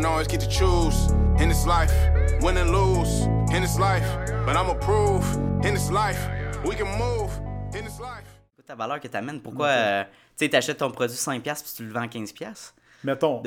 don't 0.00 0.04
always 0.04 0.28
get 0.28 0.40
to 0.40 0.48
choose 0.48 1.10
in 1.40 1.48
this 1.48 1.66
life, 1.66 1.92
win 2.42 2.58
and 2.58 2.70
lose 2.70 3.26
in 3.54 3.62
this 3.62 3.78
life. 3.78 4.06
But 4.44 4.56
I'ma 4.56 4.74
prove 4.74 5.24
in 5.64 5.74
this 5.74 5.90
life, 5.90 6.20
we 6.64 6.74
can 6.74 6.88
move 6.98 7.30
in 7.74 7.84
this 7.84 7.98
life. 7.98 8.26
Ta 8.66 8.74
valeur 8.74 9.00
que 9.00 9.08
tu 9.08 9.16
amènes, 9.16 9.40
pourquoi 9.40 9.68
euh, 9.68 10.04
tu 10.36 10.50
achètes 10.52 10.78
ton 10.78 10.90
produit 10.90 11.16
5$ 11.16 11.40
puis 11.40 11.72
tu 11.76 11.84
le 11.84 11.92
vends 11.92 12.06
15$? 12.06 12.72
Mettons, 13.04 13.40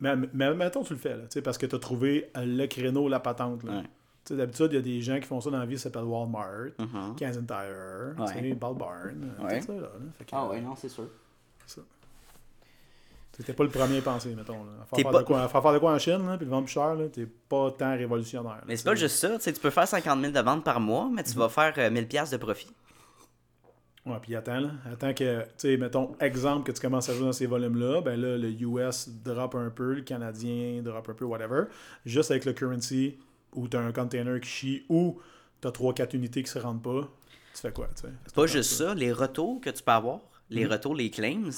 mais, 0.00 0.14
mais, 0.32 0.54
mettons, 0.54 0.84
tu 0.84 0.92
le 0.92 0.98
fais, 0.98 1.16
là, 1.16 1.24
parce 1.42 1.58
que 1.58 1.66
tu 1.66 1.74
as 1.74 1.78
trouvé 1.78 2.30
le 2.36 2.66
créneau, 2.66 3.08
la 3.08 3.18
patente. 3.18 3.64
Là. 3.64 3.82
D'habitude, 4.30 4.68
il 4.70 4.74
y 4.76 4.78
a 4.78 4.82
des 4.82 5.00
gens 5.02 5.18
qui 5.18 5.26
font 5.26 5.40
ça 5.40 5.50
dans 5.50 5.58
la 5.58 5.66
vie, 5.66 5.76
ça 5.76 5.84
s'appelle 5.84 6.04
Walmart, 6.04 6.68
uh 6.78 6.84
-huh. 6.84 7.18
Kansas 7.18 7.44
Tire, 7.44 8.14
ouais. 8.16 8.54
Ball 8.54 8.74
Barn, 8.74 9.34
ouais. 9.40 9.60
tout 9.60 9.66
ça. 9.66 9.72
Là, 9.72 9.88
fait 10.16 10.24
que, 10.24 10.30
ah 10.32 10.46
ouais, 10.46 10.60
non, 10.60 10.76
c'est 10.76 10.88
sûr. 10.88 11.08
Ça. 11.66 11.80
C'était 13.40 13.54
pas 13.54 13.64
le 13.64 13.70
premier 13.70 13.98
à 13.98 14.02
penser, 14.02 14.34
mettons. 14.34 14.64
Là. 14.64 14.70
À, 14.82 14.96
faire, 14.96 15.10
pas... 15.10 15.18
de 15.20 15.24
quoi, 15.24 15.48
faire 15.48 15.72
de 15.72 15.78
quoi 15.78 15.94
en 15.94 15.98
Chine, 15.98 16.26
là, 16.26 16.36
puis 16.36 16.44
le 16.44 16.50
vendre 16.50 16.66
plus 16.66 16.74
cher, 16.74 16.94
t'es 17.10 17.26
pas 17.26 17.70
tant 17.70 17.96
révolutionnaire. 17.96 18.62
mais 18.66 18.76
c'est 18.76 18.84
pas 18.84 18.94
juste 18.94 19.16
ça. 19.16 19.38
Tu 19.38 19.52
peux 19.54 19.70
faire 19.70 19.88
50 19.88 20.20
000 20.20 20.32
de 20.32 20.40
ventes 20.40 20.62
par 20.62 20.78
mois, 20.78 21.08
mais 21.10 21.22
tu 21.22 21.32
vas 21.32 21.48
faire 21.48 21.72
1000 21.90 22.06
euh, 22.14 22.26
de 22.32 22.36
profit. 22.36 22.68
Ouais, 24.04 24.16
puis 24.20 24.36
attends, 24.36 24.60
là. 24.60 24.70
Attends 24.92 25.14
que, 25.14 25.42
tu 25.42 25.48
sais, 25.56 25.76
mettons, 25.78 26.16
exemple, 26.20 26.66
que 26.66 26.72
tu 26.72 26.82
commences 26.82 27.08
à 27.08 27.14
jouer 27.14 27.24
dans 27.24 27.32
ces 27.32 27.46
volumes-là, 27.46 28.02
ben 28.02 28.20
là, 28.20 28.36
le 28.36 28.50
US 28.62 29.08
drop 29.08 29.54
un 29.54 29.70
peu, 29.70 29.94
le 29.94 30.02
Canadien 30.02 30.82
drop 30.82 31.08
un 31.08 31.14
peu, 31.14 31.24
whatever. 31.24 31.64
Juste 32.04 32.30
avec 32.30 32.44
le 32.44 32.52
currency, 32.52 33.18
ou 33.54 33.68
tu 33.68 33.76
as 33.78 33.80
un 33.80 33.92
container 33.92 34.38
qui 34.40 34.48
chie, 34.48 34.86
ou 34.90 35.18
tu 35.62 35.68
as 35.68 35.70
3-4 35.70 36.14
unités 36.14 36.42
qui 36.42 36.50
se 36.50 36.58
rendent 36.58 36.82
pas, 36.82 37.08
tu 37.54 37.60
fais 37.60 37.72
quoi, 37.72 37.88
tu 37.94 38.02
sais? 38.02 38.32
Pas 38.34 38.46
juste 38.46 38.72
ça. 38.72 38.94
les 38.94 39.12
retours 39.12 39.60
que 39.62 39.70
tu 39.70 39.82
peux 39.82 39.92
avoir, 39.92 40.20
les 40.50 40.66
mm-hmm. 40.66 40.70
retours, 40.70 40.94
les 40.94 41.10
claims, 41.10 41.50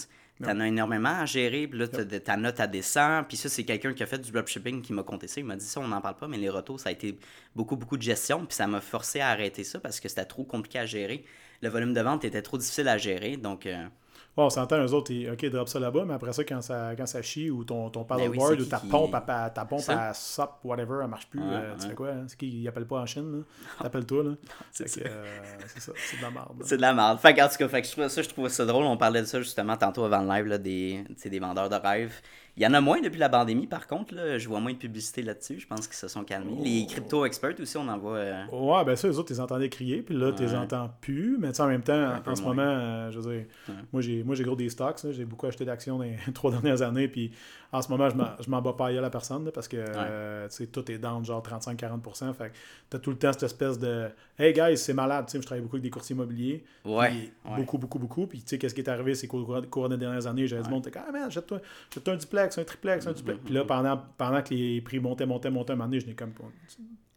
T'en 0.43 0.61
as 0.61 0.69
énormément 0.69 1.21
à 1.21 1.27
gérer, 1.27 1.67
puis 1.69 1.79
là, 1.79 1.89
ta 1.89 2.37
note, 2.37 2.61
à 2.61 2.67
descend. 2.67 3.27
Puis 3.29 3.37
ça, 3.37 3.49
c'est 3.49 3.65
quelqu'un 3.65 3.95
qui 3.95 4.03
a 4.03 4.07
fait 4.07 4.19
du 4.19 4.31
dropshipping 4.33 4.83
qui 4.83 4.93
m'a 4.93 5.03
compté 5.03 5.29
ça. 5.29 5.41
Il 5.41 5.47
m'a 5.47 5.57
dit 5.57 5.65
ça, 5.65 5.81
on 5.81 5.89
n'en 5.89 6.01
parle 6.01 6.17
pas, 6.17 6.29
mais 6.29 6.39
les 6.39 6.51
retours, 6.51 6.81
ça 6.81 6.89
a 6.89 6.93
été 6.93 7.19
beaucoup, 7.55 7.77
beaucoup 7.77 7.97
de 7.97 8.03
gestion. 8.03 8.45
Puis 8.47 8.57
ça 8.57 8.67
m'a 8.67 8.81
forcé 8.81 9.21
à 9.21 9.29
arrêter 9.29 9.65
ça 9.65 9.79
parce 9.79 10.01
que 10.01 10.09
c'était 10.09 10.25
trop 10.25 10.45
compliqué 10.45 10.79
à 10.79 10.87
gérer. 10.87 11.25
Le 11.61 11.69
volume 11.69 11.95
de 11.95 12.01
vente 12.01 12.25
était 12.25 12.43
trop 12.43 12.59
difficile 12.59 12.89
à 12.89 12.99
gérer. 12.99 13.37
Donc, 13.37 13.67
euh, 13.67 13.87
On 14.35 14.49
s'entend, 14.49 14.83
eux 14.83 14.95
autres, 14.95 15.13
OK, 15.31 15.47
drop 15.51 15.69
ça 15.69 15.79
là-bas, 15.79 16.05
mais 16.07 16.15
après 16.15 16.33
ça, 16.33 16.43
quand 16.43 16.63
ça, 16.63 16.93
quand 16.97 17.05
ça 17.05 17.21
chie, 17.21 17.51
ou 17.51 17.65
ton, 17.65 17.91
ton 17.91 18.01
ben 18.01 18.17
paddleboard, 18.17 18.61
ou 18.61 18.65
ta 18.65 18.79
pompe, 18.79 19.15
à, 19.15 19.51
ta 19.51 19.67
pompe 19.67 19.87
à 19.89 20.15
SOP, 20.15 20.51
whatever, 20.65 21.01
elle 21.03 21.09
marche 21.09 21.27
plus, 21.27 21.43
euh, 21.43 21.75
tu 21.79 21.89
fais 21.89 21.95
quoi? 21.95 22.09
Hein? 22.09 22.25
C'est 22.27 22.39
qui, 22.39 22.49
ils 22.49 22.67
appellent 22.67 22.87
pas 22.87 23.01
en 23.01 23.07
Chine, 23.07 23.31
là? 23.31 23.39
T'appelles 23.83 24.07
toi, 24.07 24.25
là? 24.25 24.31
c'est 24.71 24.89
ça. 24.89 25.01
Euh, 25.05 25.25
c'est 25.67 25.81
ça, 25.81 25.93
c'est 25.97 26.17
de 26.17 26.23
la 26.23 26.31
merde. 26.31 26.63
C'est 26.65 26.77
de 26.79 26.83
la 26.83 26.95
merde. 26.95 27.19
Fait 27.19 27.43
en 27.43 27.49
tout 27.49 27.57
cas, 27.59 27.69
fait 27.69 27.83
que 27.83 27.89
je 27.89 27.93
trouve 27.93 28.09
ça, 28.09 28.23
je 28.23 28.29
trouve 28.31 28.49
ça 28.49 28.65
drôle. 28.65 28.85
On 28.85 28.97
parlait 28.97 29.21
de 29.21 29.27
ça 29.27 29.39
justement 29.39 29.77
tantôt 29.77 30.05
avant 30.05 30.23
le 30.23 30.29
live, 30.29 30.47
là, 30.47 30.57
des, 30.57 31.05
des 31.23 31.39
vendeurs 31.39 31.69
de 31.69 31.77
rêves. 31.77 32.15
Il 32.57 32.63
y 32.63 32.67
en 32.67 32.75
a 32.75 32.83
moins 32.83 33.01
depuis 33.01 33.19
la 33.19 33.31
pandémie, 33.31 33.67
par 33.67 33.87
contre. 33.87 34.15
Là, 34.15 34.37
je 34.37 34.47
vois 34.47 34.61
moins 34.61 34.73
de 34.73 34.79
publicité 34.79 35.23
là-dessus. 35.23 35.59
Je 35.59 35.67
pense 35.67 35.87
qu'ils 35.87 35.97
se 35.97 36.07
sont 36.07 36.23
calmés. 36.23 36.53
Les 36.63 36.85
oh. 36.87 36.91
crypto-experts 36.91 37.55
aussi, 37.61 37.79
on 37.79 37.89
en 37.89 37.97
voit. 37.97 38.17
Euh, 38.17 38.45
ouais, 38.53 38.85
ben 38.85 38.95
ça, 38.95 39.09
les 39.09 39.19
autres, 39.19 39.29
tu 39.29 39.33
les 39.33 39.41
entendais 39.41 39.71
crier, 39.71 40.03
puis 40.03 40.15
là, 40.15 40.33
tu 40.33 40.43
les 40.43 40.55
entends 40.55 40.91
plus. 41.01 41.39
Mais 41.39 41.59
en 41.59 41.67
même 41.67 41.83
temps, 41.83 42.13
en 42.27 42.37
ce 42.37 42.43
moment, 42.43 42.63
euh, 42.63 43.11
je 43.11 43.21
veux 43.21 43.35
dire, 43.35 43.47
moi, 43.93 44.03
j'ai 44.35 44.45
gros 44.45 44.57
des 44.57 44.69
stocks. 44.69 44.99
J'ai 45.13 45.25
beaucoup 45.25 45.47
acheté 45.47 45.65
d'actions 45.65 45.97
dans 45.97 46.05
les 46.05 46.17
trois 46.35 46.51
dernières 46.51 46.83
années, 46.83 47.09
puis 47.09 47.33
en 47.73 47.81
ce 47.81 47.89
moment, 47.89 48.09
je 48.11 48.51
m'en 48.51 48.61
bats 48.61 48.75
pas 48.75 48.89
à 48.89 48.93
la 48.93 49.09
personne 49.09 49.51
parce 49.51 49.67
que 49.67 49.79
euh, 49.79 50.47
tout 50.71 50.91
est 50.91 50.99
down, 50.99 51.25
genre 51.25 51.43
35-40%. 51.43 52.35
Fait 52.35 52.53
tu 52.91 52.97
as 52.97 53.01
tout 53.01 53.11
le 53.11 53.17
temps 53.17 53.33
cette 53.33 53.45
espèce 53.45 53.79
de 53.79 54.11
Hey 54.39 54.53
guys, 54.53 54.77
c'est 54.77 54.93
malade. 54.93 55.25
je 55.33 55.39
travaille 55.39 55.63
beaucoup 55.63 55.77
avec 55.77 55.85
des 55.85 55.91
courtiers 55.91 56.15
immobiliers. 56.15 56.65
Ouais. 56.85 57.33
Beaucoup, 57.57 57.79
beaucoup, 57.79 57.99
beaucoup. 57.99 58.27
Puis 58.27 58.41
tu 58.43 58.49
sais, 58.49 58.59
qu'est-ce 58.59 58.75
qui 58.75 58.83
est 58.83 58.91
arrivé, 58.91 59.15
c'est 59.15 59.27
qu'au 59.27 59.43
cours 59.71 59.89
des 59.89 59.97
dernières 59.97 60.27
années, 60.27 60.47
j'avais 60.47 60.63
du 60.63 60.69
monde 60.69 60.87
Ah, 60.95 61.11
man, 61.11 61.31
jette-toi 61.31 61.61
un 62.07 62.17
duplex, 62.17 62.59
un 62.59 62.65
triplex, 62.65 63.07
un 63.07 63.13
duplex. 63.13 63.41
Puis 63.43 63.55
là, 63.55 63.65
pendant, 63.65 64.03
pendant 64.19 64.43
que 64.43 64.53
les 64.53 64.83
prix 64.83 65.01
montaient, 65.01 65.25
montaient, 65.25 65.51
montaient, 65.51 65.73
un 65.73 65.77
moment 65.77 65.89
donné, 65.89 66.01
je 66.01 66.07
n'ai 66.07 66.15
comme. 66.15 66.33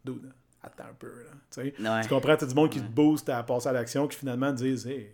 Dude, 0.06 0.32
attends 0.64 0.86
un 0.86 0.94
peu. 0.98 1.12
Là, 1.80 2.02
Tu 2.02 2.10
comprends, 2.10 2.38
tu 2.38 2.46
as 2.46 2.48
du 2.48 2.56
monde 2.56 2.70
qui 2.70 2.80
te 2.80 2.88
booste 2.88 3.28
à 3.28 3.44
passer 3.44 3.68
à 3.68 3.74
l'action, 3.74 4.08
qui 4.08 4.18
finalement 4.18 4.54
disent 4.54 4.88
Hey, 4.88 5.10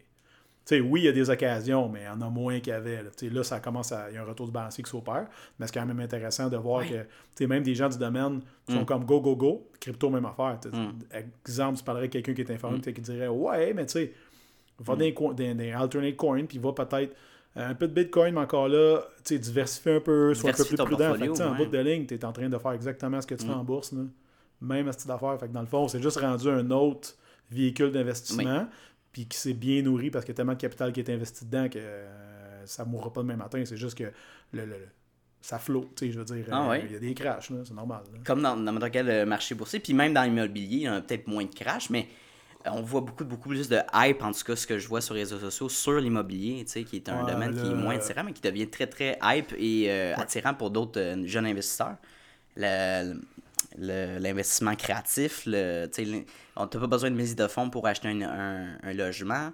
sais, 0.66 0.79
oui, 0.79 1.01
il 1.01 1.03
y 1.05 1.07
a 1.07 1.11
des 1.11 1.29
occasions, 1.29 1.89
mais 1.89 2.01
il 2.01 2.05
y 2.05 2.09
en 2.09 2.22
a 2.22 2.29
moins 2.29 2.59
qu'il 2.59 2.72
y 2.72 2.75
avait. 2.75 3.03
Là, 3.03 3.09
là 3.22 3.44
ça 3.44 3.59
commence 3.59 3.91
à. 3.91 4.09
Il 4.09 4.16
y 4.16 4.17
a 4.17 4.22
un 4.22 4.25
retour 4.25 4.47
de 4.47 4.51
balancier 4.51 4.83
qui 4.83 4.89
s'opère. 4.89 5.27
Mais 5.59 5.67
c'est 5.67 5.73
quand 5.73 5.85
même 5.85 5.99
intéressant 5.99 6.49
de 6.49 6.57
voir 6.57 6.83
que 6.88 7.45
même 7.45 7.63
des 7.63 7.75
gens 7.75 7.89
du 7.89 7.97
domaine 7.97 8.41
sont 8.69 8.81
mm. 8.81 8.85
comme 8.85 9.05
go, 9.05 9.19
go, 9.21 9.35
go. 9.35 9.67
Crypto, 9.79 10.09
même 10.09 10.25
affaire. 10.25 10.59
Mm. 10.71 10.89
Exemple, 11.45 11.77
tu 11.77 11.83
parlerais 11.83 12.07
de 12.07 12.13
quelqu'un 12.13 12.33
qui 12.33 12.41
est 12.41 12.51
informé 12.51 12.77
mm. 12.77 12.94
qui 12.94 13.01
dirait 13.01 13.27
Ouais, 13.27 13.73
mais 13.73 13.85
tu 13.85 13.94
sais, 13.94 14.13
va 14.79 14.95
dans 14.95 15.33
des, 15.33 15.71
alternate 15.71 16.16
coins, 16.16 16.45
puis 16.45 16.57
va 16.57 16.73
peut-être 16.73 17.16
euh, 17.57 17.69
un 17.69 17.75
peu 17.75 17.88
de 17.88 17.94
Bitcoin, 17.94 18.33
mais 18.33 18.41
encore 18.41 18.69
là, 18.69 19.01
tu 19.23 19.35
sais, 19.35 19.39
diversifier 19.39 19.95
un 19.95 20.00
peu, 20.00 20.33
sois 20.33 20.51
un 20.51 20.53
peu 20.53 20.63
plus 20.63 20.77
prudent. 20.77 21.16
Fait, 21.16 21.44
En 21.44 21.55
bout 21.55 21.66
de 21.66 21.77
ligne, 21.79 22.05
tu 22.05 22.13
es 22.13 22.25
en 22.25 22.31
train 22.31 22.47
de 22.47 22.57
faire 22.57 22.71
exactement 22.71 23.19
ce 23.19 23.27
que 23.27 23.35
tu 23.35 23.45
fais 23.45 23.51
en 23.51 23.63
bourse. 23.63 23.91
Là. 23.91 24.03
Même 24.61 24.88
à 24.88 24.94
ce 24.94 25.00
type 25.00 25.07
d'affaires. 25.07 25.38
Fait 25.39 25.47
que 25.47 25.53
dans 25.53 25.61
le 25.61 25.67
fond, 25.67 25.88
c'est 25.88 26.01
juste 26.01 26.19
rendu 26.19 26.47
un 26.47 26.69
autre 26.71 27.16
véhicule 27.50 27.91
d'investissement 27.91 28.67
puis 29.11 29.27
qui 29.27 29.38
s'est 29.38 29.53
bien 29.53 29.81
nourri 29.81 30.09
parce 30.09 30.25
qu'il 30.25 30.33
y 30.33 30.35
a 30.35 30.38
tellement 30.38 30.53
de 30.53 30.57
capital 30.57 30.94
qui 30.94 30.99
est 30.99 31.09
investi 31.09 31.45
dedans 31.45 31.67
que 31.69 31.79
euh, 31.79 32.66
ça 32.66 32.85
ne 32.85 32.89
mourra 32.89 33.11
pas 33.11 33.22
demain 33.22 33.35
matin. 33.35 33.61
C'est 33.66 33.77
juste 33.77 33.97
que 33.97 34.11
le, 34.53 34.66
ça 35.41 35.59
flotte, 35.59 35.99
je 36.01 36.17
veux 36.17 36.25
dire. 36.25 36.45
Ah 36.51 36.72
euh, 36.72 36.77
il 36.77 36.91
y 36.91 36.95
a 36.95 36.99
des 36.99 37.13
crashs, 37.13 37.51
c'est 37.66 37.73
normal. 37.73 38.01
Comme 38.23 38.41
dans 38.41 38.55
n'importe 38.55 38.91
quel 38.91 39.09
euh, 39.09 39.25
marché 39.25 39.55
boursier, 39.55 39.79
puis 39.79 39.94
même 39.94 40.13
dans 40.13 40.23
l'immobilier, 40.23 40.77
il 40.77 40.83
y 40.83 40.88
a 40.88 41.01
peut-être 41.01 41.27
moins 41.27 41.44
de 41.44 41.53
crash, 41.53 41.89
mais 41.89 42.07
on 42.66 42.81
voit 42.81 43.01
beaucoup, 43.01 43.25
beaucoup 43.25 43.50
plus 43.50 43.67
de 43.67 43.79
hype, 43.94 44.21
en 44.21 44.31
tout 44.31 44.44
cas, 44.44 44.55
ce 44.55 44.67
que 44.67 44.77
je 44.77 44.88
vois 44.88 45.01
sur 45.01 45.16
les 45.16 45.21
réseaux 45.21 45.39
sociaux, 45.39 45.67
sur 45.67 46.00
l'immobilier, 46.00 46.63
qui 46.63 46.95
est 46.95 47.09
un 47.09 47.25
domaine 47.25 47.55
qui 47.55 47.67
est 47.67 47.73
moins 47.73 47.95
attirant, 47.95 48.23
mais 48.23 48.33
qui 48.33 48.41
devient 48.41 48.69
très, 48.69 48.85
très 48.85 49.17
hype 49.23 49.51
et 49.57 49.91
attirant 50.13 50.53
pour 50.53 50.69
d'autres 50.69 51.23
jeunes 51.25 51.47
investisseurs. 51.47 51.97
Le, 52.55 53.16
l'investissement 53.77 54.75
créatif. 54.75 55.43
Le, 55.45 55.89
on 56.55 56.61
n'a 56.61 56.67
pas 56.67 56.87
besoin 56.87 57.11
de 57.11 57.15
mise 57.15 57.35
de 57.35 57.47
fonds 57.47 57.69
pour 57.69 57.87
acheter 57.87 58.09
un, 58.09 58.77
un 58.81 58.93
logement. 58.93 59.51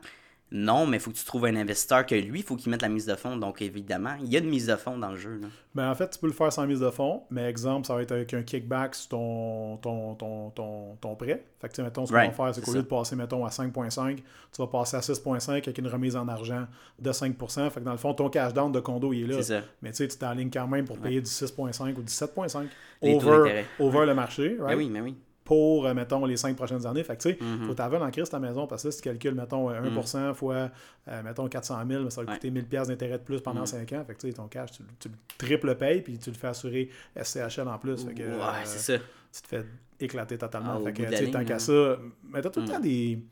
Non, 0.50 0.88
mais 0.88 0.98
il 0.98 1.00
faut 1.02 1.12
que 1.12 1.18
tu 1.18 1.26
trouves 1.26 1.46
un 1.46 1.56
investisseur 1.58 2.06
que 2.06 2.16
lui, 2.16 2.40
il 2.40 2.44
faut 2.44 2.56
qu'il 2.56 2.72
mette 2.72 2.82
la 2.82 2.88
mise 2.88 3.06
de 3.06 3.16
fonds. 3.16 3.36
Donc, 3.36 3.62
évidemment, 3.62 4.16
il 4.22 4.32
y 4.32 4.38
a 4.38 4.40
une 4.40 4.50
mise 4.50 4.68
de 4.68 4.78
fonds 4.78 4.98
dans 4.98 5.12
le 5.12 5.18
jeu. 5.18 5.40
Là. 5.42 5.48
Ben, 5.76 5.92
en 5.92 5.96
fait, 5.96 6.10
tu 6.10 6.20
peux 6.20 6.28
le 6.28 6.34
faire 6.34 6.54
sans 6.54 6.66
mise 6.66 6.80
de 6.80 6.90
fonds, 6.90 7.24
mais 7.30 7.50
exemple, 7.50 7.86
ça 7.86 7.96
va 7.96 8.02
être 8.02 8.14
avec 8.14 8.34
un 8.34 8.44
kickback 8.44 8.96
sur 8.96 9.10
ton, 9.10 9.78
ton, 9.78 10.16
ton, 10.16 10.50
ton, 10.52 10.96
ton 11.02 11.16
prêt. 11.16 11.44
Fait 11.60 11.68
que, 11.68 11.82
mettons, 11.82 12.06
ce 12.06 12.14
qu'on 12.14 12.18
va 12.18 12.32
faire, 12.32 12.56
c'est 12.56 12.64
qu'au 12.64 12.74
lieu 12.74 12.82
de 12.82 12.88
passer, 12.88 13.18
mettons, 13.18 13.46
à 13.46 13.50
5,5, 13.50 14.16
tu 14.16 14.24
vas 14.58 14.68
passer 14.68 14.96
à 14.96 15.02
6,5 15.02 15.52
avec 15.52 15.78
une 15.78 15.88
remise 15.88 16.16
en 16.16 16.28
argent 16.30 16.66
de 16.98 17.12
5% 17.12 17.70
Fait 17.70 17.80
que 17.82 17.86
dans 17.86 17.92
le 17.92 17.98
fond, 17.98 18.14
ton 18.14 18.30
cash 18.30 18.54
down 18.54 18.72
de 18.72 18.80
condo, 18.80 19.12
il 19.12 19.24
est 19.24 19.36
là. 19.36 19.44
ça. 19.44 19.62
Mais 19.82 19.92
tu 19.92 19.98
sais, 19.98 20.08
tu 20.08 20.18
t'alignes 20.18 20.50
quand 20.50 20.68
même 20.68 20.86
pour 20.86 20.98
payer 20.98 21.20
du 21.20 21.30
6,5 21.30 21.94
ou 21.96 22.02
du 22.04 22.14
7,5 22.14 22.68
over, 23.02 23.66
over 23.80 24.06
le 24.06 24.16
marché. 24.16 24.56
Ben 24.58 24.64
right? 24.64 24.78
oui, 24.78 24.90
mais 24.90 25.00
ben 25.00 25.06
oui 25.06 25.16
pour, 25.48 25.88
euh, 25.88 25.94
mettons, 25.94 26.26
les 26.26 26.36
cinq 26.36 26.58
prochaines 26.58 26.86
années. 26.86 27.06
Fait 27.06 27.16
que, 27.16 27.22
tu 27.22 27.30
sais, 27.30 27.38
il 27.40 27.66
faut 27.66 27.74
t'avoir 27.74 28.02
en 28.02 28.12
crise 28.12 28.30
ta 28.30 28.38
maison 28.38 28.68
parce 28.68 28.84
que 28.84 28.92
si 28.92 28.98
tu 28.98 29.04
calcules, 29.04 29.34
mettons, 29.34 29.70
1% 29.72 30.32
mm 30.32 30.34
fois, 30.34 30.70
euh, 31.08 31.24
mettons, 31.24 31.48
400 31.48 31.80
000, 31.90 32.10
ça 32.10 32.22
va 32.22 32.34
coûter 32.34 32.52
1000 32.52 32.66
pièces 32.66 32.90
d'intérêt 32.90 33.18
de 33.18 33.24
plus 33.24 33.40
pendant 33.40 33.66
5 33.66 33.94
ans. 33.94 34.04
Fait 34.06 34.14
que, 34.14 34.20
tu 34.20 34.28
sais, 34.28 34.34
ton 34.34 34.48
cash, 34.48 34.74
tu, 34.74 34.84
tu, 35.00 35.08
le 35.08 35.16
triple 35.38 35.76
payes 35.76 36.02
puis 36.02 36.18
tu 36.20 36.32
le 36.32 36.36
fais 36.36 36.48
assurer 36.48 36.90
SCHL 37.16 37.66
en 37.66 37.78
plus. 37.78 38.04
Fait 38.04 38.14
que, 38.14 38.24
ouais, 38.24 38.66
c'est 38.66 38.98
ça. 38.98 39.04
Tu 39.34 39.42
te 39.42 39.48
fais 39.48 39.66
éclater 40.02 40.38
totalement. 40.38 40.82
Ah, 40.82 40.84
fait 40.84 40.92
que, 40.92 41.04
tu 41.04 41.16
sais, 41.16 41.32
tant 41.32 41.46
qu'à 41.46 41.60
ça, 41.60 41.98
mais 42.30 42.42
t'as 42.42 42.50
tout 42.50 42.60
le 42.60 42.68
temps 42.68 42.80
des... 42.82 43.24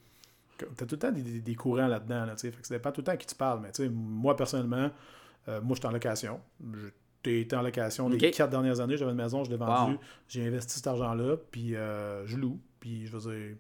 T'as 0.58 0.86
tout 0.86 0.96
le 0.96 1.00
temps 1.00 1.12
des, 1.12 1.42
des, 1.42 1.56
courants 1.56 1.88
là-dedans, 1.88 2.26
là, 2.26 2.32
tu 2.36 2.48
sais. 2.48 2.52
Fait 2.52 2.62
que 2.62 2.68
ça 2.68 2.76
dépend 2.76 2.94
tout 2.94 3.02
le 3.02 3.06
temps 3.06 3.12
à 3.12 3.18
qui 3.18 3.28
tu 3.28 3.36
parles. 3.36 3.60
Mais, 3.62 3.74
tu 3.74 3.84
sais, 3.84 3.90
moi, 3.90 4.38
personnellement, 4.38 4.90
euh, 5.50 5.60
moi, 5.60 5.76
je 5.76 5.82
suis 5.82 5.88
en 5.88 5.92
location. 5.92 6.40
Je 6.62 6.88
j'ai 7.26 7.42
été 7.42 7.56
en 7.56 7.62
location 7.62 8.08
les 8.10 8.32
quatre 8.32 8.50
dernières 8.50 8.80
années. 8.80 8.98
J'avais 8.98 9.12
une 9.12 9.18
maison, 9.18 9.44
je 9.44 9.50
l'ai 9.50 9.58
vendue. 9.58 9.98
J'ai 10.28 10.48
investi 10.48 10.76
cet 10.76 10.88
argent-là, 10.88 11.38
puis 11.52 11.76
euh, 11.76 12.26
je 12.26 12.38
loue. 12.38 12.60
Puis 12.80 13.08
je 13.08 13.18
veux 13.18 13.32
dire, 13.32 13.56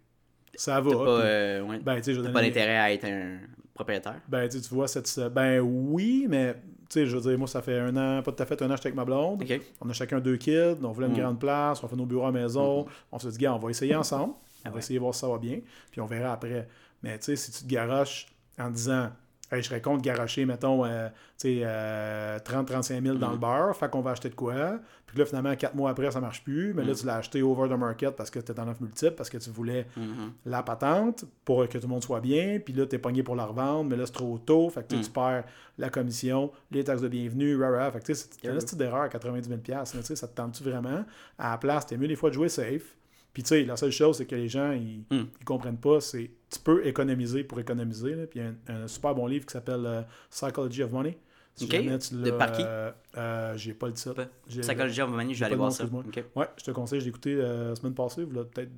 ça 0.55 0.79
va. 0.79 0.91
Pas, 0.91 0.97
euh, 0.97 1.79
ben, 1.81 2.01
pas 2.31 2.41
l'intérêt 2.41 2.77
à 2.77 2.93
être 2.93 3.05
un 3.05 3.39
propriétaire? 3.73 4.21
Ben, 4.27 4.47
tu 4.47 4.59
vois, 4.71 4.87
cette, 4.87 5.19
ben 5.33 5.59
oui, 5.59 6.27
mais 6.29 6.53
tu 6.53 6.59
sais, 6.89 7.05
je 7.05 7.17
veux 7.17 7.29
dire, 7.29 7.37
moi, 7.37 7.47
ça 7.47 7.61
fait 7.61 7.79
un 7.79 7.95
an, 7.97 8.21
pas 8.21 8.31
tout 8.31 8.41
à 8.41 8.45
fait 8.45 8.61
un 8.61 8.71
an, 8.71 8.75
j'étais 8.75 8.87
avec 8.87 8.95
ma 8.95 9.05
blonde. 9.05 9.43
On 9.81 9.89
a 9.89 9.93
chacun 9.93 10.19
deux 10.19 10.37
kids, 10.37 10.77
on 10.83 10.91
voulait 10.91 11.07
une 11.07 11.13
mm. 11.13 11.19
grande 11.19 11.39
place, 11.39 11.83
on 11.83 11.87
fait 11.87 11.95
nos 11.95 12.05
bureaux 12.05 12.23
à 12.23 12.31
la 12.31 12.39
maison. 12.39 12.85
On 13.11 13.19
se 13.19 13.27
dit, 13.27 13.37
gars, 13.37 13.53
on 13.53 13.59
va 13.59 13.69
essayer 13.69 13.95
ensemble. 13.95 14.33
On 14.65 14.71
va 14.71 14.79
essayer 14.79 14.97
de 14.97 15.01
voir 15.01 15.13
si 15.13 15.21
ça 15.21 15.27
va 15.27 15.37
bien, 15.37 15.59
puis 15.91 16.01
on 16.01 16.05
verra 16.05 16.33
après. 16.33 16.67
Mais 17.03 17.19
tu 17.19 17.25
sais, 17.25 17.35
si 17.35 17.51
tu 17.51 17.63
te 17.65 17.69
garoches 17.69 18.27
en 18.57 18.71
disant, 18.71 19.11
je 19.51 19.61
serais 19.61 19.81
contre 19.81 20.01
garocher, 20.01 20.45
mettons, 20.45 20.85
euh, 20.85 21.07
euh, 21.45 22.39
30-35 22.39 23.03
000 23.03 23.17
dans 23.17 23.29
le 23.29 23.37
mm. 23.37 23.39
beurre. 23.39 23.75
Fait 23.75 23.89
qu'on 23.89 24.01
va 24.01 24.11
acheter 24.11 24.29
de 24.29 24.35
quoi. 24.35 24.79
Puis 25.05 25.17
là, 25.17 25.25
finalement, 25.25 25.55
quatre 25.55 25.75
mois 25.75 25.91
après, 25.91 26.09
ça 26.11 26.19
marche 26.19 26.43
plus. 26.43 26.73
Mais 26.73 26.83
là, 26.83 26.93
mm. 26.93 26.95
tu 26.95 27.05
l'as 27.05 27.17
acheté 27.17 27.41
over 27.41 27.69
the 27.69 27.77
market 27.77 28.15
parce 28.15 28.29
que 28.29 28.39
tu 28.39 28.51
en 28.51 28.67
offre 28.67 28.81
multiple, 28.81 29.13
parce 29.15 29.29
que 29.29 29.37
tu 29.37 29.49
voulais 29.49 29.85
mm-hmm. 29.97 30.29
la 30.45 30.63
patente 30.63 31.25
pour 31.43 31.67
que 31.67 31.77
tout 31.77 31.87
le 31.87 31.93
monde 31.93 32.03
soit 32.03 32.21
bien. 32.21 32.59
Puis 32.63 32.73
là, 32.73 32.85
tu 32.85 32.95
es 32.95 32.99
pogné 32.99 33.23
pour 33.23 33.35
la 33.35 33.45
revendre. 33.45 33.89
Mais 33.89 33.95
là, 33.95 34.05
c'est 34.05 34.13
trop 34.13 34.37
tôt. 34.37 34.69
Fait 34.69 34.81
que 34.81 34.95
tu 34.95 34.97
mm. 34.97 35.13
perds 35.13 35.43
la 35.77 35.89
commission, 35.89 36.51
les 36.71 36.83
taxes 36.83 37.01
de 37.01 37.07
bienvenue, 37.07 37.61
rah, 37.61 37.91
Fait 37.91 37.99
que 37.99 38.13
c'est 38.13 38.47
un 38.47 38.55
petit 38.55 38.75
d'erreur 38.75 39.03
à 39.03 39.09
90 39.09 39.49
000 39.49 39.85
Ça 39.85 40.27
te 40.27 40.35
tente-tu 40.35 40.63
vraiment? 40.63 41.05
À 41.37 41.51
la 41.51 41.57
place, 41.57 41.85
t'es 41.85 41.97
mieux 41.97 42.07
des 42.07 42.15
fois 42.15 42.29
de 42.29 42.35
jouer 42.35 42.49
safe. 42.49 42.95
Puis 43.35 43.43
tu 43.43 43.49
sais, 43.49 43.65
la 43.65 43.75
seule 43.75 43.91
chose, 43.91 44.17
c'est 44.17 44.25
que 44.25 44.33
les 44.33 44.47
gens, 44.47 44.71
ils, 44.71 45.03
hmm. 45.11 45.25
comprennent 45.43 45.77
pas, 45.77 45.99
c'est 45.99 46.31
tu 46.49 46.57
peux 46.57 46.87
économiser 46.87 47.43
pour 47.43 47.59
économiser. 47.59 48.15
Puis 48.27 48.39
il 48.39 48.43
y 48.43 48.45
a 48.45 48.73
un, 48.73 48.87
super 48.87 49.13
bon 49.13 49.27
livre 49.27 49.45
qui 49.45 49.51
s'appelle 49.51 49.85
euh, 49.85 50.01
Psychology 50.29 50.83
of 50.83 50.91
Money. 50.93 51.17
Si 51.53 51.65
Ok. 51.65 51.71
jamais 51.71 51.99
tu 51.99 52.15
De 52.15 52.31
par 52.31 52.53
qui? 52.53 52.63
euh, 52.65 52.91
euh, 53.17 53.57
j'ai 53.57 53.73
pas 53.73 53.87
le 53.87 53.93
titre. 53.93 54.25
Psychology 54.47 55.01
of 55.01 55.09
Money, 55.09 55.33
je 55.33 55.39
vais 55.39 55.45
aller 55.47 55.55
voir 55.55 55.69
ça. 55.69 55.85
nom, 55.85 55.99
Ok. 55.99 56.23
Ouais, 56.33 56.47
je 56.55 56.63
te 56.63 56.71
conseille, 56.71 57.01
je 57.01 57.05
l'ai 57.05 57.09
écouté 57.09 57.35
la 57.35 57.75
semaine 57.75 57.93
passée, 57.93 58.21
y 58.21 58.39
a 58.39 58.43
peut-être 58.45 58.71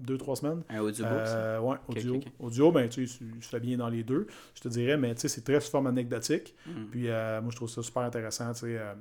deux, 0.00 0.18
trois 0.18 0.36
semaines. 0.36 0.62
Un 0.68 0.80
audiobook. 0.80 1.12
Euh, 1.12 1.60
ouais, 1.60 1.76
audio. 1.88 2.20
Audio, 2.38 2.72
ben, 2.72 2.88
tu 2.88 3.06
sais, 3.06 3.18
il 3.36 3.42
se 3.42 3.48
fait 3.48 3.60
bien 3.60 3.76
dans 3.76 3.88
les 3.88 4.02
deux, 4.02 4.26
je 4.54 4.60
te 4.60 4.68
dirais, 4.68 4.96
mais 4.96 5.14
tu 5.14 5.22
sais, 5.22 5.28
c'est 5.28 5.42
très 5.42 5.60
sous 5.60 5.70
forme 5.70 5.86
anecdotique. 5.86 6.54
Mm. 6.66 6.84
Puis 6.90 7.08
euh, 7.08 7.40
moi, 7.40 7.50
je 7.50 7.56
trouve 7.56 7.68
ça 7.68 7.82
super 7.82 8.02
intéressant, 8.02 8.52
tu 8.52 8.60
sais, 8.60 8.78
euh, 8.78 8.94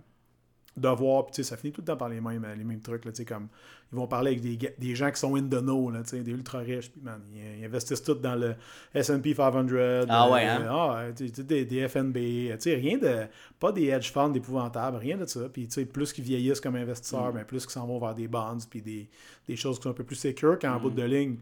de 0.79 0.87
voir, 0.89 1.25
puis 1.25 1.33
tu 1.35 1.43
sais, 1.43 1.49
ça 1.49 1.57
finit 1.57 1.71
tout 1.73 1.81
le 1.81 1.85
temps 1.85 1.97
par 1.97 2.09
les 2.09 2.21
mêmes, 2.21 2.45
les 2.57 2.63
mêmes 2.63 2.81
trucs, 2.81 3.05
là, 3.05 3.11
tu 3.11 3.17
sais, 3.17 3.25
comme, 3.25 3.47
ils 3.91 3.95
vont 3.95 4.07
parler 4.07 4.31
avec 4.31 4.41
des, 4.41 4.75
des 4.77 4.95
gens 4.95 5.09
qui 5.11 5.19
sont 5.19 5.35
in 5.35 5.43
the 5.43 5.61
know, 5.61 5.89
là, 5.91 6.01
tu 6.03 6.09
sais, 6.09 6.21
des 6.21 6.31
ultra 6.31 6.59
riches, 6.59 6.89
puis 6.91 7.01
man, 7.01 7.21
ils, 7.33 7.59
ils 7.61 7.65
investissent 7.65 8.03
tout 8.03 8.13
dans 8.15 8.35
le 8.35 8.55
S&P 8.93 9.33
500. 9.33 9.67
Ah 10.09 10.29
ouais, 10.31 10.47
euh, 10.47 10.57
hein? 10.57 10.65
ah, 10.69 11.03
ouais, 11.07 11.13
tu 11.13 11.27
sais, 11.27 11.43
des, 11.43 11.65
des 11.65 11.87
FNB, 11.87 12.13
tu 12.15 12.55
sais, 12.59 12.75
rien 12.75 12.97
de, 12.97 13.25
pas 13.59 13.71
des 13.71 13.87
hedge 13.87 14.11
funds 14.11 14.33
épouvantables, 14.33 14.97
rien 14.97 15.17
de 15.17 15.25
ça, 15.25 15.49
puis 15.49 15.67
tu 15.67 15.73
sais, 15.73 15.85
plus 15.85 16.13
qu'ils 16.13 16.23
vieillissent 16.23 16.61
comme 16.61 16.75
investisseurs, 16.75 17.31
Mm. 17.31 17.35
ben, 17.35 17.45
plus 17.45 17.63
qu'ils 17.65 17.73
s'en 17.73 17.85
vont 17.87 17.99
vers 17.99 18.15
des 18.15 18.27
bonds, 18.27 18.57
puis 18.69 18.81
des, 18.81 19.09
des 19.47 19.55
choses 19.55 19.77
qui 19.77 19.83
sont 19.83 19.89
un 19.89 19.93
peu 19.93 20.03
plus 20.03 20.15
secures, 20.15 20.57
qu'en 20.59 20.77
Mm. 20.77 20.81
bout 20.81 20.89
de 20.91 21.03
ligne, 21.03 21.37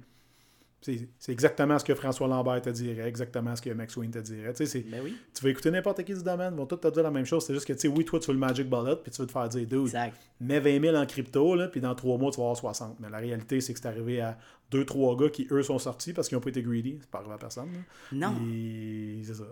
c'est 0.81 1.31
exactement 1.31 1.77
ce 1.79 1.83
que 1.83 1.95
François 1.95 2.27
Lambert 2.27 2.61
te 2.61 2.69
dirait, 2.69 3.07
exactement 3.07 3.55
ce 3.55 3.61
que 3.61 3.69
Max 3.71 3.95
Wayne 3.97 4.11
te 4.11 4.19
dirait. 4.19 4.53
Tu 4.53 4.57
sais, 4.57 4.65
c'est- 4.65 4.89
Ben 4.89 5.01
oui. 5.03 5.17
tu 5.33 5.43
vas 5.43 5.49
écouter 5.49 5.71
n'importe 5.71 6.03
qui 6.03 6.13
du 6.13 6.23
domaine, 6.23 6.53
ils 6.53 6.57
vont 6.57 6.65
tous 6.65 6.77
te 6.77 6.87
dire 6.89 7.03
la 7.03 7.11
même 7.11 7.25
chose. 7.25 7.43
C'est 7.45 7.53
juste 7.53 7.65
que, 7.67 7.73
tu 7.73 7.79
sais, 7.79 7.87
oui, 7.87 8.05
toi, 8.05 8.19
tu 8.19 8.27
veux 8.27 8.33
le 8.33 8.39
Magic 8.39 8.69
Bullet, 8.69 8.95
puis 9.03 9.11
tu 9.11 9.19
veux 9.21 9.27
te 9.27 9.31
faire 9.31 9.49
dire, 9.49 9.67
dude, 9.67 9.81
Exact. 9.81 10.15
mets 10.39 10.59
20 10.59 10.79
000 10.81 10.95
en 10.95 11.05
crypto, 11.05 11.55
là, 11.55 11.67
puis 11.67 11.81
dans 11.81 11.93
3 11.95 12.17
mois, 12.17 12.31
tu 12.31 12.37
vas 12.37 12.43
avoir 12.43 12.57
60. 12.57 12.97
Mais 12.99 13.09
la 13.09 13.17
réalité, 13.17 13.59
c'est 13.59 13.73
que 13.73 13.79
c'est 13.79 13.87
arrivé 13.87 14.21
à 14.21 14.37
2-3 14.71 15.17
gars 15.17 15.29
qui, 15.29 15.47
eux, 15.51 15.63
sont 15.63 15.79
sortis 15.79 16.13
parce 16.13 16.27
qu'ils 16.29 16.37
n'ont 16.37 16.41
pas 16.41 16.49
été 16.49 16.61
greedy. 16.61 16.97
C'est 17.01 17.09
pas 17.09 17.19
arrivé 17.19 17.33
à 17.33 17.37
personne. 17.37 17.69
là. 17.73 18.29
Non. 18.29 18.35
Et 18.47 19.21
c'est 19.23 19.33
ça. 19.33 19.43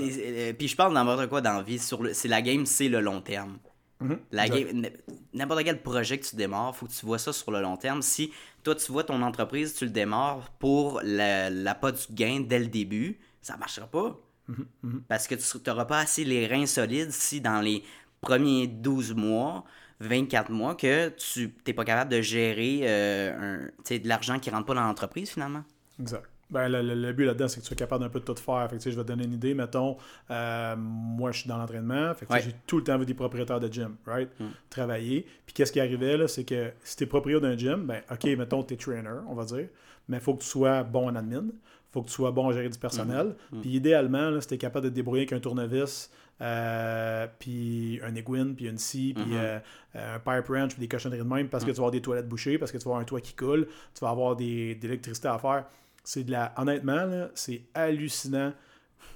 Euh, 0.00 0.52
puis 0.52 0.68
je 0.68 0.76
parle 0.76 0.92
n'importe 0.94 1.28
quoi 1.28 1.40
dans 1.40 1.54
la 1.54 1.62
vie. 1.62 1.78
Sur 1.78 2.02
le, 2.02 2.12
c'est 2.14 2.28
la 2.28 2.40
game, 2.42 2.66
c'est 2.66 2.88
le 2.88 3.00
long 3.00 3.20
terme. 3.20 3.58
Mhm, 4.02 4.18
La 4.32 4.44
exact. 4.44 4.66
game, 4.66 4.68
n- 4.84 4.90
n'importe 5.34 5.64
quel 5.64 5.82
projet 5.82 6.18
que 6.18 6.26
tu 6.26 6.36
démarres, 6.36 6.74
faut 6.76 6.86
que 6.86 6.92
tu 6.92 7.06
vois 7.06 7.18
ça 7.18 7.32
sur 7.32 7.50
le 7.52 7.60
long 7.60 7.76
terme. 7.76 8.02
Si 8.02 8.32
toi, 8.62 8.74
tu 8.74 8.90
vois 8.92 9.04
ton 9.04 9.22
entreprise, 9.22 9.74
tu 9.74 9.84
le 9.84 9.90
démarres 9.90 10.50
pour 10.58 11.00
la, 11.04 11.50
la 11.50 11.74
pas 11.74 11.92
du 11.92 12.02
gain 12.10 12.40
dès 12.40 12.58
le 12.58 12.66
début, 12.66 13.18
ça 13.42 13.56
marchera 13.56 13.86
pas. 13.86 14.18
Mhm, 14.48 15.04
Parce 15.08 15.26
que 15.28 15.34
tu 15.34 15.58
n'auras 15.70 15.84
pas 15.84 16.00
assez 16.00 16.24
les 16.24 16.46
reins 16.46 16.66
solides 16.66 17.10
si 17.12 17.40
dans 17.40 17.60
les 17.60 17.84
premiers 18.20 18.66
12 18.66 19.14
mois, 19.14 19.64
24 20.00 20.50
mois, 20.50 20.74
que 20.74 21.10
tu 21.10 21.54
n'es 21.66 21.74
pas 21.74 21.84
capable 21.84 22.10
de 22.10 22.20
gérer 22.22 22.80
euh, 22.84 23.68
un, 23.68 23.96
de 23.98 24.08
l'argent 24.08 24.38
qui 24.38 24.50
rentre 24.50 24.66
pas 24.66 24.74
dans 24.74 24.82
l'entreprise 24.86 25.30
finalement. 25.30 25.64
Exact. 25.98 26.31
Ben, 26.52 26.68
le, 26.68 26.82
le- 26.82 26.94
le 26.94 27.12
but 27.12 27.24
là-dedans, 27.24 27.48
c'est 27.48 27.56
que 27.56 27.62
tu 27.62 27.68
sois 27.68 27.76
capable 27.76 28.04
d'un 28.04 28.10
peu 28.10 28.20
de 28.20 28.24
tout 28.24 28.36
faire. 28.36 28.68
Fait 28.70 28.76
que, 28.76 28.82
je 28.90 28.94
vais 28.94 29.02
te 29.02 29.08
donner 29.08 29.24
une 29.24 29.32
idée. 29.32 29.54
Mettons, 29.54 29.96
euh, 30.30 30.76
moi, 30.76 31.32
je 31.32 31.40
suis 31.40 31.48
dans 31.48 31.58
l'entraînement. 31.58 32.14
Fait 32.14 32.26
que, 32.26 32.32
tu 32.32 32.38
sais, 32.38 32.44
Ouais. 32.46 32.52
J'ai 32.52 32.56
tout 32.66 32.76
le 32.78 32.84
temps 32.84 32.98
vu 32.98 33.06
des 33.06 33.14
propriétaires 33.14 33.58
de 33.58 33.72
gym, 33.72 33.96
right? 34.06 34.28
Mm. 34.38 34.44
Travailler. 34.70 35.26
Puis 35.46 35.54
qu'est-ce 35.54 35.72
qui 35.72 35.80
arrivait, 35.80 36.16
là, 36.16 36.28
c'est 36.28 36.44
que 36.44 36.70
si 36.84 36.96
tu 36.96 37.04
es 37.04 37.06
propriétaire 37.06 37.40
d'un 37.50 37.56
gym, 37.56 37.86
ben, 37.86 38.02
OK, 38.10 38.24
mettons, 38.36 38.62
tu 38.62 38.74
es 38.74 38.76
trainer, 38.76 39.10
on 39.28 39.34
va 39.34 39.44
dire. 39.44 39.66
Mais 40.08 40.18
il 40.18 40.22
faut 40.22 40.34
que 40.34 40.42
tu 40.42 40.48
sois 40.48 40.82
bon 40.84 41.08
en 41.08 41.16
admin. 41.16 41.44
faut 41.90 42.02
que 42.02 42.08
tu 42.08 42.14
sois 42.14 42.30
bon 42.30 42.48
à 42.48 42.52
gérer 42.52 42.68
du 42.70 42.78
personnel. 42.78 43.34
Mm. 43.50 43.60
Puis 43.60 43.70
idéalement, 43.70 44.30
là, 44.30 44.40
si 44.40 44.48
tu 44.48 44.54
es 44.54 44.58
capable 44.58 44.84
de 44.84 44.90
te 44.90 44.94
débrouiller 44.94 45.22
avec 45.22 45.32
un 45.34 45.40
tournevis, 45.40 46.10
euh, 46.40 47.26
puis 47.38 48.00
un 48.02 48.14
aiguine, 48.14 48.54
puis 48.54 48.66
une 48.66 48.78
scie, 48.78 49.12
puis 49.14 49.24
Mhm. 49.24 49.32
euh, 49.36 49.58
euh, 49.96 50.16
un 50.16 50.18
pipe 50.18 50.48
wrench, 50.48 50.72
puis 50.72 50.80
des 50.80 50.88
cochonneries 50.88 51.18
de 51.20 51.24
même, 51.24 51.48
parce 51.48 51.64
que 51.64 51.70
tu 51.70 51.76
vas 51.76 51.80
avoir 51.82 51.90
des 51.92 52.00
toilettes 52.00 52.28
bouchées, 52.28 52.58
parce 52.58 52.72
que 52.72 52.78
tu 52.78 52.84
vas 52.84 52.90
avoir 52.90 53.00
un 53.02 53.04
toit 53.04 53.20
qui 53.20 53.34
coule, 53.34 53.66
tu 53.94 54.00
vas 54.04 54.10
avoir 54.10 54.34
des, 54.36 54.74
de 54.74 54.82
l'électricité 54.82 55.28
à 55.28 55.38
faire. 55.38 55.66
C'est 56.04 56.24
de 56.24 56.30
la. 56.32 56.52
Honnêtement, 56.56 57.04
là, 57.04 57.28
c'est 57.34 57.62
hallucinant. 57.74 58.52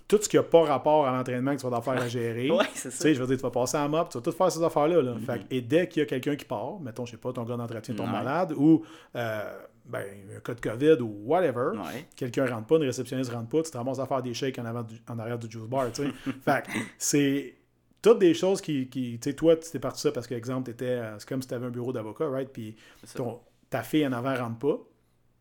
Tout 0.08 0.18
ce 0.22 0.28
qui 0.28 0.36
n'a 0.36 0.44
pas 0.44 0.62
rapport 0.62 1.04
à 1.06 1.10
l'entraînement 1.16 1.56
que 1.56 1.60
tu 1.60 1.68
vas 1.68 1.80
faire 1.80 2.00
à 2.00 2.06
gérer. 2.06 2.48
Ouais, 2.52 2.64
c'est 2.74 2.90
Tu 2.90 2.96
ça. 2.96 3.02
sais, 3.02 3.14
je 3.14 3.20
veux 3.20 3.26
dire, 3.26 3.36
tu 3.36 3.42
vas 3.42 3.50
passer 3.50 3.76
en 3.76 3.88
mop, 3.88 4.08
tu 4.08 4.18
vas 4.18 4.22
tout 4.22 4.30
faire 4.30 4.52
ces 4.52 4.62
affaires-là. 4.62 5.02
là. 5.02 5.14
Mhm. 5.14 5.20
Fait 5.22 5.38
que- 5.40 5.44
et 5.54 5.60
dès 5.60 5.88
qu'il 5.88 6.00
y 6.00 6.02
a 6.04 6.06
quelqu'un 6.06 6.36
qui 6.36 6.44
part, 6.44 6.78
mettons, 6.78 7.04
je 7.04 7.12
sais 7.12 7.16
pas, 7.16 7.32
ton 7.32 7.42
gars 7.42 7.56
d'entretien 7.56 7.92
tombe 7.94 8.06
Ouais. 8.06 8.12
malade, 8.12 8.52
ou 8.56 8.84
euh, 9.16 9.52
ben, 9.84 10.04
un 10.36 10.40
cas 10.40 10.54
de 10.54 10.60
COVID 10.60 11.02
ou 11.02 11.22
whatever, 11.24 11.70
Ouais. 11.76 12.06
quelqu'un 12.14 12.46
rentre 12.46 12.66
pas, 12.68 12.76
une 12.76 12.84
réceptionniste 12.84 13.32
rentre 13.32 13.48
pas, 13.48 13.62
tu 13.62 13.70
te 13.72 13.76
ramasses 13.76 13.98
à 13.98 14.06
faire 14.06 14.22
des 14.22 14.32
shakes 14.34 14.58
en, 14.60 14.64
avant 14.64 14.82
du- 14.84 15.00
en 15.08 15.18
arrière 15.18 15.38
du 15.40 15.50
juice 15.50 15.64
bar, 15.68 15.90
tu 15.92 16.04
sais. 16.04 16.10
fait 16.44 16.64
c'est 16.98 17.56
toutes 18.00 18.20
des 18.20 18.34
choses 18.34 18.60
qui, 18.60 18.88
qui 18.88 19.18
tu 19.20 19.30
sais, 19.30 19.34
toi, 19.34 19.56
tu 19.56 19.68
t'es 19.72 19.80
parti 19.80 20.00
ça 20.02 20.12
parce 20.12 20.28
que, 20.28 20.34
exemple, 20.34 20.70
t'étais, 20.70 20.84
euh, 20.86 21.18
c'est 21.18 21.28
comme 21.28 21.42
si 21.42 21.48
tu 21.48 21.54
avais 21.54 21.66
un 21.66 21.70
bureau 21.70 21.92
d'avocat, 21.92 22.28
right, 22.28 22.48
puis 22.52 22.76
ton- 23.16 23.40
ta 23.70 23.82
fille 23.82 24.06
en 24.06 24.12
avant 24.12 24.36
rentre 24.36 24.58
pas, 24.58 24.78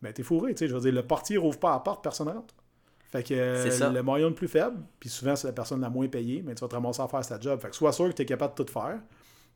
ben 0.01 0.13
t'es 0.13 0.23
fourré, 0.23 0.53
tu 0.53 0.59
sais, 0.59 0.67
je 0.67 0.73
veux 0.75 0.81
dire, 0.81 0.93
le 0.93 1.03
portier 1.03 1.37
rouvre 1.37 1.59
pas 1.59 1.71
la 1.71 1.79
porte, 1.79 2.03
personne 2.03 2.27
rentre. 2.29 2.53
Fait 3.11 3.23
que 3.23 3.33
euh, 3.33 3.89
le 3.91 4.01
moyen 4.03 4.27
le 4.29 4.33
plus 4.35 4.47
faible, 4.47 4.77
puis 4.99 5.09
souvent 5.09 5.35
c'est 5.35 5.47
la 5.47 5.53
personne 5.53 5.79
la 5.81 5.89
moins 5.89 6.07
payée, 6.07 6.41
mais 6.45 6.53
tu 6.55 6.61
vas 6.61 6.67
te 6.67 6.75
ramasser 6.75 7.01
à 7.01 7.07
faire 7.07 7.23
sa 7.23 7.39
job. 7.39 7.59
Fait 7.61 7.69
que 7.69 7.75
sois 7.75 7.91
sûr 7.93 8.09
que 8.09 8.13
tu 8.13 8.21
es 8.23 8.25
capable 8.25 8.57
de 8.57 8.63
tout 8.63 8.71
faire 8.71 8.99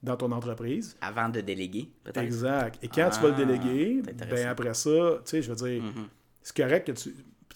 dans 0.01 0.15
ton 0.15 0.31
entreprise. 0.31 0.95
Avant 1.01 1.27
de 1.27 1.41
déléguer, 1.41 1.91
peut-être. 2.03 2.19
Exact. 2.23 2.81
Et 2.81 2.87
quand 2.87 3.09
tu 3.09 3.19
vas 3.19 3.27
le 3.29 3.33
Ah, 3.33 3.37
déléguer, 3.37 4.01
ben 4.01 4.47
après 4.47 4.73
ça, 4.73 4.89
tu 4.89 5.21
sais, 5.25 5.41
je 5.41 5.51
veux 5.51 5.55
dire, 5.69 5.83
Mhm. 5.83 6.07
c'est 6.41 6.55
correct 6.55 6.87
que 6.87 6.91
tu 6.93 7.13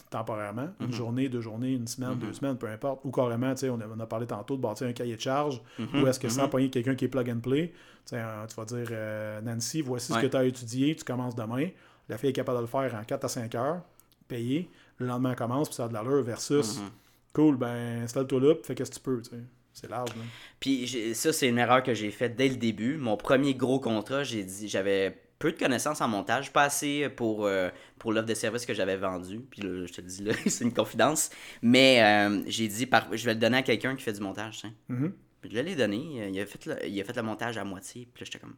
temporairement, 0.09 0.69
une 0.79 0.91
journée, 0.91 1.27
deux 1.27 1.41
journées, 1.41 1.73
une 1.73 1.87
semaine, 1.87 2.11
Mhm. 2.11 2.19
deux 2.19 2.33
semaines, 2.33 2.57
peu 2.57 2.67
importe, 2.67 3.01
ou 3.03 3.09
carrément, 3.09 3.51
tu 3.53 3.61
sais, 3.61 3.69
on 3.69 3.79
a, 3.81 3.85
on 3.87 3.99
a 3.99 4.05
parlé 4.05 4.27
tantôt 4.27 4.55
de 4.55 4.61
bâtir 4.61 4.85
un 4.87 4.93
cahier 4.93 5.15
de 5.15 5.21
charge, 5.21 5.59
Mhm. 5.79 6.03
ou 6.03 6.07
est-ce 6.07 6.19
que 6.19 6.29
sans 6.29 6.43
Mhm. 6.43 6.49
pogner 6.49 6.69
quelqu'un 6.69 6.93
qui 6.93 7.05
est 7.05 7.07
plug 7.07 7.29
and 7.31 7.39
play, 7.39 7.73
tu 8.07 8.15
tu 8.15 8.55
vas 8.55 8.65
dire, 8.65 8.87
euh, 8.91 9.41
Nancy, 9.41 9.81
voici 9.81 10.13
ce 10.13 10.19
que 10.19 10.27
tu 10.27 10.37
as 10.37 10.43
étudié, 10.45 10.95
tu 10.95 11.03
commences 11.03 11.35
demain, 11.35 11.67
la 12.09 12.17
fille 12.17 12.29
est 12.29 12.33
capable 12.33 12.57
de 12.57 12.61
le 12.63 12.67
faire 12.67 12.93
en 12.95 13.03
4 13.03 13.23
à 13.25 13.27
5 13.27 13.55
heures, 13.55 13.81
payé, 14.27 14.69
le 14.97 15.07
lendemain 15.07 15.31
elle 15.31 15.35
commence, 15.35 15.69
puis 15.69 15.75
ça 15.75 15.85
a 15.85 15.87
de 15.87 15.93
l'allure, 15.93 16.23
versus, 16.23 16.79
Mhm. 16.79 16.89
cool, 17.33 17.57
ben, 17.57 18.03
installe-toi 18.03 18.39
là, 18.39 18.55
puis 18.55 18.63
fais 18.65 18.75
qu'est-ce 18.75 18.91
que 18.91 18.95
tu 18.95 19.01
peux, 19.01 19.21
tu 19.21 19.29
sais. 19.31 19.41
C'est 19.75 19.89
large, 19.89 20.09
là. 20.11 20.21
Puis 20.59 21.13
ça, 21.15 21.33
c'est 21.33 21.47
une 21.49 21.57
erreur 21.57 21.81
que 21.81 21.95
j'ai 21.95 22.11
faite 22.11 22.35
dès 22.35 22.47
le 22.47 22.57
début. 22.57 22.95
Mon 22.97 23.17
premier 23.17 23.55
gros 23.55 23.79
contrat, 23.79 24.23
j'ai 24.23 24.43
dit, 24.43 24.67
j'avais 24.69 25.19
peu 25.39 25.51
de 25.51 25.57
connaissances 25.57 25.99
en 25.99 26.07
montage, 26.07 26.53
pas 26.53 26.61
assez 26.63 27.09
pour, 27.09 27.47
euh, 27.47 27.69
pour 27.97 28.13
l'offre 28.13 28.27
de 28.27 28.35
service 28.35 28.67
que 28.67 28.73
j'avais 28.75 28.97
vendue. 28.97 29.39
Puis 29.49 29.61
là, 29.63 29.85
je 29.87 29.91
te 29.91 29.99
le 30.01 30.07
dis 30.07 30.23
là, 30.23 30.31
c'est 30.47 30.63
une 30.63 30.73
confidence. 30.75 31.31
Mais 31.63 32.03
euh, 32.03 32.43
j'ai 32.45 32.67
dit, 32.67 32.85
par, 32.85 33.07
je 33.17 33.25
vais 33.25 33.33
le 33.33 33.39
donner 33.39 33.57
à 33.57 33.61
quelqu'un 33.63 33.95
qui 33.95 34.03
fait 34.03 34.13
du 34.13 34.21
montage. 34.21 34.61
Mhm. 34.89 35.11
Puis 35.41 35.49
je 35.51 35.59
l'ai 35.59 35.75
donné. 35.75 36.29
Il 36.31 36.39
a, 36.39 36.45
fait 36.45 36.65
le, 36.67 36.87
il 36.87 37.01
a 37.01 37.03
fait 37.03 37.15
le 37.15 37.23
montage 37.23 37.57
à 37.57 37.63
moitié. 37.63 38.07
Puis 38.13 38.23
là, 38.23 38.25
j'étais 38.31 38.39
comme. 38.39 38.55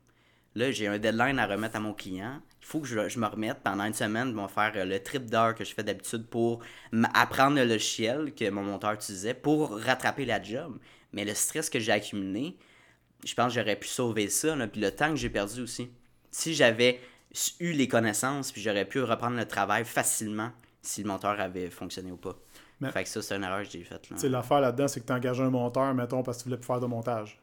Là, 0.55 0.71
j'ai 0.71 0.87
un 0.87 0.97
deadline 0.97 1.37
à 1.39 1.47
remettre 1.47 1.75
à 1.75 1.79
mon 1.79 1.93
client. 1.93 2.41
Il 2.61 2.65
faut 2.65 2.79
que 2.79 2.87
je, 2.87 3.09
je 3.09 3.19
me 3.19 3.27
remette 3.27 3.57
pendant 3.63 3.83
une 3.83 3.93
semaine. 3.93 4.29
Ils 4.29 4.35
vont 4.35 4.47
faire 4.47 4.71
euh, 4.75 4.85
le 4.85 4.99
trip 5.03 5.25
d'heure 5.29 5.53
que 5.53 5.63
je 5.65 5.73
fais 5.73 5.83
d'habitude 5.83 6.27
pour 6.27 6.61
apprendre 7.13 7.57
le 7.57 7.65
logiciel 7.65 8.33
que 8.33 8.49
mon 8.49 8.63
monteur 8.63 8.93
utilisait 8.93 9.33
pour 9.33 9.77
rattraper 9.79 10.25
la 10.25 10.41
job. 10.41 10.77
Mais 11.11 11.25
le 11.25 11.33
stress 11.33 11.69
que 11.69 11.79
j'ai 11.79 11.91
accumulé, 11.91 12.57
je 13.25 13.33
pense 13.35 13.53
que 13.53 13.59
j'aurais 13.59 13.75
pu 13.75 13.87
sauver 13.87 14.29
ça. 14.29 14.55
là, 14.55 14.67
puis 14.67 14.79
le 14.81 14.91
temps 14.91 15.09
que 15.09 15.15
j'ai 15.17 15.29
perdu 15.29 15.61
aussi. 15.61 15.89
Si 16.31 16.53
j'avais 16.53 16.99
eu 17.59 17.73
les 17.73 17.87
connaissances, 17.87 18.51
puis 18.51 18.61
j'aurais 18.61 18.85
pu 18.85 19.01
reprendre 19.01 19.35
le 19.37 19.45
travail 19.45 19.83
facilement 19.85 20.51
si 20.81 21.01
le 21.03 21.07
monteur 21.09 21.39
avait 21.39 21.69
fonctionné 21.69 22.11
ou 22.11 22.17
pas. 22.17 22.35
Mais- 22.79 22.91
Fait 22.91 23.03
que 23.03 23.09
ça, 23.09 23.21
c'est 23.21 23.35
une 23.35 23.43
erreur 23.43 23.63
que 23.63 23.69
j'ai 23.69 23.83
faite. 23.83 24.09
là. 24.09 24.15
Tu 24.15 24.21
sais, 24.21 24.29
l'affaire 24.29 24.59
là-dedans, 24.61 24.87
c'est 24.87 25.01
que 25.01 25.05
tu 25.05 25.13
engagé 25.13 25.41
un 25.43 25.49
monteur, 25.49 25.93
mettons, 25.93 26.23
parce 26.23 26.37
que 26.37 26.43
tu 26.43 26.49
voulais 26.49 26.57
plus 26.59 26.67
faire 26.67 26.79
de 26.79 26.85
montage. 26.85 27.39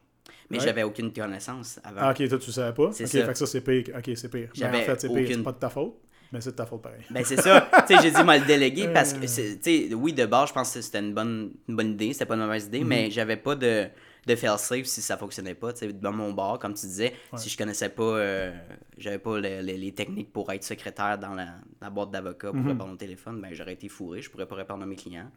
Mais 0.53 0.59
Ouais. 0.59 0.65
j'avais 0.65 0.83
aucune 0.83 1.11
connaissance 1.11 1.79
avant. 1.83 1.99
Ah, 2.01 2.11
ok, 2.11 2.27
toi, 2.29 2.37
tu 2.39 2.51
savais 2.51 2.73
pas? 2.73 2.83
Ok, 2.83 2.93
C'est 2.95 3.07
fait 3.07 3.21
ça. 3.25 3.31
que 3.31 3.37
ça, 3.37 3.45
c'est 3.47 3.61
pire. 3.61 3.83
Ok, 3.97 4.11
c'est 4.15 4.29
pire. 4.29 4.41
Ben, 4.41 4.49
en 4.49 4.71
J'avais 4.71 4.83
fait, 4.83 5.01
c'est 5.01 5.09
pire. 5.13 5.27
C'est 5.29 5.43
pas 5.43 5.51
de 5.51 5.57
ta 5.57 5.69
faute, 5.69 5.95
mais 6.31 6.41
c'est 6.41 6.51
de 6.51 6.55
ta 6.55 6.65
faute 6.65 6.81
pareil. 6.81 7.01
Ben 7.09 7.23
c'est 7.25 7.41
ça. 7.41 7.67
tu 7.87 7.95
sais, 7.95 8.01
j'ai 8.01 8.11
dit 8.11 8.23
moi 8.23 8.37
le 8.37 8.45
déléguer 8.45 8.87
parce 8.93 9.13
Euh. 9.13 9.19
que 9.19 9.27
c'est- 9.27 9.59
tu 9.61 9.87
sais 9.89 9.93
oui 9.93 10.13
de 10.13 10.25
base 10.25 10.49
je 10.49 10.53
pense 10.53 10.73
que 10.73 10.81
c'était 10.81 10.99
une 10.99 11.13
bonne 11.13 11.51
une 11.67 11.75
bonne 11.75 11.91
idée, 11.91 12.13
c'était 12.13 12.25
pas 12.25 12.35
une 12.35 12.41
mauvaise 12.41 12.67
Mhm. 12.69 12.75
idée, 12.75 12.83
mais 12.85 13.11
j'avais 13.11 13.37
pas 13.37 13.55
de 13.55 13.87
de 14.25 14.35
fail 14.37 14.57
safe 14.57 14.85
si 14.85 15.01
ça 15.01 15.17
fonctionnait 15.17 15.53
pas, 15.53 15.73
tu 15.73 15.79
sais 15.79 15.91
dans 15.91 16.13
mon 16.13 16.31
bar 16.31 16.57
comme 16.57 16.73
tu 16.73 16.85
disais, 16.85 17.11
si 17.35 17.49
je 17.49 17.57
connaissais 17.57 17.89
pas 17.89 18.03
euh, 18.03 18.53
j'avais 18.97 19.19
pas 19.19 19.37
le- 19.37 19.61
le- 19.61 19.73
les 19.73 19.91
techniques 19.91 20.31
pour 20.31 20.49
être 20.53 20.63
secrétaire 20.63 21.17
dans 21.17 21.33
la, 21.33 21.47
la 21.81 21.89
boîte 21.89 22.11
d'avocat 22.11 22.47
pour 22.51 22.55
Mhm. 22.61 22.67
répondre 22.69 22.93
au 22.93 22.95
téléphone, 22.95 23.41
ben 23.41 23.53
j'aurais 23.53 23.73
été 23.73 23.89
fourré, 23.89 24.21
je 24.21 24.29
pourrais 24.31 24.45
pas 24.45 24.55
répondre 24.55 24.81
à 24.83 24.85
mes 24.85 24.95
clients. 24.95 25.29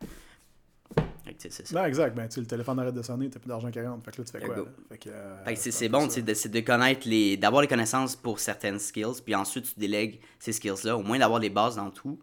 Que, 1.36 1.48
c'est 1.50 1.66
ça. 1.66 1.78
Non, 1.78 1.86
exact. 1.86 2.14
Ben, 2.16 2.28
le 2.36 2.46
téléphone 2.46 2.78
arrête 2.78 2.94
de 2.94 3.02
sonner, 3.02 3.30
t'as 3.30 3.38
plus 3.38 3.48
d'argent 3.48 3.70
40. 3.70 4.04
Fait 4.04 4.10
que 4.10 4.18
là, 4.18 4.24
tu 4.24 4.32
fais 4.32 4.40
quoi? 4.44 4.54
Fait 4.88 4.98
que, 4.98 5.08
euh, 5.10 5.44
Fait 5.44 5.54
que 5.54 5.70
c'est 5.70 5.88
bon, 5.88 6.06
de, 6.06 6.34
c'est 6.34 6.48
de 6.48 6.60
connaître 6.60 7.08
les. 7.08 7.36
d'avoir 7.36 7.62
les 7.62 7.68
connaissances 7.68 8.16
pour 8.16 8.38
certaines 8.40 8.78
skills, 8.78 9.22
puis 9.24 9.34
ensuite 9.34 9.74
tu 9.74 9.78
délègues 9.80 10.20
ces 10.38 10.52
skills-là, 10.52 10.96
au 10.96 11.02
moins 11.02 11.18
d'avoir 11.18 11.40
les 11.40 11.50
bases 11.50 11.76
dans 11.76 11.90
tout. 11.90 12.18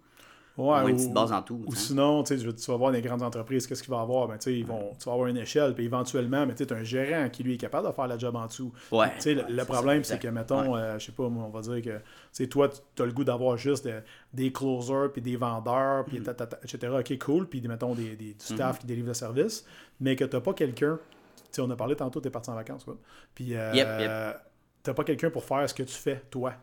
Ouais, 0.56 0.66
moins 0.66 0.86
une 0.88 0.94
ou- 0.94 0.98
petite 0.98 1.14
base 1.14 1.32
dans 1.32 1.42
tout. 1.42 1.64
Ou 1.66 1.72
tu 1.74 1.80
sinon, 1.80 2.22
tu 2.24 2.38
sais, 2.38 2.54
tu 2.54 2.72
vas 2.72 2.78
voir 2.78 2.92
des 2.92 3.02
grandes 3.02 3.24
entreprises, 3.24 3.66
qu'est-ce 3.66 3.82
qu'il 3.82 3.90
va 3.92 4.02
avoir? 4.02 4.28
Ben, 4.28 4.36
tu 4.38 4.44
sais, 4.44 4.54
ils 4.60 4.66
vont, 4.66 4.92
tu 5.00 5.06
vas 5.06 5.14
avoir 5.14 5.28
une 5.28 5.38
échelle, 5.38 5.74
puis 5.74 5.86
éventuellement, 5.86 6.46
mais 6.46 6.54
tu 6.54 6.72
as 6.72 6.76
un 6.76 6.84
gérant 6.84 7.28
qui, 7.30 7.42
lui, 7.42 7.56
est 7.56 7.58
capable 7.58 7.88
de 7.88 7.92
faire 7.94 8.06
la 8.08 8.18
job 8.20 8.36
en 8.36 8.46
dessous. 8.46 8.72
Ouais, 8.92 9.10
Tu 9.16 9.22
sais, 9.22 9.34
le- 9.34 9.42
ouais, 9.42 9.50
le 9.50 9.60
c'est 9.60 9.66
problème, 9.66 10.04
c'est 10.04 10.20
que, 10.20 10.28
mettons, 10.28 10.76
euh, 10.76 11.00
je 11.00 11.06
sais 11.08 11.12
pas, 11.12 11.24
on 11.24 11.50
va 11.50 11.62
dire 11.62 11.82
que, 11.82 11.98
tu 11.98 12.04
sais, 12.34 12.48
toi, 12.48 12.70
tu 12.96 13.02
as 13.02 13.06
le 13.06 13.12
goût 13.14 13.24
d'avoir 13.24 13.58
juste 13.58 13.86
de- 13.88 14.02
des 14.32 14.52
closers, 14.52 15.10
puis 15.12 15.22
des 15.24 15.38
vendeurs, 15.38 16.02
Mm. 16.04 16.06
puis 16.06 16.22
ta- 16.22 16.48
etc. 16.64 16.88
OK, 17.00 17.18
cool, 17.18 17.48
puis, 17.48 17.60
mettons, 17.68 17.96
des, 17.96 18.16
des- 18.16 18.16
du 18.16 18.32
Mm-hmm. 18.34 18.54
staff 18.56 18.78
qui 18.80 18.86
délivre 18.86 19.08
le 19.08 19.14
service, 19.16 19.66
mais 20.00 20.16
que 20.16 20.24
tu 20.26 20.40
pas 20.40 20.54
quelqu'un, 20.54 21.00
tu 21.36 21.42
sais, 21.52 21.62
on 21.62 21.70
a 21.72 21.76
parlé 21.76 21.96
tantôt, 21.96 22.22
tu 22.22 22.28
es 22.28 22.32
parti 22.32 22.52
en 22.52 22.56
vacances, 22.56 22.84
quoi. 22.84 22.98
Puis, 23.34 23.56
euh, 23.56 23.72
Yep, 23.74 23.88
yep. 24.02 24.38
t'as 24.84 24.94
pas 24.94 25.04
quelqu'un 25.04 25.32
pour 25.32 25.44
faire 25.46 25.68
ce 25.68 25.74
que 25.74 25.84
tu 25.84 25.96
fais, 25.96 26.22
toi. 26.30 26.54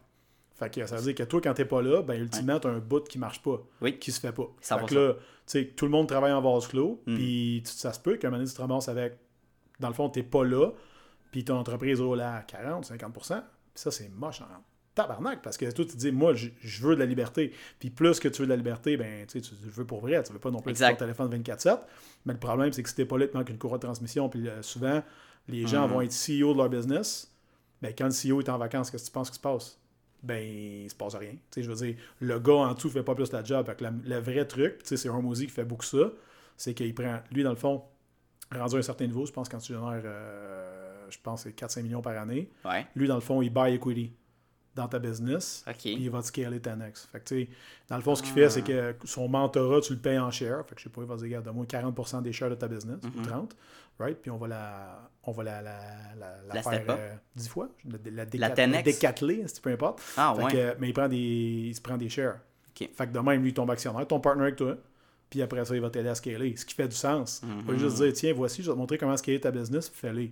Fait 0.60 0.72
que 0.72 0.86
ça 0.86 0.96
veut 0.96 1.02
dire 1.02 1.14
que 1.14 1.22
toi, 1.22 1.40
quand 1.40 1.54
t'es 1.54 1.64
pas 1.64 1.80
là, 1.80 2.02
ben 2.02 2.20
ultimement, 2.20 2.60
t'as 2.60 2.68
un 2.68 2.80
bout 2.80 3.02
qui 3.08 3.18
marche 3.18 3.40
pas, 3.42 3.60
Oui. 3.80 3.98
qui 3.98 4.12
se 4.12 4.20
fait 4.20 4.32
pas. 4.32 4.46
100%. 4.60 4.78
Fait 4.80 4.86
que 4.86 4.94
là, 4.94 5.14
tu 5.14 5.20
sais, 5.46 5.64
tout 5.74 5.86
le 5.86 5.90
monde 5.90 6.06
travaille 6.06 6.32
en 6.32 6.42
vase 6.42 6.68
clos, 6.68 7.00
Mm. 7.06 7.14
puis 7.14 7.62
ça 7.64 7.94
se 7.94 7.98
peut 7.98 8.16
qu'à 8.18 8.28
un 8.28 8.30
moment 8.30 8.40
donné, 8.40 8.50
tu 8.50 8.56
te 8.56 8.60
ramasses 8.60 8.88
avec 8.88 9.14
dans 9.78 9.88
le 9.88 9.94
fond, 9.94 10.10
tu 10.10 10.18
n'es 10.18 10.24
pas 10.24 10.44
là, 10.44 10.70
puis 11.32 11.44
ton 11.44 11.56
entreprise 11.56 12.00
roule 12.00 12.20
à 12.20 12.42
40, 12.46 12.84
50 12.84 13.12
puis 13.14 13.82
ça, 13.82 13.90
c'est 13.90 14.10
moche 14.10 14.42
en 14.42 14.46
tabarnak, 14.94 15.40
parce 15.42 15.56
que 15.56 15.64
toi, 15.70 15.84
tu 15.84 15.92
te 15.92 15.96
dis, 15.96 16.12
moi, 16.12 16.34
je, 16.34 16.50
veux 16.82 16.94
de 16.94 17.00
la 17.00 17.06
liberté. 17.06 17.52
Puis 17.78 17.88
plus 17.90 18.18
que 18.20 18.28
tu 18.28 18.42
veux 18.42 18.46
de 18.46 18.50
la 18.50 18.56
liberté, 18.56 18.96
ben, 18.96 19.26
tu 19.26 19.38
le 19.38 19.70
veux 19.70 19.86
pour 19.86 20.00
vrai. 20.00 20.22
Tu 20.22 20.32
veux 20.32 20.38
pas 20.38 20.50
non 20.50 20.60
plus 20.60 20.74
ton 20.74 20.94
téléphone 20.96 21.34
24-7. 21.34 21.80
Mais 22.26 22.32
le 22.34 22.38
problème, 22.38 22.72
c'est 22.72 22.82
que 22.82 22.88
si 22.88 22.96
t'es 22.96 23.04
pas 23.04 23.16
là, 23.16 23.28
tu 23.28 23.36
manques 23.36 23.48
une 23.48 23.58
courroie 23.58 23.78
de 23.78 23.84
transmission. 23.84 24.28
Puis 24.28 24.48
euh, 24.48 24.60
souvent, 24.62 25.02
les 25.48 25.66
gens 25.66 25.86
mhm. 25.86 25.94
vont 25.94 26.00
être 26.02 26.12
CEO 26.12 26.52
de 26.52 26.58
leur 26.58 26.68
business. 26.68 27.32
Ben, 27.80 27.94
quand 27.96 28.06
le 28.06 28.10
CEO 28.10 28.40
est 28.40 28.48
en 28.48 28.58
vacances, 28.58 28.90
qu'est-ce 28.90 29.04
que 29.04 29.08
tu 29.08 29.12
penses 29.12 29.30
qu'il 29.30 29.36
se 29.36 29.40
passe? 29.40 29.78
Ben, 30.22 30.42
il 30.42 30.90
se 30.90 30.94
passe 30.94 31.14
rien. 31.14 31.34
je 31.56 31.70
veux 31.70 31.86
dire, 31.86 31.96
le 32.20 32.38
gars 32.38 32.52
en 32.52 32.74
dessous 32.74 32.90
fait 32.90 33.02
pas 33.02 33.14
plus 33.14 33.32
la 33.32 33.42
job. 33.42 33.70
le 33.80 34.18
vrai 34.18 34.44
truc, 34.44 34.80
c'est 34.84 35.08
musique 35.22 35.48
qui 35.48 35.54
fait 35.54 35.64
beaucoup 35.64 35.84
ça, 35.84 36.10
c'est 36.56 36.74
qu'il 36.74 36.94
prend, 36.94 37.20
lui, 37.32 37.42
dans 37.42 37.50
le 37.50 37.56
fond, 37.56 37.82
rendu 38.54 38.76
un 38.76 38.82
certain 38.82 39.06
niveau, 39.06 39.24
je 39.26 39.32
pense 39.32 39.48
quand 39.48 39.58
tu 39.58 39.72
génères, 39.72 40.02
euh, 40.04 41.06
je 41.08 41.18
pense, 41.22 41.42
c'est 41.42 41.58
4-5 41.58 41.82
millions 41.82 42.02
par 42.02 42.18
année. 42.18 42.50
Lui, 42.94 43.08
dans 43.08 43.14
le 43.14 43.20
fond, 43.20 43.42
il 43.42 43.50
buy 43.50 43.74
equity 43.74 44.12
dans 44.74 44.86
ta 44.86 44.98
business, 44.98 45.64
puis 45.78 45.96
il 45.98 46.10
va 46.10 46.20
te 46.20 46.26
scaler 46.26 46.58
10x. 46.58 47.08
Fait 47.08 47.20
que, 47.20 47.46
dans 47.88 47.96
le 47.96 48.02
fond, 48.02 48.14
ce 48.14 48.22
qu'il 48.22 48.32
fait, 48.32 48.48
c'est 48.50 48.62
que 48.62 48.94
son 49.04 49.28
mentorat, 49.28 49.80
tu 49.80 49.94
le 49.94 49.98
payes 49.98 50.18
en 50.18 50.30
share. 50.30 50.64
Fait 50.66 50.74
que 50.74 50.80
je 50.80 50.84
sais 50.84 50.90
pas, 50.90 51.02
il 51.02 51.08
va 51.08 51.16
dire, 51.16 51.42
de 51.42 51.50
moins 51.50 51.64
40% 51.64 52.22
des 52.22 52.32
shares 52.32 52.50
de 52.50 52.54
ta 52.54 52.68
business, 52.68 52.98
ou 53.04 53.22
30, 53.22 53.52
mm-hmm. 53.52 53.56
Right? 54.00 54.16
Puis 54.20 54.30
on 54.30 54.36
va 54.36 54.48
la, 54.48 55.10
on 55.24 55.32
va 55.32 55.44
la, 55.44 55.62
la, 55.62 55.78
la, 56.18 56.54
la 56.54 56.62
faire 56.62 56.84
euh, 56.88 57.14
10 57.36 57.48
fois, 57.48 57.68
la, 57.84 58.24
la, 58.32 58.82
décateler, 58.82 59.46
si 59.46 59.60
peu 59.60 59.70
importe. 59.70 60.02
Ah, 60.16 60.34
ouais. 60.34 60.50
que, 60.50 60.76
mais 60.78 60.88
il, 60.88 60.92
prend 60.92 61.08
des, 61.08 61.16
il 61.16 61.74
se 61.74 61.80
prend 61.80 61.96
des 61.96 62.08
shares. 62.08 62.38
Fait 62.74 63.06
que 63.06 63.12
de 63.12 63.18
même, 63.18 63.42
lui, 63.42 63.52
tombe 63.52 63.70
actionnaire, 63.70 64.06
ton 64.06 64.20
partner 64.20 64.44
avec 64.44 64.56
toi, 64.56 64.76
puis 65.28 65.42
après 65.42 65.64
ça, 65.64 65.74
il 65.74 65.82
va 65.82 65.90
t'aider 65.90 66.08
à 66.08 66.14
scaler, 66.14 66.56
ce 66.56 66.64
qui 66.64 66.74
fait 66.74 66.88
du 66.88 66.96
sens. 66.96 67.42
Il 67.44 67.64
va 67.64 67.78
juste 67.78 67.96
dire, 67.96 68.12
tiens, 68.12 68.32
voici, 68.32 68.62
je 68.62 68.68
vais 68.68 68.74
te 68.74 68.78
montrer 68.78 68.96
comment 68.96 69.16
scaler 69.16 69.40
ta 69.40 69.50
business, 69.50 69.90
fais-le. 69.92 70.30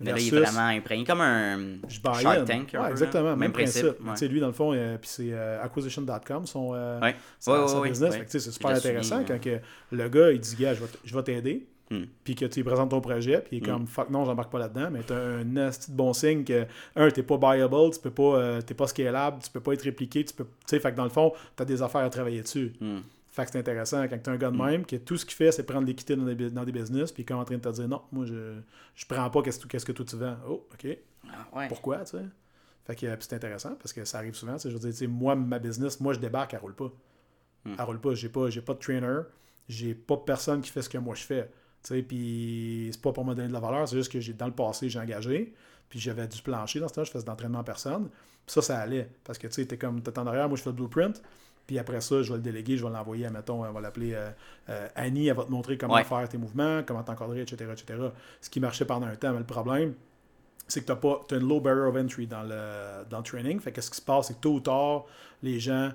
Là, 0.00 0.14
il 0.18 0.34
est 0.34 0.38
vraiment 0.40 0.68
imprégné 0.68 1.04
comme 1.04 1.20
un 1.20 1.76
Shark 1.88 2.44
Tank. 2.44 2.74
Ouais, 2.74 2.90
exactement, 2.90 3.36
même, 3.36 3.52
principe. 3.52 3.84
Ouais. 4.00 4.28
Lui, 4.28 4.40
dans 4.40 4.48
le 4.48 4.52
fond, 4.52 4.72
euh, 4.72 4.96
puis 4.98 5.10
c'est 5.12 5.32
euh, 5.32 5.62
acquisition.com, 5.62 6.46
son, 6.46 6.72
euh, 6.74 7.00
ouais. 7.00 7.14
son, 7.38 7.82
business. 7.82 8.16
C'est 8.26 8.40
super 8.40 8.70
intéressant 8.70 9.22
quand 9.26 9.40
que 9.40 9.60
le 9.90 10.08
gars, 10.08 10.32
il 10.32 10.40
dit, 10.40 10.56
gars, 10.56 10.74
je 11.04 11.14
vais 11.14 11.22
t'aider. 11.22 11.66
Hmm. 11.92 12.04
Puis 12.24 12.34
que 12.34 12.46
tu 12.46 12.60
lui 12.60 12.64
présentes 12.64 12.90
ton 12.90 13.00
projet, 13.00 13.40
puis 13.40 13.58
il 13.58 13.62
est 13.62 13.66
hmm. 13.66 13.72
comme 13.72 13.86
fuck 13.86 14.08
non, 14.10 14.24
j'embarque 14.24 14.50
pas 14.50 14.58
là-dedans, 14.58 14.88
mais 14.90 15.02
tu 15.02 15.12
as 15.12 15.16
un 15.16 15.44
nasty 15.44 15.90
de 15.90 15.96
bon 15.96 16.12
signe 16.12 16.42
que, 16.44 16.64
un, 16.96 17.10
t'es 17.10 17.22
pas 17.22 17.36
buyable, 17.36 17.76
tu 17.92 18.00
peux 18.00 18.10
pas, 18.10 18.62
t'es 18.62 18.74
pas 18.74 18.86
scalable, 18.86 19.42
tu 19.42 19.50
peux 19.50 19.60
pas 19.60 19.74
être 19.74 19.82
répliqué, 19.82 20.24
tu 20.24 20.34
peux, 20.34 20.44
tu 20.44 20.50
sais, 20.66 20.80
fait 20.80 20.92
que 20.92 20.96
dans 20.96 21.04
le 21.04 21.10
fond, 21.10 21.32
tu 21.56 21.62
as 21.62 21.66
des 21.66 21.82
affaires 21.82 22.02
à 22.02 22.10
travailler 22.10 22.42
dessus. 22.42 22.72
Hmm. 22.80 23.00
Fait 23.32 23.46
que 23.46 23.50
c'est 23.50 23.58
intéressant 23.58 24.06
quand 24.08 24.18
tu 24.22 24.28
es 24.28 24.28
un 24.28 24.36
gars 24.36 24.50
de 24.50 24.56
mm. 24.56 24.66
même, 24.66 24.84
que 24.84 24.96
tout 24.96 25.16
ce 25.16 25.24
qu'il 25.24 25.34
fait, 25.34 25.50
c'est 25.52 25.62
prendre 25.62 25.86
l'équité 25.86 26.14
dans 26.14 26.24
des, 26.24 26.50
dans 26.50 26.64
des 26.64 26.72
business, 26.72 27.10
puis 27.10 27.24
quand 27.24 27.38
est 27.38 27.40
en 27.40 27.44
train 27.46 27.56
de 27.56 27.62
te 27.62 27.68
dire 27.70 27.88
non, 27.88 28.02
moi 28.12 28.26
je, 28.26 28.58
je 28.94 29.06
prends 29.06 29.30
pas 29.30 29.40
qu'est-ce 29.40 29.58
que, 29.58 29.78
que 29.78 29.92
toi 29.92 30.04
tu 30.04 30.16
vends. 30.16 30.36
Oh, 30.46 30.66
ok. 30.70 30.98
Ah, 31.54 31.66
Pourquoi, 31.68 32.00
tu 32.00 32.18
sais? 32.18 32.24
Fait 32.84 32.94
que 32.94 33.06
c'est 33.20 33.32
intéressant 33.32 33.74
parce 33.76 33.94
que 33.94 34.04
ça 34.04 34.18
arrive 34.18 34.34
souvent. 34.34 34.58
Je 34.58 34.68
veux 34.68 34.90
dire, 34.90 35.08
moi, 35.08 35.34
ma 35.34 35.58
business, 35.58 35.98
moi 35.98 36.12
je 36.12 36.18
débarque, 36.18 36.52
elle 36.52 36.60
roule 36.60 36.74
pas. 36.74 36.92
Mm. 37.64 37.74
Elle 37.78 37.84
roule 37.84 38.00
pas. 38.00 38.14
J'ai 38.14 38.28
pas, 38.28 38.48
pas 38.66 38.74
de 38.74 38.78
trainer, 38.78 39.20
j'ai 39.66 39.94
pas 39.94 40.18
personne 40.18 40.60
qui 40.60 40.70
fait 40.70 40.82
ce 40.82 40.90
que 40.90 40.98
moi 40.98 41.14
je 41.14 41.22
fais. 41.22 41.50
Puis 41.82 42.88
c'est 42.92 43.00
pas 43.00 43.12
pour 43.12 43.24
me 43.24 43.34
donner 43.34 43.48
de 43.48 43.52
la 43.52 43.60
valeur, 43.60 43.88
c'est 43.88 43.96
juste 43.96 44.12
que 44.12 44.20
j'ai 44.20 44.32
dans 44.32 44.46
le 44.46 44.52
passé, 44.52 44.88
j'ai 44.88 45.00
engagé, 45.00 45.52
puis 45.88 45.98
j'avais 45.98 46.26
du 46.26 46.40
plancher 46.42 46.80
dans 46.80 46.88
ce 46.88 46.94
temps, 46.94 47.04
je 47.04 47.10
faisais 47.10 47.24
de 47.24 47.30
l'entraînement 47.30 47.64
personne. 47.64 48.08
Puis 48.46 48.54
ça, 48.54 48.62
ça 48.62 48.78
allait. 48.78 49.08
Parce 49.24 49.38
que 49.38 49.46
tu 49.46 49.54
sais, 49.54 49.66
t'es 49.66 49.78
comme, 49.78 50.02
t'es 50.02 50.16
en 50.18 50.26
arrière, 50.26 50.48
moi 50.48 50.56
je 50.56 50.62
fais 50.62 50.70
le 50.70 50.76
blueprint. 50.76 51.22
Puis 51.66 51.78
après 51.78 52.00
ça, 52.00 52.22
je 52.22 52.30
vais 52.30 52.38
le 52.38 52.42
déléguer, 52.42 52.76
je 52.76 52.84
vais 52.84 52.92
l'envoyer, 52.92 53.28
mettons, 53.30 53.64
on 53.64 53.72
va 53.72 53.80
l'appeler 53.80 54.14
euh, 54.14 54.30
euh, 54.68 54.88
Annie, 54.96 55.28
elle 55.28 55.36
va 55.36 55.44
te 55.44 55.50
montrer 55.50 55.78
comment 55.78 56.02
faire 56.02 56.28
tes 56.28 56.38
mouvements, 56.38 56.82
comment 56.84 57.02
t'encadrer, 57.02 57.42
etc., 57.42 57.70
etc. 57.72 57.98
Ce 58.40 58.50
qui 58.50 58.58
marchait 58.58 58.84
pendant 58.84 59.06
un 59.06 59.14
temps. 59.14 59.32
Mais 59.32 59.38
le 59.38 59.44
problème, 59.44 59.94
c'est 60.66 60.80
que 60.80 60.86
tu 60.86 60.92
as, 60.92 60.96
pas, 60.96 61.20
as 61.30 61.34
une 61.34 61.48
low 61.48 61.60
barrier 61.60 61.82
of 61.82 61.96
entry 61.96 62.26
dans 62.26 62.42
le, 62.42 63.04
dans 63.08 63.18
le 63.18 63.24
training. 63.24 63.60
Fait 63.60 63.72
que 63.72 63.80
ce 63.80 63.90
qui 63.90 63.96
se 63.96 64.02
passe, 64.02 64.28
c'est 64.28 64.34
que 64.34 64.40
tôt 64.40 64.54
ou 64.54 64.60
tard, 64.60 65.04
les 65.42 65.60
gens. 65.60 65.90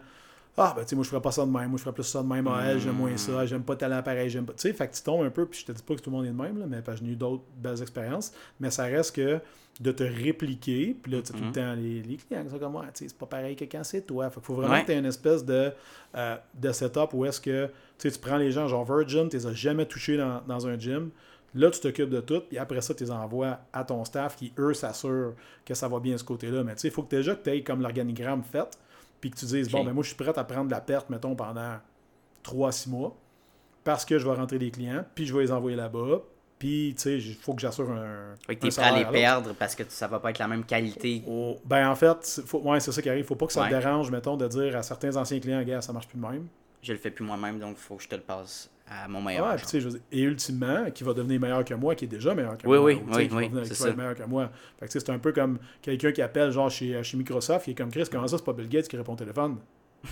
Ah, 0.59 0.73
ben, 0.75 0.81
tu 0.81 0.89
sais, 0.89 0.95
moi, 0.95 1.03
je 1.03 1.09
ferais 1.09 1.21
pas 1.21 1.31
ça 1.31 1.45
de 1.45 1.51
même. 1.51 1.69
Moi, 1.69 1.77
je 1.77 1.83
ferais 1.83 1.93
plus 1.93 2.03
ça 2.03 2.23
de 2.23 2.27
même. 2.27 2.47
Ah, 2.47 2.63
elle, 2.65 2.79
j'aime 2.79 2.95
moins 2.95 3.15
ça. 3.15 3.45
J'aime 3.45 3.63
pas 3.63 3.75
tel 3.75 3.93
appareil. 3.93 4.29
J'aime 4.29 4.45
pas. 4.45 4.53
Tu 4.53 4.61
sais, 4.61 4.73
fait 4.73 4.87
que 4.87 4.95
tu 4.95 5.03
tombes 5.03 5.23
un 5.23 5.29
peu. 5.29 5.45
Puis 5.45 5.59
je 5.61 5.65
te 5.67 5.71
dis 5.71 5.83
pas 5.83 5.95
que 5.95 6.01
tout 6.01 6.09
le 6.09 6.15
monde 6.15 6.25
est 6.25 6.29
de 6.29 6.33
même, 6.33 6.57
là, 6.57 6.65
mais 6.67 6.81
j'ai 6.99 7.05
eu 7.05 7.15
d'autres 7.15 7.43
belles 7.57 7.81
expériences. 7.81 8.33
Mais 8.59 8.71
ça 8.71 8.85
reste 8.85 9.15
que 9.15 9.39
de 9.79 9.91
te 9.91 10.03
répliquer. 10.03 10.97
Puis 11.01 11.11
là, 11.11 11.21
tu 11.21 11.27
sais, 11.27 11.33
tout 11.33 11.43
le 11.43 11.49
mm-hmm. 11.49 11.53
temps, 11.53 11.73
les, 11.75 12.01
les 12.01 12.17
clients 12.17 12.49
sont 12.49 12.57
comme 12.57 12.71
moi, 12.71 12.85
c'est 12.93 13.15
pas 13.15 13.27
pareil 13.27 13.55
que 13.55 13.65
quand 13.65 13.83
c'est 13.83 14.01
toi. 14.01 14.29
Fait 14.29 14.39
qu'il 14.39 14.45
faut 14.45 14.55
vraiment 14.55 14.81
que 14.81 14.87
tu 14.87 14.91
aies 14.93 14.97
une 14.99 15.05
espèce 15.05 15.45
de, 15.45 15.71
euh, 16.15 16.35
de 16.55 16.71
setup 16.71 17.13
où 17.13 17.25
est-ce 17.25 17.39
que 17.39 17.69
tu 17.99 18.09
prends 18.19 18.37
les 18.37 18.51
gens, 18.51 18.67
genre 18.67 18.83
Virgin, 18.83 19.29
tu 19.29 19.37
les 19.37 19.45
as 19.45 19.53
jamais 19.53 19.85
touchés 19.85 20.17
dans, 20.17 20.41
dans 20.47 20.65
un 20.65 20.79
gym. 20.79 21.11
Là, 21.53 21.71
tu 21.71 21.79
t'occupes 21.79 22.09
de 22.09 22.19
tout, 22.19 22.41
puis 22.41 22.57
après 22.57 22.81
ça, 22.81 22.93
tu 22.93 23.03
les 23.03 23.11
envoies 23.11 23.59
à 23.71 23.83
ton 23.83 24.03
staff 24.05 24.35
qui, 24.35 24.53
eux, 24.59 24.73
s'assurent 24.73 25.33
que 25.65 25.73
ça 25.73 25.87
va 25.87 25.99
bien 25.99 26.13
de 26.13 26.17
ce 26.17 26.23
côté-là. 26.23 26.63
Mais 26.63 26.73
tu 26.75 26.81
sais, 26.81 26.87
il 26.89 26.91
faut 26.91 27.03
que 27.03 27.15
déjà 27.15 27.35
que 27.35 27.43
tu 27.43 27.49
aies 27.51 27.63
comme 27.63 27.81
l'organigramme 27.81 28.43
fait, 28.43 28.77
puis 29.19 29.31
que 29.31 29.37
tu 29.37 29.45
dises, 29.45 29.69
bon, 29.69 29.83
ben 29.83 29.93
moi, 29.93 30.03
je 30.03 30.09
suis 30.09 30.17
prêt 30.17 30.37
à 30.37 30.43
prendre 30.43 30.69
la 30.69 30.81
perte, 30.81 31.09
mettons, 31.09 31.35
pendant 31.35 31.77
3-6 32.43 32.89
mois, 32.89 33.15
parce 33.83 34.05
que 34.05 34.19
je 34.19 34.27
vais 34.27 34.35
rentrer 34.35 34.59
des 34.59 34.71
clients, 34.71 35.03
puis 35.15 35.25
je 35.25 35.33
vais 35.33 35.43
les 35.43 35.51
envoyer 35.51 35.77
là-bas, 35.77 36.21
puis, 36.59 36.95
tu 36.95 37.03
sais, 37.03 37.17
il 37.17 37.35
faut 37.35 37.53
que 37.53 37.61
j'assure 37.61 37.91
un. 37.91 38.33
Fait 38.47 38.55
que 38.55 38.61
tu 38.61 38.67
es 38.67 38.71
prêt 38.71 38.81
à 38.81 38.97
les 38.97 39.05
perdre 39.05 39.53
parce 39.53 39.75
que 39.75 39.83
ça 39.87 40.07
va 40.07 40.19
pas 40.19 40.31
être 40.31 40.39
la 40.39 40.47
même 40.47 40.63
qualité. 40.63 41.21
Oh, 41.27 41.59
ben, 41.63 41.87
en 41.87 41.95
fait, 41.95 42.41
faut, 42.47 42.59
ouais, 42.61 42.79
c'est 42.79 42.91
ça 42.91 42.99
qui 42.99 43.09
arrive. 43.09 43.25
faut 43.25 43.35
pas 43.35 43.45
que 43.45 43.53
ça 43.53 43.65
te 43.65 43.69
dérange, 43.69 44.09
mettons, 44.09 44.37
de 44.37 44.47
dire 44.47 44.75
à 44.75 44.81
certains 44.81 45.15
anciens 45.17 45.39
clients, 45.39 45.61
gars, 45.61 45.81
ça 45.81 45.93
marche 45.93 46.07
plus 46.07 46.19
de 46.19 46.25
même. 46.25 46.47
Je 46.81 46.93
le 46.93 46.99
fais 46.99 47.11
plus 47.11 47.23
moi-même, 47.23 47.59
donc 47.59 47.75
il 47.77 47.81
faut 47.81 47.95
que 47.95 48.03
je 48.03 48.07
te 48.07 48.15
le 48.15 48.21
passe 48.21 48.71
à 48.89 49.07
mon 49.07 49.21
meilleur. 49.21 49.47
Ouais, 49.47 49.79
et 50.11 50.21
ultimement, 50.21 50.89
qui 50.91 51.03
va 51.03 51.13
devenir 51.13 51.39
meilleur 51.39 51.65
que 51.65 51.73
moi, 51.73 51.95
qui 51.95 52.05
est 52.05 52.07
déjà 52.07 52.33
meilleur 52.33 52.57
que 52.57 52.67
oui, 52.67 52.77
moi. 52.77 53.17
Oui, 53.17 53.29
oui, 53.31 53.49
oui. 53.53 53.61
C'est 53.65 53.73
ça. 53.73 53.93
meilleur 53.93 54.15
que 54.15 54.23
moi. 54.23 54.49
Fait 54.79 54.87
que 54.87 54.91
c'est 54.91 55.09
un 55.09 55.19
peu 55.19 55.31
comme 55.31 55.59
quelqu'un 55.81 56.11
qui 56.11 56.21
appelle, 56.21 56.51
genre, 56.51 56.69
chez, 56.69 57.01
chez 57.03 57.17
Microsoft, 57.17 57.65
qui 57.65 57.71
est 57.71 57.75
comme 57.75 57.91
Chris, 57.91 58.05
comment 58.09 58.27
ça, 58.27 58.37
c'est 58.37 58.45
pas 58.45 58.53
Bill 58.53 58.69
Gates 58.69 58.87
qui 58.87 58.97
répond 58.97 59.13
au 59.13 59.17
téléphone? 59.17 59.57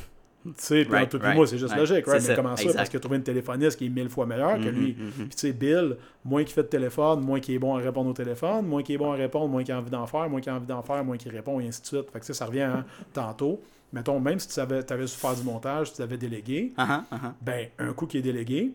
Tu 0.46 0.54
sais, 0.58 0.84
right, 0.88 1.10
tout 1.10 1.20
moi, 1.34 1.48
c'est 1.48 1.58
juste 1.58 1.76
logique, 1.76 2.06
right? 2.06 2.24
Mais 2.28 2.36
comment 2.36 2.56
ça? 2.56 2.72
Parce 2.72 2.88
qu'il 2.88 2.98
a 2.98 3.00
trouvé 3.00 3.18
une 3.18 3.24
téléphoniste 3.24 3.80
qui 3.80 3.88
est 3.88 3.90
mille 3.90 4.10
fois 4.10 4.28
meilleure 4.28 4.60
que 4.60 4.66
mm-hmm, 4.66 4.70
lui. 4.70 4.92
Mm-hmm. 4.92 5.12
Puis 5.18 5.30
tu 5.30 5.38
sais, 5.38 5.54
Bill, 5.54 5.98
moins 6.24 6.44
qu'il 6.44 6.54
fait 6.54 6.62
de 6.62 6.68
téléphone, 6.68 7.22
moins 7.22 7.40
qu'il 7.40 7.56
est 7.56 7.60
bon 7.60 7.76
à 7.76 7.80
répondre 7.80 8.12
au 8.12 8.14
téléphone, 8.14 8.64
moins 8.64 8.84
qu'il 8.84 8.94
est 8.94 9.00
bon 9.00 9.12
à 9.12 9.16
répondre, 9.16 9.48
moins 9.48 9.64
qu'il 9.64 9.74
a 9.74 9.80
envie 9.80 9.90
d'en 9.90 10.06
faire, 10.06 10.30
moins 10.30 10.40
qu'il 10.40 10.52
a 10.52 10.56
envie 10.56 10.68
d'en 10.68 10.84
faire, 10.84 11.04
moins 11.04 11.18
qu'il 11.18 11.32
répond, 11.32 11.60
et 11.60 11.68
ainsi 11.68 11.82
de 11.82 11.88
suite. 11.88 12.12
Fait 12.14 12.20
que 12.20 12.32
ça 12.32 12.46
revient 12.46 12.62
hein, 12.62 12.86
tantôt. 13.12 13.60
Mettons, 13.96 14.20
même 14.20 14.40
si 14.40 14.50
tu 14.50 14.60
avais, 14.60 14.92
avais 14.92 15.08
su 15.08 15.18
faire 15.18 15.36
du 15.36 15.44
montage, 15.44 15.94
tu 15.94 16.02
avais 16.02 16.18
délégué, 16.18 16.74
uh-huh, 16.78 17.04
uh-huh. 17.12 17.32
ben, 17.42 17.70
un 17.80 17.94
coup 17.94 18.06
qui 18.06 18.18
est 18.18 18.22
délégué, 18.22 18.74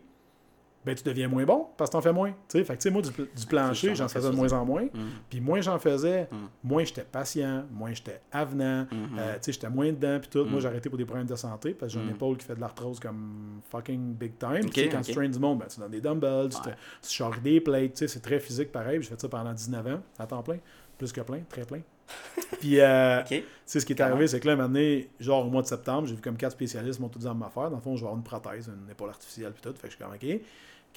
ben 0.83 0.95
tu 0.95 1.05
deviens 1.05 1.29
moins 1.29 1.45
bon 1.45 1.67
parce 1.77 1.91
que 1.91 1.93
t'en 1.93 2.01
fais 2.01 2.13
moins. 2.13 2.33
Fait 2.49 2.65
que, 2.65 2.89
moi, 2.89 3.03
du, 3.03 3.47
plancher, 3.47 3.95
j'en 3.95 4.09
faisais 4.09 4.31
de 4.31 4.35
moins 4.35 4.51
en 4.55 4.65
moins. 4.65 4.85
Mm. 4.85 5.09
Puis 5.29 5.41
moins 5.43 5.61
j'en 5.61 5.79
faisais, 5.79 6.27
mm. 6.33 6.37
moins 6.65 6.85
j'étais 6.85 7.05
patient, 7.05 7.67
moins 7.71 7.93
j'étais 7.93 8.23
avenant, 8.33 8.85
mm-hmm. 8.85 9.19
euh, 9.19 9.37
j'étais 9.47 9.69
moins 9.69 9.93
dedans. 9.93 10.19
Puis 10.21 10.31
tout. 10.31 10.47
Moi, 10.47 10.59
mm. 10.59 10.63
j'ai 10.63 10.69
arrêté 10.69 10.89
pour 10.89 10.97
des 10.97 11.05
problèmes 11.05 11.27
de 11.27 11.37
santé 11.37 11.75
parce 11.75 11.93
que 11.93 11.99
j'ai 11.99 12.05
une 12.05 12.13
épaule 12.13 12.39
qui 12.39 12.47
fait 12.47 12.55
de 12.55 12.61
l'arthrose 12.61 12.99
comme 12.99 13.61
fucking 13.71 14.15
big 14.15 14.39
time. 14.39 14.71
quand 14.91 15.03
tu 15.03 15.13
trains 15.13 15.29
du 15.29 15.39
monde, 15.39 15.59
ben, 15.59 15.67
tu 15.67 15.81
donnes 15.81 15.91
des 15.91 16.01
dumbbells, 16.01 16.49
tu, 16.49 17.23
tu 17.23 17.41
des 17.43 17.61
plates. 17.61 17.97
C'est 18.09 18.23
très 18.23 18.41
physique 18.41 18.73
pareil. 18.73 19.03
J'ai 19.03 19.11
fait 19.11 19.21
ça 19.21 19.29
pendant 19.29 19.53
19 19.53 19.87
ans, 19.87 20.01
à 20.19 20.27
temps 20.27 20.43
plein. 20.43 20.59
Plus 20.97 21.13
que 21.13 21.21
plein, 21.21 21.41
très 21.49 21.65
plein. 21.65 21.81
Puis, 22.61 22.81
euh, 22.81 23.23
ce 23.67 23.79
qui 23.79 23.93
est 23.93 24.01
arrivé, 24.01 24.27
c'est 24.27 24.41
que 24.41 24.47
là, 24.47 24.55
un 24.55 24.57
moment 24.57 24.69
donné, 24.69 25.09
genre 25.19 25.47
au 25.47 25.51
mois 25.51 25.63
de 25.63 25.67
septembre, 25.67 26.07
j'ai 26.09 26.15
vu 26.15 26.21
comme 26.21 26.37
quatre 26.37 26.53
spécialistes 26.53 27.01
m'ont 27.01 27.09
tout 27.09 27.19
dit 27.19 27.27
à 27.27 27.35
m'affaire. 27.35 27.71
Dans 27.71 27.77
le 27.77 27.83
fond, 27.83 27.97
je 27.97 28.01
vais 28.01 28.09
avoir 28.09 28.17
une 28.17 28.25
prothèse, 28.25 28.69
une 28.69 28.91
épaule 28.91 29.11
artificielle, 29.11 29.53
puis 29.53 29.63
tout. 29.63 29.77
Fait 29.77 29.89
que 29.89 29.93
je 29.93 29.97
suis 29.97 30.05
comme, 30.05 30.15
OK 30.15 30.41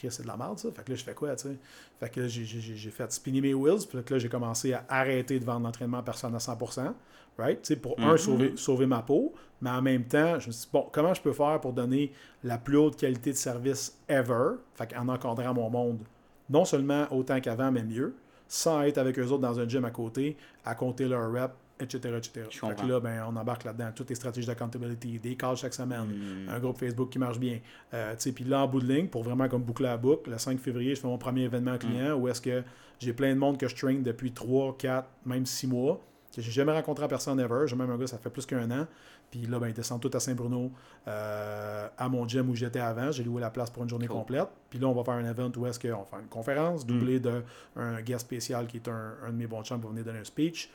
c'est 0.10 0.24
de 0.24 0.27
la 0.27 0.38
merde, 0.38 0.60
ça. 0.60 0.70
Fait 0.72 0.84
que 0.84 0.91
là, 0.91 0.98
je 0.98 1.03
fais 1.03 1.13
quoi, 1.13 1.36
tu 1.36 1.50
sais? 1.50 1.58
Fait 2.00 2.10
que 2.10 2.22
là, 2.22 2.27
j'ai 2.27 2.91
fait 2.91 3.12
spinner 3.12 3.41
mes 3.41 3.53
wheels, 3.53 3.88
puis 3.88 4.00
là, 4.10 4.17
j'ai 4.17 4.29
commencé 4.29 4.74
à 4.74 4.86
arrêter 4.89 5.39
de 5.39 5.46
vendre 5.46 5.65
l'entraînement 5.65 6.00
à 6.00 6.03
personne 6.03 6.34
à 6.36 6.39
100%, 6.39 6.93
right? 7.38 7.62
Tu 7.62 7.67
sais, 7.67 7.75
pour, 7.75 8.00
un, 8.00 8.13
mm-hmm. 8.13 8.17
sauver, 8.17 8.53
sauver 8.55 8.86
ma 8.86 9.01
peau, 9.01 9.34
mais 9.62 9.70
en 9.70 9.82
même 9.82 10.05
temps, 10.05 10.39
je 10.39 10.48
me 10.48 10.51
suis 10.51 10.63
dit, 10.63 10.70
bon, 10.72 10.88
comment 10.91 11.13
je 11.13 11.22
peux 11.22 11.34
faire 11.34 11.60
pour 11.62 11.74
donner 11.74 12.12
la 12.43 12.58
plus 12.58 12.77
haute 12.77 12.98
qualité 12.98 13.32
de 13.32 13.38
service 13.38 13.98
ever, 14.08 14.55
fait 14.75 14.96
en 14.98 15.08
encadrant 15.08 15.53
mon 15.53 15.70
monde, 15.70 16.03
non 16.50 16.65
seulement 16.65 17.08
autant 17.12 17.39
qu'avant, 17.39 17.72
mais 17.72 17.84
mieux, 17.84 18.15
sans 18.53 18.83
être 18.83 19.00
avec 19.00 19.17
eux 19.17 19.25
autres 19.25 19.39
dans 19.39 19.60
un 19.60 19.67
gym 19.67 19.83
à 19.83 19.89
côté, 19.89 20.38
à 20.63 20.75
compter 20.75 21.07
leur 21.07 21.31
rep, 21.31 21.53
etc. 21.79 22.13
etc. 22.15 22.45
Fait 22.51 22.75
que 22.75 22.86
là, 22.86 23.00
ben, 23.00 23.25
on 23.27 23.36
embarque 23.36 23.63
là-dedans 23.63 23.89
toutes 23.95 24.10
les 24.10 24.15
stratégies 24.15 24.45
d'accountability, 24.45 25.17
des 25.17 25.36
calls 25.36 25.57
chaque 25.57 25.74
semaine, 25.74 26.05
hmm. 26.05 26.50
un 26.50 26.60
groupe 26.60 26.77
Facebook 26.77 27.10
qui 27.10 27.17
marche 27.17 27.39
bien. 27.39 27.60
Euh, 27.95 28.13
puis 28.15 28.43
là, 28.43 28.62
en 28.62 28.67
bout 28.67 28.79
de 28.79 28.93
ligne, 28.93 29.07
pour 29.07 29.24
vraiment 29.24 29.50
comme 29.50 29.63
boucler 29.63 29.88
la 29.88 29.98
boucle, 29.98 30.29
le 30.29 30.38
5 30.38 30.60
février, 30.60 30.93
je 30.93 31.01
fais 31.01 31.07
mon 31.07 31.17
premier 31.17 31.45
événement 31.45 31.79
client 31.79 32.15
hmm. 32.15 32.22
où 32.22 32.27
est-ce 32.27 32.41
que 32.41 32.62
j'ai 33.00 33.13
plein 33.13 33.33
de 33.33 33.39
monde 33.39 33.57
que 33.57 33.67
je 33.67 33.75
train 33.75 33.95
depuis 33.95 34.31
3, 34.31 34.77
4, 34.77 35.10
même 35.25 35.48
6 35.48 35.65
mois, 35.65 36.00
que 36.36 36.39
j'ai 36.39 36.51
jamais 36.51 36.74
rencontré 36.74 37.07
personne 37.07 37.39
ever. 37.39 37.65
J'ai 37.65 37.75
même 37.75 37.89
un 37.89 37.98
gars, 37.98 38.05
ça 38.05 38.19
fait 38.19 38.29
plus 38.29 38.45
qu'un 38.45 38.69
an. 38.69 38.86
Puis 39.33 39.47
là, 39.47 39.57
ben, 39.57 39.67
ils 39.67 39.73
descendent 39.73 40.01
tout 40.01 40.11
à 40.13 40.19
Saint-Bruno, 40.19 40.71
euh, 41.07 41.87
à 41.97 42.07
mon 42.07 42.27
gym 42.27 42.51
où 42.51 42.55
j'étais 42.55 42.79
avant. 42.79 43.11
J'ai 43.11 43.23
loué 43.23 43.41
la 43.41 43.49
place 43.49 43.71
pour 43.71 43.81
une 43.81 43.89
journée 43.89 44.05
complète. 44.05 44.47
Puis 44.69 44.77
là, 44.77 44.87
on 44.87 44.93
va 44.93 45.03
faire 45.03 45.15
un 45.15 45.25
event 45.25 45.51
où 45.57 45.65
est-ce 45.65 45.79
qu'on 45.79 45.97
va 45.97 46.05
faire 46.05 46.19
une 46.19 46.27
conférence, 46.27 46.83
hmm. 46.83 46.87
doublée 46.87 47.19
d'un 47.19 48.01
guest 48.01 48.19
spécial 48.19 48.67
qui 48.67 48.77
est 48.77 48.87
un, 48.87 49.13
un 49.25 49.31
de 49.31 49.35
mes 49.35 49.47
bons 49.47 49.63
chums 49.63 49.81
pour 49.81 49.89
venir 49.89 50.05
donner 50.05 50.19
un 50.19 50.23
speech 50.23 50.69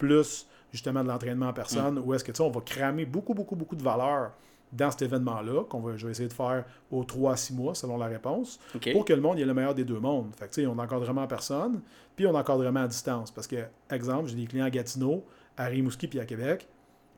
plus 0.00 0.48
justement 0.72 1.04
de 1.04 1.08
l'entraînement 1.08 1.48
en 1.48 1.52
personne, 1.52 1.94
mm. 1.94 2.02
où 2.04 2.14
est-ce 2.14 2.24
que 2.24 2.32
tu 2.32 2.38
sais, 2.38 2.42
on 2.42 2.50
va 2.50 2.60
cramer 2.62 3.04
beaucoup, 3.04 3.34
beaucoup, 3.34 3.54
beaucoup 3.54 3.76
de 3.76 3.82
valeur 3.82 4.32
dans 4.72 4.90
cet 4.90 5.02
événement-là, 5.02 5.64
qu'on 5.64 5.80
va, 5.80 5.96
je 5.96 6.06
vais 6.06 6.12
essayer 6.12 6.28
de 6.28 6.32
faire 6.32 6.64
aux 6.92 7.04
3 7.04 7.32
à 7.32 7.36
6 7.36 7.54
mois, 7.54 7.74
selon 7.74 7.98
la 7.98 8.06
réponse, 8.06 8.60
pour 8.92 9.04
que 9.04 9.12
le 9.12 9.20
monde 9.20 9.38
ait 9.38 9.44
le 9.44 9.52
meilleur 9.52 9.74
des 9.74 9.84
deux 9.84 9.98
mondes. 9.98 10.32
Fait 10.36 10.48
que, 10.48 10.66
on 10.66 10.78
encadrement 10.78 11.22
en 11.22 11.26
personne, 11.26 11.80
puis 12.14 12.26
on 12.26 12.34
encadrement 12.34 12.80
à 12.80 12.86
distance. 12.86 13.32
Parce 13.32 13.48
que, 13.48 13.64
exemple, 13.90 14.28
j'ai 14.28 14.36
des 14.36 14.46
clients 14.46 14.66
à 14.66 14.70
Gatineau, 14.70 15.24
à 15.56 15.64
Rimouski, 15.64 16.06
puis 16.06 16.20
à 16.20 16.24
Québec. 16.24 16.68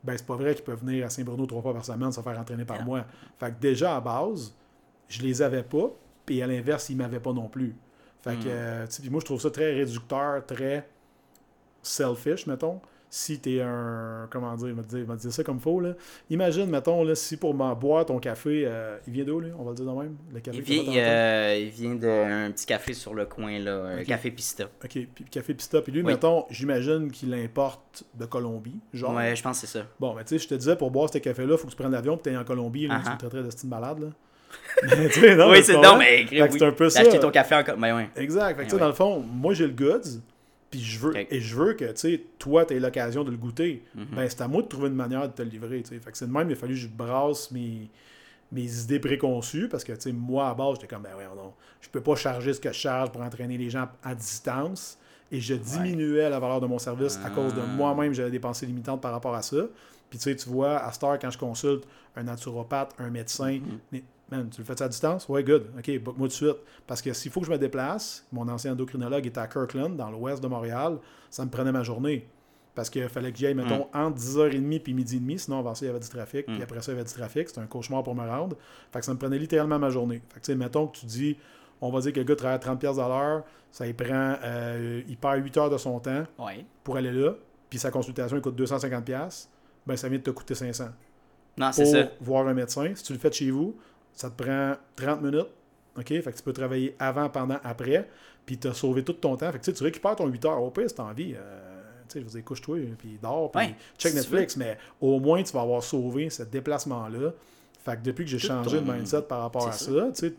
Ben, 0.05 0.17
c'est 0.19 0.27
pas 0.27 0.35
vrai 0.37 0.55
qu'ils 0.55 0.65
peuvent 0.65 0.81
venir 0.81 1.07
à 1.07 1.11
Saint-Bruno 1.11 1.47
trois 1.47 1.63
fois 1.63 1.73
par 1.75 1.85
semaine 1.85 2.11
se 2.11 2.21
faire 2.21 2.39
entraîner 2.39 2.65
par 2.65 2.81
Non. 2.81 2.85
moi. 2.87 3.05
Fait 3.39 3.51
que 3.53 3.61
déjà, 3.61 3.97
à 3.97 4.01
base, 4.01 4.53
je 5.09 5.23
les 5.23 5.41
avais 5.43 5.63
pas, 5.63 5.91
puis 6.27 6.43
à 6.43 6.47
l'inverse, 6.47 6.89
ils 6.91 6.97
m'avaient 6.97 7.21
pas 7.21 7.33
non 7.33 7.49
plus. 7.49 7.75
Fait 8.23 8.35
que, 8.37 8.45
Mm. 8.45 8.49
euh, 8.49 8.87
tu 8.87 8.93
sais, 8.93 9.03
puis 9.03 9.11
moi, 9.11 9.21
je 9.21 9.25
trouve 9.27 9.41
ça 9.41 9.51
très 9.51 9.73
réducteur, 9.75 10.45
très 10.47 10.89
selfish, 11.83 12.47
mettons. 12.47 12.81
Si 13.15 13.39
t'es 13.41 13.61
un. 13.61 14.27
Comment 14.31 14.55
dire, 14.55 14.69
il 14.69 14.75
va 14.75 14.83
te 14.83 14.89
dire, 14.89 15.01
il 15.01 15.05
va 15.05 15.17
te 15.17 15.21
dire 15.21 15.33
ça 15.35 15.45
comme 15.45 15.61
faux, 15.61 15.81
là. 15.81 15.93
Imagine, 16.31 16.65
mettons, 16.65 17.05
là, 17.05 17.15
si 17.15 17.37
pour 17.37 17.53
m'en 17.53 17.75
boire 17.75 18.07
ton 18.07 18.19
café, 18.19 18.63
euh, 18.65 18.97
il 19.07 19.13
vient 19.13 19.25
d'où, 19.25 19.39
lui 19.39 19.51
On 19.59 19.65
va 19.65 19.73
le 19.73 19.77
dire 19.77 19.85
de 19.85 19.91
même? 19.91 20.17
Le 20.33 20.41
café 20.41 20.57
Il 20.57 20.63
vient, 20.65 20.95
euh, 20.97 21.59
il 21.61 21.69
vient 21.69 21.95
d'un 21.95 22.51
petit 22.53 22.65
café 22.65 22.95
sur 22.95 23.13
le 23.13 23.27
coin, 23.27 23.59
là, 23.59 23.85
un 23.99 24.05
café 24.05 24.31
Pista. 24.31 24.65
Ok, 24.83 24.99
puis 25.15 25.25
café 25.31 25.53
pista. 25.53 25.83
Puis 25.83 25.93
lui, 25.93 26.01
Oui. 26.01 26.07
mettons, 26.07 26.47
j'imagine 26.49 27.11
qu'il 27.11 27.35
importe 27.35 28.05
de 28.19 28.25
Colombie. 28.25 28.81
Genre. 28.95 29.15
Ouais, 29.15 29.37
je 29.37 29.43
pense 29.43 29.61
que 29.61 29.67
c'est 29.67 29.79
ça. 29.79 29.85
Bon, 30.01 30.15
mais 30.15 30.25
tu 30.25 30.31
sais, 30.31 30.39
je 30.39 30.49
te 30.49 30.55
disais, 30.55 30.77
pour 30.77 30.91
boire 30.91 31.11
ce 31.13 31.19
café-là, 31.19 31.59
faut 31.59 31.67
que 31.67 31.73
tu 31.73 31.77
prennes 31.77 31.93
l'avion, 31.93 32.17
puis 32.17 32.33
t'es 32.33 32.39
en 32.39 32.45
Colombie, 32.45 32.87
là, 32.87 32.95
Ah 32.97 33.01
tu 33.03 33.09
me 33.11 33.15
ah. 33.15 33.19
traiterais 33.19 33.43
de 33.43 33.51
style 33.51 33.69
malade, 33.69 33.99
là. 34.01 34.07
mais 34.97 35.09
tu 35.11 35.21
sais, 35.21 35.37
non, 35.37 35.51
oui, 35.51 35.57
mais 35.59 35.63
c'est 35.63 35.75
non, 35.75 35.99
mais 35.99 36.25
oui. 36.33 36.41
c'est 36.51 36.63
un 36.65 36.73
peu 36.73 36.89
ça. 36.89 37.01
acheté 37.01 37.21
ton 37.21 37.31
café 37.31 37.57
encore. 37.57 37.77
Ben 37.77 37.95
ouais. 37.95 38.09
Exact. 38.17 38.57
Fait 38.57 38.63
que, 38.65 38.71
tu 38.71 38.71
sais, 38.71 38.77
Eh 38.77 38.81
dans 38.81 38.87
le 38.87 38.95
fond, 38.95 39.21
moi, 39.21 39.53
j'ai 39.53 39.67
le 39.67 39.75
goods, 39.75 40.21
puis 40.73 40.81
je 40.81 40.99
veux, 40.99 41.13
et 41.33 41.41
je 41.41 41.55
veux 41.55 41.75
que, 41.75 41.85
tu 41.85 41.97
sais, 41.97 42.23
toi, 42.41 42.65
tu 42.65 42.75
aies 42.75 42.81
l'occasion 42.81 43.23
de 43.23 43.31
le 43.31 43.37
goûter. 43.37 43.85
Mhm. 43.95 44.07
Ben, 44.17 44.29
c'est 44.29 44.41
à 44.41 44.49
moi 44.49 44.63
de 44.63 44.67
trouver 44.67 44.89
une 44.89 44.95
manière 44.97 45.29
de 45.29 45.33
te 45.33 45.43
le 45.43 45.49
livrer, 45.51 45.83
tu 45.83 45.91
sais. 45.91 46.01
Fait 46.01 46.11
que 46.11 46.17
c'est 46.19 46.27
de 46.27 46.33
même, 46.33 46.49
il 46.51 46.55
a 46.55 46.57
fallu 46.57 46.75
que 46.75 46.81
je 46.81 46.89
brasse 46.89 47.51
mes, 47.53 47.89
mes 48.51 48.81
idées 48.83 48.99
préconçues, 48.99 49.69
parce 49.69 49.85
que, 49.85 49.93
tu 49.93 50.01
sais, 50.01 50.13
moi, 50.13 50.49
à 50.49 50.55
base, 50.55 50.75
j'étais 50.77 50.87
comme, 50.89 51.03
ben 51.03 51.15
ouais, 51.17 51.25
non, 51.37 51.53
je 51.81 51.89
peux 51.89 52.01
pas 52.01 52.17
charger 52.17 52.53
ce 52.55 52.61
que 52.61 52.71
je 52.73 52.79
charge 52.79 53.13
pour 53.13 53.21
entraîner 53.23 53.57
les 53.59 53.71
gens 53.71 53.87
à 54.03 54.15
distance, 54.15 54.99
et 55.31 55.41
je 55.41 55.55
diminuais 55.55 56.29
la 56.29 56.41
valeur 56.41 56.61
de 56.61 56.67
mon 56.67 56.79
service 56.79 57.19
à 57.25 57.31
cause 57.31 57.55
de 57.55 57.61
Ah. 57.63 57.67
moi-même, 57.77 58.13
j'avais 58.15 58.31
des 58.31 58.41
pensées 58.41 58.67
limitantes 58.67 59.01
par 59.01 59.13
rapport 59.13 59.35
à 59.35 59.43
ça. 59.43 59.65
Puis, 60.11 60.19
tu 60.19 60.25
sais, 60.25 60.37
tu 60.37 60.49
vois, 60.49 60.79
à 60.79 60.91
Star, 60.93 61.19
quand 61.19 61.31
je 61.31 61.39
consulte 61.39 61.85
un 62.17 62.23
naturopathe, 62.25 62.95
un 62.99 63.09
médecin, 63.11 63.61
Mhm. 63.93 64.01
Man, 64.33 64.49
tu 64.51 64.61
le 64.61 64.65
fais 64.67 64.83
à 64.83 64.89
distance? 64.89 65.29
Ouais, 65.29 65.45
good. 65.45 65.67
OK, 65.79 65.99
book-moi 66.01 66.27
tout 66.29 66.31
de 66.33 66.35
suite. 66.53 66.57
Parce 66.87 67.01
que 67.03 67.13
s'il 67.13 67.31
faut 67.31 67.41
que 67.41 67.47
je 67.47 67.53
me 67.53 67.59
déplace, 67.59 68.27
mon 68.33 68.49
ancien 68.49 68.73
endocrinologue 68.73 69.27
était 69.27 69.39
à 69.41 69.47
Kirkland, 69.47 69.97
dans 69.97 70.11
l'ouest 70.11 70.43
de 70.43 70.49
Montréal, 70.49 70.99
ça 71.31 71.45
me 71.45 71.51
prenait 71.51 71.73
ma 71.73 71.83
journée. 71.83 72.29
Parce 72.75 72.89
qu'il 72.89 73.07
fallait 73.11 73.31
que 73.33 73.39
j'y 73.39 73.47
aille, 73.47 73.55
mettons, 73.55 73.87
entre 73.93 74.17
10h30 74.17 74.81
puis 74.81 74.95
midi 74.95 75.17
et 75.17 75.21
demi. 75.21 75.39
Sinon, 75.39 75.59
avant 75.59 75.75
ça, 75.75 75.85
il 75.85 75.89
y 75.89 75.91
avait 75.91 76.01
du 76.01 76.09
trafic. 76.09 76.47
Puis 76.47 76.59
Mm. 76.59 76.63
après 76.63 76.81
ça, 76.81 76.91
il 76.93 76.95
y 76.97 76.99
avait 76.99 77.07
du 77.09 77.13
trafic. 77.15 77.49
C'était 77.49 77.61
un 77.61 77.67
cauchemar 77.67 78.03
pour 78.03 78.15
me 78.15 78.27
rendre. 78.27 78.57
Fait 78.93 79.01
que 79.01 79.05
ça 79.05 79.13
me 79.13 79.19
prenait 79.19 79.39
littéralement 79.39 79.79
ma 79.79 79.91
journée. 79.91 80.23
Fait 80.31 80.41
que, 80.41 80.45
tu 80.47 80.53
sais, 80.53 80.55
mettons 80.55 80.87
que 80.87 80.97
tu 80.97 81.05
dis, 81.07 81.37
on 81.83 81.91
va 81.91 82.01
dire 82.01 82.13
que 82.15 82.19
le 82.21 82.25
gars 82.25 82.35
travaille 82.37 82.57
à 82.57 82.59
30$ 82.59 82.79
piastres 82.79 83.03
à 83.03 83.09
l'heure, 83.09 83.45
ça 83.71 83.87
il 83.87 83.95
prend, 83.95 84.37
euh, 84.43 85.03
il 85.07 85.17
perd 85.19 85.45
8 85.45 85.57
heures 85.59 85.71
de 85.71 85.77
son 85.77 86.01
temps 86.01 86.25
Ouais. 86.39 86.65
pour 86.83 86.97
aller 86.97 87.13
là, 87.13 87.35
puis 87.69 87.79
sa 87.79 87.91
consultation, 87.91 88.37
il 88.39 88.41
coûte 88.43 88.57
250$, 88.57 89.03
piastres, 89.05 89.51
ben 89.87 89.97
ça 89.97 90.09
vient 90.09 90.19
de 90.19 90.23
te 90.23 90.31
coûter 90.31 90.55
500$ 90.55 90.93
Non, 91.59 91.73
c'est 91.73 91.83
pour 91.83 91.93
ça. 91.93 92.09
voir 92.23 92.47
un 92.47 92.55
médecin. 92.55 92.93
Si 92.95 93.03
tu 93.05 93.13
le 93.13 93.19
fais 93.19 93.29
de 93.29 93.35
chez 93.35 93.51
vous, 93.51 93.77
ça 94.15 94.31
te 94.31 94.43
prend 94.43 94.75
30 94.97 95.23
minutes. 95.23 95.49
OK? 95.99 96.07
Fait 96.09 96.23
que 96.23 96.37
tu 96.37 96.43
peux 96.43 96.53
travailler 96.53 96.95
avant, 96.99 97.29
pendant, 97.29 97.59
après. 97.65 98.09
Puis 98.47 98.59
tu 98.59 98.69
as 98.69 98.75
sauvé 98.75 99.05
tout 99.05 99.13
ton 99.13 99.37
temps. 99.37 99.53
Fait 99.53 99.59
que 99.59 99.71
tu 99.71 99.83
récupères 99.85 100.17
ton 100.17 100.27
8 100.27 100.45
heures. 100.47 100.63
Au 100.63 100.71
pire, 100.71 100.89
si 100.89 100.95
t'as 100.97 101.05
envie. 101.05 101.35
euh, 101.37 101.69
tu 102.09 102.15
sais, 102.15 102.21
je 102.21 102.25
veux 102.25 102.31
dire, 102.31 102.45
couche-toi, 102.45 102.79
puis 102.99 103.19
dors, 103.23 103.51
puis 103.51 103.61
Ouais, 103.67 103.75
check 103.99 104.11
si 104.13 104.17
Netflix. 104.19 104.57
Mais 104.57 104.77
au 105.01 105.19
moins, 105.21 105.43
tu 105.43 105.53
vas 105.53 105.61
avoir 105.63 105.83
sauvé 105.83 106.29
ce 106.31 106.43
déplacement-là. 106.43 107.31
Fait 107.85 107.97
que 107.97 108.03
depuis 108.03 108.25
que 108.25 108.31
j'ai 108.31 108.39
changé 108.39 108.81
de 108.81 108.85
mindset 108.93 109.23
par 109.23 109.41
rapport 109.41 109.67
à 109.67 109.73
ça, 109.73 109.91
tu 110.15 110.29
sais, 110.29 110.35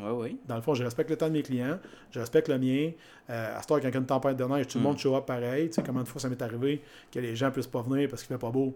dans 0.48 0.56
le 0.56 0.62
fond, 0.62 0.74
je 0.76 0.84
respecte 0.84 1.10
le 1.10 1.18
temps 1.18 1.28
de 1.28 1.34
mes 1.34 1.44
clients, 1.44 1.78
je 2.12 2.20
respecte 2.20 2.48
le 2.48 2.58
mien. 2.58 2.92
Euh, 3.30 3.58
à 3.58 3.62
ce 3.62 3.68
temps, 3.68 3.76
quand 3.76 3.88
il 3.90 3.94
y 3.94 3.98
a 3.98 4.00
une 4.00 4.06
tempête 4.06 4.38
de 4.38 4.44
neige, 4.46 4.68
tout 4.68 4.78
le 4.78 4.82
Mm. 4.82 4.88
monde 4.88 4.98
show 4.98 5.16
up 5.16 5.26
pareil. 5.26 5.68
Tu 5.68 5.74
sais, 5.76 5.84
combien 5.86 6.04
de 6.04 6.08
fois 6.08 6.22
ça 6.22 6.30
m'est 6.30 6.42
arrivé 6.42 6.82
que 7.12 7.20
les 7.20 7.36
gens 7.36 7.52
puissent 7.52 7.68
pas 7.68 7.82
venir 7.82 8.08
parce 8.10 8.24
qu'il 8.24 8.34
fait 8.34 8.40
pas 8.40 8.50
beau? 8.50 8.74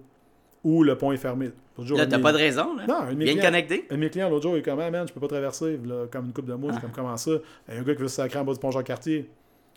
Ou 0.67 0.83
le 0.83 0.97
pont 0.97 1.11
est 1.13 1.17
fermé. 1.17 1.51
Jour, 1.79 1.97
Là, 1.97 2.05
t'as 2.07 2.17
mes- 2.17 2.23
pas 2.23 2.33
de 2.33 2.37
raison, 2.37 2.75
là. 2.75 2.85
Non, 2.87 2.95
un 2.95 3.13
de 3.13 3.17
mes 3.17 3.25
te 3.25 3.31
clients- 3.31 3.43
connecter. 3.45 3.85
un 3.89 3.95
de 3.95 3.99
mes 3.99 4.09
clients, 4.09 4.29
l'autre 4.29 4.43
jour, 4.43 4.55
il 4.57 4.59
est 4.59 4.63
comme, 4.63 4.79
ah, 4.79 4.91
man, 4.91 5.07
je 5.07 5.13
peux 5.13 5.19
pas 5.19 5.27
traverser, 5.27 5.79
là, 5.85 6.07
comme 6.11 6.25
une 6.25 6.33
coupe 6.33 6.45
de 6.45 6.53
suis 6.53 6.61
Ah. 6.75 6.81
comme, 6.81 6.91
comment 6.91 7.15
ça? 7.17 7.31
Il 7.67 7.73
y 7.75 7.77
a 7.77 7.79
un 7.79 7.83
gars 7.83 7.95
qui 7.95 8.01
veut 8.01 8.07
se 8.07 8.15
sacrer 8.15 8.39
en 8.39 8.43
bas 8.43 8.53
du 8.53 8.59
pont 8.59 8.71
Jean-Cartier. 8.71 9.29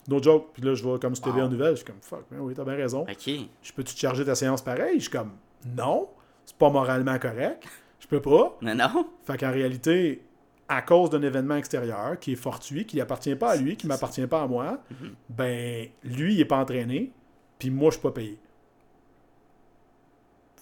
No 0.09 0.21
joke. 0.23 0.49
Puis 0.55 0.63
là, 0.63 0.75
je 0.75 0.83
vois 0.83 0.99
comme 0.99 1.15
c'était 1.15 1.31
Wow. 1.31 1.43
en 1.43 1.49
nouvelle. 1.49 1.73
Je 1.73 1.77
suis 1.77 1.85
comme, 1.85 2.01
fuck, 2.01 2.25
man, 2.31 2.41
oui, 2.41 2.55
t'as 2.55 2.65
bien 2.65 2.75
raison. 2.75 3.03
Ok. 3.03 3.31
Je 3.63 3.73
peux-tu 3.73 3.95
te 3.95 3.99
charger 4.01 4.25
ta 4.25 4.35
séance 4.35 4.63
pareil? 4.63 4.95
Je 4.97 5.03
suis 5.03 5.11
comme, 5.11 5.33
non, 5.77 6.09
c'est 6.47 6.57
pas 6.57 6.71
moralement 6.71 7.19
correct. 7.19 7.65
Je 8.01 8.07
peux 8.09 8.21
pas. 8.21 8.57
Non, 8.63 8.75
non. 8.75 9.07
Fait 9.27 9.37
qu'en 9.37 9.53
réalité, 9.53 10.23
à 10.69 10.81
cause 10.83 11.11
d'un 11.11 11.21
événement 11.23 11.57
extérieur 11.57 12.19
qui 12.19 12.33
est 12.33 12.37
fortuit, 12.37 12.87
qui 12.87 12.99
appartient 13.01 13.35
pas 13.37 13.51
à 13.51 13.57
lui, 13.57 13.77
qui 13.77 13.87
m'appartient 13.87 14.27
pas 14.27 14.43
à 14.43 14.47
moi, 14.47 14.79
Mhm. 14.91 15.11
ben, 15.29 15.87
lui, 16.03 16.35
il 16.35 16.41
est 16.41 16.45
pas 16.47 16.57
entraîné, 16.59 17.13
puis 17.59 17.69
moi, 17.71 17.91
je 17.91 17.97
suis 17.97 18.03
pas 18.03 18.13
payé. 18.13 18.39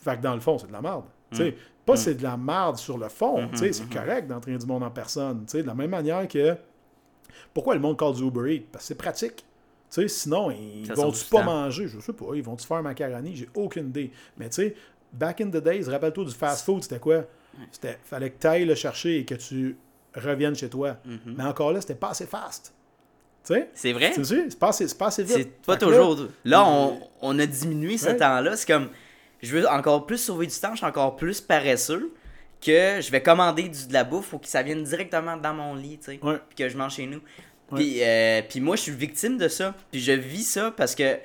Fait 0.01 0.17
que 0.17 0.23
dans 0.23 0.35
le 0.35 0.41
fond, 0.41 0.59
c'est 0.59 0.67
de 0.69 0.73
la 0.73 0.81
merde. 0.83 1.05
Tu 1.31 1.37
sais, 1.39 1.57
Pas 1.85 1.97
c'est 1.97 2.15
de 2.15 2.23
la 2.23 2.37
merde 2.37 2.77
sur 2.77 2.99
le 2.99 3.09
fond. 3.09 3.49
Tu 3.53 3.59
sais, 3.59 3.73
C'est 3.73 3.89
correct 3.91 4.27
d'entraîner 4.27 4.59
du 4.59 4.67
monde 4.67 4.83
en 4.83 4.91
personne. 4.91 5.45
Tu 5.47 5.53
sais, 5.53 5.63
De 5.63 5.67
la 5.67 5.75
même 5.75 5.91
manière 5.91 6.27
que. 6.29 6.57
Pourquoi 7.55 7.75
le 7.75 7.81
monde 7.81 7.99
call 7.99 8.15
du 8.15 8.25
Uber 8.25 8.55
Eats? 8.55 8.63
Parce 8.71 8.85
que 8.85 8.89
c'est 8.89 8.95
pratique. 8.95 9.37
Tu 9.37 10.03
sais, 10.03 10.09
sinon, 10.09 10.51
ils 10.51 10.93
vont-tu 10.93 11.25
pas 11.27 11.43
manger? 11.43 11.89
Je 11.89 11.99
sais 12.01 12.13
pas. 12.13 12.27
Ils 12.35 12.43
vont-tu 12.43 12.67
faire 12.67 12.77
un 12.79 12.83
macaroni? 12.83 13.35
J'ai 13.37 13.49
aucune 13.55 13.89
idée. 13.89 14.13
Mais 14.37 14.49
tu 14.51 14.57
sais, 14.57 14.75
back 15.13 15.41
in 15.41 15.49
the 15.49 15.57
days, 15.57 15.85
rappelle-toi 15.89 16.25
du 16.25 16.33
fast 16.33 16.65
food, 16.65 16.83
c'était 16.83 16.99
quoi? 16.99 17.25
C'était 17.73 17.99
fallait 18.05 18.31
que 18.31 18.39
tu 18.41 18.47
ailles 18.47 18.65
le 18.67 18.75
chercher 18.75 19.19
et 19.19 19.25
que 19.25 19.35
tu 19.35 19.77
reviennes 20.15 20.55
chez 20.55 20.69
toi. 20.69 20.97
Mhm. 21.05 21.35
Mais 21.39 21.45
encore 21.45 21.73
là, 21.73 21.81
c'était 21.81 21.95
pas 21.95 22.11
assez 22.11 22.27
fast. 22.27 22.73
Tu 23.45 23.55
sais? 23.55 23.71
C'est 23.75 23.93
vrai? 23.93 24.13
Tu 24.13 24.25
sais, 24.25 24.47
c'est 24.51 24.59
pas 24.59 24.69
assez, 24.69 24.87
c'est 24.87 24.99
pas 24.99 25.07
assez 25.07 25.23
vite. 25.25 25.37
C'est 25.37 25.63
pas 25.63 25.73
Fait 25.75 25.81
que 25.81 25.91
là, 25.91 25.97
toujours. 25.99 26.29
Là, 26.45 26.65
on, 26.67 27.01
on 27.23 27.39
a 27.39 27.47
diminué 27.47 27.97
ce 27.97 28.11
temps-là. 28.11 28.57
C'est 28.57 28.67
comme. 28.71 28.89
Je 29.43 29.57
veux 29.57 29.69
encore 29.69 30.07
plus 30.07 30.19
sauver 30.19 30.47
du 30.47 30.55
temps, 30.59 30.73
je 30.73 30.79
suis 30.79 30.87
encore 30.87 31.17
plus 31.17 31.41
paresseux 31.41 32.13
que 32.61 33.01
je 33.01 33.11
vais 33.11 33.23
commander 33.23 33.69
du, 33.69 33.87
de 33.87 33.93
la 33.93 34.03
bouffe 34.05 34.31
pour 34.31 34.41
que 34.41 34.49
ça 34.49 34.63
vienne 34.63 34.83
directement 34.83 35.37
dans 35.37 35.55
mon 35.55 35.75
lit, 35.75 35.99
tu 35.99 36.13
sais. 36.13 36.21
Ouais. 36.23 36.39
Puis 36.49 36.57
que 36.57 36.69
je 36.69 36.77
mange 36.77 36.95
chez 36.95 37.07
nous. 37.07 37.21
Puis, 37.75 38.03
euh, 38.03 38.43
puis 38.49 38.61
moi, 38.61 38.75
je 38.77 38.83
suis 38.83 38.93
victime 38.93 39.37
de 39.39 39.47
ça. 39.49 39.75
Puis 39.93 40.01
je 40.01 40.13
vis 40.13 40.45
ça 40.45 40.73
parce 40.77 40.95
que. 40.95 41.19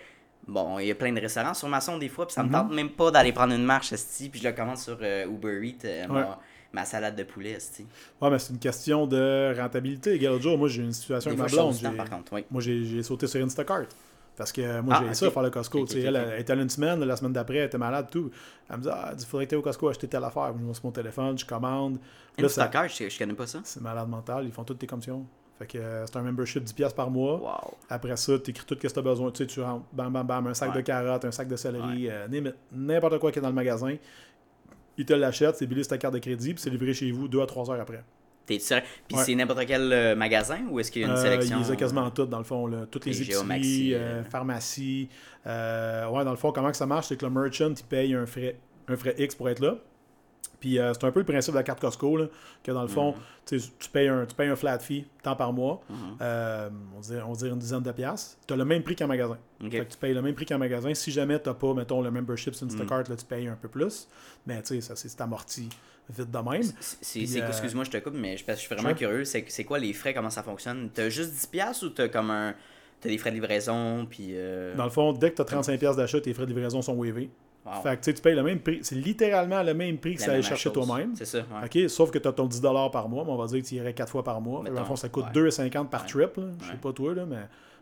Bon, 0.45 0.78
il 0.78 0.88
y 0.88 0.91
a 0.91 0.95
plein 0.95 1.13
de 1.13 1.21
restaurants 1.21 1.54
sur 1.54 1.69
ma 1.69 1.80
sonde 1.80 2.02
des 2.02 2.10
fois, 2.10 2.28
puis 2.28 2.34
ça 2.34 2.43
me 2.43 2.47
Mhm. 2.49 2.54
tente 2.54 2.71
même 2.73 2.89
pas 2.89 3.12
d'aller 3.12 3.32
prendre 3.32 3.54
une 3.54 3.63
marche, 3.63 3.93
esti, 3.93 4.28
puis 4.28 4.41
je 4.41 4.47
le 4.49 4.54
commande 4.54 4.78
sur 4.78 4.97
euh, 5.02 5.26
Uber 5.26 5.65
Eats, 5.65 5.86
euh, 5.86 6.06
ma, 6.10 6.19
Ouais. 6.19 6.26
ma 6.73 6.84
salade 6.84 7.15
de 7.15 7.23
poulet, 7.23 7.52
esti. 7.52 7.86
Ouais, 8.21 8.30
mais 8.30 8.38
c'est 8.39 8.52
une 8.52 8.60
question 8.60 9.08
de 9.08 9.56
rentabilité. 9.58 10.12
Regarde, 10.12 10.41
jour, 10.41 10.58
moi, 10.58 10.67
j'ai 10.67 10.84
une 10.84 10.91
situation 10.91 11.30
avec 11.32 11.39
ma 11.39 11.45
blonde. 11.47 11.73
du 11.73 11.82
temps, 11.82 11.91
j'ai- 11.91 11.95
par 11.97 12.10
contre, 12.10 12.34
oui. 12.34 12.43
Moi, 12.52 12.62
j'ai 12.62 13.02
sauté 13.04 13.26
sur 13.26 13.41
Instacart. 13.41 13.86
Parce 14.36 14.52
que 14.52 14.82
moi, 14.82 14.96
Ah, 14.98 15.00
j'ai 15.04 15.10
ok. 15.10 15.15
ça, 15.15 15.32
faire 15.32 15.43
le 15.43 15.50
Costco. 15.52 15.86
Elle, 15.96 16.36
était 16.39 16.52
allée 16.52 16.63
une 16.63 16.69
semaine, 16.69 17.04
la 17.04 17.15
semaine 17.15 17.34
d'après, 17.34 17.58
elle 17.58 17.65
était 17.67 17.78
malade, 17.78 18.08
tout. 18.12 18.32
Elle 18.69 18.78
me 18.78 18.82
dit 18.82 18.89
Ah, 18.91 19.13
il 19.17 19.26
faudrait 19.26 19.46
que 19.46 19.52
tu 19.52 19.56
au 19.56 19.62
Costco 19.62 19.89
acheter 19.89 20.08
telle 20.08 20.24
affaire. 20.24 20.54
Je 20.58 20.63
me 20.63 20.74
sur 20.74 20.86
mon 20.86 20.91
téléphone, 20.91 21.38
je 21.38 21.46
commande. 21.46 22.00
Là, 22.38 22.50
ça- 22.50 22.69
je, 22.88 23.10
je 23.10 23.19
connais 23.19 23.34
pas 23.34 23.46
ça. 23.46 23.60
c'est 23.63 23.82
malade 23.82 24.10
mental, 24.10 24.46
ils 24.46 24.52
font 24.52 24.63
toutes 24.63 24.80
tes 24.80 24.88
commissions. 24.88 25.26
Fait 25.60 25.67
que 25.67 25.78
euh, 25.78 26.04
c'est 26.08 26.17
un 26.17 26.24
membership 26.24 26.63
10$ 26.63 26.74
piastres 26.74 26.96
par 26.96 27.12
mois. 27.12 27.39
Wow. 27.39 27.78
Après 27.89 28.17
ça, 28.17 28.39
tu 28.39 28.50
écris 28.50 28.65
tout 28.65 28.74
ce 28.74 28.80
que 28.80 28.91
tu 28.91 29.00
as 29.00 29.02
besoin. 29.04 29.30
Tu 29.30 29.38
sais, 29.43 29.46
tu 29.46 29.62
rentres, 29.62 29.86
bam, 29.93 30.12
bam, 30.12 30.26
bam, 30.26 30.48
un 30.48 30.54
sac 30.56 30.72
Ouais. 30.72 30.78
de 30.78 30.82
carottes, 30.82 31.26
un 31.26 31.32
sac 31.32 31.48
de 31.48 31.56
céleri, 31.56 32.10
euh, 32.10 32.28
n'importe 32.72 33.19
quoi 33.19 33.32
qui 33.32 33.38
est 33.38 33.41
dans 33.41 33.50
le 33.50 33.54
magasin. 33.54 33.96
Ils 34.98 35.06
te 35.06 35.13
l'achètent, 35.13 35.56
c'est 35.58 35.72
sur 35.72 35.88
ta 35.88 35.98
carte 36.00 36.15
de 36.15 36.19
crédit, 36.19 36.54
puis 36.56 36.62
c'est 36.62 36.69
livré 36.72 36.93
chez 36.96 37.12
vous 37.12 37.28
deux 37.28 37.41
à 37.41 37.46
trois 37.46 37.69
heures 37.69 37.80
après. 37.80 38.04
T'es 38.45 38.60
sûr? 38.60 38.82
Puis 39.08 39.17
Ouais. 39.17 39.23
c'est 39.23 39.36
n'importe 39.36 39.65
quel 39.65 39.91
euh, 39.93 40.15
magasin 40.15 40.60
ou 40.69 40.79
est-ce 40.79 40.91
qu'il 40.91 41.01
y 41.01 41.06
a 41.06 41.08
une 41.08 41.13
Euh, 41.13 41.21
sélection? 41.21 41.58
Ils 41.62 41.71
ont 41.71 41.75
quasiment 41.75 42.10
toutes, 42.12 42.29
dans 42.29 42.39
le 42.39 42.43
fond. 42.43 42.67
Là. 42.67 42.86
Toutes 42.91 43.06
les 43.06 43.13
Les 43.13 43.21
épiceries, 43.21 43.93
euh, 43.93 43.97
euh. 43.97 44.23
pharmacies. 44.23 45.08
Euh, 45.47 46.08
ouais, 46.10 46.23
dans 46.25 46.32
le 46.32 46.38
fond, 46.38 46.51
comment 46.51 46.69
que 46.71 46.77
ça 46.77 46.86
marche, 46.86 47.08
c'est 47.08 47.17
que 47.17 47.25
le 47.25 47.32
merchant, 47.32 47.69
il 47.77 47.84
paye 47.86 48.13
un 48.15 48.25
frais, 48.25 48.58
un 48.88 48.95
frais 48.97 49.15
X 49.17 49.36
pour 49.36 49.49
être 49.49 49.60
là. 49.62 49.75
Puis 50.60 50.79
euh, 50.79 50.93
c'est 50.93 51.03
un 51.06 51.12
peu 51.12 51.19
le 51.19 51.25
principe 51.25 51.53
de 51.53 51.58
la 51.58 51.63
carte 51.63 51.82
Costco, 51.82 52.15
là, 52.15 52.27
que 52.63 52.71
dans 52.71 52.84
le 52.84 52.88
fond, 52.88 53.13
Mhm. 53.51 53.60
tu 53.79 53.89
payes, 53.91 54.08
un, 54.08 54.25
tu 54.25 54.34
payes 54.34 54.47
un 54.47 54.56
flat 54.56 54.79
fee, 54.79 55.06
tant 55.21 55.36
par 55.36 55.51
mois. 55.51 55.82
Mhm. 55.89 55.95
Euh, 56.21 56.69
on, 56.95 56.99
dirait, 57.01 57.21
on 57.21 57.34
dirait 57.34 57.49
une 57.51 57.60
dizaine 57.60 57.82
de 57.82 57.91
piastres. 57.91 58.38
Tu 58.47 58.53
as 58.53 58.58
le 58.58 58.63
même 58.63 58.82
prix 58.82 58.95
qu'un 58.95 59.08
magasin. 59.08 59.38
Ok. 59.62 59.71
Fait 59.71 59.86
que 59.86 59.91
tu 59.91 59.97
payes 59.97 60.13
le 60.13 60.21
même 60.21 60.34
prix 60.36 60.45
qu'un 60.45 60.58
magasin. 60.58 60.93
Si 60.93 61.12
jamais 61.12 61.38
tu 61.41 61.49
n'as 61.49 61.56
pas, 61.56 61.73
mettons, 61.73 62.01
le 62.01 62.12
membership 62.12 62.56
sur 62.56 62.65
Instacart, 62.65 62.99
Mm. 63.01 63.10
là, 63.10 63.15
tu 63.17 63.25
payes 63.25 63.47
un 63.47 63.58
peu 63.62 63.67
plus. 63.67 64.08
Mais 64.47 64.62
tu 64.62 64.75
sais, 64.75 64.82
ça, 64.82 64.95
c'est 64.95 65.19
amorti 65.19 65.67
vite 66.10 66.32
de 66.32 66.38
même. 66.38 66.62
Euh, 66.63 67.48
Excuse-moi, 67.50 67.84
je 67.86 67.92
te 67.92 67.98
coupe, 67.98 68.13
mais 68.16 68.38
je, 68.38 68.44
parce 68.46 68.58
que 68.60 68.63
je 68.63 68.68
suis 68.68 68.76
vraiment 68.76 68.89
Sure. 68.98 69.10
curieux. 69.10 69.26
C'est 69.26 69.63
quoi 69.63 69.80
les 69.80 69.94
frais, 69.94 70.13
comment 70.13 70.30
ça 70.30 70.44
fonctionne? 70.44 70.89
T'as 70.94 71.10
juste 71.10 71.32
10$ 71.34 71.48
piastres 71.50 71.86
ou 71.86 71.89
t'as 71.89 72.08
comme 72.10 72.32
un. 72.32 72.54
T'as 73.02 73.10
des 73.10 73.18
frais 73.18 73.32
de 73.32 73.36
livraison, 73.36 74.06
puis. 74.10 74.30
euh, 74.32 74.76
Dans 74.76 74.86
le 74.86 74.89
fond, 74.89 75.12
dès 75.13 75.32
que 75.32 75.36
tu 75.36 75.42
as 75.42 75.46
35$ 75.46 75.78
piastres 75.78 75.98
d'achat, 75.98 76.22
tes 76.22 76.34
frais 76.34 76.46
de 76.46 76.50
livraison 76.54 76.82
sont 76.82 76.94
waivés. 76.96 77.30
wow. 77.66 77.82
Fait 77.82 77.98
que 78.00 78.12
tu 78.12 78.22
payes 78.22 78.36
le 78.36 78.44
même 78.44 78.60
prix. 78.60 78.80
C'est 78.82 78.96
littéralement 78.96 79.62
le 79.62 79.74
même 79.74 79.98
prix 79.98 80.16
que 80.16 80.24
allait 80.24 80.34
même 80.34 80.42
chercher 80.44 80.72
toi-même. 80.72 81.13
C'est 81.16 81.26
ça, 81.26 81.39
ouais. 81.39 81.84
OK, 81.84 81.89
sauf 81.89 82.12
que 82.12 82.18
tu 82.18 82.28
as 82.28 82.32
ton 82.32 82.48
10$ 82.48 82.92
par 82.92 83.10
mois, 83.10 83.24
mais 83.26 83.32
on 83.32 83.36
va 83.38 83.46
dire 83.48 83.62
que 83.62 83.68
tu 83.68 83.76
irais 83.76 83.94
4 83.94 84.10
fois 84.10 84.24
par 84.24 84.39
mois. 84.39 84.63
Dans 84.63 84.72
le 84.80 84.86
fond, 84.86 84.96
ça 84.96 85.10
coûte 85.10 85.26
ouais. 85.36 85.42
2,50$ 85.50 85.89
par 85.89 86.02
Ouais. 86.04 86.08
trip. 86.08 86.39
Je 86.62 86.66
sais 86.66 86.78
pas 86.82 86.94
toi, 86.94 87.13
là, 87.13 87.26
mais 87.26 87.38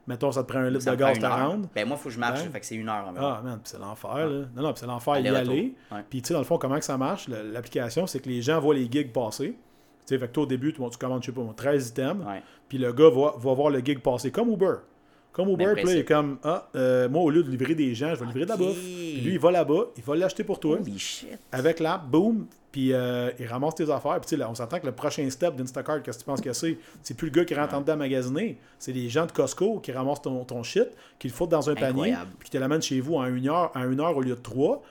Mettons, 0.07 0.31
ça 0.31 0.43
te 0.43 0.47
prend 0.51 0.59
un 0.59 0.69
litre 0.69 0.89
de 0.89 0.95
gaz 0.95 1.19
te 1.19 1.25
rendre. 1.25 1.67
Ben, 1.75 1.87
moi, 1.87 1.97
il 1.97 2.01
faut 2.01 2.09
que 2.09 2.15
je 2.15 2.19
marche, 2.19 2.43
Ben. 2.43 2.51
fait 2.51 2.59
que 2.59 2.65
c'est 2.65 2.75
une 2.75 2.89
heure 2.89 3.07
environ. 3.07 3.27
Ah, 3.27 3.41
man, 3.43 3.59
c'est 3.63 3.79
l'enfer, 3.79 4.15
là. 4.27 4.45
Non, 4.55 4.61
non, 4.63 4.73
c'est 4.75 4.87
l'enfer 4.87 5.19
y 5.19 5.27
aller. 5.27 5.75
Ouais. 5.91 5.99
Puis, 6.09 6.21
tu 6.21 6.27
sais, 6.29 6.33
dans 6.33 6.39
le 6.39 6.45
fond, 6.45 6.57
comment 6.57 6.79
que 6.79 6.85
ça 6.85 6.97
marche, 6.97 7.27
l'application, 7.27 8.07
c'est 8.07 8.19
que 8.19 8.29
les 8.29 8.41
gens 8.41 8.59
voient 8.59 8.75
les 8.75 8.89
gigs 8.89 9.11
passer. 9.11 9.49
Tu 9.49 9.55
sais, 10.05 10.17
fait 10.17 10.27
que 10.27 10.33
toi, 10.33 10.43
au 10.43 10.47
début, 10.47 10.73
tu, 10.73 10.81
tu 10.81 10.97
commandes, 10.97 11.21
je 11.21 11.27
sais 11.27 11.31
pas, 11.31 11.41
moi, 11.41 11.53
13 11.55 11.89
items. 11.89 12.25
Puis 12.67 12.77
le 12.77 12.91
gars 12.93 13.09
va, 13.09 13.35
va 13.37 13.53
voir 13.53 13.69
le 13.69 13.79
gig 13.79 13.99
passer 13.99 14.31
comme 14.31 14.49
Uber. 14.49 14.75
Comme 15.31 15.49
Uber, 15.49 15.65
Même 15.65 15.75
puis 15.75 15.85
là, 15.85 15.93
il 15.93 15.97
est 15.99 16.05
comme, 16.05 16.39
ah, 16.43 16.67
euh, 16.75 17.07
moi, 17.07 17.21
au 17.21 17.29
lieu 17.29 17.43
de 17.43 17.49
livrer 17.49 17.75
des 17.75 17.95
gens, 17.95 18.13
je 18.15 18.19
vais 18.19 18.25
livrer 18.25 18.43
de 18.43 18.49
la 18.49 18.57
bouffe. 18.57 18.77
Puis 18.77 19.21
lui, 19.21 19.33
il 19.33 19.39
va 19.39 19.51
là-bas, 19.51 19.85
il 19.95 20.03
va 20.03 20.15
l'acheter 20.15 20.43
pour 20.43 20.59
toi. 20.59 20.77
Holy 20.81 20.99
shit. 20.99 21.39
Avec 21.53 21.79
l'app, 21.79 22.05
boum, 22.05 22.47
puis 22.71 22.93
euh, 22.93 23.31
il 23.37 23.47
ramasse 23.47 23.75
tes 23.75 23.89
affaires. 23.89 24.19
Puis 24.21 24.37
là, 24.37 24.49
on 24.49 24.55
s'entend 24.55 24.79
que 24.79 24.85
le 24.85 24.93
prochain 24.93 25.29
step 25.29 25.55
d'Instacart, 25.55 26.01
qu'est-ce 26.01 26.19
que 26.19 26.23
tu 26.23 26.25
penses 26.25 26.41
que 26.41 26.53
c'est? 26.53 26.77
C'est 27.03 27.15
plus 27.15 27.27
le 27.27 27.33
gars 27.33 27.45
qui 27.45 27.53
rentre 27.53 27.73
en 27.73 27.81
dedans 27.81 27.97
magasiner. 27.97 28.57
C'est 28.79 28.93
les 28.93 29.09
gens 29.09 29.25
de 29.25 29.31
Costco 29.31 29.79
qui 29.79 29.91
ramassent 29.91 30.21
ton, 30.21 30.43
ton 30.45 30.63
shit, 30.63 30.87
qui 31.19 31.27
le 31.27 31.33
foutent 31.33 31.49
dans 31.49 31.69
un 31.69 31.75
panier, 31.75 32.15
puis 32.39 32.45
qui 32.45 32.51
te 32.51 32.57
l'amènent 32.57 32.81
chez 32.81 33.01
vous 33.01 33.15
en 33.15 33.25
une 33.25 33.49
heure, 33.49 33.71
en 33.75 33.91
une 33.91 33.99
heure 33.99 34.15
au 34.15 34.21
lieu 34.21 34.35
de 34.35 34.41
trois. 34.41 34.81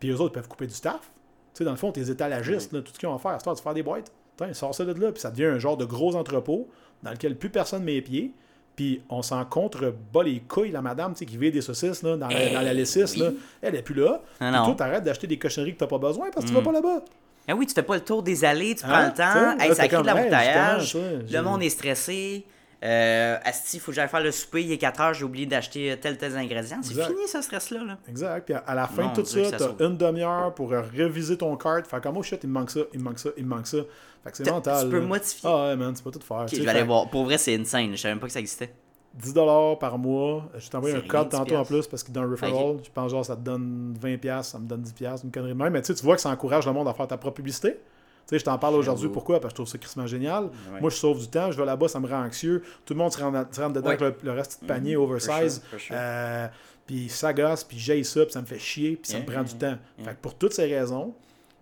Puis 0.00 0.10
eux 0.10 0.20
autres 0.20 0.34
peuvent 0.34 0.48
couper 0.48 0.66
du 0.66 0.74
staff. 0.74 1.00
Tu 1.00 1.58
sais, 1.58 1.64
dans 1.64 1.70
le 1.70 1.76
fond, 1.76 1.92
tes 1.92 2.10
étalagistes, 2.10 2.72
là, 2.72 2.82
tout 2.82 2.92
ce 2.92 2.98
qu'ils 2.98 3.08
ont 3.08 3.14
à 3.14 3.18
faire, 3.18 3.34
c'est 3.38 3.44
toi 3.44 3.54
de 3.54 3.60
faire 3.60 3.74
des 3.74 3.82
boîtes. 3.82 4.12
Putain, 4.36 4.52
sors 4.52 4.74
ça 4.74 4.84
de 4.84 4.92
là, 4.92 5.12
puis 5.12 5.20
ça 5.20 5.30
devient 5.30 5.46
un 5.46 5.58
genre 5.58 5.76
de 5.76 5.84
gros 5.84 6.14
entrepôt 6.14 6.68
dans 7.02 7.10
lequel 7.10 7.36
plus 7.36 7.50
personne 7.50 7.82
met 7.84 7.94
les 7.94 8.02
pieds. 8.02 8.32
Puis 8.76 9.02
on 9.08 9.22
s'en 9.22 9.44
contre 9.44 9.92
bas 10.12 10.22
les 10.22 10.38
couilles, 10.38 10.70
la 10.70 10.82
madame, 10.82 11.12
tu 11.12 11.20
sais, 11.20 11.26
qui 11.26 11.36
vit 11.36 11.50
des 11.50 11.62
saucisses 11.62 12.04
là, 12.04 12.16
dans, 12.16 12.28
la, 12.28 12.50
dans 12.52 12.60
la 12.60 12.72
lessice, 12.72 13.14
oui. 13.14 13.22
là. 13.22 13.30
elle 13.62 13.74
est 13.74 13.82
plus 13.82 13.94
là. 13.94 14.22
Ah 14.38 14.52
Puis 14.52 14.60
toi, 14.66 14.74
t'arrêtes 14.76 15.02
d'acheter 15.02 15.26
des 15.26 15.36
cochonneries 15.36 15.74
que 15.74 15.78
t'as 15.78 15.88
pas 15.88 15.98
besoin 15.98 16.30
parce 16.30 16.44
que 16.46 16.50
tu 16.50 16.54
vas 16.54 16.62
pas 16.62 16.70
là-bas. 16.70 17.02
Ah 17.48 17.54
oui, 17.54 17.66
tu 17.66 17.74
fais 17.74 17.82
pas 17.82 17.94
le 17.94 18.02
tour 18.02 18.22
des 18.22 18.44
allées, 18.44 18.74
tu 18.74 18.84
Hein? 18.84 18.88
prends 18.88 19.06
le 19.06 19.12
temps. 19.14 19.58
Hey, 19.62 19.68
là, 19.70 19.74
ça 19.74 19.88
crée 19.88 20.02
de 20.02 20.06
l'embouteillage. 20.06 20.96
le 21.30 21.40
monde 21.40 21.62
est 21.62 21.70
stressé. 21.70 22.44
Euh, 22.84 23.36
Asti, 23.44 23.78
il 23.78 23.80
faut 23.80 23.90
que 23.90 23.96
j'aille 23.96 24.08
faire 24.08 24.20
le 24.20 24.30
souper, 24.30 24.62
il 24.62 24.70
est 24.70 24.78
4 24.78 25.00
heures, 25.00 25.12
j'ai 25.14 25.24
oublié 25.24 25.46
d'acheter 25.46 25.98
tel 26.00 26.16
tel 26.16 26.36
ingrédient. 26.36 26.78
C'est 26.80 26.94
fini 26.94 27.26
ce 27.26 27.42
stress-là. 27.42 27.82
Là. 27.82 27.98
Exact. 28.08 28.44
Puis 28.44 28.54
à- 28.54 28.72
la 28.74 28.86
fin 28.86 29.02
Mon 29.02 29.08
de 29.10 29.14
tout 29.16 29.22
Dieu, 29.22 29.44
ça, 29.46 29.56
t'as 29.56 29.84
une 29.86 29.96
demi-heure 29.96 30.54
pour 30.54 30.72
euh, 30.72 30.82
réviser 30.94 31.36
ton 31.36 31.56
cart. 31.56 31.84
Faire 31.88 32.00
comme, 32.00 32.16
oh 32.18 32.22
shit, 32.22 32.38
il 32.44 32.48
me 32.48 32.52
manque 32.54 32.70
ça, 32.70 32.80
il 32.94 33.00
me 33.00 33.04
manque 33.06 33.18
ça, 33.18 33.30
il 33.36 33.44
me 33.44 33.48
manque 33.48 33.66
ça. 33.66 33.78
Fait 34.22 34.30
que 34.30 34.36
c'est 34.36 34.48
mental. 34.50 34.84
tu 34.84 34.90
peux 34.90 35.00
là. 35.00 35.06
modifier. 35.06 35.40
Ah 35.50 35.64
ouais, 35.70 35.76
man, 35.76 35.92
tu 35.92 36.02
peux 36.04 36.10
tout 36.12 36.20
faire. 36.20 36.46
Je 36.46 36.62
vais 36.62 36.68
aller 36.68 36.82
voir. 36.84 37.10
Pour 37.10 37.24
vrai, 37.24 37.36
c'est 37.36 37.56
insane. 37.56 37.90
Je 37.92 37.96
savais 37.96 38.14
même 38.14 38.20
pas 38.20 38.28
que 38.28 38.32
ça 38.32 38.38
existait. 38.38 38.72
10 39.20 39.34
par 39.80 39.98
mois. 39.98 40.48
Je 40.58 40.68
t'ai 40.68 40.76
envoyé 40.76 40.96
un 40.96 41.00
code 41.00 41.28
tantôt 41.30 41.56
en 41.56 41.62
10 41.62 41.68
plus 41.68 41.86
parce 41.86 42.02
que 42.02 42.12
dans 42.12 42.22
un 42.22 42.30
referral, 42.30 42.76
je 42.82 42.90
pense 42.92 43.10
genre 43.10 43.24
ça 43.24 43.36
te 43.36 43.40
donne 43.42 43.94
20$, 44.00 44.42
ça 44.42 44.58
me 44.58 44.66
donne 44.66 44.82
10$, 44.82 45.24
une 45.24 45.30
connerie 45.30 45.50
de 45.52 45.54
même. 45.58 45.72
Mais 45.72 45.82
tu 45.82 45.92
vois 45.94 46.16
que 46.16 46.22
ça 46.22 46.30
encourage 46.30 46.66
le 46.66 46.72
monde 46.72 46.88
à 46.88 46.94
faire 46.94 47.06
ta 47.08 47.16
propre 47.16 47.36
publicité. 47.36 47.72
Tu 47.72 48.34
sais, 48.34 48.38
je 48.40 48.44
t'en 48.44 48.58
parle 48.58 48.74
aujourd'hui. 48.74 49.08
Pourquoi? 49.08 49.40
Parce 49.40 49.54
que 49.54 49.56
je 49.58 49.62
trouve 49.62 49.68
ça 49.72 49.78
crissement 49.78 50.06
génial. 50.06 50.44
Ouais. 50.72 50.80
Moi, 50.82 50.90
je 50.90 50.96
sauve 50.96 51.18
du 51.18 51.28
temps. 51.28 51.50
Je 51.50 51.56
vais 51.58 51.64
là-bas, 51.64 51.88
ça 51.88 51.98
me 51.98 52.06
rend 52.06 52.22
anxieux. 52.24 52.62
Tout 52.84 52.92
le 52.92 52.98
monde 52.98 53.10
se 53.10 53.18
rentre, 53.22 53.54
se 53.54 53.60
rentre 53.60 53.72
dedans 53.72 53.88
Ouais. 53.88 54.02
avec 54.02 54.22
le, 54.22 54.30
le 54.30 54.36
reste 54.36 54.60
de 54.62 54.66
panier 54.66 54.96
Mhm, 54.96 55.02
oversize. 55.02 55.60
for 55.60 55.70
sure, 55.70 55.70
for 55.70 55.80
sure. 55.80 55.96
Euh, 55.98 56.46
puis 56.86 57.08
ça 57.08 57.32
gosse, 57.32 57.64
puis 57.64 57.78
j'ai 57.78 58.02
ça, 58.04 58.24
puis 58.24 58.32
ça 58.32 58.40
me 58.42 58.46
fait 58.46 58.58
chier, 58.58 58.96
puis 58.96 59.10
ça 59.10 59.18
me 59.20 59.24
prend 59.24 59.42
du 59.42 59.54
temps. 59.54 59.66
yeah. 59.98 60.04
Fait 60.04 60.10
que 60.10 60.20
pour 60.20 60.34
toutes 60.34 60.52
ces 60.52 60.66
raisons, 60.66 61.14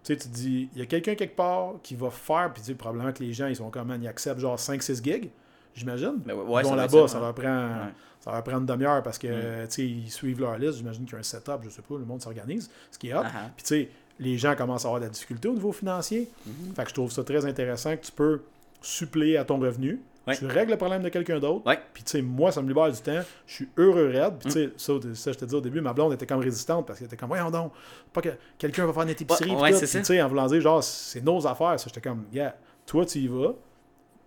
tu 0.04 0.12
sais, 0.12 0.16
tu 0.20 0.28
dis, 0.28 0.68
il 0.74 0.78
y 0.80 0.82
a 0.82 0.86
quelqu'un 0.86 1.14
quelque 1.14 1.36
part 1.36 1.74
qui 1.84 1.94
va 1.94 2.10
faire, 2.10 2.50
puis 2.52 2.62
tu 2.62 2.68
sais, 2.68 2.74
probablement 2.74 3.12
que 3.12 3.22
les 3.22 3.32
gens, 3.32 3.46
ils 3.46 3.56
sont 3.56 3.70
comme, 3.70 3.96
ils 4.00 4.08
acceptent 4.08 4.40
genre 4.40 4.56
5-6 4.58 5.02
gigs, 5.04 5.30
j'imagine. 5.76 6.16
Ben 6.24 6.34
ouais, 6.34 6.62
ils 6.62 6.68
vont 6.68 6.74
là-bas, 6.74 7.06
ça, 7.08 7.20
leur 7.20 7.34
prend, 7.34 7.44
Ouais. 7.66 7.92
ça 8.20 8.32
leur 8.32 8.42
prend 8.42 8.58
une 8.58 8.66
demi-heure 8.66 9.02
parce 9.02 9.18
que, 9.18 9.28
Mm. 9.64 9.68
ils 9.78 10.10
suivent 10.10 10.40
leur 10.40 10.58
liste, 10.58 10.78
j'imagine 10.78 11.04
qu'il 11.04 11.12
y 11.12 11.16
a 11.16 11.20
un 11.20 11.22
setup, 11.22 11.58
je 11.62 11.70
sais 11.70 11.82
pas, 11.82 11.94
le 11.98 12.04
monde 12.04 12.20
s'organise, 12.22 12.70
ce 12.90 12.98
qui 12.98 13.08
est 13.10 13.14
hot. 13.14 13.22
Ah. 13.24 13.50
Puis 13.56 13.64
tu 13.64 13.68
sais, 13.68 13.88
les 14.18 14.36
gens 14.38 14.56
commencent 14.56 14.84
à 14.84 14.88
avoir 14.88 15.00
de 15.00 15.06
la 15.06 15.10
difficulté 15.12 15.46
au 15.48 15.52
niveau 15.54 15.72
financier. 15.72 16.28
Mhm. 16.46 16.74
Fait 16.74 16.82
que 16.84 16.88
je 16.88 16.94
trouve 16.94 17.12
ça 17.12 17.22
très 17.22 17.44
intéressant 17.44 17.94
que 17.96 18.04
tu 18.06 18.12
peux 18.12 18.40
suppléer 18.82 19.36
à 19.36 19.44
ton 19.44 19.58
revenu. 19.58 20.00
Ouais. 20.26 20.36
Tu 20.36 20.44
règles 20.46 20.72
le 20.72 20.76
problème 20.76 21.02
de 21.02 21.08
quelqu'un 21.08 21.38
d'autre. 21.38 21.62
Puis 21.94 22.02
tu 22.02 22.10
sais, 22.10 22.22
moi, 22.22 22.50
ça 22.50 22.60
me 22.60 22.66
libère 22.66 22.90
du 22.90 22.98
temps. 23.00 23.20
Je 23.46 23.54
suis 23.54 23.68
heureux 23.76 24.08
raide. 24.08 24.34
Mm. 24.34 24.38
Puis 24.38 24.48
tu 24.48 24.50
sais, 24.52 24.72
ça, 24.76 24.92
ça, 25.14 25.32
je 25.32 25.38
te 25.38 25.44
dis 25.44 25.54
au 25.54 25.60
début, 25.60 25.80
ma 25.80 25.92
blonde 25.92 26.12
était 26.14 26.26
comme 26.26 26.40
résistante 26.40 26.84
parce 26.84 26.98
qu'elle 26.98 27.06
était 27.06 27.16
comme, 27.16 27.28
voyons 27.28 27.48
donc, 27.50 27.70
pas 28.12 28.20
que 28.22 28.30
quelqu'un 28.58 28.86
va 28.86 28.92
faire 28.92 29.06
notre 29.06 29.22
épicerie. 29.22 29.54
Ouais, 29.54 29.70
puis 29.70 29.80
tu 29.86 30.04
sais, 30.04 30.20
en 30.22 30.26
voulant 30.28 30.46
dire, 30.48 30.60
genre, 30.60 30.82
c'est 30.82 31.20
nos 31.22 31.46
affaires. 31.46 31.78
Ça, 31.78 31.84
j'étais 31.86 32.00
comme, 32.00 32.24
yeah, 32.32 32.56
toi, 32.86 33.06
tu 33.06 33.18
y 33.20 33.28
vas. 33.28 33.54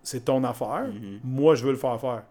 C'est 0.02 0.24
ton 0.24 0.42
affaire. 0.44 0.86
Mhm. 0.88 1.20
Moi, 1.24 1.54
je 1.54 1.64
veux 1.64 1.72
le 1.72 1.76
faire 1.78 2.00
faire. 2.00 2.22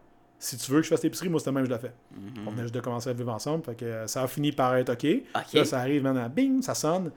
Si 0.41 0.58
tu 0.58 0.71
veux 0.71 0.77
que 0.79 0.84
je 0.86 0.89
fasse 0.89 1.03
l'épicerie, 1.03 1.27
moi, 1.29 1.39
c'était 1.39 1.51
même, 1.51 1.65
je 1.65 1.69
l'ai 1.69 1.77
fait. 1.77 1.93
Mhm. 2.15 2.47
On 2.47 2.51
venait 2.51 2.62
juste 2.63 2.73
de 2.75 2.79
commencer 2.79 3.10
à 3.10 3.13
vivre 3.13 3.32
ensemble. 3.34 3.63
Fait 3.65 3.75
que 3.75 3.86
euh, 3.86 4.08
ça 4.08 4.23
a 4.23 4.27
fini 4.27 4.51
par 4.51 4.75
être 4.77 4.91
OK. 4.93 5.05
Là, 5.53 5.65
ça 5.65 5.79
arrive 5.79 6.03
maintenant, 6.03 6.29
bing, 6.34 6.62
ça 6.62 6.73
sonne. 6.73 7.12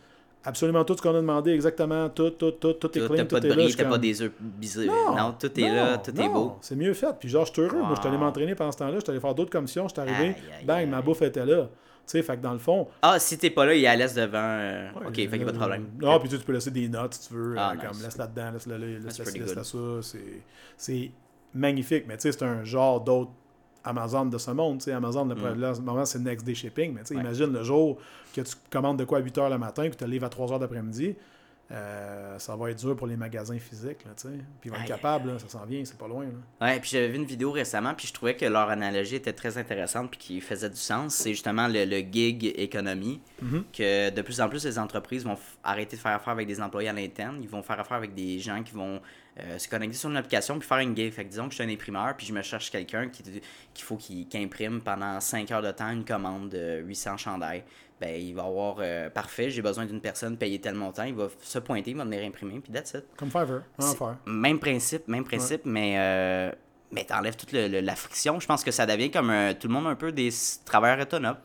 Absolument 0.44 0.84
tout 0.84 0.96
ce 0.96 1.02
qu'on 1.02 1.10
a 1.14 1.20
demandé, 1.20 1.52
exactement, 1.52 2.08
tout, 2.08 2.30
tout, 2.30 2.50
tout, 2.50 2.72
tout 2.72 2.98
est 2.98 3.06
clean, 3.06 3.24
tout 3.26 3.26
pas 3.36 3.38
de 3.38 3.48
est 3.48 3.54
bris, 3.54 3.74
t'as 3.76 3.84
pas 3.84 3.96
des 3.96 4.22
œufs 4.22 4.32
bisous. 4.40 4.84
Non, 4.84 5.14
Non, 5.16 5.34
tout 5.38 5.46
est 5.60 5.68
non, 5.68 5.74
là, 5.74 5.98
tout 5.98 6.20
est 6.20 6.28
beau. 6.28 6.56
C'est 6.60 6.74
mieux 6.74 6.92
fait. 6.94 7.14
Puis 7.20 7.28
genre, 7.28 7.46
je 7.46 7.52
suis 7.52 7.62
heureux. 7.62 7.78
Moi, 7.78 7.92
je 7.94 8.00
suis 8.00 8.08
allé 8.08 8.18
m'entraîner 8.18 8.56
pendant 8.56 8.72
ce 8.72 8.78
temps-là. 8.78 8.94
Je 8.96 9.00
suis 9.02 9.10
allé 9.12 9.20
faire 9.20 9.36
d'autres 9.36 9.52
commissions. 9.52 9.86
Je 9.86 9.92
suis 9.92 10.00
arrivé, 10.00 10.30
Aïe, 10.30 10.34
aïe, 10.58 10.64
bang, 10.66 10.78
aïe. 10.78 10.86
ma 10.86 11.00
bouffe 11.00 11.22
était 11.22 11.46
là. 11.46 11.68
Tu 12.04 12.18
sais, 12.18 12.22
fait 12.22 12.36
que 12.36 12.42
dans 12.42 12.52
le 12.52 12.58
fond. 12.58 12.88
Ah, 13.00 13.18
si 13.18 13.38
t'es 13.38 13.50
pas 13.50 13.64
là, 13.64 13.74
il 13.74 13.84
est 13.84 13.86
à 13.86 13.94
l'aise 13.96 14.14
devant. 14.14 14.38
euh, 14.38 14.90
ouais, 14.92 15.06
ok, 15.06 15.14
fait 15.14 15.28
qu'il 15.28 15.38
y 15.38 15.42
a 15.42 15.46
pas 15.46 15.52
de 15.52 15.56
problème. 15.58 15.86
Non, 16.00 16.18
puis 16.18 16.28
tu 16.28 16.38
peux 16.38 16.52
laisser 16.52 16.70
des 16.72 16.88
notes 16.88 17.14
si 17.14 17.28
tu 17.28 17.34
veux. 17.34 17.54
Ah, 17.56 17.70
euh, 17.70 17.74
nice. 17.76 17.84
Comme 17.86 18.02
laisse 18.02 18.16
là-dedans, 18.18 18.50
laisse 18.52 18.66
là, 18.66 18.78
laisse 18.78 19.18
là, 19.18 19.24
laisse 19.24 19.54
là, 19.54 19.64
ça. 19.64 20.18
C'est- 20.76 21.10
magnifique. 21.54 22.04
Mais 22.08 22.16
tu 22.16 22.22
sais, 22.22 22.32
c'est 22.32 22.44
un 22.44 22.64
genre 22.64 23.00
d'autre 23.00 23.30
Amazon 23.84 24.26
de 24.26 24.38
ce 24.38 24.50
monde. 24.50 24.78
Tu 24.78 24.84
sais, 24.84 24.92
Amazon, 24.92 25.24
le 25.26 25.34
Mm. 25.34 25.60
là, 25.60 25.72
moment, 25.80 26.04
c'est 26.04 26.18
next 26.18 26.46
day 26.46 26.54
shipping. 26.54 26.94
Mais 26.94 27.00
tu 27.02 27.08
sais, 27.08 27.14
Ouais. 27.14 27.20
imagine 27.20 27.52
le 27.52 27.62
jour 27.62 27.98
que 28.34 28.40
tu 28.40 28.54
commandes 28.70 28.98
de 28.98 29.04
quoi 29.04 29.18
à 29.18 29.20
8 29.20 29.36
h 29.38 29.50
le 29.50 29.58
matin 29.58 29.82
puis 29.82 29.90
tu 29.92 29.96
te 29.98 30.04
livres 30.04 30.24
à 30.26 30.28
3 30.28 30.48
h 30.48 30.58
d'après-midi. 30.60 31.14
Euh, 31.72 32.38
ça 32.38 32.54
va 32.54 32.70
être 32.70 32.78
dur 32.78 32.94
pour 32.94 33.06
les 33.06 33.16
magasins 33.16 33.58
physiques, 33.58 34.04
là, 34.04 34.10
tu 34.14 34.28
sais. 34.28 34.34
Puis 34.60 34.68
ils 34.68 34.70
vont 34.70 34.76
être 34.76 34.86
capables, 34.86 35.30
là, 35.32 35.38
ça 35.38 35.48
s'en 35.48 35.64
vient, 35.64 35.82
c'est 35.84 35.96
pas 35.96 36.06
loin. 36.06 36.24
Là. 36.26 36.66
Ouais, 36.66 36.78
puis 36.80 36.90
j'avais 36.90 37.08
vu 37.08 37.16
une 37.16 37.24
vidéo 37.24 37.50
récemment, 37.50 37.94
puis 37.94 38.06
je 38.06 38.12
trouvais 38.12 38.36
que 38.36 38.44
leur 38.44 38.68
analogie 38.68 39.14
était 39.16 39.32
très 39.32 39.56
intéressante, 39.56 40.10
puis 40.10 40.18
qui 40.18 40.40
faisait 40.42 40.68
du 40.68 40.76
sens. 40.76 41.14
C'est 41.14 41.30
justement 41.30 41.68
le, 41.68 41.84
le 41.86 41.98
gig 42.00 42.52
économie, 42.56 43.20
Mhm. 43.40 43.64
que 43.72 44.10
de 44.10 44.22
plus 44.22 44.40
en 44.40 44.48
plus 44.48 44.64
les 44.64 44.78
entreprises 44.78 45.24
vont 45.24 45.36
arrêter 45.64 45.96
de 45.96 46.00
faire 46.02 46.12
affaire 46.12 46.32
avec 46.34 46.46
des 46.46 46.60
employés 46.60 46.88
à 46.90 46.92
l'interne, 46.92 47.38
ils 47.42 47.48
vont 47.48 47.62
faire 47.62 47.80
affaire 47.80 47.96
avec 47.96 48.14
des 48.14 48.38
gens 48.38 48.62
qui 48.62 48.72
vont 48.74 49.00
euh, 49.40 49.58
se 49.58 49.66
connecter 49.66 49.96
sur 49.96 50.10
une 50.10 50.16
application 50.18 50.58
puis 50.58 50.68
faire 50.68 50.78
une 50.80 50.94
gig. 50.94 51.10
Fait 51.10 51.24
que 51.24 51.30
disons 51.30 51.44
que 51.46 51.54
je 51.54 51.62
suis 51.62 51.64
un 51.64 51.72
imprimeur, 51.72 52.14
puis 52.18 52.26
je 52.26 52.34
me 52.34 52.42
cherche 52.42 52.70
quelqu'un 52.70 53.08
qui 53.08 53.22
qu'il 53.22 53.84
faut 53.84 53.96
qu'il 53.96 54.28
qu'il 54.28 54.42
imprime 54.44 54.82
pendant 54.82 55.18
5 55.20 55.50
heures 55.52 55.62
de 55.62 55.70
temps 55.70 55.90
une 55.90 56.04
commande 56.04 56.50
de 56.50 56.82
800 56.84 57.16
chandails. 57.16 57.64
Ben, 58.02 58.20
il 58.20 58.34
va 58.34 58.42
avoir 58.42 58.76
euh, 58.80 59.08
parfait, 59.10 59.48
j'ai 59.48 59.62
besoin 59.62 59.86
d'une 59.86 60.00
personne 60.00 60.36
payée 60.36 60.60
tel 60.60 60.74
montant, 60.74 61.04
il 61.04 61.14
va 61.14 61.28
se 61.40 61.60
pointer, 61.60 61.92
il 61.92 61.96
va 61.96 62.02
venir 62.04 62.24
imprimer, 62.26 62.58
puis 62.60 62.72
that's 62.72 62.94
it. 62.94 63.04
Comme 63.16 63.30
Fiverr. 63.30 63.62
Même 64.26 64.58
principe, 64.58 65.06
même 65.06 65.22
principe, 65.22 65.62
mais, 65.64 65.94
euh, 65.98 66.50
mais 66.90 67.04
t'enlèves 67.04 67.36
toute 67.36 67.52
le- 67.52 67.68
le- 67.68 67.80
la 67.80 67.94
friction. 67.94 68.40
Je 68.40 68.46
pense 68.48 68.64
que 68.64 68.72
ça 68.72 68.86
devient 68.86 69.10
comme 69.12 69.30
un- 69.30 69.54
tout 69.54 69.68
le 69.68 69.74
monde 69.74 69.86
un 69.86 69.94
peu 69.94 70.10
des 70.10 70.30
travailleurs 70.64 70.98
autonomes. 71.00 71.36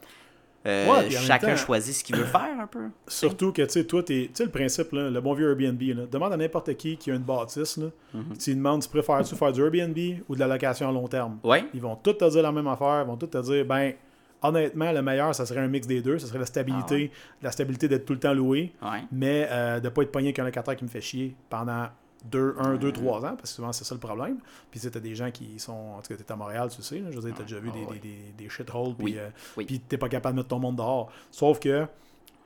Euh, 0.65 0.91
Ouais, 0.91 1.09
chacun 1.11 1.49
temps- 1.51 1.55
choisit 1.55 1.93
ce 1.95 2.03
qu'il 2.03 2.15
veut 2.15 2.25
faire 2.25 2.59
un 2.59 2.65
peu. 2.67 2.87
Surtout 3.07 3.53
que, 3.53 3.61
tu 3.61 3.69
sais, 3.69 3.83
toi, 3.85 4.01
t'es- 4.03 4.25
tu 4.25 4.31
sais, 4.33 4.43
le 4.45 4.49
principe, 4.51 4.91
là, 4.91 5.09
le 5.11 5.21
bon 5.21 5.33
vieux 5.35 5.51
Airbnb, 5.51 5.81
là, 5.95 6.05
demande 6.11 6.33
à 6.33 6.37
n'importe 6.37 6.75
qui 6.75 6.97
qui 6.97 7.11
a 7.11 7.13
une 7.13 7.21
bâtisse, 7.21 7.77
là, 7.77 7.87
Mhm. 8.15 8.37
tu 8.37 8.49
lui 8.49 8.57
demandes, 8.57 8.81
tu 8.81 8.89
préfères-tu 8.89 9.35
faire 9.35 9.51
du 9.53 9.61
Airbnb 9.63 9.97
ou 10.27 10.33
de 10.35 10.39
la 10.39 10.47
location 10.47 10.89
à 10.89 10.91
long 10.91 11.07
terme? 11.07 11.37
Ouais, 11.43 11.65
Ils 11.73 11.81
vont 11.81 11.95
tous 11.95 12.13
te 12.13 12.29
dire 12.29 12.41
la 12.41 12.51
même 12.51 12.67
affaire, 12.67 13.03
ils 13.05 13.07
vont 13.07 13.15
tous 13.15 13.27
te 13.27 13.37
dire, 13.43 13.63
ben, 13.63 13.93
honnêtement, 14.41 14.91
le 14.91 15.01
meilleur, 15.01 15.33
ça 15.35 15.45
serait 15.45 15.59
un 15.61 15.67
mix 15.67 15.87
des 15.87 16.01
deux, 16.01 16.19
ça 16.19 16.27
serait 16.27 16.39
la 16.39 16.45
stabilité, 16.45 17.11
Ah 17.13 17.37
la 17.43 17.51
stabilité 17.51 17.87
d'être 17.87 18.05
tout 18.05 18.13
le 18.13 18.19
temps 18.19 18.33
loué, 18.33 18.73
ouais. 18.81 19.03
mais 19.11 19.47
euh, 19.51 19.79
de 19.79 19.85
ne 19.85 19.89
pas 19.89 20.01
être 20.03 20.11
pogné 20.11 20.27
avec 20.27 20.39
un 20.39 20.43
locataire 20.45 20.75
qui 20.75 20.83
me 20.83 20.89
fait 20.89 21.01
chier 21.01 21.35
pendant 21.49 21.87
deux, 22.25 22.55
un, 22.59 22.75
deux, 22.75 22.91
trois 22.91 23.19
ans, 23.19 23.35
parce 23.35 23.41
que 23.43 23.47
souvent 23.49 23.71
c'est 23.71 23.83
ça 23.83 23.93
le 23.95 23.99
problème. 24.01 24.37
Puis 24.71 24.79
t'as 24.79 24.99
des 24.99 25.15
gens 25.15 25.29
qui 25.31 25.59
sont, 25.59 25.71
en 25.97 26.01
tout 26.01 26.09
cas, 26.09 26.15
t'es 26.23 26.31
à 26.31 26.35
Montréal, 26.35 26.69
tu 26.75 26.81
sais, 26.81 26.99
là, 26.99 27.09
je 27.11 27.15
veux 27.17 27.21
dire, 27.21 27.33
t'as 27.33 27.39
Ouais, 27.43 27.45
déjà 27.47 27.59
vu 27.59 27.69
ah 27.71 27.77
des, 27.77 27.85
ouais. 27.85 27.99
des, 27.99 28.09
des, 28.09 28.43
des 28.43 28.49
shitholes, 28.49 28.95
puis 28.95 29.05
Oui, 29.05 29.15
euh, 29.17 29.29
oui. 29.57 29.65
puis 29.65 29.79
t'es 29.79 29.97
pas 29.97 30.09
capable 30.09 30.35
de 30.35 30.39
mettre 30.41 30.49
ton 30.49 30.59
monde 30.59 30.75
dehors. 30.77 31.11
Sauf 31.31 31.59
que, 31.59 31.85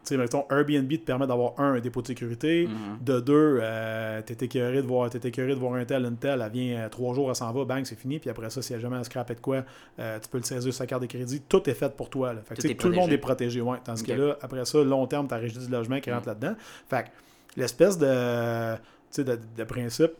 sais, 0.03 0.17
mettons, 0.17 0.45
Airbnb 0.49 0.89
te 0.89 0.95
permet 0.97 1.27
d'avoir 1.27 1.59
un, 1.59 1.73
un 1.73 1.79
dépôt 1.79 2.01
de 2.01 2.07
sécurité, 2.07 2.67
Mhm. 2.67 2.97
de 3.05 3.19
deux, 3.19 3.59
euh, 3.61 4.21
t'es 4.23 4.45
écœuré 4.45 4.81
de 4.81 4.87
voir, 4.87 5.09
t'es 5.09 5.27
écœuré 5.27 5.53
de 5.53 5.59
voir 5.59 5.73
un 5.75 5.85
tel, 5.85 6.05
une 6.05 6.17
telle, 6.17 6.41
elle 6.43 6.51
vient 6.51 6.79
euh, 6.81 6.89
trois 6.89 7.13
jours, 7.13 7.29
elle 7.29 7.35
s'en 7.35 7.51
va, 7.51 7.65
bang, 7.65 7.85
c'est 7.85 7.95
fini, 7.99 8.19
puis 8.19 8.29
après 8.29 8.49
ça, 8.49 8.61
si 8.61 8.73
elle 8.73 8.79
a 8.79 8.81
jamais 8.81 8.97
à 8.97 9.03
scraper 9.03 9.35
de 9.35 9.39
quoi, 9.41 9.63
euh, 9.99 10.19
tu 10.19 10.27
peux 10.29 10.37
le 10.37 10.43
saisir 10.43 10.71
sur 10.71 10.73
sa 10.73 10.87
carte 10.87 11.01
de 11.03 11.07
crédit, 11.07 11.41
tout 11.41 11.69
est 11.69 11.73
fait 11.73 11.95
pour 11.95 12.09
toi. 12.09 12.33
Là. 12.33 12.41
Fait 12.43 12.55
que, 12.55 12.67
Tout 12.67 12.73
tout 12.73 12.89
le 12.89 12.95
monde 12.95 13.11
est 13.11 13.17
protégé, 13.17 13.61
ouais. 13.61 13.77
Tandis 13.83 14.01
Ok. 14.01 14.07
que 14.07 14.13
là, 14.13 14.37
après 14.41 14.65
ça, 14.65 14.83
long 14.83 15.05
terme, 15.07 15.27
t'as 15.27 15.37
régie 15.37 15.57
du 15.59 15.67
logement 15.71 15.99
qui 15.99 16.11
rentre 16.11 16.27
là-dedans. 16.27 16.55
Fait 16.89 17.03
que 17.03 17.09
l'espèce 17.59 17.97
de, 17.97 18.75
de, 19.23 19.39
de 19.57 19.63
principe 19.63 20.11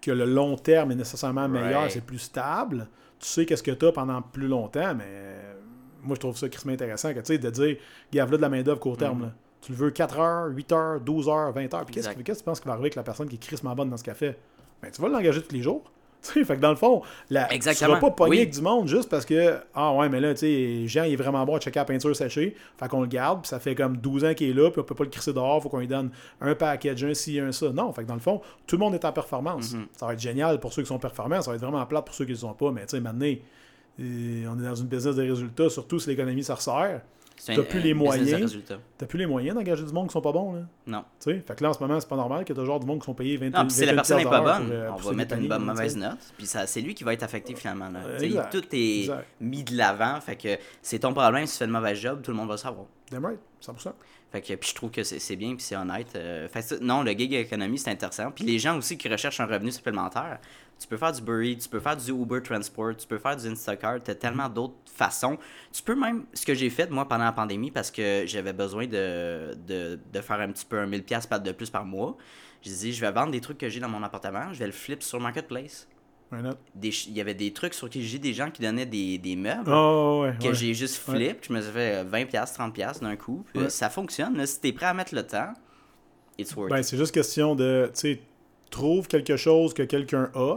que 0.00 0.10
le 0.10 0.24
long 0.24 0.56
terme 0.56 0.92
est 0.92 0.96
nécessairement 0.96 1.48
meilleur, 1.48 1.80
Right. 1.82 1.90
c'est 1.92 2.04
plus 2.04 2.18
stable, 2.18 2.88
tu 3.18 3.26
sais 3.28 3.44
qu'est-ce 3.46 3.62
que 3.62 3.72
tu 3.72 3.86
as 3.86 3.92
pendant 3.92 4.22
plus 4.22 4.46
longtemps, 4.46 4.94
mais 4.94 5.04
moi, 6.08 6.14
je 6.16 6.20
trouve 6.20 6.36
ça 6.36 6.48
crissement 6.48 6.72
intéressant, 6.72 7.12
que, 7.14 7.20
tu 7.20 7.26
sais, 7.26 7.38
de 7.38 7.50
dire, 7.50 7.76
gave 8.12 8.30
là 8.30 8.36
de 8.36 8.42
la 8.42 8.48
main-d'œuvre 8.48 8.80
court 8.80 8.96
terme, 8.96 9.22
là. 9.22 9.32
Tu 9.60 9.72
le 9.72 9.78
veux 9.78 9.90
4 9.90 10.18
heures, 10.18 10.48
8 10.50 10.72
heures, 10.72 11.00
12 11.00 11.28
heures, 11.28 11.52
20 11.52 11.74
heures. 11.74 11.84
Puis 11.84 11.94
qu'est-ce 11.96 12.08
que 12.10 12.22
que 12.22 12.32
tu 12.32 12.42
penses 12.44 12.60
qui 12.60 12.66
va 12.66 12.72
arriver 12.74 12.86
avec 12.86 12.94
la 12.94 13.02
personne 13.02 13.28
qui 13.28 13.34
est 13.36 13.38
crissement 13.38 13.74
bonne 13.74 13.90
dans 13.90 13.96
ce 13.96 14.04
fait? 14.12 14.38
Ben, 14.80 14.90
tu 14.90 15.02
vas 15.02 15.08
l'engager 15.08 15.42
tous 15.42 15.54
les 15.54 15.62
jours. 15.62 15.82
Tu 16.20 16.32
sais, 16.32 16.44
fait 16.44 16.56
que 16.56 16.60
dans 16.60 16.70
le 16.70 16.76
fond, 16.76 17.02
la, 17.30 17.44
tu 17.44 17.54
Exactement. 17.54 17.90
seras 17.90 18.00
pas 18.00 18.10
pogné 18.10 18.30
Oui. 18.30 18.36
avec 18.38 18.50
du 18.52 18.60
monde 18.60 18.88
juste 18.88 19.08
parce 19.08 19.24
que, 19.24 19.56
ah 19.72 19.92
ouais, 19.94 20.08
mais 20.08 20.18
là, 20.18 20.34
tu 20.34 20.40
sais, 20.40 20.88
Jean, 20.88 21.04
il 21.04 21.12
est 21.12 21.16
vraiment 21.16 21.44
bon 21.46 21.54
à 21.54 21.60
checker 21.60 21.78
la 21.78 21.84
peinture 21.84 22.14
séchée. 22.16 22.56
Fait 22.76 22.88
qu'on 22.88 23.02
le 23.02 23.06
garde, 23.06 23.42
puis 23.42 23.48
ça 23.48 23.60
fait 23.60 23.76
comme 23.76 23.96
12 23.96 24.24
ans 24.24 24.34
qu'il 24.34 24.50
est 24.50 24.52
là, 24.52 24.68
puis 24.72 24.80
on 24.80 24.84
peut 24.84 24.96
pas 24.96 25.04
le 25.04 25.10
crisser 25.10 25.32
dehors, 25.32 25.62
faut 25.62 25.68
qu'on 25.68 25.78
lui 25.78 25.86
donne 25.86 26.10
un 26.40 26.56
package, 26.56 27.04
un 27.04 27.14
ci, 27.14 27.38
un 27.38 27.52
ça. 27.52 27.70
Non, 27.70 27.92
fait 27.92 28.02
que 28.02 28.08
dans 28.08 28.14
le 28.14 28.20
fond, 28.20 28.40
tout 28.66 28.74
le 28.74 28.80
monde 28.80 28.94
est 28.94 29.04
en 29.04 29.12
performance. 29.12 29.74
Mhm. 29.74 29.86
Ça 29.96 30.06
va 30.06 30.14
être 30.14 30.18
génial 30.20 30.58
pour 30.58 30.72
ceux 30.72 30.82
qui 30.82 30.88
sont 30.88 30.98
performants, 30.98 31.40
ça 31.40 31.52
va 31.52 31.56
être 31.56 31.62
vraiment 31.62 31.86
plate 31.86 32.06
pour 32.06 32.14
ceux 32.16 32.24
qui 32.24 32.32
ne 32.32 32.36
le 32.36 32.40
sont 32.40 32.54
pas, 32.54 32.72
mais 32.72 32.80
tu 32.86 32.96
sais, 32.96 33.00
maintenant, 33.00 33.32
Et 33.98 34.44
on 34.48 34.58
est 34.58 34.64
dans 34.64 34.74
une 34.74 34.86
business 34.86 35.16
de 35.16 35.22
résultats, 35.22 35.70
surtout 35.70 35.98
si 35.98 36.08
l'économie 36.08 36.44
ça 36.44 36.54
resserre. 36.54 37.02
T'as 37.46 37.62
plus 37.62 37.80
les 37.80 37.94
moyens. 37.94 38.58
T'as 38.96 39.06
plus 39.06 39.18
les 39.18 39.26
moyens 39.26 39.56
d'engager 39.56 39.84
du 39.84 39.92
monde 39.92 40.08
qui 40.08 40.12
sont 40.12 40.20
pas 40.20 40.32
bons. 40.32 40.54
Là. 40.54 40.60
Non. 40.86 41.04
Tu 41.20 41.30
sais, 41.30 41.40
fait 41.40 41.54
que 41.54 41.62
là, 41.62 41.70
en 41.70 41.72
ce 41.72 41.80
moment, 41.80 41.98
c'est 42.00 42.08
pas 42.08 42.16
normal 42.16 42.44
que 42.44 42.52
t'as 42.52 42.64
genre 42.64 42.80
du 42.80 42.86
monde 42.86 43.00
qui 43.00 43.06
sont 43.06 43.14
payés 43.14 43.36
20 43.36 43.50
Non, 43.50 43.66
puis 43.66 43.70
si 43.70 43.86
la 43.86 43.94
personne 43.94 44.18
n'est 44.18 44.24
pas 44.24 44.40
bonne, 44.40 44.66
pour, 44.66 44.74
euh, 44.74 44.90
on 44.92 44.96
va 44.96 45.12
mettre 45.12 45.36
une 45.36 45.48
bonne 45.48 45.64
mauvaise 45.64 45.96
note. 45.96 46.18
Puis 46.36 46.46
c'est 46.46 46.80
lui 46.80 46.94
qui 46.94 47.04
va 47.04 47.12
être 47.12 47.22
affecté 47.22 47.54
finalement. 47.54 47.90
Là. 47.90 48.00
Exact, 48.20 48.52
tout 48.52 48.64
est 48.72 49.00
exact. 49.00 49.26
mis 49.40 49.62
de 49.62 49.76
l'avant. 49.76 50.20
Fait 50.20 50.36
que 50.36 50.58
c'est 50.82 51.00
ton 51.00 51.12
problème. 51.12 51.46
Si 51.46 51.52
tu 51.52 51.58
fais 51.58 51.66
le 51.66 51.72
mauvais 51.72 51.94
job, 51.94 52.22
tout 52.22 52.30
le 52.30 52.36
monde 52.36 52.48
va 52.48 52.54
le 52.54 52.58
savoir. 52.58 52.86
Damn 53.10 53.24
right, 53.24 53.40
100%. 53.62 53.92
Fait 54.30 54.42
que 54.42 54.54
puis 54.54 54.68
je 54.68 54.74
trouve 54.74 54.90
que 54.90 55.02
c'est 55.02 55.36
bien 55.36 55.54
puis 55.54 55.64
c'est 55.64 55.76
honnête. 55.76 56.08
Euh, 56.14 56.48
non, 56.82 57.02
le 57.02 57.12
gig 57.12 57.32
économie 57.32 57.78
c'est 57.78 57.90
intéressant. 57.90 58.30
Puis 58.30 58.44
les 58.44 58.58
gens 58.58 58.76
aussi 58.76 58.98
qui 58.98 59.08
recherchent 59.08 59.40
un 59.40 59.46
revenu 59.46 59.72
supplémentaire, 59.72 60.38
tu 60.78 60.86
peux 60.86 60.98
faire 60.98 61.12
du 61.12 61.22
Burry, 61.22 61.56
tu 61.56 61.68
peux 61.68 61.80
faire 61.80 61.96
du 61.96 62.10
Uber 62.10 62.42
Transport, 62.42 62.96
tu 62.96 63.06
peux 63.06 63.18
faire 63.18 63.36
du 63.36 63.48
Instacart, 63.48 64.02
tu 64.02 64.10
as 64.10 64.14
tellement 64.14 64.48
d'autres 64.48 64.74
façons. 64.84 65.38
Tu 65.72 65.82
peux 65.82 65.94
même 65.94 66.26
ce 66.34 66.44
que 66.44 66.54
j'ai 66.54 66.70
fait 66.70 66.90
moi 66.90 67.08
pendant 67.08 67.24
la 67.24 67.32
pandémie 67.32 67.70
parce 67.70 67.90
que 67.90 68.24
j'avais 68.26 68.52
besoin 68.52 68.86
de, 68.86 69.56
de, 69.66 69.98
de 70.12 70.20
faire 70.20 70.40
un 70.40 70.52
petit 70.52 70.66
peu 70.66 70.78
un 70.78 70.86
1000 70.86 71.04
pièces 71.04 71.28
de 71.28 71.52
plus 71.52 71.70
par 71.70 71.84
mois. 71.84 72.16
J'ai 72.60 72.72
dit 72.72 72.92
je 72.92 73.00
vais 73.00 73.12
vendre 73.12 73.32
des 73.32 73.40
trucs 73.40 73.58
que 73.58 73.68
j'ai 73.68 73.80
dans 73.80 73.88
mon 73.88 74.02
appartement, 74.02 74.52
je 74.52 74.58
vais 74.58 74.66
le 74.66 74.72
flip 74.72 75.02
sur 75.02 75.20
marketplace. 75.20 75.88
Des 76.74 76.88
Il 77.08 77.16
y 77.16 77.20
avait 77.20 77.34
des 77.34 77.52
trucs 77.52 77.72
sur 77.74 77.88
qui 77.88 78.02
j'ai 78.06 78.18
des 78.18 78.34
gens 78.34 78.50
qui 78.50 78.60
donnaient 78.62 78.84
des, 78.86 79.16
des 79.18 79.34
meubles 79.36 79.70
Oh, 79.72 80.20
ouais. 80.24 80.34
que 80.40 80.48
ouais. 80.48 80.54
j'ai 80.54 80.74
juste 80.74 81.06
Ouais. 81.08 81.14
flip, 81.14 81.38
je 81.48 81.52
me 81.52 81.60
suis 81.60 81.72
fait 81.72 81.96
euh, 81.96 82.04
20$, 82.04 82.30
30$ 82.30 83.00
d'un 83.00 83.16
coup. 83.16 83.44
Puis. 83.54 83.70
Ça 83.70 83.88
fonctionne. 83.88 84.36
Là, 84.36 84.46
si 84.46 84.60
t'es 84.60 84.72
prêt 84.72 84.86
à 84.86 84.94
mettre 84.94 85.14
le 85.14 85.22
temps, 85.26 85.52
it's 86.38 86.54
worth 86.54 86.70
Ben, 86.70 86.78
it. 86.78 86.84
c'est 86.84 86.96
juste 86.98 87.12
question 87.14 87.54
de, 87.54 87.86
tu 87.94 88.00
sais, 88.00 88.20
trouve 88.70 89.08
quelque 89.08 89.36
chose 89.36 89.72
que 89.72 89.82
quelqu'un 89.84 90.30
a, 90.34 90.56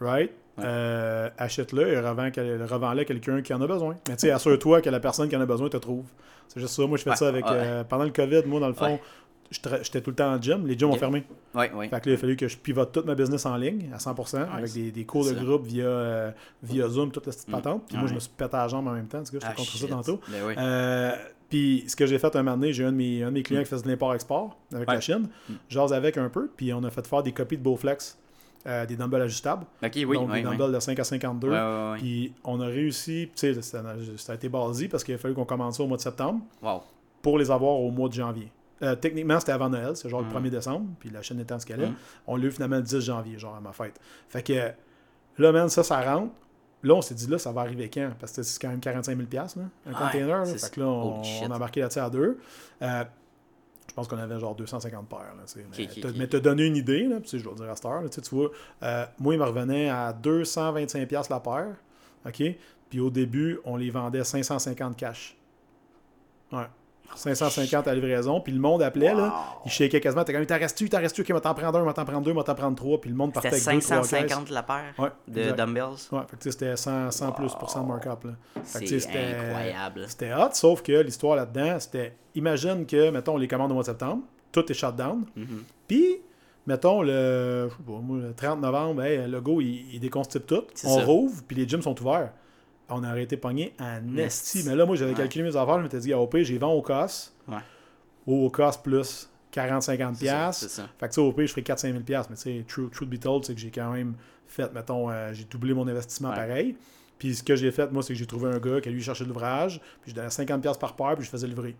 right? 0.00 0.30
Euh, 0.58 1.30
achète-le 1.38 1.88
et 1.92 1.98
revends- 1.98 2.30
revends-le 2.70 3.00
à 3.00 3.04
quelqu'un 3.06 3.40
qui 3.42 3.54
en 3.54 3.60
a 3.62 3.66
besoin. 3.66 3.96
Mais 4.08 4.16
tu 4.16 4.20
sais, 4.22 4.30
assure-toi 4.30 4.82
que 4.82 4.90
la 4.90 5.00
personne 5.00 5.28
qui 5.28 5.36
en 5.36 5.40
a 5.40 5.46
besoin 5.46 5.68
te 5.70 5.78
trouve. 5.78 6.04
C'est 6.48 6.60
juste 6.60 6.74
ça. 6.74 6.86
Moi, 6.86 6.98
je 6.98 7.02
fais 7.04 7.16
ça 7.16 7.28
avec. 7.28 7.44
euh, 7.46 7.84
pendant 7.84 8.04
le 8.04 8.10
COVID, 8.10 8.42
moi, 8.46 8.60
dans 8.60 8.68
le 8.68 8.74
fond, 8.74 8.98
j'étais 9.52 10.00
tout 10.00 10.10
le 10.10 10.16
temps 10.16 10.32
en 10.34 10.40
gym. 10.40 10.66
Les 10.66 10.78
gyms 10.78 10.90
ont 10.90 10.96
fermé. 10.96 11.24
Ouais, 11.54 11.70
ouais. 11.72 11.88
Fait 11.88 12.00
que 12.00 12.08
là, 12.08 12.12
il 12.12 12.14
a 12.14 12.18
fallu 12.18 12.36
que 12.36 12.48
je 12.48 12.56
pivote 12.56 12.90
toute 12.92 13.06
ma 13.06 13.14
business 13.14 13.44
en 13.46 13.56
ligne 13.56 13.90
à 13.92 13.98
100% 13.98 14.46
avec 14.50 14.72
des, 14.72 14.90
des 14.90 15.04
cours 15.04 15.24
de 15.24 15.34
ça. 15.34 15.40
groupe 15.44 15.64
via, 15.66 15.84
euh, 15.84 16.30
via 16.62 16.88
Zoom, 16.88 17.10
toute 17.12 17.26
la 17.26 17.32
petite 17.32 17.48
Mm. 17.48 17.52
patente. 17.52 17.82
Puis 17.88 17.96
moi, 17.98 18.06
je 18.06 18.14
me 18.14 18.18
suis 18.20 18.30
pété 18.36 18.56
la 18.56 18.68
jambe 18.68 18.88
en 18.88 18.92
même 18.92 19.06
temps. 19.06 19.22
Tout 19.22 19.32
cas, 19.32 19.38
je 19.40 19.46
Ah, 19.46 19.52
te 19.52 19.56
contre 19.58 19.76
ça 19.76 19.86
tantôt. 19.88 20.20
Ben 20.28 20.38
oui. 20.46 20.54
Euh, 20.58 21.12
puis 21.50 21.84
ce 21.86 21.94
que 21.96 22.06
j'ai 22.06 22.18
fait 22.18 22.34
un 22.34 22.42
moment 22.42 22.56
donné, 22.56 22.72
j'ai 22.72 22.84
un 22.84 22.92
de 22.92 22.96
mes, 22.96 23.22
un 23.22 23.26
de 23.28 23.34
mes 23.34 23.42
clients 23.42 23.60
qui 23.62 23.68
faisait 23.68 23.82
de 23.84 23.88
l'import-export 23.88 24.56
avec 24.74 24.88
Ouais. 24.88 24.94
la 24.94 25.00
Chine. 25.00 25.28
Mm. 25.48 25.52
J'ose 25.68 25.92
avec 25.92 26.16
un 26.16 26.28
peu, 26.30 26.50
puis 26.56 26.72
on 26.72 26.82
a 26.84 26.90
fait 26.90 27.06
faire 27.06 27.22
des 27.22 27.32
copies 27.32 27.58
de 27.58 27.62
Bowflex, 27.62 28.18
euh, 28.66 28.86
des 28.86 28.96
dumbbells 28.96 29.22
ajustables. 29.22 29.66
ok, 29.84 29.90
oui, 29.94 30.02
donc 30.16 30.30
oui, 30.30 30.40
des 30.42 30.48
oui. 30.48 30.56
dumbbells 30.56 30.72
de 30.74 30.80
5 30.80 30.98
à 30.98 31.04
52. 31.04 31.48
Ouais, 31.50 31.54
ouais, 31.54 31.90
ouais. 31.92 31.98
Puis 31.98 32.32
on 32.44 32.60
a 32.60 32.66
réussi, 32.66 33.28
tu 33.36 33.52
sais, 33.52 33.60
ça, 33.60 33.82
ça 34.16 34.32
a 34.32 34.34
été 34.36 34.48
basé 34.48 34.88
parce 34.88 35.04
qu'il 35.04 35.14
a 35.14 35.18
fallu 35.18 35.34
qu'on 35.34 35.44
commence 35.44 35.76
ça 35.76 35.82
au 35.82 35.86
mois 35.86 35.96
de 35.98 36.02
septembre 36.02 36.40
Wow. 36.62 36.80
pour 37.20 37.38
les 37.38 37.50
avoir 37.50 37.72
au 37.74 37.90
mois 37.90 38.08
de 38.08 38.14
janvier. 38.14 38.48
Euh, 38.82 38.94
techniquement, 38.96 39.38
c'était 39.40 39.52
avant 39.52 39.68
Noël, 39.68 39.94
c'est 39.96 40.08
genre 40.08 40.22
Mm. 40.22 40.26
le 40.28 40.30
1er 40.40 40.50
décembre, 40.50 40.86
puis 40.98 41.10
la 41.10 41.22
chaîne 41.22 41.38
étant 41.40 41.58
ce 41.58 41.66
qu'elle 41.66 41.82
est. 41.82 41.88
Mm. 41.90 41.94
On 42.26 42.36
l'a 42.36 42.44
eu 42.46 42.50
finalement 42.50 42.76
le 42.76 42.82
10 42.82 43.00
janvier, 43.00 43.38
genre 43.38 43.54
à 43.54 43.60
ma 43.60 43.72
fête. 43.72 44.00
Fait 44.28 44.42
que 44.42 44.72
là, 45.38 45.52
man, 45.52 45.68
ça, 45.68 45.82
ça 45.82 46.00
rentre. 46.00 46.32
Là, 46.82 46.94
on 46.94 47.02
s'est 47.02 47.14
dit, 47.14 47.28
là, 47.28 47.38
ça 47.38 47.52
va 47.52 47.60
arriver 47.60 47.88
quand? 47.88 48.10
Parce 48.18 48.32
que 48.32 48.42
c'est 48.42 48.60
quand 48.60 48.68
même 48.68 48.80
45 48.80 49.16
000 49.16 49.28
là, 49.32 49.46
un 49.86 49.90
Ouais, 49.92 49.96
container. 49.98 50.38
là. 50.38 50.44
Fait 50.46 50.70
que 50.74 50.80
là, 50.80 50.86
on, 50.86 51.22
a 51.22 51.54
embarqué 51.54 51.80
là-dessus 51.80 52.00
à 52.00 52.10
deux. 52.10 52.38
Euh, 52.82 53.04
je 53.88 53.94
pense 53.94 54.08
qu'on 54.08 54.18
avait 54.18 54.40
genre 54.40 54.56
250 54.56 55.08
paires. 55.08 55.18
Là, 55.36 55.44
mais 55.56 55.62
Ok, 55.84 55.90
ok, 55.92 56.00
t'as- 56.02 56.08
ok. 56.08 56.14
mais 56.18 56.26
t'as 56.26 56.40
donné 56.40 56.66
une 56.66 56.76
idée, 56.76 57.04
là, 57.04 57.18
je 57.24 57.36
dois 57.38 57.54
dire 57.54 57.70
à 57.70 57.76
cette 57.76 57.84
heure, 57.84 58.02
là, 58.02 58.08
tu 58.08 58.20
vois, 58.34 58.50
euh, 58.82 59.06
moi, 59.20 59.34
il 59.34 59.38
me 59.38 59.44
revenait 59.44 59.90
à 59.90 60.12
225 60.12 61.28
la 61.30 61.38
paire. 61.40 61.76
OK? 62.26 62.42
Puis 62.90 62.98
au 63.00 63.10
début, 63.10 63.60
on 63.64 63.76
les 63.76 63.90
vendait 63.90 64.24
550 64.24 64.96
cash. 64.96 65.36
Ouais. 66.50 66.66
550 67.14 67.86
à 67.88 67.94
livraison, 67.94 68.40
puis 68.40 68.52
le 68.52 68.58
monde 68.60 68.82
appelait, 68.82 69.14
là, 69.14 69.32
il 69.64 69.70
shakeait 69.70 70.00
quasiment, 70.00 70.24
t'es 70.24 70.32
comme, 70.32 70.44
t'en 70.46 70.58
restes-tu, 70.58 70.88
t'en 70.88 70.98
restes-tu, 70.98 71.22
ok, 71.22 71.30
moi 71.30 71.40
t'en 71.40 71.54
prends 71.54 71.74
un, 71.74 71.82
moi 71.82 71.92
t'en 71.92 72.04
prends 72.04 72.20
deux, 72.20 72.32
moi 72.32 72.44
t'en 72.44 72.54
prends 72.54 72.72
trois, 72.74 73.00
puis 73.00 73.10
le 73.10 73.16
monde 73.16 73.32
partait 73.32 73.50
C'était 73.52 73.68
avec 73.70 73.80
deux, 73.80 73.86
trois 73.86 73.98
caisses. 74.00 74.08
550 74.10 74.50
la 74.50 74.62
paire 74.62 74.94
Ouais, 74.98 75.08
de 75.28 75.40
exact. 75.40 75.56
dumbbells? 75.56 76.08
Ouais, 76.12 76.20
fait 76.28 76.36
que 76.36 76.42
tu 76.42 76.44
sais, 76.44 76.50
c'était 76.52 76.76
100, 76.76 77.10
100 77.10 77.32
plus 77.32 77.52
pour 77.54 77.70
cent 77.70 77.80
de 77.82 77.86
Wow. 77.88 77.92
markup, 78.02 78.24
là. 78.24 78.32
Fait 78.64 78.80
que, 78.80 78.84
tu 78.88 79.00
C'est 79.00 79.08
incroyable. 79.10 80.04
C'était 80.08 80.32
hot, 80.34 80.48
sauf 80.52 80.82
que 80.82 80.92
l'histoire 80.92 81.36
là-dedans, 81.36 81.78
c'était, 81.80 82.14
imagine 82.34 82.86
que, 82.86 83.10
mettons, 83.10 83.34
on 83.34 83.38
les 83.38 83.48
commande 83.48 83.70
au 83.70 83.74
mois 83.74 83.82
de 83.82 83.86
septembre, 83.88 84.22
tout 84.50 84.70
est 84.70 84.74
shut 84.74 84.94
down, 84.96 85.24
Mhm. 85.36 85.64
puis, 85.88 86.18
mettons, 86.66 87.02
le, 87.02 87.68
je 87.70 87.74
sais 87.76 87.82
pas, 87.82 87.92
moi, 88.00 88.18
le 88.18 88.34
30 88.34 88.60
novembre, 88.60 89.02
hey, 89.02 89.26
le 89.28 89.40
go, 89.40 89.60
il, 89.60 89.94
il 89.94 90.00
déconstitue 90.00 90.44
tout, 90.46 90.64
on 90.84 90.98
ça. 90.98 91.04
rouvre, 91.04 91.42
puis 91.46 91.56
les 91.56 91.66
gyms 91.68 91.82
sont 91.82 92.00
ouverts. 92.00 92.32
On 92.94 93.02
a 93.04 93.08
arrêté 93.08 93.36
pogné 93.36 93.74
à 93.78 94.00
Nesti. 94.00 94.58
Nesti. 94.58 94.68
Mais 94.68 94.74
là, 94.76 94.86
moi, 94.86 94.96
j'avais 94.96 95.14
calculé 95.14 95.44
mes 95.44 95.56
affaires, 95.56 95.78
je 95.78 95.82
m'étais 95.82 95.98
dit, 96.00 96.12
ah, 96.12 96.18
au 96.18 96.26
pire, 96.26 96.44
j'ai 96.44 96.58
vendu 96.58 96.78
au 96.78 96.82
COS, 96.82 97.32
Ouais. 97.48 97.58
au 98.26 98.50
COS 98.50 98.76
plus 98.82 99.28
40-50$. 99.52 100.14
C'est 100.14 100.26
ça, 100.26 100.32
piastres. 100.32 100.62
C'est 100.62 100.68
ça. 100.68 100.88
Fait 100.98 101.06
que, 101.08 101.12
tu 101.12 101.14
sais, 101.16 101.20
au 101.20 101.32
pire, 101.32 101.46
je 101.46 101.52
ferais 101.52 101.62
4-5 101.62 101.92
000 101.92 101.98
Mais, 102.08 102.36
tu 102.36 102.42
sais, 102.42 102.64
truth 102.68 103.08
be 103.08 103.18
told, 103.18 103.44
c'est 103.44 103.54
que 103.54 103.60
j'ai 103.60 103.70
quand 103.70 103.92
même 103.92 104.14
fait, 104.46 104.72
mettons, 104.74 105.10
euh, 105.10 105.32
j'ai 105.32 105.44
doublé 105.44 105.74
mon 105.74 105.86
investissement 105.88 106.30
Ouais. 106.30 106.36
pareil. 106.36 106.76
Puis, 107.18 107.36
ce 107.36 107.42
que 107.42 107.54
j'ai 107.56 107.70
fait, 107.70 107.90
moi, 107.92 108.02
c'est 108.02 108.12
que 108.14 108.18
j'ai 108.18 108.26
trouvé 108.26 108.50
un 108.50 108.58
gars 108.58 108.80
qui, 108.80 108.90
lui, 108.90 109.02
cherchait 109.02 109.24
de 109.24 109.28
l'ouvrage. 109.28 109.80
Puis, 110.02 110.10
je 110.10 110.14
donnais 110.16 110.28
50$ 110.30 110.78
par 110.78 110.96
paire, 110.96 111.14
puis 111.14 111.24
je 111.24 111.30
faisais 111.30 111.46
livrer. 111.46 111.76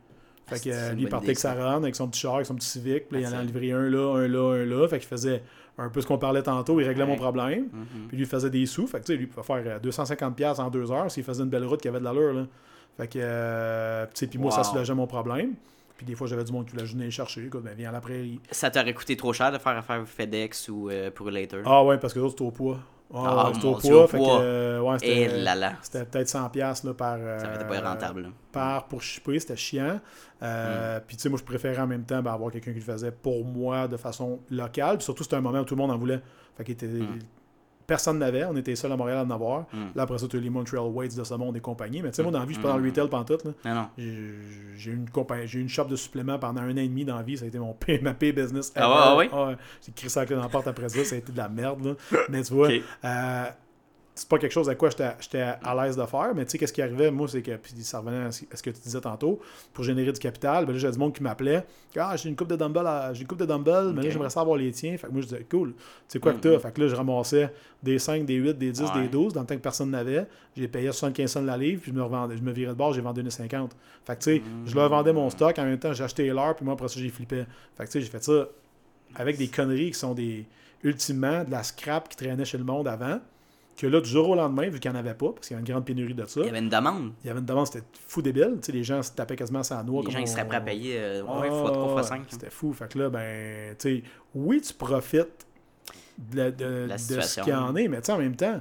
Fait 0.47 0.57
Ah, 0.57 0.59
que, 0.59 0.71
euh, 0.71 0.93
lui, 0.93 1.03
il 1.03 1.09
partait 1.09 1.27
avec 1.29 1.39
sa 1.39 1.55
run, 1.55 1.83
avec 1.83 1.95
son 1.97 2.09
petit 2.09 2.21
char, 2.21 2.35
avec 2.35 2.47
son 2.47 2.55
petit 2.55 2.67
Civic. 2.69 3.09
Puis, 3.09 3.17
là, 3.17 3.21
il 3.21 3.25
Ah, 3.25 3.29
allait 3.29 3.37
en 3.37 3.41
c'est- 3.41 3.47
livrer 3.47 3.73
un 3.73 3.89
là, 3.89 4.17
un 4.19 4.29
là, 4.29 4.55
un 4.55 4.65
là. 4.65 4.89
Fait 4.89 4.99
qu'il 4.99 5.09
faisait 5.09 5.43
un 5.79 5.89
peu 5.89 6.01
ce 6.01 6.07
qu'on 6.07 6.19
parlait 6.19 6.43
tantôt. 6.43 6.81
Il 6.81 6.87
réglait 6.87 7.07
mon 7.07 7.17
problème. 7.17 7.69
Mhm. 7.73 8.09
Puis, 8.09 8.17
lui, 8.17 8.27
faisait 8.27 8.51
des 8.51 8.67
sous. 8.67 8.87
Fait 8.87 9.01
que, 9.01 9.05
tu 9.05 9.13
sais, 9.13 9.17
lui, 9.17 9.25
il 9.25 9.29
pouvait 9.29 9.47
faire 9.47 9.79
euh, 9.83 9.91
250$ 9.91 10.61
en 10.61 10.71
deux 10.71 10.91
heures 10.91 11.11
s'il 11.11 11.25
faisait 11.25 11.43
une 11.43 11.49
belle 11.49 11.65
route 11.65 11.81
qui 11.81 11.89
avait 11.89 12.01
de 12.01 12.05
l'allure, 12.05 12.33
là. 12.33 12.47
Fait 12.97 13.09
que, 13.09 13.19
euh, 13.23 14.05
tu 14.07 14.11
sais, 14.15 14.27
puis 14.27 14.39
moi, 14.39 14.51
ça 14.51 14.65
soulageait 14.65 14.95
mon 14.95 15.07
problème. 15.07 15.55
Puis, 15.97 16.05
des 16.05 16.15
fois, 16.15 16.27
j'avais 16.27 16.45
du 16.45 16.53
monde 16.53 16.67
qui 16.67 16.73
voulait 16.73 16.85
venir 16.85 17.11
chercher. 17.11 17.47
Écoute, 17.47 17.63
ben, 17.63 17.75
viens 17.75 17.89
à 17.89 17.93
la 17.93 18.01
prairie. 18.01 18.39
Ça 18.51 18.71
t'aurait 18.71 18.93
coûté 18.93 19.17
trop 19.17 19.33
cher 19.33 19.51
de 19.51 19.59
faire 19.59 19.77
affaire 19.77 20.03
FedEx 20.07 20.69
ou 20.69 20.91
euh, 20.91 21.11
pour 21.11 21.31
Later? 21.31 21.63
Ah 21.65 21.83
ouais, 21.85 21.97
parce 21.99 22.13
que 22.13 22.19
l'autre, 22.19 22.33
c'était 22.33 22.45
au 22.45 22.51
poids. 22.51 22.79
Ah, 23.15 23.45
Ah, 23.47 23.51
c'était 23.55 23.67
au 23.67 23.71
mon 23.73 23.79
Dieu, 23.79 23.91
poids. 23.93 24.05
au 24.05 24.07
fait 24.09 24.17
poids. 24.19 24.39
que, 24.41 24.81
ouais, 24.81 24.97
Et 24.97 24.99
c'était, 25.29 25.39
là 25.39 25.55
là. 25.55 25.73
c'était 25.83 26.05
peut-être 26.05 26.29
100$ 26.29 26.51
piastres, 26.51 26.87
là, 26.87 26.95
par. 26.95 27.17
Ça 27.19 27.23
euh, 27.23 27.53
n'était 27.53 27.69
pas 27.69 27.89
rentable. 27.91 28.23
là. 28.23 28.29
par 28.53 28.87
pour 28.89 29.03
shipper, 29.03 29.39
c'était 29.39 29.57
chiant. 29.57 30.01
Euh, 30.43 30.99
Mm. 30.99 31.03
Puis 31.07 31.17
tu 31.17 31.23
sais, 31.23 31.29
moi 31.29 31.39
je 31.39 31.45
préférais 31.45 31.81
en 31.83 31.87
même 31.87 32.05
temps 32.05 32.21
ben, 32.23 32.33
avoir 32.33 32.51
quelqu'un 32.51 32.73
qui 32.73 32.79
le 32.81 32.85
faisait 32.85 33.13
pour 33.13 33.45
moi 33.45 33.87
de 33.87 33.97
façon 33.97 34.41
locale. 34.51 34.97
Puis 34.97 35.05
surtout, 35.05 35.23
c'était 35.23 35.37
un 35.37 35.41
moment 35.41 35.61
où 35.61 35.65
tout 35.65 35.75
le 35.77 35.81
monde 35.83 35.91
en 35.93 35.99
voulait. 35.99 36.21
Fait 36.57 36.65
qu'il 36.65 36.75
était. 36.75 36.87
Mm. 36.87 37.19
Personne 37.87 38.19
n'avait, 38.19 38.45
on 38.45 38.57
était 38.57 38.75
seul 38.77 38.93
à 38.93 38.97
Montréal 38.97 39.19
à 39.19 39.25
en 39.25 39.31
avoir. 39.31 39.63
Mm. 39.73 39.87
Là, 39.95 40.03
après 40.03 40.19
ça, 40.19 40.29
tu 40.29 40.37
as 40.37 40.41
les 40.41 40.51
Montreal 40.51 40.85
Weights 40.93 41.17
de 41.17 41.25
ce 41.25 41.35
monde 41.35 41.57
et 41.57 41.61
compagnie. 41.61 42.03
Mais 42.03 42.11
tu 42.11 42.17
sais, 42.17 42.23
moi, 42.23 42.33
dans 42.33 42.39
la 42.41 42.45
vie, 42.45 42.55
je 42.55 42.59
suis 42.59 42.63
pas 42.63 42.71
dans 42.73 42.79
le 42.79 42.83
Mm. 42.83 42.87
retail 42.87 43.09
pantoute. 43.09 43.47
J'ai 43.97 44.91
une 44.91 45.07
j'ai 45.47 45.61
une 45.61 45.69
shop 45.69 45.85
de 45.85 45.97
suppléments 45.97 46.39
pendant 46.39 46.63
un 46.63 46.73
an 46.73 46.77
et 46.77 46.89
demi 46.89 47.05
dans 47.05 47.17
la 47.17 47.23
vie. 47.23 47.37
Ça 47.37 47.45
a 47.45 47.49
été 47.49 47.59
mon 47.59 47.73
P, 47.75 47.99
ma 48.03 48.15
pay 48.15 48.33
business. 48.33 48.73
Ah 48.77 49.17
ouais, 49.17 49.27
ever. 49.27 49.35
ah 49.35 49.47
ouais? 49.49 49.57
J'ai 49.97 50.09
la 50.15 50.27
clé 50.27 50.37
dans 50.37 50.43
la 50.43 50.49
porte 50.49 50.67
après 50.67 50.89
ça. 50.89 51.05
Ça 51.05 51.15
a 51.15 51.19
été 51.19 51.33
de 51.33 51.37
la 51.39 51.49
merde. 51.49 51.85
Là. 51.85 52.19
Mais 52.29 52.43
tu 52.43 52.53
vois, 52.55 52.69
euh, 53.05 53.45
c'est 54.23 54.29
pas 54.29 54.39
quelque 54.39 54.53
chose 54.53 54.69
à 54.69 54.77
quoi 54.77 54.89
j'étais 54.91 55.41
à 55.41 55.75
l'aise 55.75 55.97
de 55.97 56.07
faire, 56.07 56.33
mais 56.33 56.45
tu 56.45 56.53
sais, 56.53 56.59
qu'est-ce 56.59 56.73
qui 56.73 56.81
arrivait, 56.81 57.11
moi, 57.11 57.27
c'est 57.27 57.43
que, 57.43 57.57
puis 57.57 57.73
ça 57.83 57.99
revenait 57.99 58.27
à 58.27 58.31
ce 58.31 58.63
que 58.63 58.71
tu 58.71 58.81
disais 58.81 59.01
tantôt, 59.01 59.41
pour 59.73 59.83
générer 59.83 60.13
du 60.13 60.21
capital, 60.21 60.65
ben 60.65 60.73
là, 60.73 60.79
j'avais 60.79 60.93
du 60.93 60.99
monde 61.01 61.13
qui 61.13 61.25
m'appelait, 61.25 61.65
ah, 61.97 62.17
j'ai 62.17 62.29
une 62.29 62.37
coupe 62.37 62.47
de 62.47 62.55
dumbbells, 62.55 62.87
à- 62.87 63.13
j'ai 63.13 63.23
une 63.23 63.27
coupe 63.27 63.41
de 63.41 63.47
dumbbells, 63.47 63.93
mais 63.93 64.03
là, 64.03 64.11
j'aimerais 64.11 64.31
savoir 64.31 64.57
les 64.57 64.71
tiens. 64.71 64.97
Fait 64.97 65.09
que 65.09 65.13
moi, 65.13 65.23
je 65.23 65.27
disais, 65.27 65.45
cool, 65.51 65.73
tu 65.73 65.83
sais 66.07 66.19
quoi 66.21 66.35
que 66.35 66.39
t'as? 66.39 66.53
Mhm. 66.53 66.61
Fait 66.61 66.73
que 66.73 66.81
là, 66.83 66.87
je 66.89 66.95
ramassais 66.95 67.53
des 67.83 67.99
5, 67.99 68.25
des 68.25 68.37
8, 68.37 68.57
des 68.57 68.71
10, 68.71 68.83
Ouais. 68.95 69.03
des 69.03 69.09
12, 69.09 69.33
dans 69.33 69.41
le 69.41 69.47
temps 69.49 69.57
que 69.57 69.61
personne 69.61 69.91
n'avait. 69.91 70.27
J'ai 70.57 70.69
payé 70.69 70.93
75 70.93 71.29
cents 71.33 71.43
la 71.43 71.57
livre, 71.57 71.83
puis 71.83 71.91
je 71.91 71.97
me, 71.97 72.03
revendais, 72.05 72.37
je 72.37 72.43
me 72.43 72.53
virais 72.53 72.73
de 72.73 72.79
bord, 72.79 72.93
j'ai 72.93 73.01
vendu 73.01 73.23
1,50. 73.25 73.71
Fait 74.07 74.15
que 74.17 74.23
tu 74.23 74.37
sais, 74.37 74.43
je 74.67 74.75
leur 74.77 74.89
vendais 74.89 75.13
mon 75.13 75.29
stock, 75.31 75.59
en 75.59 75.65
même 75.65 75.79
temps, 75.81 75.93
j'ai 75.93 76.05
acheté 76.05 76.29
l'heure, 76.29 76.55
puis 76.55 76.65
moi, 76.65 76.75
après 76.75 76.87
ça, 76.89 77.01
j'ai 77.01 77.09
flippé. 77.09 77.45
Fait 77.77 77.85
que 77.85 77.91
tu 77.91 77.93
sais, 77.93 78.01
j'ai 78.03 78.11
fait 78.11 78.23
ça 78.23 78.47
avec 79.17 79.37
des 79.37 79.49
conneries 79.49 79.91
qui 79.91 79.99
sont 79.99 80.15
des, 80.15 80.47
ultimement, 80.85 81.43
de 81.45 81.51
la 81.51 81.63
scrap 81.65 82.09
qui 82.09 82.17
traînait 82.17 82.45
chez 82.45 82.59
le 82.59 82.65
monde 82.65 82.87
avant 82.89 83.19
que 83.83 83.87
là, 83.89 84.01
du 84.01 84.09
jour 84.09 84.29
au 84.31 84.35
lendemain, 84.35 84.69
vu 84.69 84.79
qu'il 84.81 84.91
n'y 84.91 84.97
en 84.97 85.01
avait 85.01 85.15
pas, 85.15 85.33
parce 85.33 85.49
qu'il 85.49 85.55
y 85.55 85.59
avait 85.59 85.67
une 85.67 85.73
grande 85.73 85.85
pénurie 85.85 86.15
de 86.15 86.25
ça, 86.27 86.41
Il 86.41 86.47
y 86.47 86.49
avait 86.49 86.59
une 86.61 86.69
demande. 86.69 87.13
il 87.23 87.27
y 87.27 87.31
avait 87.31 87.41
une 87.41 87.47
demande, 87.47 87.67
c'était 87.67 87.85
fou 88.07 88.23
débile. 88.23 88.55
Tu 88.61 88.67
sais, 88.67 88.73
les 88.73 88.85
gens 88.85 89.03
se 89.03 89.13
tapaient 89.13 89.37
quasiment 89.37 89.63
sans 89.63 89.83
noix. 89.85 90.03
Les 90.05 90.11
gens 90.11 90.19
ils 90.21 90.29
seraient 90.29 90.47
prêts 90.47 90.57
à 90.59 90.61
payer 90.61 90.97
euh, 90.99 91.23
ouais, 91.23 91.49
Ah, 91.51 91.51
fois 91.51 91.71
3, 91.73 91.89
fois 91.89 92.03
5. 92.03 92.25
C'était 92.29 92.51
fou. 92.51 92.73
Fait 92.73 92.91
que 92.93 92.99
là, 92.99 93.11
ben, 93.11 93.75
tu 93.79 93.97
sais, 93.99 94.03
oui, 94.35 94.61
tu 94.61 94.73
profites 94.75 95.47
de, 96.19 96.37
la- 96.37 96.51
de- 96.51 96.87
La 96.89 96.97
de 96.97 97.01
ce 97.01 97.41
qu'il 97.41 97.53
y 97.53 97.57
en 97.57 97.75
est, 97.77 97.89
mais 97.89 98.01
tu 98.01 98.07
sais, 98.07 98.13
en 98.13 98.19
même 98.19 98.37
temps, 98.37 98.61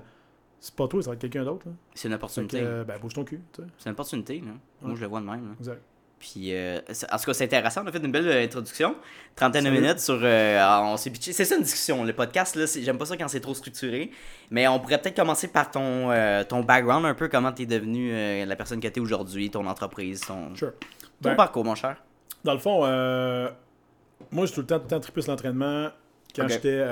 c'est 0.60 0.76
pas 0.76 0.88
toi, 0.88 1.02
ça 1.02 1.10
va 1.10 1.14
être 1.16 1.22
quelqu'un 1.22 1.44
d'autre. 1.44 1.66
C'est 1.94 2.08
une 2.08 2.14
que, 2.14 2.18
opportunité. 2.18 2.60
euh, 2.62 2.84
ben, 2.84 3.00
bouge 3.00 3.14
ton 3.14 3.24
cul. 3.24 3.42
C'est 3.78 3.86
une 3.90 3.92
opportunité. 3.94 4.40
Là. 4.40 4.52
Moi, 4.82 4.96
je 4.96 5.02
le 5.02 5.08
vois 5.08 5.20
de 5.22 5.26
même. 5.26 5.48
là. 5.50 5.54
Exact. 5.60 5.82
Puis, 6.22 6.54
euh, 6.54 6.78
en 7.12 7.18
tout 7.18 7.24
cas, 7.26 7.34
c'est 7.34 7.46
intéressant. 7.46 7.82
On 7.84 7.88
a 7.88 7.92
fait 7.92 7.98
une 7.98 8.12
belle 8.12 8.28
euh, 8.28 8.44
introduction. 8.44 8.96
Trentaine 9.36 9.66
de 9.66 9.72
minutes 9.72 10.00
sur. 10.00 10.20
euh, 10.22 10.64
on 10.84 10.96
s'est. 10.96 11.12
C'est 11.20 11.46
ça 11.46 11.56
une 11.56 11.64
discussion. 11.64 12.04
Le 12.04 12.14
podcast, 12.14 12.56
là, 12.56 12.66
j'aime 12.80 13.00
pas 13.00 13.06
ça 13.08 13.18
quand 13.18 13.28
c'est 13.28 13.40
trop 13.40 13.56
structuré. 13.56 14.12
Mais 14.52 14.68
on 14.68 14.80
pourrait 14.80 15.02
peut-être 15.02 15.16
commencer 15.16 15.48
par 15.48 15.72
ton, 15.72 16.12
euh, 16.12 16.44
ton 16.44 16.62
background, 16.62 17.08
un 17.08 17.16
peu 17.16 17.28
comment 17.28 17.52
tu 17.52 17.64
es 17.64 17.66
devenu 17.66 18.12
la 18.46 18.56
personne 18.56 18.80
que 18.80 18.88
tu 18.88 19.00
es 19.00 19.02
aujourd'hui, 19.02 19.50
ton 19.50 19.66
entreprise, 19.66 20.22
ton, 20.22 20.56
Sure. 20.56 20.74
ton 21.24 21.30
Ben, 21.30 21.36
parcours, 21.36 21.66
mon 21.66 21.74
cher. 21.74 21.96
Dans 22.44 22.54
le 22.54 22.60
fond, 22.60 22.82
moi, 24.32 24.46
j'ai 24.46 24.54
tout 24.54 24.62
le 24.62 24.68
temps, 24.68 24.78
tout 24.78 24.84
le 24.86 24.90
temps 24.90 25.00
trippé 25.00 25.22
sur 25.24 25.32
l'entraînement. 25.32 25.90
Quand 26.36 26.48
j'étais 26.48 26.86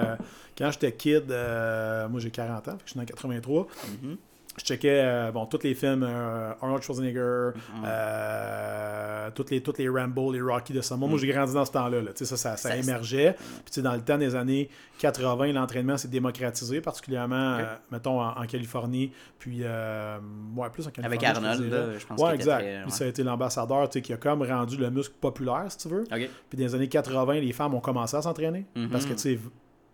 quand 0.58 0.72
j'étais 0.72 0.92
kid, 0.92 1.28
moi 1.30 2.20
j'ai 2.20 2.32
40 2.32 2.68
ans, 2.68 2.72
fait 2.72 2.78
que 2.78 2.84
je 2.86 2.92
suis 2.92 3.00
en 3.00 3.06
83. 3.06 3.68
Mhm. 4.02 4.18
Je 4.60 4.66
checkais 4.66 5.02
euh, 5.04 5.32
bon, 5.32 5.46
tous 5.46 5.64
les 5.64 5.74
films 5.74 6.04
euh, 6.04 6.52
Arnold 6.62 6.84
Schwarzenegger, 6.84 7.52
euh, 7.86 9.30
toutes, 9.34 9.52
les, 9.52 9.62
toutes 9.62 9.78
les 9.78 9.90
Rambo, 9.90 10.32
les 10.32 10.42
Rocky 10.42 10.74
de 10.74 10.82
ça. 10.82 10.96
Moi, 10.96 11.10
j'ai 11.18 11.28
grandi 11.28 11.54
dans 11.54 11.66
ce 11.66 11.72
temps-là. 11.72 12.02
Là. 12.02 12.12
Ça, 12.16 12.26
ça, 12.26 12.38
ça, 12.38 12.58
Ça, 12.58 12.76
émergeait. 12.78 13.36
Puis 13.72 13.82
dans 13.82 13.94
le 13.94 14.02
temps 14.02 14.18
des 14.18 14.36
années 14.36 14.70
80, 15.00 15.54
l'entraînement 15.54 15.98
s'est 15.98 16.08
démocratisé, 16.08 16.82
particulièrement, 16.82 17.58
mettons, 17.92 18.22
en, 18.22 18.38
en 18.42 18.46
Californie. 18.46 19.12
Puis, 19.38 19.62
ouais, 19.64 20.70
plus 20.72 20.88
en 20.88 20.92
Californie. 20.92 21.06
Avec 21.06 21.22
je 21.22 21.26
Arnold, 21.26 21.62
dirais. 21.64 21.88
là, 21.88 21.98
je 21.98 22.06
pense 22.06 22.20
Ouais, 22.22 22.36
exact. 22.36 22.60
très- 22.60 22.82
Puis 22.84 22.92
ça 22.92 23.04
a 23.06 23.08
été 23.08 23.24
l'ambassadeur 23.24 23.90
qui 23.90 24.14
a 24.14 24.18
comme 24.18 24.42
rendu 24.44 24.78
le 24.78 24.90
muscle 24.90 25.16
populaire, 25.20 25.66
si 25.70 25.78
tu 25.78 25.88
veux. 25.88 26.04
Puis 26.50 26.58
dans 26.58 26.66
les 26.66 26.76
années 26.76 26.90
80, 26.90 27.34
les 27.36 27.54
femmes 27.54 27.74
ont 27.74 27.80
commencé 27.80 28.16
à 28.18 28.22
s'entraîner. 28.22 28.66
Mhm. 28.76 28.90
Parce 28.90 29.06
que, 29.06 29.14
tu 29.14 29.20
sais, 29.20 29.40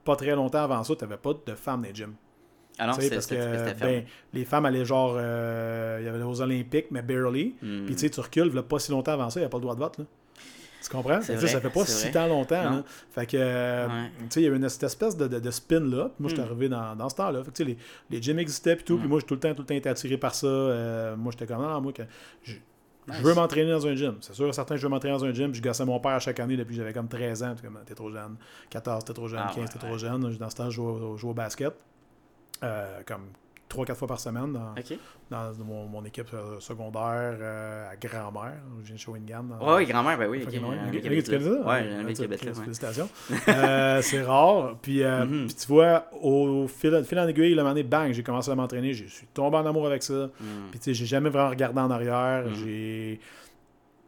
pas 0.03 0.15
très 0.15 0.35
longtemps 0.35 0.63
avant 0.63 0.83
ça, 0.83 0.95
tu 0.95 1.03
n'avais 1.03 1.17
pas 1.17 1.31
de 1.45 1.55
femmes 1.55 1.81
dans 1.81 1.87
les 1.87 1.95
gyms. 1.95 2.13
Ah 2.77 2.87
non, 2.87 2.93
c'était 2.93 3.15
parce 3.15 3.27
que 3.27 3.79
ben, 3.79 4.03
les 4.33 4.43
femmes 4.45 4.65
allaient 4.65 4.85
genre. 4.85 5.15
euh, 5.17 5.97
Il 6.01 6.05
y 6.05 6.09
avait 6.09 6.21
aux 6.23 6.41
Olympiques, 6.41 6.87
mais 6.91 7.01
barely. 7.01 7.55
Hmm. 7.61 7.85
Puis 7.85 7.95
tu 7.95 8.01
sais, 8.01 8.09
tu 8.09 8.19
recules, 8.19 8.53
là, 8.53 8.63
pas 8.63 8.79
si 8.79 8.91
longtemps 8.91 9.13
avant 9.13 9.29
ça, 9.29 9.39
il 9.39 9.43
n'y 9.43 9.47
a 9.47 9.49
pas 9.49 9.57
le 9.57 9.61
droit 9.61 9.75
de 9.75 9.79
vote. 9.79 9.97
Là. 9.99 10.05
Tu 10.83 10.89
comprends? 10.91 11.19
C'est 11.21 11.33
que 11.33 11.47
ça, 11.47 11.57
vrai, 11.57 11.61
fait 11.69 11.73
pas 11.73 11.85
c'est 11.85 11.91
si 11.93 12.03
vrai. 12.03 12.11
tant 12.11 12.27
longtemps. 12.27 12.83
Fait 13.11 13.25
que, 13.25 13.37
euh, 13.39 13.87
Ouais. 13.87 14.11
tu 14.19 14.25
sais, 14.29 14.41
il 14.41 14.43
y 14.43 14.47
avait 14.47 14.57
une 14.57 14.69
cette 14.69 14.83
espèce 14.83 15.17
de, 15.17 15.27
de, 15.27 15.39
de 15.39 15.49
spin-là. 15.51 16.11
Moi, 16.19 16.29
j'étais 16.29 16.41
Hmm. 16.43 16.45
arrivé 16.45 16.69
dans, 16.69 16.95
dans 16.95 17.09
ce 17.09 17.15
temps-là. 17.15 17.39
Fait 17.43 17.51
que, 17.51 17.55
tu 17.55 17.63
sais, 17.63 17.69
les, 17.69 17.77
les 18.11 18.21
gyms 18.21 18.37
existaient, 18.39 18.75
puis 18.75 18.85
tout. 18.85 18.97
Puis 18.99 19.07
moi, 19.07 19.19
j'ai 19.19 19.25
tout 19.25 19.33
le 19.33 19.39
temps, 19.39 19.53
tout 19.55 19.61
le 19.63 19.65
temps 19.67 19.73
été 19.73 19.89
attiré 19.89 20.17
par 20.17 20.35
ça. 20.35 20.45
Euh, 20.45 21.15
moi, 21.15 21.31
j'étais 21.31 21.47
comme, 21.51 21.61
non, 21.63 21.69
non, 21.69 21.81
moi, 21.81 21.91
que 21.93 22.03
je, 22.43 22.53
je 23.07 23.21
veux 23.23 23.33
m'entraîner 23.33 23.71
dans 23.71 23.87
un 23.87 23.95
gym. 23.95 24.15
C'est 24.21 24.33
sûr, 24.35 24.53
certain, 24.53 24.75
je 24.75 24.83
veux 24.83 24.89
m'entraîner 24.89 25.15
dans 25.17 25.25
un 25.25 25.33
gym. 25.33 25.55
Je 25.55 25.61
gossais 25.61 25.85
mon 25.85 25.99
père 25.99 26.11
à 26.11 26.19
chaque 26.19 26.39
année 26.39 26.55
depuis 26.57 26.73
que 26.75 26.81
j'avais 26.81 26.93
comme 26.93 27.07
13 27.07 27.41
ans. 27.41 27.55
T'es 27.85 27.95
trop 27.95 28.11
jeune. 28.11 28.35
14, 28.69 29.05
t'es 29.05 29.13
trop 29.13 29.27
jeune. 29.27 29.39
Ah, 29.43 29.51
15, 29.55 29.57
ouais, 29.57 29.67
t'es 29.69 29.79
ouais. 29.83 29.87
trop 29.89 29.97
jeune. 29.97 30.35
Dans 30.37 30.49
ce 30.51 30.55
temps, 30.55 30.69
je 30.69 30.75
jouais, 30.75 30.93
je 31.15 31.21
jouais 31.21 31.31
au 31.31 31.33
basket. 31.33 31.73
Euh, 32.63 33.01
comme 33.05 33.27
3-4 33.69 33.95
fois 33.95 34.07
par 34.07 34.19
semaine 34.19 34.53
dans, 34.53 34.73
dans 35.29 35.65
mon, 35.65 35.85
mon 35.87 36.05
équipe 36.05 36.29
euh, 36.33 36.59
secondaire 36.59 37.35
à 37.91 37.95
Grand-Mère. 37.97 38.53
Je 38.81 38.85
viens 38.85 38.95
de 38.95 38.99
Shawinigan. 38.99 39.43
dans- 39.43 39.57
Ouais, 39.67 39.77
oui, 39.77 39.85
grand-mère, 39.87 40.17
ben 40.17 40.29
oui. 40.29 40.37
ok. 40.37 40.45
Fucking 40.45 40.61
loin. 40.61 40.75
Un 40.77 40.87
Ok, 40.87 40.93
mec 40.93 41.01
qui 41.01 41.07
ok, 41.07 41.11
habite 41.13 41.25
tu 41.25 41.31
connais 41.31 41.49
là. 41.49 41.61
ça? 41.63 41.67
Ouais, 41.67 41.83
j'ai 41.83 41.95
un 41.95 42.03
mec 42.03 42.15
qui 42.15 42.23
habite 42.23 42.43
là. 42.45 42.51
ouais. 42.51 42.61
Félicitations. 42.63 43.09
Euh, 43.49 44.01
c'est 44.01 44.21
rare. 44.21 44.75
Puis, 44.81 45.03
euh, 45.03 45.25
Mhm. 45.25 45.47
puis 45.47 45.55
tu 45.55 45.67
vois, 45.67 46.05
au 46.21 46.67
fil, 46.67 47.03
fil 47.03 47.19
en 47.19 47.27
aiguille, 47.27 47.49
le 47.55 47.55
moment 47.63 47.69
donné, 47.69 47.83
bang, 47.83 48.11
j'ai 48.13 48.23
commencé 48.23 48.51
à 48.51 48.55
m'entraîner. 48.55 48.93
Je 48.93 49.05
suis 49.07 49.27
tombé 49.33 49.57
en 49.57 49.65
amour 49.65 49.87
avec 49.87 50.03
ça. 50.03 50.13
Hmm. 50.39 50.69
Puis 50.71 50.79
tu 50.79 50.83
sais, 50.85 50.93
j'ai 50.93 51.05
jamais 51.07 51.29
vraiment 51.29 51.49
regardé 51.49 51.79
en 51.81 51.89
arrière. 51.91 52.45
Mhm. 52.45 52.53
J'ai... 52.63 53.19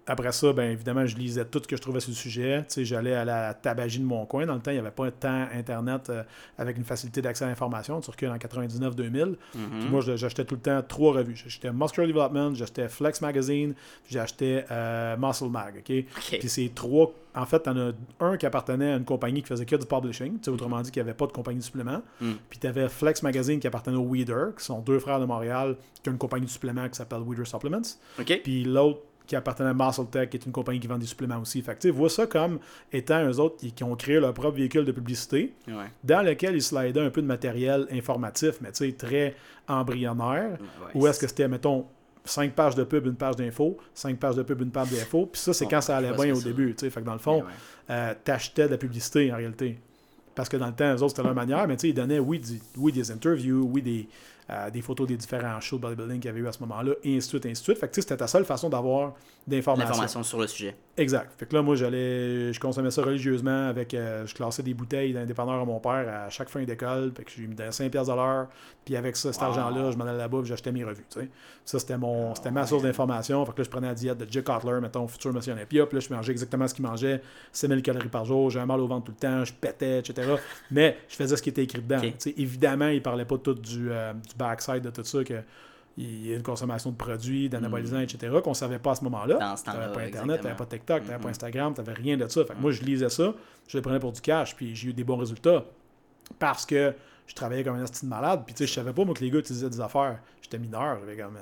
Après 0.10 0.32
ça, 0.32 0.54
ben 0.54 0.72
évidemment, 0.72 1.06
je 1.06 1.17
lisais 1.17 1.43
tout 1.43 1.60
ce 1.62 1.67
que 1.67 1.76
je 1.76 1.82
trouvais 1.82 2.00
sur 2.00 2.12
le 2.12 2.15
sujet. 2.15 2.60
Tu 2.60 2.76
sais, 2.76 2.86
j'allais 2.86 3.13
à 3.13 3.26
la 3.26 3.54
tabagie 3.54 4.00
de 4.00 4.06
mon 4.06 4.26
coin. 4.26 4.46
Dans 4.46 4.56
le 4.56 4.62
temps, 4.62 4.72
il 4.72 4.76
n'y 4.76 4.80
avait 4.80 4.89
pas 4.89 5.12
tant 5.12 5.48
Internet 5.54 6.10
euh, 6.10 6.24
avec 6.58 6.78
une 6.78 6.86
facilité 6.86 7.22
d'accès 7.22 7.43
à 7.43 7.50
l'information. 7.50 8.00
Tu 8.00 8.10
recules 8.10 8.30
en 8.30 8.38
99-2000. 8.38 9.26
Mhm. 9.26 9.36
Puis 9.82 9.89
moi, 9.89 10.00
j'achetais 10.02 10.46
tout 10.46 10.56
le 10.56 10.62
temps 10.62 10.82
trois 10.88 11.12
revues. 11.13 11.36
J'achetais 11.36 11.74
Muscular 11.74 12.08
Development, 12.08 12.56
j'achetais 12.56 12.88
Flex 12.88 13.20
Magazine, 13.20 13.74
puis 14.06 14.13
j'achetais 14.13 14.65
euh, 14.72 15.17
Muscle 15.17 15.50
Mag. 15.50 15.76
OK? 15.80 16.06
Puis 16.39 16.50
ces 16.50 16.70
trois, 16.70 17.12
en 17.36 17.46
fait, 17.46 17.60
t'en 17.60 17.76
as 17.78 17.91
un 18.22 18.38
qui 18.38 18.46
appartenait 18.46 18.93
à 18.93 18.96
une 18.96 19.06
compagnie 19.06 19.41
qui 19.41 19.50
faisait 19.50 19.65
que 19.65 19.76
du 19.76 19.86
publishing, 19.86 20.38
tu 20.38 20.46
sais, 20.46 20.52
autrement 20.52 20.82
dit, 20.82 20.89
qu'il 20.89 21.04
n'y 21.04 21.10
avait 21.10 21.17
pas 21.17 21.28
de 21.28 21.34
compagnie 21.34 21.60
de 21.60 21.63
supplément. 21.63 22.02
Mm. 22.22 22.32
Puis 22.50 22.60
tu 22.60 22.67
avais 22.67 22.88
Flex 22.88 23.24
Magazine 23.24 23.60
qui 23.60 23.67
appartenait 23.67 23.98
au 23.98 24.08
Weeder, 24.10 24.56
qui 24.58 24.63
sont 24.63 24.80
deux 24.80 25.00
frères 25.00 25.20
de 25.20 25.26
Montréal, 25.26 25.76
qui 26.02 26.08
ont 26.08 26.13
une 26.13 26.17
compagnie 26.17 26.46
de 26.46 26.52
suppléments 26.52 26.88
qui 26.88 26.96
s'appelle 26.96 27.24
Weeder 27.28 27.46
Supplements. 27.46 27.98
Puis 28.43 28.63
l'autre 28.63 29.02
qui 29.28 29.36
appartenait 29.36 29.70
à 29.70 29.74
Muscle 29.74 30.06
Tech, 30.08 30.30
qui 30.30 30.38
est 30.38 30.46
une 30.46 30.52
compagnie 30.52 30.80
qui 30.80 30.88
vend 30.88 30.98
des 30.98 31.06
suppléments 31.06 31.38
aussi. 31.40 31.62
Fait 31.62 31.78
que 31.78 31.90
vois 31.90 32.10
ça 32.10 32.26
comme 32.26 32.60
étant 32.92 33.24
eux 33.26 33.40
autres 33.40 33.58
qui, 33.58 33.72
qui 33.74 33.84
ont 33.84 33.96
créé 33.96 34.20
leur 34.20 34.34
propre 34.34 34.56
véhicule 34.58 34.86
de 34.86 34.92
publicité, 34.94 35.54
Ouais. 35.68 35.86
dans 36.04 36.26
lequel 36.26 36.56
ils 36.56 36.62
slidaient 36.63 37.02
un 37.02 37.10
peu 37.10 37.22
de 37.22 37.28
matériel 37.28 37.86
informatif, 37.92 38.56
mais 38.62 38.72
tu 38.72 38.86
sais, 38.86 38.92
très 38.94 39.36
embryonnaire. 39.68 40.58
Ouais, 40.60 40.92
Ou 40.96 41.08
est-ce 41.08 41.20
que 41.20 41.28
c'était, 41.28 41.48
mettons, 41.48 41.86
5 42.26 42.54
pages 42.54 42.76
de 42.76 42.84
pub, 42.84 43.06
une 43.06 43.16
page 43.16 43.36
d'info, 43.36 43.78
5 43.94 44.18
pages 44.20 44.36
de 44.36 44.44
pub, 44.44 44.62
une 44.62 44.72
page 44.72 44.92
d'info. 44.92 45.28
Puis 45.32 45.42
ça, 45.42 45.54
c'est 45.54 45.66
Bon, 45.66 45.72
quand 45.72 45.82
ça 45.82 45.98
allait 45.98 46.12
bien 46.13 46.34
au 46.36 46.42
début. 46.42 46.74
Fait 46.78 46.90
que 46.90 47.00
dans 47.02 47.13
le 47.13 47.20
fond, 47.20 47.38
Ouais, 47.40 47.52
euh, 47.90 48.13
t'achetais 48.24 48.66
de 48.66 48.72
la 48.72 48.78
publicité 48.78 49.32
en 49.32 49.38
réalité. 49.38 49.78
Parce 50.36 50.50
que 50.50 50.58
dans 50.58 50.68
le 50.68 50.74
temps, 50.74 50.94
eux 50.94 51.02
autres, 51.02 51.10
c'était 51.16 51.24
leur 51.24 51.34
manière, 51.34 51.68
mais 51.68 51.76
tu 51.78 51.82
sais, 51.84 51.90
ils 51.90 51.94
donnaient, 51.94 52.20
oui, 52.20 52.40
du- 52.40 52.60
oui, 52.78 52.92
des 52.92 53.10
interviews, 53.12 53.70
oui, 53.74 53.82
des, 53.82 54.08
euh, 54.49 54.69
des 54.69 54.81
photos 54.81 55.07
des 55.07 55.17
différents 55.17 55.60
shows 55.60 55.77
de 55.77 55.81
bodybuilding 55.81 56.19
qu'il 56.19 56.29
y 56.29 56.29
avait 56.29 56.39
eu 56.39 56.47
à 56.47 56.51
ce 56.51 56.60
moment-là, 56.62 56.93
et 57.03 57.17
ainsi 57.17 57.27
de 57.27 57.31
suite, 57.31 57.45
ainsi 57.45 57.62
de 57.62 57.65
suite. 57.65 57.77
Fait 57.77 57.89
que 57.89 58.01
c'était 58.01 58.17
ta 58.17 58.27
seule 58.27 58.45
façon 58.45 58.69
d'avoir 58.69 59.13
d'informations. 59.45 59.89
L'information 59.89 60.23
sur 60.23 60.39
le 60.39 60.47
sujet. 60.47 60.75
Exact. 60.95 61.31
Fait 61.38 61.45
que 61.45 61.55
là, 61.55 61.62
moi, 61.62 61.75
j'allais, 61.75 62.53
je 62.53 62.60
consommais 62.60 62.91
ça 62.91 63.01
religieusement 63.01 63.67
avec, 63.67 63.93
euh, 63.93 64.25
je 64.25 64.33
classais 64.33 64.63
des 64.63 64.73
bouteilles 64.73 65.13
dans 65.13 65.19
les 65.19 65.25
dépanneurs 65.25 65.62
à 65.62 65.65
mon 65.65 65.79
père 65.79 66.07
à 66.07 66.29
chaque 66.29 66.49
fin 66.49 66.63
d'école. 66.63 67.12
Fait 67.15 67.23
que 67.23 67.31
je 67.31 67.41
lui 67.41 67.47
donnais 67.47 67.71
5 67.71 67.91
pièces 67.91 68.07
de 68.07 68.13
l'heure. 68.13 68.47
Puis 68.88 68.95
avec 68.95 69.17
ça, 69.17 69.34
cet 69.34 69.41
Wow. 69.41 69.50
argent-là, 69.50 69.91
je 69.91 69.97
m'en 69.97 70.06
allais 70.06 70.17
là-bas 70.17 70.38
et 70.39 70.45
j'achetais 70.45 70.71
mes 70.71 70.82
revues, 70.86 71.04
tu. 71.10 71.30
Ça, 71.65 71.78
c'était 71.78 71.97
mon, 71.97 72.34
c'était 72.34 72.52
ma 72.52 72.65
source 72.65 72.84
d'information. 72.84 73.45
Fait 73.45 73.52
que 73.52 73.58
là, 73.58 73.63
je 73.65 73.69
prenais 73.69 73.88
la 73.88 73.93
diète 73.93 74.17
de 74.17 74.26
Jay 74.32 74.41
Cutler, 74.41 74.80
mettons, 74.82 75.06
futur 75.10 75.34
monsieur 75.34 75.52
Olympia. 75.52 75.86
Puis 75.86 75.97
là, 75.97 76.06
je 76.10 76.13
mangeais 76.13 76.32
exactement 76.32 76.65
ce 76.69 76.73
qu'il 76.73 76.86
mangeait. 76.86 77.21
6000 77.52 77.82
calories 77.82 78.08
par 78.08 78.23
jour. 78.23 78.50
J'avais 78.50 78.65
mal 78.65 78.80
au 78.80 78.88
ventre 78.88 79.08
tout 79.08 79.12
le 79.12 79.17
temps. 79.17 79.43
Je 79.43 79.52
pétais, 79.52 80.00
etc. 80.00 80.36
Mais 80.71 80.97
je 81.10 81.17
faisais 81.17 81.36
ce 81.36 81.41
qui 81.41 81.50
était 81.50 81.63
écrit 81.63 81.82
dedans. 81.82 82.00
Tu 82.17 82.30
évidemment, 82.38 82.88
il 82.88 83.02
parlait 83.04 83.26
pas 83.26 83.38
tout 83.38 83.56
du, 83.56 83.91
euh, 83.91 84.13
du 84.13 84.36
backside 84.38 84.82
de 84.84 84.89
tout 84.89 85.04
ça, 85.04 85.21
que 85.26 85.41
il 85.97 86.28
y 86.28 86.32
a 86.32 86.38
une 86.38 86.43
consommation 86.43 86.91
de 86.91 86.95
produits, 86.95 87.50
d'anabolisants, 87.50 88.00
etc., 88.00 88.32
qu'on 88.41 88.54
savait 88.54 88.80
pas 88.80 88.91
à 88.91 88.95
ce 88.95 89.04
moment-là. 89.04 89.36
Mm. 89.36 89.39
Temps-là, 89.39 89.56
T'avais 89.65 89.93
pas 89.93 90.02
Internet, 90.02 90.41
t'avais 90.41 90.56
pas 90.56 90.65
TikTok, 90.67 91.04
t'avais 91.04 91.17
pas 91.17 91.23
Mhm. 91.26 91.30
Instagram, 91.32 91.73
t'avais 91.73 91.93
rien 91.93 92.15
de 92.15 92.28
ça. 92.30 92.45
Fait 92.45 92.54
que 92.54 92.60
moi, 92.62 92.71
je 92.71 92.84
lisais 92.84 93.10
ça, 93.10 93.34
je 93.67 93.78
le 93.78 93.82
prenais 93.82 94.00
pour 94.00 94.13
du 94.13 94.21
cash, 94.21 94.56
puis 94.56 94.73
j'ai 94.76 94.89
eu 94.89 94.93
des 94.93 95.04
bons 95.04 95.17
résultats. 95.17 95.65
Parce 96.39 96.65
que 96.65 96.93
je 97.28 97.36
travaillais 97.36 97.63
comme 97.63 97.76
un 97.76 97.84
asti 97.84 98.06
de 98.06 98.10
malade, 98.10 98.42
puis 98.46 98.54
tu 98.56 98.60
sais, 98.63 98.68
je 98.68 98.74
savais 98.74 98.94
pas, 98.94 99.06
moi, 99.06 99.13
que 99.13 99.22
les 99.22 99.30
gars 99.30 99.40
utilisaient 99.40 99.70
des 99.70 99.82
affaires. 99.82 100.20
J'étais 100.42 100.58
mineur, 100.60 100.98
j'avais 101.00 101.18
comme 101.18 101.38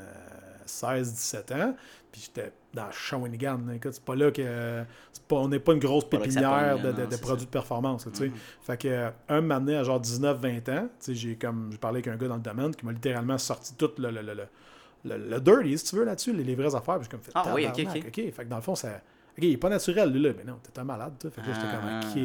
16-17 0.68 1.54
ans, 1.54 1.76
puis 2.12 2.22
j'étais 2.26 2.52
dans 2.74 2.92
Shawinigan. 2.92 3.60
C'est 3.84 4.04
pas 4.04 4.16
là 4.16 4.32
que... 4.32 4.84
c'est 5.14 5.24
Pas, 5.24 5.36
on 5.38 5.48
n'est 5.48 5.60
pas 5.60 5.74
une 5.74 5.80
grosse 5.80 6.06
pépinière 6.10 6.80
de, 6.82 6.92
produits 7.18 7.42
ça. 7.42 7.46
de 7.46 7.52
performance, 7.52 8.08
tu 8.12 8.18
sais. 8.18 8.28
Mhm. 8.30 8.34
Fait 8.62 8.78
que, 8.82 8.88
euh, 8.88 9.10
un 9.30 9.42
moment 9.42 9.60
donné, 9.60 9.78
à 9.78 9.84
genre 9.84 10.02
19-20 10.02 10.72
ans, 10.72 10.88
tu 10.88 10.90
sais, 11.00 11.16
j'ai 11.16 11.36
comme, 11.36 11.70
j'ai 11.72 11.78
parlé 11.78 11.98
avec 11.98 12.08
un 12.08 12.18
gars 12.18 12.28
dans 12.28 12.36
le 12.38 12.42
domaine 12.42 12.76
qui 12.76 12.86
m'a 12.86 12.92
littéralement 12.92 13.38
sorti 13.38 13.76
tout 13.76 13.92
le, 13.98 14.10
le, 14.12 14.22
le, 14.22 14.34
le, 15.06 15.18
le- 15.18 15.40
dirty, 15.40 15.78
si 15.78 15.86
tu 15.86 15.96
veux, 15.98 16.04
là-dessus, 16.06 16.34
les, 16.34 16.44
les 16.44 16.56
vraies 16.56 16.74
affaires. 16.76 16.96
Puis 16.96 17.04
j'ai 17.06 17.12
comme 17.12 17.22
fait, 17.22 17.32
Ah 17.36 17.54
oui, 17.54 17.68
ok, 17.68 17.88
ok. 18.08 18.14
Fait 18.16 18.32
que 18.32 18.50
dans 18.50 18.56
le 18.58 18.62
fond, 18.62 18.76
ça. 18.76 19.02
Ok, 19.38 19.44
il 19.44 19.52
est 19.54 19.58
pas 19.58 19.70
naturel, 19.70 20.12
lui, 20.12 20.22
là. 20.22 20.30
Mais 20.38 20.44
non, 20.46 20.58
t'es 20.64 20.80
un 20.80 20.84
malade, 20.86 21.14
toi. 21.20 21.30
Fait 21.30 21.42
que 21.42 21.48
là, 21.48 21.54
j'étais 21.54 21.68
Ah. 21.72 22.00
comme, 22.02 22.10
ok. 22.12 22.18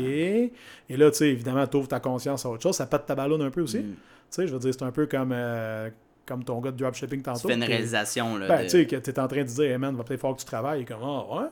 Et 0.88 0.96
là, 0.96 1.10
tu 1.10 1.16
sais, 1.16 1.28
évidemment, 1.30 1.66
t'ouvres 1.66 1.88
ta 1.88 1.98
conscience 2.00 2.46
à 2.46 2.50
autre 2.50 2.62
chose. 2.62 2.76
Ça 2.76 2.86
pète 2.86 3.06
ta 3.06 3.14
ballonne 3.14 3.42
un 3.42 3.50
peu 3.50 3.62
aussi. 3.62 3.78
Mm. 3.80 3.82
Tu 3.82 3.96
sais, 4.30 4.46
je 4.46 4.52
veux 4.52 4.58
dire, 4.60 4.72
c'est 4.72 4.84
un 4.84 4.92
peu 4.92 5.06
comme, 5.06 5.32
euh, 5.32 5.90
comme 6.24 6.44
ton 6.44 6.60
gars 6.60 6.70
de 6.70 6.76
dropshipping 6.76 7.18
Tu 7.18 7.24
tantôt. 7.24 7.48
fais 7.48 7.54
une 7.54 7.64
réalisation. 7.64 8.36
Là, 8.36 8.46
ben, 8.46 8.58
de- 8.58 8.62
tu 8.64 8.68
sais, 8.70 8.86
que 8.86 8.94
t'es 8.96 9.18
en 9.18 9.26
train 9.26 9.40
de 9.42 9.48
dire, 9.48 9.72
hey 9.72 9.78
man, 9.78 9.96
va 9.96 10.04
peut-être 10.04 10.20
falloir 10.20 10.36
que 10.36 10.42
tu 10.42 10.46
travailles. 10.46 10.82
Et 10.82 10.84
comme, 10.84 11.00
ah, 11.02 11.24
ouais. 11.34 11.48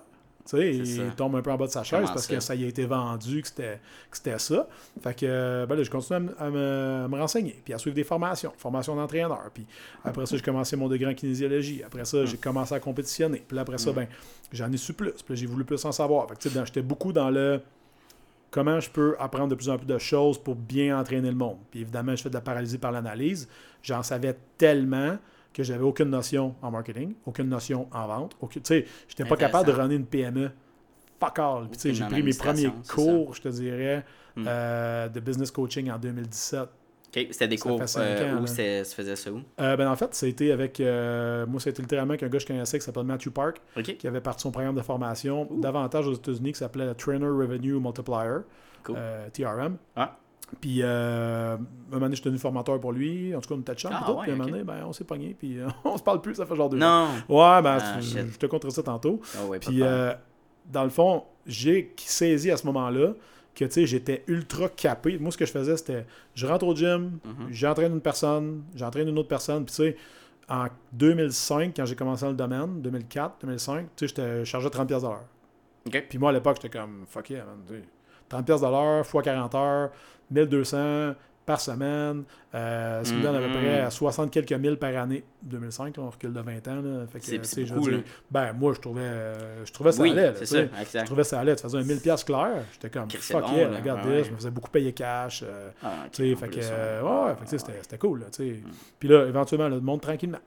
Tu 0.49 0.57
sais, 0.57 0.75
il 0.77 1.11
tombe 1.15 1.37
un 1.37 1.43
peu 1.43 1.51
en 1.51 1.57
bas 1.59 1.67
de 1.67 1.71
sa 1.71 1.83
chaise 1.83 2.01
Comment 2.01 2.13
parce 2.15 2.27
ça? 2.27 2.35
que 2.35 2.41
ça? 2.41 2.55
y 2.55 2.65
a 2.65 2.69
été 2.69 2.87
vendu, 2.87 3.43
que 3.43 3.49
c'était, 3.49 3.81
que 4.11 4.17
c'était 4.17 4.39
ça. 4.39 4.67
Fait 5.03 5.13
que, 5.15 5.27
euh, 5.29 5.67
ben 5.67 5.77
là, 5.77 5.83
je 5.83 5.91
continue 5.91 6.17
à, 6.17 6.21
me- 6.21 6.35
à 6.43 6.51
me, 6.51 7.05
à 7.05 7.09
me 7.09 7.19
renseigner, 7.21 7.61
puis 7.63 7.75
à 7.75 7.79
suivre 7.79 7.95
des 7.95 8.05
formations, 8.05 8.53
formation 8.57 8.97
d'entraîneur. 8.97 9.51
Puis 9.53 9.67
après 10.05 10.25
ça, 10.25 10.37
j'ai 10.37 10.43
commencé 10.43 10.75
mon 10.77 10.89
degré 10.89 11.11
en 11.11 11.15
kinésiologie. 11.15 11.83
Après 11.85 12.05
ça, 12.07 12.25
j'ai 12.25 12.39
commencé 12.39 12.75
à 12.75 12.81
compétitionner. 12.81 13.45
Puis 13.47 13.55
là, 13.57 13.63
après 13.63 13.77
ça, 13.77 13.91
Mm. 13.91 13.95
ben, 13.95 14.07
j'en 14.53 14.73
ai 14.73 14.77
su 14.79 14.95
plus. 14.95 15.13
Puis 15.25 15.37
j'ai 15.37 15.47
voulu 15.47 15.65
plus 15.65 15.85
en 15.85 15.93
savoir. 15.93 16.27
Fait 16.29 16.49
que, 16.49 16.65
j'étais 16.65 16.81
beaucoup 16.83 17.13
dans 17.13 17.29
le 17.29 17.61
comment 18.51 18.81
je 18.81 18.89
peux 18.89 19.15
apprendre 19.19 19.49
de 19.49 19.55
plus 19.55 19.69
en 19.69 19.77
plus 19.77 19.87
de 19.87 19.99
choses 19.99 20.39
pour 20.39 20.55
bien 20.55 20.99
entraîner 20.99 21.29
le 21.29 21.37
monde. 21.37 21.59
Puis 21.71 21.81
évidemment, 21.83 22.17
je 22.17 22.23
fais 22.23 22.31
de 22.31 22.35
la 22.35 22.41
paralysie 22.41 22.79
par 22.79 22.91
l'analyse. 22.93 23.47
J'en 23.83 24.03
savais 24.03 24.35
tellement 24.57 25.19
que 25.53 25.63
j'avais 25.63 25.83
aucune 25.85 26.11
notion 26.11 26.55
en 26.63 26.71
marketing, 26.71 27.15
aucune 27.27 27.49
notion 27.49 27.89
en 27.93 28.07
vente. 28.07 28.37
Tu 28.51 28.61
sais, 28.63 28.87
j'étais 29.09 29.25
pas 29.25 29.37
capable 29.37 29.67
de 29.67 29.73
runner 29.73 29.95
une 29.97 30.07
PME. 30.07 30.51
Fuck 31.21 31.39
all. 31.41 31.69
Puis, 31.69 31.71
tu 31.73 31.79
sais, 31.81 31.89
Aucune 31.91 31.95
j'ai 31.95 32.05
pris 32.05 32.23
mes 32.23 32.35
premiers 32.35 32.71
cours, 32.89 33.35
je 33.35 33.43
te 33.43 33.49
dirais, 33.49 34.05
Mm. 34.37 34.45
euh, 34.47 35.09
de 35.09 35.19
business 35.19 35.51
coaching 35.51 35.91
en 35.91 35.99
2017. 35.99 36.61
Ok, 36.61 37.27
C'était 37.33 37.49
des 37.49 37.57
Ça 37.57 37.63
cours 37.69 37.79
euh, 38.03 38.37
ans, 38.37 38.43
où 38.43 38.47
se 38.85 38.95
faisait 38.95 39.17
ça 39.17 39.33
où? 39.33 39.41
Euh, 39.61 39.77
ben, 39.77 39.91
en 39.91 39.97
fait, 39.97 40.15
été 40.29 40.53
avec. 40.53 40.79
euh, 40.79 41.45
moi, 41.47 41.59
été 41.71 41.83
littéralement 41.83 42.11
avec 42.13 42.23
un 42.23 42.27
gars 42.29 42.33
que 42.39 42.43
je 42.43 42.47
connaissais 42.47 42.79
qui 42.79 42.85
s'appelle 42.85 43.03
Matthew 43.05 43.31
Park, 43.31 43.61
qui 43.99 44.07
avait 44.07 44.21
parti 44.21 44.43
son 44.43 44.53
programme 44.53 44.77
de 44.77 44.83
formation 44.83 45.49
davantage 45.51 46.07
aux 46.07 46.13
États-Unis 46.15 46.53
qui 46.53 46.59
s'appelait 46.59 46.85
le 46.87 46.95
Trainer 46.95 47.27
Revenue 47.27 47.81
Multiplier, 47.81 48.41
Cool. 48.85 48.95
euh, 48.99 49.29
TRM. 49.31 49.77
Ah. 49.97 50.19
Puis, 50.61 50.81
euh, 50.83 51.55
un 51.55 51.59
moment 51.91 52.01
donné, 52.01 52.13
je 52.17 52.21
suis 52.21 52.25
devenu 52.25 52.39
formateur 52.39 52.81
pour 52.81 52.93
lui. 52.93 53.35
En 53.35 53.41
tout 53.41 53.49
cas, 53.49 53.55
on 53.57 53.61
était 53.61 53.75
de 53.75 53.79
chambre. 53.79 53.97
Ah, 53.99 54.03
puis 54.05 54.13
tout. 54.13 54.19
ouais, 54.19 54.25
puis, 54.25 54.33
un 54.33 54.37
moment 54.37 54.49
donné, 54.51 54.65
ben, 54.65 54.85
on 54.87 54.93
s'est 54.93 55.05
pogné. 55.05 55.37
Puis, 55.39 55.59
euh, 55.59 55.69
on 55.85 55.97
se 55.97 56.03
parle 56.03 56.21
plus. 56.21 56.35
Ça 56.35 56.47
fait 56.47 56.57
genre 56.57 56.69
deux 56.69 56.79
ans. 56.83 57.07
Non. 57.29 57.37
Ouais, 57.37 57.63
ben, 57.63 57.79
Ah, 57.81 58.01
je, 58.01 58.37
te 58.37 58.47
conterai 58.47 58.71
ça 58.71 58.83
tantôt. 58.83 59.21
Ah 59.39 59.45
ouais, 59.47 59.59
Puis, 59.59 59.83
euh, 59.83 60.13
dans 60.67 60.85
le 60.85 60.91
fond, 60.91 61.25
j'ai 61.47 61.95
saisi 61.97 62.51
à 62.51 62.57
ce 62.57 62.67
moment-là 62.67 63.13
que, 63.55 63.65
tu 63.65 63.71
sais, 63.73 63.87
j'étais 63.87 64.25
ultra 64.27 64.69
capé. 64.69 65.19
Moi, 65.19 65.31
ce 65.33 65.37
que 65.39 65.45
je 65.47 65.53
faisais, 65.53 65.77
c'était, 65.77 66.07
je 66.35 66.47
rentre 66.47 66.67
au 66.67 66.75
gym, 66.75 67.19
Mhm. 67.25 67.49
j'entraîne 67.51 67.93
une 67.93 68.01
personne, 68.01 68.63
j'entraîne 68.75 69.09
une 69.09 69.19
autre 69.19 69.29
personne. 69.29 69.65
Puis, 69.65 69.75
tu 69.75 69.83
sais, 69.83 69.97
en 70.49 70.67
2005, 70.93 71.73
quand 71.77 71.85
j'ai 71.85 71.95
commencé 71.97 72.23
dans 72.25 72.31
le 72.31 72.37
domaine, 72.37 72.81
2004, 72.81 73.37
2005, 73.43 73.87
tu 73.97 74.07
sais, 74.07 74.15
j'étais 74.15 74.45
chargé 74.45 74.69
30$ 74.71 74.87
pièces 74.87 75.03
de 75.03 75.09
l'heure. 75.09 75.25
Ok. 75.87 76.07
Puis 76.09 76.19
moi, 76.19 76.31
à 76.31 76.33
l'époque, 76.33 76.59
j'étais 76.63 76.79
comme, 76.79 77.05
fuck 77.07 77.31
yeah, 77.31 77.45
man. 77.45 77.57
tu 77.67 77.75
sais, 77.75 77.83
30$ 78.31 78.45
pièces 78.45 78.61
de 78.61 78.67
l'heure, 78.67 79.07
fois 79.07 79.23
40 79.23 79.55
heures, 79.55 79.91
1200, 80.31 81.15
par 81.47 81.61
semaine. 81.63 82.25
Euh, 82.55 83.03
ce 83.05 83.11
qui 83.11 83.17
me 83.17 83.23
donne 83.23 83.37
à 83.37 83.39
peu 83.39 83.47
Mhm. 83.49 83.53
près 83.55 83.91
60 83.91 84.31
quelques 84.31 84.53
mille 84.53 84.77
par 84.77 84.95
année. 84.95 85.25
2005, 85.43 85.97
là, 85.97 86.03
on 86.03 86.11
recule 86.11 86.33
de 86.35 86.41
20 86.41 86.69
ans. 86.69 86.83
C'est- 87.21 87.39
tu. 87.81 88.05
Ben, 88.31 88.53
moi, 88.53 88.75
je 88.75 88.81
trouvais, 88.81 89.01
euh, 89.01 89.65
je 89.65 89.73
trouvais 89.73 89.93
ça 89.93 90.03
Oui, 90.03 90.11
allait. 90.11 90.27
là, 90.27 90.33
tu 90.33 90.45
ça. 90.45 90.59
Je 91.01 91.05
trouvais 91.07 91.25
ça 91.25 91.41
allait. 91.41 91.57
Tu 91.57 91.63
faisais 91.63 91.79
un 91.79 91.85
1000 91.85 92.01
pièces 92.01 92.23
clair. 92.25 92.65
J'étais 92.75 92.91
comme, 92.91 93.09
fuck 93.11 93.45
yeah, 93.53 93.69
regarde 93.71 94.05
Ouais, 94.07 94.17
ouais. 94.19 94.25
Je 94.25 94.31
me 94.31 94.37
faisais 94.37 94.51
beaucoup 94.51 94.71
payer 94.71 94.93
cash. 94.93 95.43
euh, 95.43 95.71
Ah, 95.83 96.05
tu 96.13 96.37
fait 96.37 96.49
que, 96.49 96.57
ouais. 96.57 97.25
ouais, 97.31 97.35
tu 97.49 97.59
c'était 97.59 97.99
cool, 97.99 98.21
là, 98.21 98.27
tu 98.31 98.57
sais. 98.57 98.63
Puis 98.99 99.09
là, 99.09 99.25
éventuellement, 99.27 99.69
là, 99.71 99.79
monte 99.81 100.03
tranquillement. 100.03 100.39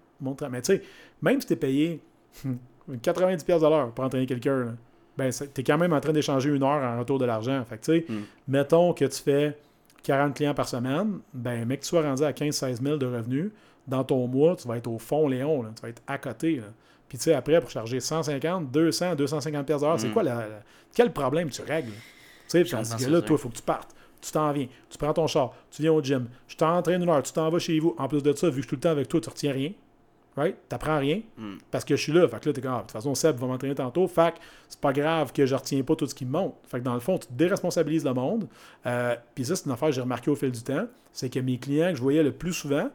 Mais 0.51 0.61
tu 0.61 0.73
sais, 0.75 0.83
même 1.23 1.41
si 1.41 1.47
t'es 1.47 1.55
payé 1.55 1.99
90$ 3.01 3.43
piastres 3.43 3.65
de 3.65 3.69
l'heure 3.73 3.91
pour 3.91 4.05
entraîner 4.05 4.25
quelqu'un, 4.27 4.75
ben, 5.17 5.31
c'est- 5.31 5.47
t'es 5.53 5.63
quand 5.63 5.77
même 5.79 5.93
en 5.93 5.99
train 5.99 6.13
d'échanger 6.13 6.49
une 6.51 6.63
heure 6.63 6.81
en 6.83 6.99
retour 6.99 7.17
de 7.19 7.25
l'argent. 7.25 7.63
Fait 7.65 7.77
que, 7.77 7.85
tu 7.85 7.91
sais, 7.99 8.05
Mm. 8.07 8.19
mettons 8.47 8.93
que 8.93 9.05
tu 9.05 9.21
fais 9.21 9.57
40 10.03 10.35
clients 10.35 10.53
par 10.53 10.67
semaine, 10.67 11.19
ben, 11.33 11.65
mec, 11.65 11.79
que 11.79 11.83
tu 11.85 11.89
sois 11.89 12.01
rendu 12.01 12.23
à 12.23 12.31
15-16 12.31 12.81
000 12.81 12.97
de 12.97 13.05
revenus, 13.05 13.51
dans 13.87 14.03
ton 14.03 14.27
mois, 14.27 14.55
tu 14.55 14.67
vas 14.67 14.77
être 14.77 14.87
au 14.87 14.97
fond, 14.99 15.27
Léon, 15.27 15.63
là, 15.63 15.69
tu 15.75 15.81
vas 15.81 15.89
être 15.89 16.01
à 16.07 16.17
côté, 16.17 16.57
là. 16.57 16.67
Puis, 17.07 17.17
tu 17.17 17.25
sais, 17.25 17.33
après, 17.33 17.59
pour 17.59 17.69
charger 17.69 17.99
150, 17.99 18.71
200, 18.71 19.15
250$ 19.15 19.65
piastres 19.65 19.81
de 19.85 19.89
l'heure, 19.89 19.99
c'est 19.99 20.07
Mm. 20.09 20.13
quoi 20.13 20.23
la, 20.23 20.35
la- 20.35 20.61
Quel 20.93 21.11
problème 21.11 21.49
tu 21.49 21.61
règles? 21.61 21.91
Tu 21.91 21.97
sais, 22.47 22.63
puis 22.63 22.71
là, 23.11 23.21
toi, 23.21 23.35
il 23.35 23.41
faut 23.41 23.49
que 23.49 23.55
tu 23.55 23.61
partes. 23.61 23.95
Tu 24.21 24.31
t'en 24.31 24.51
viens, 24.51 24.67
tu 24.89 24.97
prends 24.97 25.13
ton 25.13 25.25
char, 25.27 25.51
tu 25.71 25.81
viens 25.81 25.91
au 25.91 26.01
gym, 26.01 26.27
je 26.47 26.55
t'entraîne 26.55 27.01
une 27.01 27.09
heure, 27.09 27.23
tu 27.23 27.33
t'en 27.33 27.49
vas 27.49 27.57
chez 27.59 27.79
vous. 27.79 27.95
En 27.97 28.07
plus 28.07 28.21
de 28.21 28.31
ça, 28.33 28.47
vu 28.49 28.57
que 28.57 28.61
je 28.61 28.61
suis 28.61 28.69
tout 28.69 28.75
le 28.75 28.81
temps 28.81 28.89
avec 28.91 29.07
toi, 29.07 29.19
tu 29.19 29.29
retiens 29.29 29.51
rien. 29.51 29.71
Right? 30.37 30.55
T'apprends 30.69 30.97
rien. 30.97 31.21
Mm. 31.37 31.55
Parce 31.71 31.83
que 31.83 31.95
je 31.97 32.01
suis 32.01 32.13
là. 32.13 32.25
Fait 32.27 32.39
que 32.39 32.47
là, 32.49 32.53
t'es 32.53 32.61
comme, 32.61 32.71
ah, 32.73 32.77
de 32.77 32.81
toute 32.83 32.91
façon, 32.91 33.13
Seb 33.15 33.35
va 33.37 33.47
m'entraîner 33.47 33.75
tantôt. 33.75 34.07
Fait 34.07 34.31
que 34.33 34.37
c'est 34.69 34.79
pas 34.79 34.93
grave 34.93 35.33
que 35.33 35.45
je 35.45 35.53
retiens 35.53 35.81
pas 35.83 35.95
tout 35.95 36.07
ce 36.07 36.15
qui 36.15 36.25
me 36.25 36.31
monte. 36.31 36.55
Fait 36.69 36.79
que 36.79 36.83
dans 36.85 36.93
le 36.93 37.01
fond, 37.01 37.17
tu 37.17 37.27
déresponsabilises 37.31 38.05
le 38.05 38.13
monde. 38.13 38.47
Euh, 38.85 39.15
Puis 39.35 39.43
ça, 39.45 39.55
c'est 39.57 39.65
une 39.65 39.73
affaire 39.73 39.89
que 39.89 39.95
j'ai 39.95 40.01
remarqué 40.01 40.31
au 40.31 40.35
fil 40.35 40.49
du 40.51 40.61
temps. 40.63 40.85
C'est 41.11 41.29
que 41.29 41.39
mes 41.39 41.57
clients 41.57 41.89
que 41.91 41.97
je 41.97 42.01
voyais 42.01 42.23
le 42.23 42.31
plus 42.31 42.53
souvent, 42.53 42.89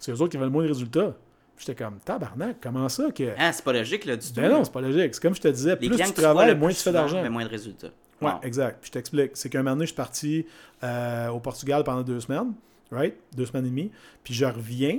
c'est 0.00 0.10
eux 0.10 0.14
autres 0.20 0.30
qui 0.30 0.36
avaient 0.38 0.46
le 0.46 0.52
moins 0.52 0.64
de 0.64 0.68
résultats. 0.68 1.14
J'étais 1.56 1.76
comme, 1.84 1.98
tabarnak, 2.04 2.56
comment 2.60 2.88
ça 2.88 3.12
que. 3.12 3.32
Ah, 3.38 3.52
c'est 3.52 3.64
pas 3.64 3.72
logique, 3.72 4.04
là, 4.04 4.16
du 4.16 4.26
tout. 4.26 4.34
Ben 4.40 4.50
non, 4.50 4.64
c'est 4.64 4.72
pas 4.72 4.80
logique. 4.80 5.14
C'est 5.14 5.22
comme 5.22 5.36
je 5.36 5.40
te 5.40 5.46
disais, 5.48 5.76
Les 5.80 5.88
plus 5.88 5.96
tu 5.98 6.12
travailles, 6.14 6.48
le 6.48 6.56
moins 6.56 6.70
tu 6.70 6.76
fais 6.76 6.90
d'argent. 6.90 7.22
ben, 7.22 7.30
moins 7.30 7.44
de 7.44 7.48
résultats. 7.50 7.90
Ouais, 8.20 8.28
Wow. 8.32 8.38
exact. 8.42 8.78
Puis 8.80 8.88
je 8.88 8.92
t'explique. 8.92 9.30
C'est 9.34 9.48
qu'un 9.48 9.62
moment 9.62 9.76
donné, 9.76 9.84
je 9.86 9.90
suis 9.90 9.96
parti 9.96 10.46
euh, 10.82 11.28
au 11.28 11.38
Portugal 11.38 11.84
pendant 11.84 12.02
deux 12.02 12.18
semaines, 12.18 12.52
right? 12.90 13.14
Deux 13.36 13.46
semaines 13.46 13.66
et 13.66 13.70
demie. 13.70 13.92
Puis 14.24 14.34
je 14.34 14.44
reviens. 14.44 14.98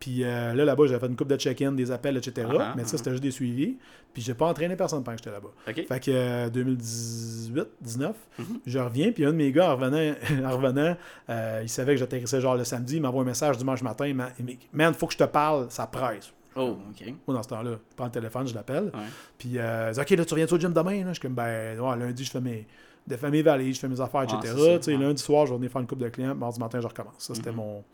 Puis 0.00 0.22
euh, 0.22 0.54
là, 0.54 0.64
là-bas, 0.64 0.86
j'avais 0.86 1.00
fait 1.00 1.06
une 1.08 1.16
coupe 1.16 1.28
de 1.28 1.36
check-in, 1.36 1.72
des 1.72 1.90
appels, 1.90 2.16
etc. 2.16 2.46
Ah, 2.58 2.72
mais 2.76 2.84
ça, 2.84 2.90
ah. 2.94 2.98
c'était 2.98 3.10
juste 3.10 3.22
des 3.22 3.30
suivis. 3.32 3.76
Puis 4.12 4.22
j'ai 4.22 4.34
pas 4.34 4.46
entraîné 4.46 4.76
personne 4.76 5.02
pendant 5.02 5.16
que 5.16 5.22
j'étais 5.24 5.34
là-bas. 5.34 5.48
Fait 5.64 6.00
que 6.00 6.10
euh, 6.10 6.48
2018, 6.50 7.64
19, 7.80 8.16
Mhm. 8.38 8.44
je 8.66 8.78
reviens. 8.78 9.12
Puis 9.12 9.24
un 9.24 9.32
de 9.32 9.36
mes 9.36 9.50
gars, 9.52 9.70
en 9.70 9.76
revenant, 9.76 10.14
en 10.44 10.56
revenant 10.56 10.96
euh, 11.30 11.60
il 11.62 11.68
savait 11.68 11.94
que 11.94 11.98
j'atterrissais 11.98 12.40
genre 12.40 12.56
le 12.56 12.64
samedi. 12.64 12.96
Il 12.96 13.02
m'envoie 13.02 13.22
un 13.22 13.26
message 13.26 13.58
dimanche 13.58 13.82
matin. 13.82 14.06
Il 14.06 14.14
m'a- 14.14 14.30
dit, 14.38 14.58
Man, 14.72 14.94
faut 14.94 15.06
que 15.06 15.12
je 15.14 15.18
te 15.18 15.24
parle, 15.24 15.66
ça 15.70 15.86
presse. 15.86 16.32
Oh, 16.56 16.76
OK. 16.90 17.06
Moi, 17.26 17.36
dans 17.36 17.42
ce 17.42 17.48
temps-là, 17.48 17.72
je 17.72 17.94
prends 17.96 18.06
le 18.06 18.10
téléphone, 18.10 18.46
je 18.48 18.54
l'appelle. 18.54 18.84
Ouais. 18.84 19.00
Puis, 19.36 19.58
euh, 19.58 19.88
il 19.90 19.94
dit, 19.94 20.00
OK, 20.00 20.10
là, 20.10 20.24
tu 20.24 20.34
reviens 20.34 20.46
au 20.50 20.58
gym 20.58 20.72
demain? 20.72 21.00
Là? 21.04 21.08
Je 21.08 21.12
suis 21.12 21.20
comme, 21.22 21.34
ben, 21.34 21.78
ouais, 21.78 21.96
lundi, 21.96 22.24
je 22.24 22.30
fais 22.30 22.40
mes, 22.40 22.66
je 23.08 23.14
fais 23.16 23.30
mes 23.30 23.42
valises, 23.42 23.76
je 23.76 23.80
fais 23.80 23.88
mes 23.88 24.00
affaires, 24.00 24.22
etc. 24.24 24.54
sais, 24.80 24.92
ouais. 24.92 24.96
Lundi 24.98 25.22
soir, 25.22 25.46
je 25.46 25.52
vais 25.52 25.56
venir 25.58 25.70
faire 25.70 25.80
une 25.82 25.86
coupe 25.86 26.00
de 26.00 26.08
clients. 26.08 26.34
Mardi 26.34 26.58
matin, 26.58 26.80
je 26.80 26.86
recommence. 26.88 27.14
Ça, 27.18 27.34
c'était 27.34 27.50
Mhm. 27.50 27.56
mon, 27.56 27.84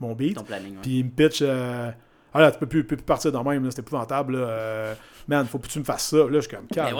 mon 0.00 0.14
beat. 0.14 0.38
Ouais. 0.38 0.44
Puis, 0.82 0.98
il 0.98 1.04
me 1.04 1.10
pitch, 1.10 1.40
euh, 1.42 1.90
ah 2.34 2.40
là, 2.40 2.50
tu 2.50 2.58
peux 2.58 2.66
plus, 2.66 2.84
plus 2.84 2.96
partir 2.96 3.30
dans 3.32 3.44
même, 3.44 3.70
c'est 3.70 3.80
épouvantable. 3.80 4.36
Là. 4.38 4.46
Euh, 4.48 4.94
man, 5.28 5.46
faut 5.46 5.58
que 5.58 5.68
tu 5.68 5.78
me 5.78 5.84
fasses 5.84 6.08
ça. 6.08 6.16
Là, 6.16 6.26
je 6.32 6.40
suis 6.40 6.50
comme, 6.50 6.66
calme, 6.66 6.96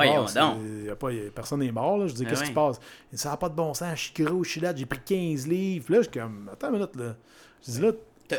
a- 1.09 1.30
personne 1.34 1.61
n'est 1.61 1.72
mort. 1.72 1.99
Là. 1.99 2.07
Je 2.07 2.12
dis, 2.14 2.22
Ben 2.24 2.30
qu'est-ce 2.30 2.43
qui 2.43 2.49
se 2.49 2.55
passe? 2.55 2.78
Il 3.12 3.16
dit, 3.16 3.22
ça 3.22 3.30
n'a 3.30 3.36
pas 3.36 3.49
de 3.49 3.55
bon 3.55 3.72
sens, 3.74 3.90
je 3.95 4.11
suis 4.12 4.24
gros, 4.24 4.45
je 4.45 4.51
suis 4.51 4.61
là, 4.61 4.72
j'ai 4.74 4.86
pris 4.86 5.01
15 5.05 5.47
livres. 5.49 5.86
Là, 5.88 5.97
je 5.99 6.03
suis 6.11 6.20
comme, 6.20 6.49
attends 6.53 6.68
une 6.68 6.74
minute, 6.74 6.97
là. 6.97 7.14
Je 7.66 7.70
dis, 7.72 7.80
là, 7.80 7.93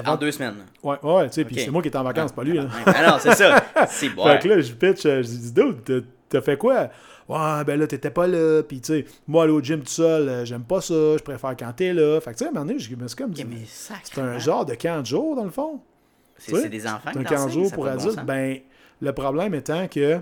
En 0.06 0.16
deux 0.18 0.32
semaines. 0.32 0.56
ouais, 0.82 0.98
ouais, 1.04 1.28
tu 1.28 1.34
sais, 1.36 1.46
puis 1.46 1.56
c'est 1.60 1.70
moi 1.72 1.82
qui 1.82 1.88
étais 1.90 1.98
en 1.98 2.04
vacances, 2.04 2.32
pas 2.32 2.44
lui. 2.44 2.54
Là. 2.58 2.64
Ouais. 2.64 2.70
Ah 2.96 3.12
non, 3.12 3.18
c'est 3.20 3.36
ça. 3.36 3.64
C'est 3.90 4.10
bon. 4.10 4.24
Fait 4.26 4.40
que 4.40 4.48
là, 4.48 4.60
je 4.62 4.74
pitch, 4.74 5.06
euh, 5.06 5.22
je 5.22 5.28
dis, 5.28 5.52
dude, 5.54 6.06
t'as 6.30 6.42
fait 6.42 6.58
quoi? 6.58 6.90
Ouais, 7.30 7.64
ben 7.66 7.80
là, 7.80 7.88
t'étais 7.88 8.12
pas 8.12 8.28
là. 8.28 8.64
Puis, 8.64 8.82
tu 8.82 8.88
sais, 8.88 9.06
moi, 9.28 9.44
aller 9.44 9.54
au 9.54 9.62
gym 9.62 9.80
tout 9.80 9.88
seul, 9.88 10.28
euh, 10.28 10.46
j'aime 10.46 10.64
pas 10.64 10.82
ça. 10.82 10.94
Je 11.18 11.24
préfère 11.24 11.56
quand 11.58 11.72
t'es 11.74 11.94
là. 11.94 12.20
Fait 12.20 12.32
que, 12.32 12.38
tu 12.38 12.40
sais, 12.40 12.46
à 12.46 12.50
un 12.50 12.52
moment 12.54 12.66
donné, 12.66 12.80
je 12.80 12.96
me 12.96 13.08
suis 13.08 13.16
comme 13.16 13.32
dit, 13.32 13.46
c'est 13.66 14.22
un 14.22 14.38
genre 14.40 14.66
de 14.66 14.76
camp 14.76 15.02
de 15.02 15.06
jour, 15.06 15.36
dans 15.36 15.46
le 15.46 15.50
fond. 15.50 15.80
C'est 16.38 16.70
des 16.70 16.86
enfants 16.86 17.12
C'est 17.14 17.20
un 17.20 17.24
qui 17.24 17.34
camp 17.34 17.46
de 17.46 17.52
jour 17.52 17.72
pour 17.72 17.86
bon 17.86 17.92
adultes. 17.92 18.26
ben, 18.26 18.58
le 19.02 19.14
problème 19.14 19.54
étant 19.54 19.88
que, 19.88 20.20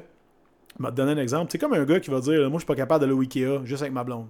je 0.79 0.83
vais 0.83 0.89
te 0.89 0.95
donner 0.95 1.13
un 1.13 1.17
exemple. 1.17 1.51
C'est 1.51 1.57
comme 1.57 1.73
un 1.73 1.83
gars 1.83 1.99
qui 1.99 2.09
va 2.11 2.19
dire, 2.19 2.41
moi, 2.49 2.57
je 2.57 2.59
suis 2.59 2.65
pas 2.65 2.75
capable 2.75 3.01
d'aller 3.01 3.13
au 3.13 3.21
Ikea 3.21 3.61
juste 3.65 3.81
avec 3.81 3.93
ma 3.93 4.03
blonde. 4.03 4.27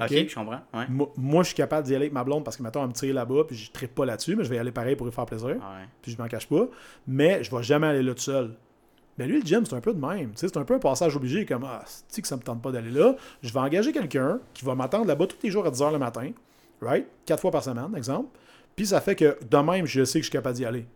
Ok, 0.00 0.06
ok? 0.12 0.28
je 0.28 0.34
comprends. 0.34 0.60
Ouais. 0.72 0.86
Moi, 0.88 1.12
moi, 1.16 1.42
je 1.42 1.48
suis 1.48 1.56
capable 1.56 1.86
d'y 1.86 1.94
aller 1.94 2.04
avec 2.06 2.12
ma 2.14 2.24
blonde 2.24 2.42
parce 2.42 2.56
que, 2.56 2.62
mettons, 2.62 2.82
elle 2.82 2.88
me 2.88 2.92
tire 2.94 3.14
là-bas, 3.14 3.44
puis 3.46 3.56
je 3.56 3.70
tripe 3.70 3.94
pas 3.94 4.06
là-dessus, 4.06 4.34
mais 4.34 4.44
je 4.44 4.50
vais 4.50 4.56
y 4.56 4.58
aller 4.58 4.72
pareil 4.72 4.96
pour 4.96 5.06
lui 5.06 5.12
faire 5.12 5.26
plaisir. 5.26 5.48
Ouais. 5.48 5.86
puis 6.00 6.12
je 6.12 6.20
m'en 6.20 6.26
cache 6.26 6.48
pas, 6.48 6.66
mais 7.06 7.44
je 7.44 7.54
vais 7.54 7.62
jamais 7.62 7.86
aller 7.88 8.02
là 8.02 8.14
tout 8.14 8.22
seul. 8.22 8.56
Mais 9.18 9.26
lui, 9.26 9.40
le 9.40 9.46
gym, 9.46 9.66
c'est 9.66 9.74
un 9.74 9.80
peu 9.80 9.92
de 9.92 10.00
même. 10.04 10.32
C'est 10.34 10.56
un 10.56 10.64
peu 10.64 10.74
un 10.74 10.78
passage 10.78 11.14
obligé, 11.16 11.44
comme 11.44 11.64
Ah, 11.64 11.84
que 12.20 12.26
ça 12.26 12.36
me 12.36 12.42
tente 12.42 12.62
pas 12.62 12.72
d'aller 12.72 12.90
là? 12.90 13.14
Je 13.42 13.52
vais 13.52 13.60
engager 13.60 13.92
quelqu'un 13.92 14.40
qui 14.54 14.64
va 14.64 14.74
m'attendre 14.74 15.06
là-bas 15.06 15.26
tous 15.26 15.36
les 15.42 15.50
jours 15.50 15.66
à 15.66 15.70
10h 15.70 15.92
le 15.92 15.98
matin, 15.98 16.30
right? 16.80 17.06
Quatre 17.26 17.40
fois 17.40 17.50
par 17.50 17.62
semaine, 17.62 17.94
exemple. 17.96 18.28
Puis 18.76 18.86
ça 18.86 19.00
fait 19.00 19.14
que 19.16 19.36
de 19.48 19.56
même, 19.58 19.84
je 19.86 20.04
sais 20.04 20.20
que 20.20 20.24
je 20.24 20.30
suis 20.30 20.32
capable 20.32 20.56
d'y 20.56 20.64
aller. 20.64 20.86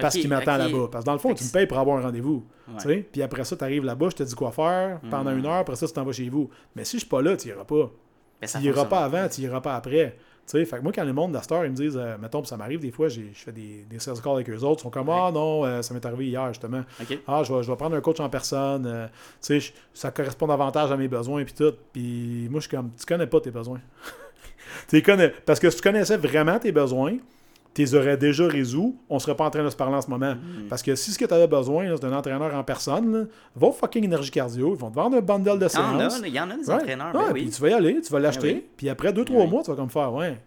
Parce 0.00 0.14
qu'il 0.14 0.28
m'attend 0.28 0.56
là-bas. 0.56 0.88
Parce 0.92 1.02
que 1.02 1.06
dans 1.06 1.12
le 1.14 1.18
fond, 1.18 1.34
tu 1.34 1.42
me 1.42 1.50
payes 1.50 1.66
pour 1.66 1.78
avoir 1.78 1.98
un 1.98 2.02
rendez-vous. 2.02 2.44
Ouais. 2.86 3.02
Puis 3.10 3.22
après 3.22 3.42
ça, 3.42 3.56
tu 3.56 3.64
arrives 3.64 3.84
là-bas, 3.84 4.10
je 4.10 4.16
te 4.16 4.22
dis 4.22 4.34
quoi 4.34 4.52
faire 4.52 5.00
pendant 5.10 5.32
Mhm. 5.32 5.38
une 5.38 5.46
heure, 5.46 5.54
après 5.54 5.74
ça, 5.74 5.86
tu 5.88 5.92
t'en 5.92 6.04
vas 6.04 6.12
chez 6.12 6.28
vous. 6.28 6.48
Mais 6.76 6.84
si 6.84 6.96
je 6.96 7.00
suis 7.00 7.08
pas 7.08 7.20
là, 7.22 7.36
tu 7.36 7.48
iras 7.48 7.64
pas. 7.64 7.90
Ben, 8.40 8.46
Tu 8.46 8.58
iras 8.58 8.84
pas 8.84 9.00
avant, 9.04 9.26
tu 9.28 9.40
iras 9.40 9.60
pas 9.60 9.74
après. 9.74 10.16
Tu 10.50 10.58
sais, 10.58 10.64
fait 10.64 10.78
que 10.78 10.82
moi, 10.82 10.92
quand 10.94 11.04
le 11.04 11.12
monde 11.12 11.32
d'Astor, 11.32 11.64
ils 11.66 11.70
me 11.70 11.76
disent, 11.76 11.98
euh, 12.00 12.16
mettons, 12.18 12.42
ça 12.42 12.56
m'arrive 12.56 12.80
des 12.80 12.90
fois, 12.90 13.08
j'ai- 13.08 13.30
je 13.34 13.38
fais 13.38 13.52
des, 13.52 13.84
des 13.88 13.98
sales 13.98 14.18
calls 14.22 14.32
avec 14.32 14.48
eux 14.48 14.56
autres, 14.62 14.80
ils 14.80 14.82
sont 14.84 14.90
comme, 14.90 15.08
Ouais. 15.10 15.14
ah 15.16 15.30
non, 15.30 15.64
euh, 15.66 15.82
ça 15.82 15.92
m'est 15.92 16.04
arrivé 16.06 16.26
hier, 16.28 16.48
justement. 16.48 16.82
Ah, 17.26 17.42
je 17.42 17.52
vais, 17.52 17.62
je 17.62 17.70
vais 17.70 17.76
prendre 17.76 17.94
un 17.94 18.00
coach 18.00 18.18
en 18.20 18.30
personne, 18.30 18.86
euh, 18.86 19.06
tu 19.42 19.60
sais, 19.60 19.72
ça 19.92 20.10
correspond 20.10 20.46
davantage 20.46 20.90
à 20.90 20.96
mes 20.96 21.06
besoins, 21.08 21.44
puis 21.44 21.52
tout. 21.52 21.74
Puis 21.92 22.48
moi, 22.50 22.60
je 22.60 22.68
suis 22.68 22.76
comme, 22.76 22.90
tu 22.98 23.04
connais 23.04 23.26
pas 23.26 23.40
tes 23.42 23.50
besoins. 23.50 23.80
tu 24.88 25.02
connais. 25.02 25.28
Parce 25.44 25.60
que 25.60 25.68
si 25.70 25.76
tu 25.76 25.82
connaissais 25.82 26.16
vraiment 26.16 26.58
tes 26.58 26.72
besoins, 26.72 27.18
tu 27.78 27.82
les 27.82 27.94
aurais 27.94 28.16
déjà 28.16 28.46
résous, 28.48 28.96
on 29.08 29.18
serait 29.18 29.36
pas 29.36 29.44
en 29.44 29.50
train 29.50 29.62
de 29.64 29.70
se 29.70 29.76
parler 29.76 29.94
en 29.96 30.00
ce 30.00 30.10
moment. 30.10 30.34
Mhm. 30.34 30.68
Parce 30.68 30.82
que 30.82 30.94
si 30.94 31.12
ce 31.12 31.18
que 31.18 31.24
tu 31.24 31.32
avais 31.34 31.46
besoin, 31.46 31.94
c'est 31.96 32.04
un 32.04 32.12
entraîneur 32.12 32.54
en 32.54 32.64
personne, 32.64 33.12
là, 33.12 33.24
va 33.54 33.66
au 33.68 33.72
fucking 33.72 34.04
énergie 34.04 34.30
cardio, 34.30 34.74
ils 34.74 34.78
vont 34.80 34.90
te 34.90 34.96
vendre 34.96 35.16
un 35.16 35.20
bundle 35.20 35.58
de 35.58 35.66
Il 35.66 35.74
y 35.74 35.78
en 35.78 35.98
a, 36.00 36.10
séances. 36.10 36.22
il 36.26 36.34
y 36.34 36.40
en 36.40 36.50
a 36.50 36.56
des 36.56 36.68
Ouais. 36.68 36.74
entraîneurs. 36.74 37.14
Ouais, 37.14 37.26
ben 37.28 37.32
oui. 37.34 37.50
tu 37.54 37.60
vas 37.62 37.68
y 37.68 37.72
aller, 37.74 38.00
tu 38.00 38.12
vas 38.12 38.18
l'acheter, 38.20 38.52
oui. 38.54 38.66
puis 38.76 38.88
après 38.88 39.12
deux, 39.12 39.22
Ben 39.24 39.32
trois 39.32 39.44
oui. 39.44 39.50
mois, 39.50 39.62
tu 39.62 39.70
vas 39.70 39.76
comme 39.76 39.90
faire, 39.90 40.12
ouais. 40.12 40.38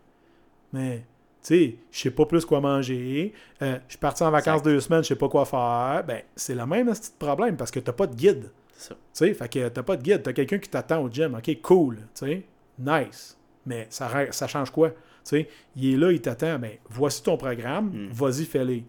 Mais, 0.74 0.98
tu 0.98 1.04
sais, 1.42 1.76
je 1.92 2.00
sais 2.00 2.12
pas 2.12 2.26
plus 2.26 2.46
quoi 2.46 2.60
manger, 2.62 3.34
euh, 3.62 3.78
je 3.88 3.92
suis 3.94 3.98
parti 4.00 4.24
en 4.24 4.32
vacances 4.32 4.60
Exact. 4.60 4.66
deux 4.74 4.80
semaines, 4.80 5.04
je 5.04 5.08
sais 5.10 5.16
pas 5.16 5.30
quoi 5.30 5.46
faire. 5.46 6.04
Ben, 6.08 6.22
c'est 6.36 6.56
le 6.56 6.66
même 6.66 6.92
petit 6.92 7.12
problème 7.18 7.56
parce 7.58 7.72
que 7.72 7.80
t'as 7.80 7.94
pas 7.94 8.08
de 8.08 8.16
guide. 8.16 8.52
Tu 8.78 8.94
sais, 9.14 9.34
fait 9.34 9.48
que 9.50 9.68
t'as 9.70 9.84
pas 9.84 9.96
de 9.96 10.02
guide, 10.02 10.24
t'as 10.24 10.34
quelqu'un 10.34 10.58
qui 10.58 10.70
t'attend 10.70 11.04
au 11.04 11.10
gym. 11.10 11.36
OK, 11.36 11.62
cool, 11.62 11.96
tu 12.16 12.26
sais, 12.26 12.44
nice. 12.80 13.38
Mais 13.66 13.86
ça, 13.90 14.10
ça 14.32 14.48
change 14.48 14.72
quoi? 14.72 14.92
Tu 15.24 15.30
sais, 15.38 15.50
il 15.76 15.94
est 15.94 15.98
là, 15.98 16.12
il 16.12 16.22
t'attend. 16.22 16.58
Ben, 16.60 16.72
voici 16.90 17.22
ton 17.24 17.38
programme, 17.38 17.90
Mm. 17.94 18.10
vas-y, 18.12 18.46
fais-le. 18.46 18.82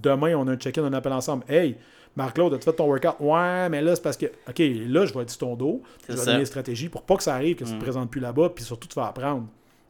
Demain, 0.00 0.34
on 0.36 0.46
a 0.48 0.52
un 0.52 0.56
check-in, 0.56 0.82
on 0.84 0.92
appelle 0.92 1.12
ensemble. 1.12 1.44
Hey, 1.48 1.76
Marc-Claude, 2.16 2.54
as-tu 2.54 2.64
fait 2.64 2.72
ton 2.72 2.86
workout? 2.86 3.16
Ouais, 3.20 3.68
mais 3.68 3.80
là, 3.82 3.94
c'est 3.96 4.02
parce 4.02 4.16
que, 4.16 4.26
OK, 4.26 4.58
là, 4.58 5.06
je 5.06 5.14
vais 5.14 5.22
être 5.22 5.30
sur 5.30 5.40
ton 5.40 5.56
dos. 5.56 5.82
Je 6.06 6.12
vais 6.12 6.18
ça. 6.18 6.24
donner 6.26 6.38
des 6.40 6.44
stratégies 6.46 6.88
pour 6.88 7.02
pas 7.02 7.16
que 7.16 7.22
ça 7.22 7.34
arrive, 7.34 7.56
que 7.56 7.64
tu 7.64 7.72
Mm. 7.72 7.78
te 7.78 7.82
présentes 7.82 8.10
plus 8.10 8.20
là-bas, 8.20 8.50
puis 8.54 8.64
surtout, 8.64 8.88
tu 8.88 8.94
vas 8.94 9.06
apprendre. 9.08 9.46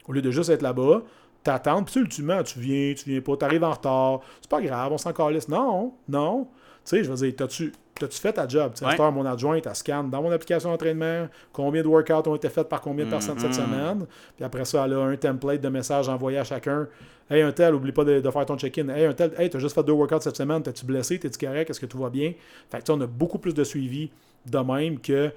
Au 0.09 0.13
lieu 0.13 0.23
de 0.23 0.31
juste 0.31 0.51
être 0.51 0.63
là-bas, 0.63 1.03
t'attends, 1.45 1.83
puis 1.85 2.01
ultimement, 2.01 2.43
tu 2.43 2.59
viens, 2.59 2.95
tu 2.95 3.11
viens 3.11 3.21
pas, 3.21 3.37
t'arrives 3.37 3.65
en 3.65 3.73
retard, 3.73 4.21
c'est 4.41 4.51
pas 4.51 4.61
grave, 4.61 4.93
on 4.93 4.99
s'en 4.99 5.13
calisse. 5.13 5.49
Non, 5.49 5.93
non. 6.09 6.49
Tu 6.85 6.97
sais, 6.97 7.05
je 7.05 7.11
veux 7.11 7.17
dire, 7.17 7.33
t'as-tu 7.37 7.73
t'as-tu 7.95 8.19
fait 8.19 8.33
ta 8.33 8.49
job? 8.49 8.73
Ouais. 8.83 8.97
mon 9.13 9.25
adjoint, 9.25 9.61
elle 9.65 9.75
scanne 9.77 10.11
dans 10.11 10.21
mon 10.23 10.31
application 10.33 10.71
d'entraînement 10.71 11.29
combien 11.53 11.83
de 11.83 11.87
workouts 11.87 12.29
ont 12.29 12.35
été 12.35 12.49
faits 12.49 12.69
par 12.69 12.81
combien 12.81 13.05
de 13.05 13.11
personnes 13.11 13.39
cette 13.39 13.55
semaine. 13.55 14.07
Puis 14.35 14.45
après 14.45 14.65
ça, 14.65 14.85
elle 14.85 14.95
a 14.95 14.99
un 15.03 15.17
template 15.17 15.61
de 15.61 15.69
messages 15.69 16.09
envoyés 16.09 16.39
à 16.39 16.45
chacun. 16.45 16.89
Hey, 17.31 17.43
un 17.43 17.53
tel, 17.53 17.75
oublie 17.75 17.93
pas 17.93 18.05
de, 18.05 18.21
de 18.21 18.31
faire 18.31 18.45
ton 18.45 18.57
check-in. 18.59 18.89
Hey, 18.89 19.05
un 19.05 19.13
tel, 19.13 19.33
hey, 19.39 19.49
t'as 19.49 19.61
juste 19.61 19.75
fait 19.77 19.85
deux 19.85 19.93
workouts 19.93 20.21
cette 20.21 20.37
semaine, 20.37 20.63
t'es-tu 20.63 20.85
blessé, 20.85 21.19
t'es-tu 21.21 21.39
correct, 21.47 21.71
est-ce 21.71 21.79
que 21.81 21.87
tout 21.87 21.99
va 21.99 22.11
bien? 22.11 22.33
Fait 22.71 22.79
que 22.79 22.83
tu 22.83 22.93
sais, 22.93 22.99
on 22.99 23.01
a 23.01 23.07
beaucoup 23.07 23.39
plus 23.39 23.55
de 23.55 23.63
suivi 23.63 24.11
de 24.45 24.59
même 24.59 24.99
que 24.99 25.31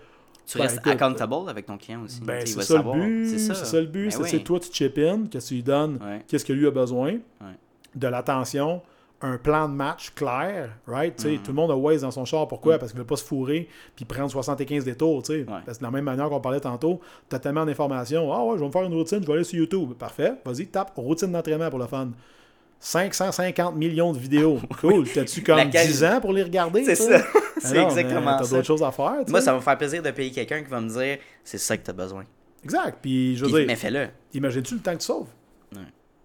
Tu 0.47 0.57
Ben, 0.57 0.63
restes 0.63 0.77
écoute, 0.77 0.91
accountable 0.93 1.35
avec 1.49 1.65
ton 1.67 1.77
client 1.77 2.01
aussi. 2.03 2.21
ben, 2.21 2.45
c'est 2.45 2.61
ça, 2.63 2.77
le 2.81 2.91
but. 2.91 3.27
C'est 3.29 3.37
C'est 3.39 3.53
ça. 3.65 3.79
le 3.79 3.85
but. 3.87 4.05
Ben 4.05 4.11
c'est 4.25 4.37
oui. 4.37 4.43
toi, 4.43 4.59
tu 4.59 4.71
chip 4.73 4.97
in, 4.97 5.25
que 5.31 5.37
tu 5.37 5.53
lui 5.55 5.63
donnes 5.63 5.99
Ouais. 6.03 6.23
qu'est-ce 6.27 6.45
que 6.45 6.53
lui 6.53 6.65
a 6.67 6.71
besoin, 6.71 7.11
Ouais. 7.13 7.53
de 7.95 8.07
l'attention, 8.07 8.81
un 9.21 9.37
plan 9.37 9.67
de 9.69 9.73
match 9.73 10.11
clair, 10.13 10.69
right? 10.87 11.15
Tu 11.15 11.23
sais, 11.23 11.29
Mhm. 11.31 11.37
Tout 11.39 11.51
le 11.51 11.55
monde 11.55 11.71
a 11.71 11.75
Waze 11.75 12.01
dans 12.01 12.11
son 12.11 12.25
char. 12.25 12.47
Pourquoi? 12.47 12.77
Parce 12.77 12.91
qu'il 12.91 12.99
veut 12.99 13.05
pas 13.07 13.15
se 13.15 13.23
fourrer 13.23 13.67
puis 13.95 14.05
prendre 14.05 14.29
75 14.29 14.83
détours. 14.85 15.23
tu 15.23 15.33
sais. 15.33 15.39
Ouais. 15.39 15.59
Parce 15.65 15.77
que 15.77 15.83
de 15.83 15.87
la 15.87 15.91
même 15.91 16.03
manière 16.05 16.29
qu'on 16.29 16.41
parlait 16.41 16.59
tantôt, 16.59 16.99
tu 17.29 17.35
as 17.35 17.39
tellement 17.39 17.65
d'informations. 17.65 18.31
Ah 18.33 18.43
ouais, 18.43 18.55
je 18.55 18.59
vais 18.61 18.67
me 18.67 18.71
faire 18.71 18.83
une 18.83 18.93
routine, 18.93 19.19
je 19.21 19.27
vais 19.27 19.33
aller 19.33 19.43
sur 19.43 19.57
YouTube. 19.57 19.93
Parfait. 19.93 20.33
Vas-y, 20.45 20.67
tape 20.67 20.91
routine 20.97 21.31
d'entraînement 21.31 21.69
pour 21.69 21.79
le 21.79 21.87
fun. 21.87 22.09
550 22.79 23.75
millions 23.75 24.11
de 24.13 24.19
vidéos. 24.19 24.59
Cool. 24.81 25.07
T'as-tu 25.07 25.41
comme 25.43 25.57
Laquelle- 25.57 25.87
10 25.87 26.03
ans 26.03 26.19
pour 26.21 26.33
les 26.33 26.43
regarder? 26.43 26.83
C'est 26.83 26.95
ça. 26.95 27.21
Ah 27.57 27.59
C'est 27.69 27.77
exactement 27.81 28.37
T'as 28.37 28.47
d'autres 28.47 28.63
choses 28.67 28.83
à 28.83 28.91
faire. 28.91 29.23
Moi, 29.29 29.39
ça 29.39 29.51
va 29.53 29.57
me 29.59 29.63
faire 29.63 29.77
plaisir 29.77 30.03
de 30.03 30.11
payer 30.11 30.29
quelqu'un 30.29 30.61
qui 30.61 30.69
va 30.69 30.81
me 30.81 30.89
dire 30.89 31.17
c'est 31.41 31.57
ça 31.57 31.77
que 31.77 31.83
tu 31.85 31.89
as 31.89 31.93
besoin. 31.93 32.25
Exact. 32.65 32.97
Puis, 33.01 33.37
je 33.37 33.45
veux 33.45 33.51
dire, 33.59 33.65
mais 33.65 33.77
fais-le. 33.77 34.07
imagines-tu 34.33 34.75
le 34.75 34.81
temps 34.81 34.91
que 34.91 34.97
tu 34.99 35.05
sauves? 35.05 35.27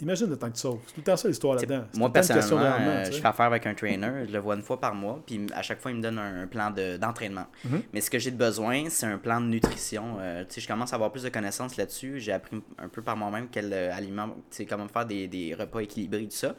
Imagine 0.02 0.30
le 0.30 0.36
temps 0.38 0.48
que 0.48 0.54
tu 0.54 0.60
sauves. 0.60 0.78
C'est 0.86 0.94
tout 0.94 1.00
le 1.00 1.04
temps 1.04 1.16
ça 1.16 1.28
l'histoire 1.28 1.54
là-dedans. 1.56 1.84
Moi, 1.94 2.08
de 2.08 2.12
personnellement, 2.12 2.64
euh, 2.86 3.04
je 3.04 3.20
fais 3.20 3.26
affaire 3.26 3.46
avec 3.46 3.66
un 3.66 3.74
trainer, 3.74 4.24
je 4.26 4.32
le 4.32 4.38
vois 4.38 4.54
une 4.56 4.62
fois 4.62 4.80
par 4.80 4.94
mois, 4.94 5.22
puis 5.26 5.46
à 5.54 5.62
chaque 5.62 5.80
fois, 5.80 5.90
il 5.90 5.98
me 5.98 6.02
donne 6.02 6.18
un, 6.18 6.42
un 6.42 6.46
plan 6.46 6.70
de- 6.70 6.96
d'entraînement. 6.96 7.46
Mhm. 7.64 7.82
Mais 7.92 8.00
ce 8.00 8.10
que 8.10 8.18
j'ai 8.18 8.30
de 8.30 8.36
besoin, 8.36 8.88
c'est 8.88 9.06
un 9.06 9.18
plan 9.18 9.40
de 9.40 9.46
nutrition. 9.46 10.16
Euh, 10.20 10.44
je 10.56 10.66
commence 10.66 10.92
à 10.92 10.96
avoir 10.96 11.12
plus 11.12 11.22
de 11.22 11.28
connaissances 11.28 11.76
là-dessus. 11.76 12.20
J'ai 12.20 12.32
appris 12.32 12.62
un 12.78 12.88
peu 12.88 13.02
par 13.02 13.16
moi-même 13.16 13.48
quel 13.50 13.72
euh, 13.72 13.92
aliment, 13.94 14.36
comment 14.68 14.88
faire 14.88 15.06
des, 15.06 15.26
des 15.28 15.54
repas 15.54 15.80
équilibrés, 15.80 16.24
tout 16.24 16.30
ça. 16.36 16.54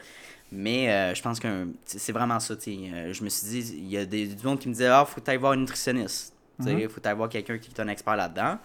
Mais 0.52 0.92
euh, 0.92 1.16
je 1.16 1.22
pense 1.22 1.39
que 1.39 1.68
c'est 1.86 2.12
vraiment 2.12 2.39
ça. 2.39 2.56
je 2.66 3.24
me 3.24 3.30
suis 3.30 3.48
dit, 3.48 3.74
il 3.78 3.89
y 3.89 3.98
a 3.98 4.06
des, 4.06 4.28
du 4.28 4.46
monde 4.46 4.60
qui 4.60 4.68
me 4.68 4.74
disait 4.74 4.88
Ah, 4.88 5.06
faut 5.06 5.22
que 5.22 5.32
tu 5.32 5.38
voir 5.38 5.54
un 5.54 5.58
nutritionniste. 5.58 6.34
Il 6.60 6.66
Mhm. 6.76 6.89
faut 6.89 7.02
que 7.02 7.10
tu 7.10 7.16
voir 7.16 7.30
quelqu'un 7.30 7.58
qui 7.58 7.72
est 7.72 7.80
un 7.80 7.88
expert 7.88 8.16
là-dedans. 8.16 8.58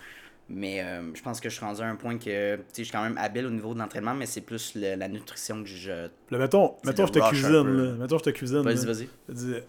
Mais 0.48 0.80
euh, 0.82 1.12
je 1.14 1.22
pense 1.22 1.40
que 1.40 1.48
je 1.48 1.54
suis 1.56 1.64
rendu 1.64 1.82
à 1.82 1.86
un 1.86 1.96
point 1.96 2.18
que 2.18 2.54
tu 2.56 2.62
sais, 2.62 2.62
je 2.78 2.82
suis 2.84 2.92
quand 2.92 3.02
même 3.02 3.18
habile 3.18 3.46
au 3.46 3.50
niveau 3.50 3.74
de 3.74 3.80
l'entraînement, 3.80 4.14
mais 4.14 4.26
c'est 4.26 4.42
plus 4.42 4.74
le- 4.76 4.94
la 4.94 5.08
nutrition 5.08 5.62
que 5.62 5.68
je. 5.68 5.90
Là, 6.30 6.38
mettons, 6.38 6.76
mettons 6.84 7.06
je 7.06 7.12
te 7.12 7.18
cuisine. 7.28 7.48
là. 7.52 7.92
Mettons, 7.98 8.18
je 8.18 8.22
te 8.24 8.30
cuisine. 8.30 8.60
Vas-y, 8.62 8.86
vas-y. 8.86 9.62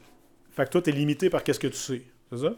Fait 0.51 0.65
que 0.65 0.69
toi, 0.69 0.81
t'es 0.81 0.91
limité 0.91 1.29
par 1.31 1.43
qu'est-ce 1.43 1.59
que 1.59 1.67
tu 1.67 1.75
sais. 1.77 2.03
C'est 2.31 2.37
ça? 2.39 2.53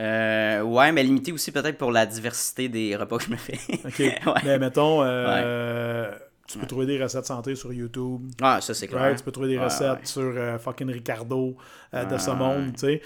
Euh, 0.00 0.62
ouais, 0.62 0.92
mais 0.92 1.02
limité 1.02 1.30
aussi 1.32 1.52
peut-être 1.52 1.76
pour 1.78 1.92
la 1.92 2.06
diversité 2.06 2.68
des 2.68 2.96
repas 2.96 3.18
que 3.18 3.24
je 3.24 3.30
me 3.30 3.36
fais. 3.36 3.58
OK. 3.84 3.98
ouais. 3.98 4.12
Mais 4.44 4.58
mettons, 4.58 5.02
euh, 5.02 6.10
tu 6.46 6.58
peux 6.58 6.66
trouver 6.66 6.86
des 6.86 7.02
recettes 7.02 7.26
santé 7.26 7.54
sur 7.54 7.72
YouTube. 7.72 8.22
Ah, 8.42 8.60
ça 8.60 8.74
c'est 8.74 8.88
clair. 8.88 9.00
Right? 9.02 9.18
Tu 9.18 9.24
peux 9.24 9.32
trouver 9.32 9.48
des 9.48 9.58
recettes 9.58 10.06
sur 10.06 10.32
fucking 10.60 10.90
Ricardo 10.90 11.56
de 11.92 12.18
ce 12.18 12.30
monde, 12.30 12.72
tu 12.74 12.80
sais. 12.80 13.02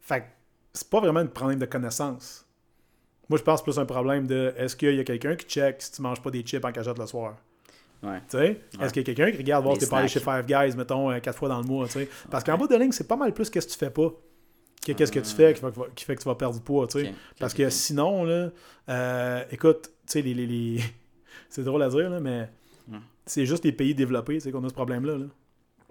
Fait 0.00 0.20
que 0.20 0.26
c'est 0.72 0.88
pas 0.88 1.00
vraiment 1.00 1.20
un 1.20 1.26
problème 1.26 1.58
de 1.58 1.66
connaissance. 1.66 2.46
Moi, 3.28 3.38
je 3.38 3.42
pense 3.42 3.62
plus 3.62 3.78
un 3.78 3.84
problème 3.84 4.26
de 4.26 4.54
est-ce 4.56 4.74
qu'il 4.76 4.94
y 4.94 5.00
a 5.00 5.04
quelqu'un 5.04 5.36
qui 5.36 5.46
check 5.46 5.82
si 5.82 5.92
tu 5.92 6.02
manges 6.02 6.22
pas 6.22 6.30
des 6.30 6.42
chips 6.42 6.64
en 6.64 6.72
cachette 6.72 6.98
le 6.98 7.06
soir? 7.06 7.36
Ouais. 8.02 8.22
Est-ce 8.84 8.92
qu'il 8.92 9.02
y 9.02 9.10
a 9.10 9.14
quelqu'un 9.14 9.30
qui 9.32 9.38
regarde 9.38 9.64
voir 9.64 9.74
si 9.76 9.80
t'es 9.80 9.90
pas 9.90 9.98
allé 9.98 10.08
chez. 10.08 10.20
Five 10.20 10.46
Guys, 10.46 10.76
mettons, 10.76 11.10
euh, 11.10 11.18
quatre 11.20 11.36
fois 11.38 11.48
dans 11.48 11.60
le 11.60 11.66
mois, 11.66 11.86
tu 11.86 11.94
sais? 11.94 12.08
Parce 12.30 12.44
qu'en 12.44 12.56
bout 12.56 12.68
de 12.68 12.76
ligne, 12.76 12.92
c'est 12.92 13.08
pas 13.08 13.16
mal 13.16 13.34
plus 13.34 13.50
qu'est-ce 13.50 13.66
que 13.66 13.72
tu 13.72 13.78
fais 13.78 13.90
pas 13.90 14.10
que 14.86 14.92
qu'est-ce 14.92 15.10
que 15.12 15.18
tu 15.20 15.30
fais 15.34 15.52
qui 15.54 15.60
fait, 15.60 15.72
qui 15.94 16.04
fait 16.04 16.14
que 16.16 16.22
tu 16.22 16.28
vas 16.28 16.34
perdre 16.36 16.54
du 16.54 16.60
poids, 16.62 16.86
tu 16.86 17.00
sais? 17.00 17.04
Ok, 17.08 17.14
ok, 17.32 17.36
Parce 17.40 17.52
que 17.54 17.68
sinon, 17.70 18.24
là, 18.24 18.50
euh, 18.88 19.44
écoute, 19.50 19.90
tu 20.06 20.12
sais, 20.12 20.22
les, 20.22 20.32
les, 20.34 20.46
les- 20.46 20.80
c'est 21.50 21.64
drôle 21.64 21.82
à 21.82 21.88
dire, 21.88 22.08
là, 22.08 22.20
mais 22.20 22.48
c'est 23.26 23.44
juste 23.44 23.64
les 23.64 23.72
pays 23.72 23.94
développés, 23.94 24.38
qu'on 24.50 24.64
a 24.64 24.68
ce 24.68 24.74
problème-là, 24.74 25.18
là. 25.18 25.26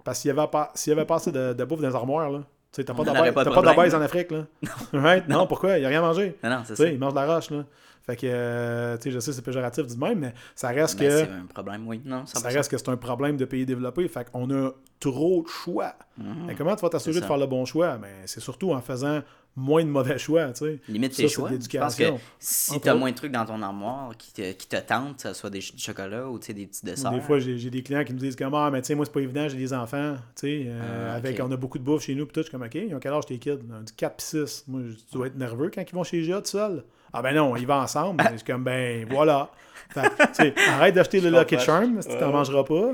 Parce 0.02 0.20
qu'il 0.22 0.28
y 0.28 0.32
avait 0.32 0.48
pas, 0.50 0.72
s'il 0.74 0.90
y 0.92 0.96
avait 0.96 1.04
pas 1.04 1.16
assez 1.16 1.30
de, 1.30 1.52
de 1.52 1.64
bouffe 1.64 1.80
dans 1.82 1.88
les 1.88 1.94
armoires, 1.94 2.30
là, 2.30 2.44
tu 2.72 2.82
sais, 2.82 2.84
t'as 2.84 2.94
pas 2.94 3.04
d'abeilles 3.04 3.94
en 3.94 4.00
Afrique, 4.00 4.30
là. 4.30 4.46
right? 4.92 5.28
Non, 5.28 5.46
pourquoi? 5.46 5.78
Il 5.78 5.84
a 5.84 5.88
rien 5.88 6.00
mangé. 6.00 6.36
Non, 6.42 6.50
non, 6.50 6.62
c'est 6.64 6.76
ça. 6.76 6.86
il 6.86 6.98
mange 6.98 7.14
de 7.14 7.18
la 7.18 7.34
roche, 7.34 7.50
là. 7.50 7.64
Fait 8.08 8.16
que, 8.16 8.26
euh, 8.26 8.96
tu 8.96 9.02
sais, 9.02 9.10
je 9.10 9.18
sais, 9.20 9.32
c'est 9.34 9.42
péjoratif 9.42 9.86
du 9.86 9.96
même, 9.98 10.18
mais 10.20 10.34
ça 10.54 10.68
reste 10.68 10.98
Ben, 10.98 11.08
que... 11.08 11.16
C'est 11.18 11.30
un 11.30 11.44
problème, 11.44 11.86
oui. 11.86 12.00
Non, 12.06 12.22
100%. 12.22 12.38
Ça 12.38 12.48
reste 12.48 12.70
que 12.70 12.78
c'est 12.78 12.88
un 12.88 12.96
problème 12.96 13.36
de 13.36 13.44
pays 13.44 13.66
développés. 13.66 14.08
Fait 14.08 14.30
qu'on 14.30 14.50
a 14.50 14.70
trop 14.98 15.42
de 15.42 15.48
choix. 15.48 15.94
Mais 16.46 16.54
comment 16.54 16.74
tu 16.74 16.82
vas 16.82 16.88
t'assurer 16.88 17.20
de 17.20 17.26
faire 17.26 17.36
le 17.36 17.46
bon 17.46 17.66
choix? 17.66 17.98
Ben, 17.98 18.08
c'est 18.24 18.40
surtout 18.40 18.72
en 18.72 18.80
faisant 18.80 19.20
moins 19.58 19.84
de 19.84 19.90
mauvais 19.90 20.18
choix, 20.18 20.46
tu 20.52 20.64
sais. 20.64 20.78
Limite 20.88 21.12
Ça, 21.14 21.22
tes 21.22 21.28
choix. 21.28 21.50
Je 21.50 21.78
pense 21.78 21.96
que 21.96 22.04
si 22.38 22.80
t'as 22.80 22.92
autres. 22.92 22.98
moins 23.00 23.10
de 23.10 23.16
trucs 23.16 23.32
dans 23.32 23.44
ton 23.44 23.60
armoire 23.62 24.16
qui 24.16 24.32
te, 24.32 24.52
qui 24.52 24.66
te 24.68 24.76
tentent, 24.76 25.16
que 25.16 25.22
ce 25.28 25.34
soit 25.34 25.50
des 25.50 25.60
ch- 25.60 25.74
du 25.74 25.82
chocolat 25.82 26.26
ou 26.28 26.38
tu 26.38 26.54
des 26.54 26.66
petits 26.66 26.84
desserts. 26.84 27.10
Des 27.10 27.20
fois, 27.20 27.38
j'ai 27.38 27.70
des 27.70 27.82
clients 27.82 28.04
qui 28.04 28.12
me 28.12 28.18
disent 28.18 28.36
comme 28.36 28.54
Ah, 28.54 28.70
mais 28.70 28.80
tu 28.82 28.86
sais, 28.88 28.94
moi, 28.94 29.04
c'est 29.04 29.12
pas 29.12 29.20
évident, 29.20 29.48
j'ai 29.48 29.58
des 29.58 29.72
enfants. 29.72 30.14
Tu 30.36 30.40
sais, 30.40 30.64
euh, 30.68 31.10
Ah, 31.10 31.14
avec, 31.16 31.40
on 31.40 31.50
a 31.50 31.56
beaucoup 31.56 31.78
de 31.78 31.84
bouffe 31.84 32.04
chez 32.04 32.14
nous. 32.14 32.24
Puis 32.26 32.32
tout, 32.34 32.40
je 32.40 32.44
suis 32.44 32.52
comme 32.52 32.62
OK, 32.62 32.74
ils 32.74 32.94
ont 32.94 32.98
quel 33.00 33.12
âge 33.12 33.26
tes 33.26 33.38
kids 33.38 33.58
On 33.76 33.82
dit 33.82 33.92
4 33.96 34.16
puis 34.16 34.26
6. 34.26 34.64
Moi, 34.68 34.80
tu 35.10 35.12
dois 35.16 35.26
être 35.26 35.36
nerveux 35.36 35.70
quand 35.74 35.82
ils 35.82 35.94
vont 35.94 36.04
chez 36.04 36.22
GA 36.26 36.40
tout 36.40 36.46
seul. 36.48 36.84
Ah, 37.12 37.22
ben 37.22 37.34
non, 37.34 37.56
ils 37.56 37.66
vont 37.66 37.74
ensemble. 37.74 38.22
je 38.30 38.36
suis 38.36 38.44
comme 38.44 38.64
Ben 38.64 39.06
voilà. 39.10 39.50
Fait 39.90 40.02
tu 40.52 40.60
arrête 40.70 40.94
d'acheter 40.94 41.20
le 41.20 41.30
Lucky. 41.30 41.58
Charm 41.58 42.02
si 42.02 42.08
tu 42.08 42.18
t'en 42.18 42.30
mangeras 42.30 42.64
pas. 42.64 42.92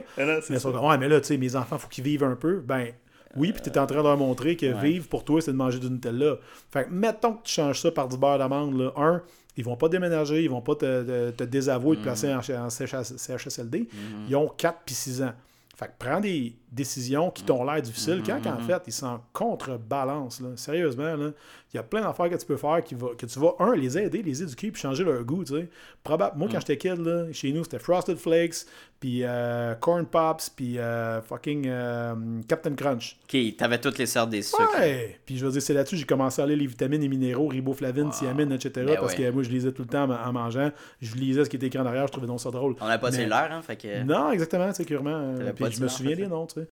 Mais 0.49 0.59
sont 0.61 0.73
ouais, 0.73 0.99
mais 0.99 1.09
là, 1.09 1.21
tu 1.21 1.27
sais, 1.27 1.37
mes 1.37 1.57
enfants, 1.57 1.79
faut 1.79 1.89
qu'ils 1.89 2.05
vivent 2.05 2.23
un 2.23 2.37
peu. 2.37 2.61
Ben, 2.61 2.89
oui, 3.37 3.53
puis 3.53 3.63
tu 3.63 3.69
es 3.71 3.79
en 3.79 3.87
train 3.87 3.99
de 3.99 4.03
leur 4.03 4.17
montrer 4.17 4.57
que 4.57 4.67
Ouais. 4.67 4.83
vivre 4.83 5.09
pour 5.09 5.25
toi, 5.25 5.41
c'est 5.41 5.53
de 5.53 5.57
manger 5.57 5.79
du 5.79 5.91
Nutella. 5.91 6.37
Fait 6.71 6.85
que, 6.85 6.91
mettons 6.91 7.35
que 7.35 7.43
tu 7.45 7.53
changes 7.55 7.81
ça 7.81 7.91
par 7.91 8.09
du 8.09 8.17
beurre 8.17 8.39
d'amande, 8.39 8.79
là. 8.79 8.93
Un, 8.97 9.23
ils 9.57 9.65
vont 9.65 9.77
pas 9.77 9.89
déménager, 9.89 10.43
ils 10.43 10.51
vont 10.51 10.61
pas 10.61 10.75
te, 10.75 11.03
te, 11.03 11.31
te 11.31 11.45
désavouer 11.45 11.95
et 11.97 11.99
te 11.99 12.03
placer 12.05 12.33
en, 12.35 12.39
en 12.39 12.71
CHS 12.71 13.17
CHSLD. 13.17 13.89
Ils 14.29 14.35
ont 14.37 14.49
4 14.49 14.79
puis 14.85 14.95
6 14.95 15.23
ans. 15.23 15.33
Fait 15.77 15.87
que 15.87 15.93
prends 15.99 16.21
des 16.21 16.55
décisions 16.71 17.31
qui 17.33 17.43
t'ont 17.43 17.65
l'air 17.65 17.83
difficiles 17.83 18.23
quand, 18.25 18.45
en 18.47 18.59
fait, 18.61 18.83
ils 18.87 18.93
sont 18.93 19.07
en 19.07 19.21
contrebalance. 19.33 20.41
Là. 20.41 20.51
Sérieusement, 20.57 21.17
là, 21.17 21.31
il 21.75 21.79
y 21.79 21.81
a 21.81 21.83
plein 21.83 22.03
d'affaires 22.03 22.31
que 22.31 22.37
tu 22.37 22.47
peux 22.47 22.57
faire 22.57 22.85
qui 22.85 22.95
va, 22.95 23.09
que 23.19 23.27
tu 23.27 23.37
vas, 23.41 23.57
un, 23.59 23.75
les 23.75 23.99
aider, 23.99 24.23
les 24.23 24.43
éduquer, 24.45 24.71
puis 24.71 24.81
changer 24.81 25.03
leur 25.03 25.25
goût. 25.25 25.43
Tu 25.43 25.55
sais. 25.55 25.69
Probable, 26.05 26.39
moi, 26.39 26.49
quand 26.51 26.61
j'étais 26.61 26.77
kid, 26.77 27.01
là, 27.01 27.33
chez 27.33 27.51
nous, 27.53 27.65
c'était 27.65 27.81
Frosted 27.81 28.17
Flakes, 28.17 28.67
puis 29.01 29.25
euh, 29.25 29.75
Corn 29.75 30.07
Pops, 30.07 30.51
puis 30.51 30.79
euh, 30.79 31.21
fucking 31.21 31.67
euh, 31.67 32.15
Captain 32.47 32.77
Crunch. 32.77 33.19
Ok, 33.25 33.57
t'avais 33.57 33.81
toutes 33.81 33.99
les 33.99 34.07
sortes 34.07 34.31
des 34.31 34.43
sucres. 34.43 34.71
Ouais! 34.79 35.19
Puis 35.27 35.37
je 35.37 35.45
veux 35.45 35.51
dire, 35.51 35.61
c'est 35.61 35.75
là-dessus 35.75 35.97
que 35.97 36.01
j'ai 36.01 36.07
commencé 36.07 36.41
à 36.41 36.47
lire 36.47 36.59
les 36.59 36.67
vitamines 36.69 37.03
et 37.03 37.09
minéraux, 37.09 37.49
riboflavine, 37.49 38.11
thiamine, 38.11 38.53
etc. 38.53 38.71
Ben 38.87 38.97
parce 39.01 39.17
ouais. 39.17 39.25
que 39.25 39.31
moi, 39.33 39.43
je 39.43 39.51
lisais 39.51 39.73
tout 39.73 39.83
le 39.83 39.89
temps 39.89 40.09
en, 40.09 40.29
en 40.29 40.33
mangeant. 40.33 40.71
Je 41.03 41.13
lisais 41.17 41.45
ce 41.45 41.51
qui 41.51 41.57
était 41.57 41.67
écrit 41.67 41.81
en 41.81 41.87
arrière, 41.87 42.07
je 42.07 42.13
trouvais 42.13 42.29
donc 42.29 42.41
ça 42.41 42.53
drôle. 42.53 42.77
On 42.81 42.87
n'a 42.87 42.99
pas 42.99 43.11
Mais- 43.11 43.17
cellulaire, 43.17 43.51
hein, 43.51 43.63
fait 43.63 43.75
que... 43.77 44.05
Non, 44.05 44.31
exactement, 44.31 44.65
euh, 44.65 45.37
T'avais 45.39 45.53
Puis 45.53 45.73
je 45.73 45.83
me 45.83 45.89
souviens 45.89 46.15
des 46.15 46.29
noms, 46.29 46.47
tu 46.47 46.61
sais. 46.61 46.69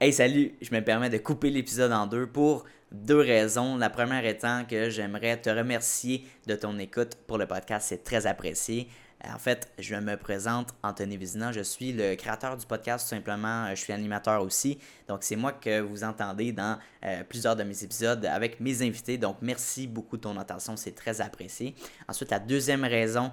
Hey, 0.00 0.12
salut! 0.12 0.52
Je 0.60 0.74
me 0.74 0.80
permets 0.80 1.10
de 1.10 1.18
couper 1.18 1.50
l'épisode 1.50 1.92
en 1.92 2.06
deux 2.06 2.26
pour 2.26 2.64
deux 2.94 3.20
raisons. 3.20 3.76
La 3.76 3.90
première 3.90 4.24
étant 4.24 4.64
que 4.64 4.88
j'aimerais 4.88 5.40
te 5.40 5.50
remercier 5.50 6.26
de 6.46 6.54
ton 6.54 6.78
écoute 6.78 7.16
pour 7.26 7.38
le 7.38 7.46
podcast. 7.46 7.88
C'est 7.88 8.04
très 8.04 8.26
apprécié. 8.26 8.88
En 9.32 9.38
fait, 9.38 9.70
je 9.78 9.94
me 9.94 10.16
présente 10.16 10.74
Anthony 10.82 11.16
Vizina. 11.16 11.50
Je 11.50 11.62
suis 11.62 11.92
le 11.92 12.14
créateur 12.14 12.56
du 12.56 12.66
podcast, 12.66 13.06
tout 13.08 13.14
simplement. 13.14 13.68
Je 13.70 13.76
suis 13.76 13.92
animateur 13.92 14.42
aussi. 14.42 14.78
Donc, 15.08 15.22
c'est 15.22 15.36
moi 15.36 15.52
que 15.52 15.80
vous 15.80 16.04
entendez 16.04 16.52
dans 16.52 16.78
euh, 17.04 17.22
plusieurs 17.24 17.56
de 17.56 17.62
mes 17.62 17.84
épisodes 17.84 18.24
avec 18.26 18.60
mes 18.60 18.82
invités. 18.82 19.16
Donc, 19.16 19.38
merci 19.40 19.86
beaucoup 19.86 20.16
de 20.18 20.22
ton 20.22 20.36
attention. 20.36 20.76
C'est 20.76 20.94
très 20.94 21.20
apprécié. 21.20 21.74
Ensuite, 22.06 22.30
la 22.30 22.38
deuxième 22.38 22.84
raison 22.84 23.32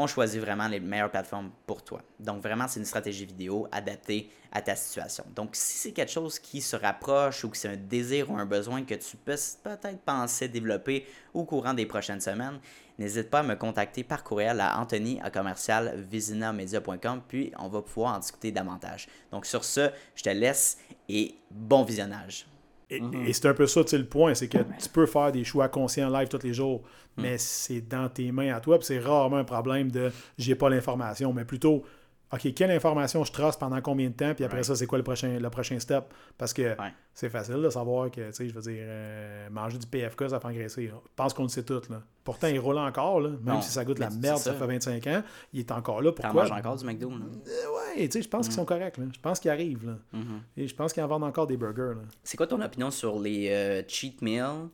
on 0.00 0.06
choisit 0.06 0.40
vraiment 0.40 0.68
les 0.68 0.78
meilleures 0.80 1.10
plateformes 1.10 1.50
pour 1.66 1.82
toi. 1.82 2.00
Donc 2.20 2.40
vraiment, 2.40 2.68
c'est 2.68 2.78
une 2.78 2.86
stratégie 2.86 3.26
vidéo 3.26 3.66
adaptée 3.72 4.30
à 4.52 4.62
ta 4.62 4.76
situation. 4.76 5.24
Donc 5.34 5.50
si 5.54 5.76
c'est 5.76 5.92
quelque 5.92 6.12
chose 6.12 6.38
qui 6.38 6.60
se 6.60 6.76
rapproche 6.76 7.42
ou 7.44 7.48
que 7.50 7.56
c'est 7.56 7.68
un 7.68 7.76
désir 7.76 8.30
ou 8.30 8.36
un 8.36 8.46
besoin 8.46 8.84
que 8.84 8.94
tu 8.94 9.16
peux 9.16 9.34
peut-être 9.64 10.00
penser 10.02 10.48
développer 10.48 11.04
au 11.34 11.44
courant 11.44 11.74
des 11.74 11.84
prochaines 11.84 12.20
semaines, 12.20 12.60
n'hésite 12.98 13.28
pas 13.28 13.40
à 13.40 13.42
me 13.42 13.56
contacter 13.56 14.04
par 14.04 14.22
courriel 14.22 14.60
à 14.60 14.78
anthony 14.78 15.20
à 15.20 15.30
commercial 15.30 16.06
visinamedia.com 16.10 17.22
puis 17.26 17.52
on 17.58 17.68
va 17.68 17.82
pouvoir 17.82 18.14
en 18.14 18.18
discuter 18.20 18.52
davantage. 18.52 19.08
Donc 19.32 19.46
sur 19.46 19.64
ce, 19.64 19.90
je 20.14 20.22
te 20.22 20.30
laisse 20.30 20.78
et 21.08 21.34
bon 21.50 21.82
visionnage. 21.82 22.46
Et, 22.90 23.00
Mhm. 23.00 23.26
et 23.26 23.32
c'est 23.34 23.46
un 23.46 23.52
peu 23.54 23.66
ça, 23.66 23.84
tu 23.84 23.90
sais, 23.90 23.98
le 23.98 24.06
point, 24.06 24.34
c'est 24.34 24.48
que 24.48 24.56
tu 24.56 24.88
peux 24.88 25.04
faire 25.04 25.30
des 25.30 25.44
choix 25.44 25.68
conscients 25.68 26.08
live 26.08 26.28
tous 26.28 26.42
les 26.42 26.54
jours. 26.54 26.82
Mais 27.18 27.38
c'est 27.38 27.80
dans 27.80 28.08
tes 28.08 28.30
mains 28.32 28.54
à 28.54 28.60
toi, 28.60 28.78
puis 28.78 28.86
c'est 28.86 28.98
rarement 28.98 29.36
un 29.38 29.44
problème 29.44 29.90
de 29.90 30.10
j'ai 30.36 30.54
pas 30.54 30.68
l'information, 30.70 31.32
mais 31.32 31.44
plutôt 31.44 31.82
OK, 32.30 32.52
quelle 32.52 32.70
information 32.72 33.24
je 33.24 33.32
trace 33.32 33.56
pendant 33.56 33.80
combien 33.80 34.10
de 34.10 34.12
temps, 34.14 34.34
puis 34.34 34.44
après 34.44 34.58
Right. 34.58 34.66
ça, 34.66 34.76
c'est 34.76 34.84
quoi 34.86 34.98
le 34.98 35.02
prochain, 35.04 35.38
le 35.38 35.48
prochain 35.48 35.78
step? 35.80 36.12
Parce 36.36 36.52
que 36.52 36.60
Ouais. 36.78 36.92
c'est 37.14 37.30
facile 37.30 37.54
de 37.62 37.70
savoir 37.70 38.10
que, 38.10 38.20
tu 38.28 38.34
sais, 38.34 38.48
je 38.50 38.52
veux 38.52 38.60
dire, 38.60 38.82
euh, 38.86 39.48
manger 39.48 39.78
du 39.78 39.86
PFK, 39.86 40.28
ça 40.28 40.38
fait 40.38 40.46
engraisser. 40.48 40.88
Je 40.88 40.92
pense 41.16 41.32
qu'on 41.32 41.44
le 41.44 41.48
sait 41.48 41.62
tout, 41.62 41.80
là. 41.88 42.02
Pourtant, 42.24 42.48
il 42.48 42.58
roule 42.60 42.76
encore, 42.76 43.20
là. 43.22 43.30
Même 43.30 43.38
Non, 43.46 43.62
si 43.62 43.70
ça 43.70 43.82
goûte 43.82 43.98
la 43.98 44.10
merde, 44.10 44.36
ça. 44.36 44.52
ça. 44.52 44.52
fait 44.52 44.66
25 44.66 45.06
ans, 45.06 45.22
il 45.54 45.60
est 45.60 45.72
encore 45.72 46.02
là. 46.02 46.12
Pourquoi? 46.12 46.42
manges 46.42 46.52
encore 46.52 46.76
du 46.76 46.84
McDo, 46.84 47.08
là? 47.08 47.16
Euh, 47.16 47.96
ouais, 47.96 48.04
tu 48.08 48.12
sais, 48.12 48.20
je 48.22 48.28
pense 48.28 48.44
qu'ils 48.46 48.56
sont 48.56 48.66
corrects, 48.66 48.98
là. 48.98 49.04
Je 49.10 49.20
pense 49.20 49.40
qu'ils 49.40 49.50
arrivent, 49.50 49.86
là. 49.86 49.96
Mhm. 50.12 50.42
Et 50.58 50.68
je 50.68 50.74
pense 50.74 50.92
qu'ils 50.92 51.02
en 51.02 51.06
vendent 51.08 51.24
encore 51.24 51.46
des 51.46 51.56
burgers, 51.56 51.94
là. 51.96 52.02
C'est 52.24 52.36
quoi 52.36 52.46
ton 52.46 52.60
opinion 52.60 52.90
sur 52.90 53.18
les 53.18 53.48
euh, 53.48 53.82
cheat 53.88 54.20
meals 54.20 54.68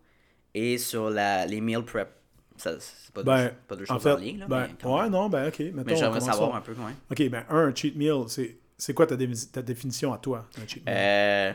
et 0.54 0.76
sur 0.76 1.08
la, 1.08 1.46
les 1.46 1.60
meal 1.60 1.84
prep? 1.84 2.08
C'est 2.56 3.12
pas, 3.12 3.22
Ben, 3.22 3.44
deux, 3.48 3.52
pas 3.68 3.76
deux 3.76 3.84
En 3.84 3.94
choses 3.94 4.02
fait, 4.02 4.12
en 4.12 4.16
lien, 4.16 4.36
là, 4.38 4.46
ben, 4.46 4.68
mais 4.82 4.90
ouais, 4.90 5.08
non, 5.10 5.28
ben, 5.28 5.48
ok. 5.48 5.58
Mettons, 5.58 5.82
Mais 5.86 5.96
j'aimerais 5.96 6.20
savoir 6.20 6.54
un 6.54 6.60
peu, 6.60 6.72
ouais. 6.72 6.92
Ok, 7.10 7.28
ben, 7.30 7.44
un, 7.50 7.68
un 7.68 7.74
cheat 7.74 7.96
meal, 7.96 8.24
c'est, 8.28 8.94
quoi 8.94 9.06
ta, 9.06 9.16
dé- 9.16 9.30
ta 9.52 9.60
définition 9.62 10.12
à 10.12 10.18
toi, 10.18 10.46
un 10.62 10.66
cheat 10.66 10.84
meal? 10.86 10.94
Euh, 10.96 11.52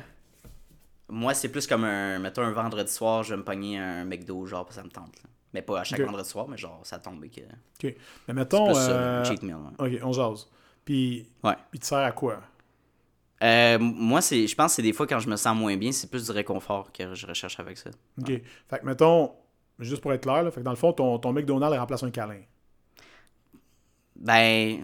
moi, 1.09 1.33
c'est 1.33 1.49
plus 1.49 1.65
comme 1.67 1.83
un. 1.85 2.19
Mettons 2.19 2.43
un 2.43 2.51
vendredi 2.51 2.91
soir, 2.91 3.23
je 3.23 3.31
vais 3.33 3.37
me 3.37 3.43
pogner 3.43 3.79
un 3.79 4.03
McDo, 4.05 4.45
genre, 4.45 4.65
parce 4.65 4.75
que 4.75 4.81
ça 4.81 4.85
me 4.85 4.91
tente. 4.91 5.15
là. 5.23 5.29
Mais 5.53 5.61
pas 5.63 5.79
à 5.79 5.83
chaque 5.83 6.01
vendredi 6.01 6.29
soir, 6.29 6.47
mais 6.47 6.57
genre, 6.57 6.81
ça 6.83 6.99
tombe. 6.99 7.25
Que... 7.29 7.41
Ok. 7.41 7.95
Mais 8.27 8.33
mettons. 8.33 8.65
plus 8.65 8.75
ça, 8.75 8.91
euh, 8.91 9.21
un 9.21 9.23
cheat 9.23 9.41
meal. 9.41 9.55
ouais. 9.79 9.97
Ok, 9.97 10.01
on 10.03 10.11
jase. 10.11 10.47
Puis, 10.85 11.27
Ouais. 11.43 11.55
il 11.73 11.79
te 11.79 11.85
sert 11.85 11.97
à 11.99 12.11
quoi? 12.11 12.41
Euh, 13.41 13.79
moi, 13.79 14.21
c'est, 14.21 14.45
je 14.47 14.55
pense 14.55 14.71
que 14.71 14.75
c'est 14.77 14.81
des 14.81 14.93
fois 14.93 15.07
quand 15.07 15.19
je 15.19 15.29
me 15.29 15.35
sens 15.37 15.55
moins 15.55 15.75
bien, 15.77 15.91
c'est 15.91 16.09
plus 16.09 16.25
du 16.25 16.31
réconfort 16.31 16.91
que 16.91 17.15
je 17.15 17.25
recherche 17.25 17.59
avec 17.59 17.77
ça. 17.77 17.89
Ok. 18.21 18.27
Fait 18.69 18.79
que, 18.79 18.85
mettons, 18.85 19.31
juste 19.79 20.01
pour 20.01 20.13
être 20.13 20.21
clair, 20.23 20.43
là, 20.43 20.51
fait 20.51 20.59
que 20.61 20.65
dans 20.65 20.71
le 20.71 20.77
fond, 20.77 20.93
ton, 20.93 21.17
ton 21.19 21.31
McDonald's 21.33 21.77
remplace 21.77 22.03
un 22.03 22.11
câlin. 22.11 22.41
Ben, 24.15 24.79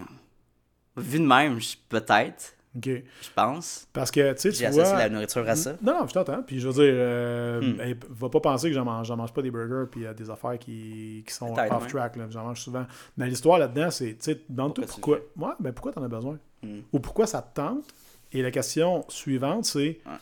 vu 0.96 1.18
de 1.20 1.26
même, 1.26 1.58
peut-être, 1.88 2.54
Ok. 2.76 2.84
je 2.88 3.28
pense. 3.34 3.86
Parce 3.92 4.10
que, 4.10 4.32
tu 4.34 4.52
sais, 4.52 4.66
tu 4.66 4.70
vois. 4.72 4.92
la 4.98 5.08
nourriture 5.08 5.46
à 5.48 5.56
ça. 5.56 5.76
Non, 5.82 6.00
non, 6.00 6.06
je 6.06 6.12
t'entends. 6.14 6.42
Puis 6.42 6.60
je 6.60 6.68
veux 6.68 6.74
dire, 6.74 6.92
euh, 6.94 7.60
Hmm. 7.60 7.80
hey, 7.80 7.96
va 8.10 8.28
pas 8.28 8.40
penser 8.40 8.68
que 8.68 8.74
j'en 8.74 8.84
mange, 8.84 9.10
mange 9.12 9.32
pas 9.32 9.42
des 9.42 9.50
burgers 9.50 9.88
puis 9.90 10.06
euh, 10.06 10.14
des 10.14 10.30
affaires 10.30 10.58
qui, 10.58 11.22
qui 11.26 11.32
sont 11.34 11.54
off-track. 11.54 12.18
J'en 12.30 12.44
mange 12.44 12.60
souvent. 12.60 12.86
Mais 13.16 13.26
l'histoire 13.26 13.58
là-dedans, 13.58 13.90
c'est, 13.90 14.12
tu 14.14 14.16
sais, 14.20 14.40
demande-toi 14.48 14.84
Pourquoi 14.86 15.18
pourquoi. 15.18 15.48
Ouais, 15.48 15.54
ben 15.60 15.72
pourquoi 15.72 15.92
t'en 15.92 16.02
as 16.02 16.08
besoin? 16.08 16.38
Hmm. 16.62 16.80
Ou 16.92 16.98
pourquoi 17.00 17.26
ça 17.26 17.42
te 17.42 17.54
tente? 17.54 17.84
Et 18.32 18.42
la 18.42 18.50
question 18.50 19.04
suivante, 19.08 19.64
c'est, 19.66 20.00
Ouais. 20.06 20.12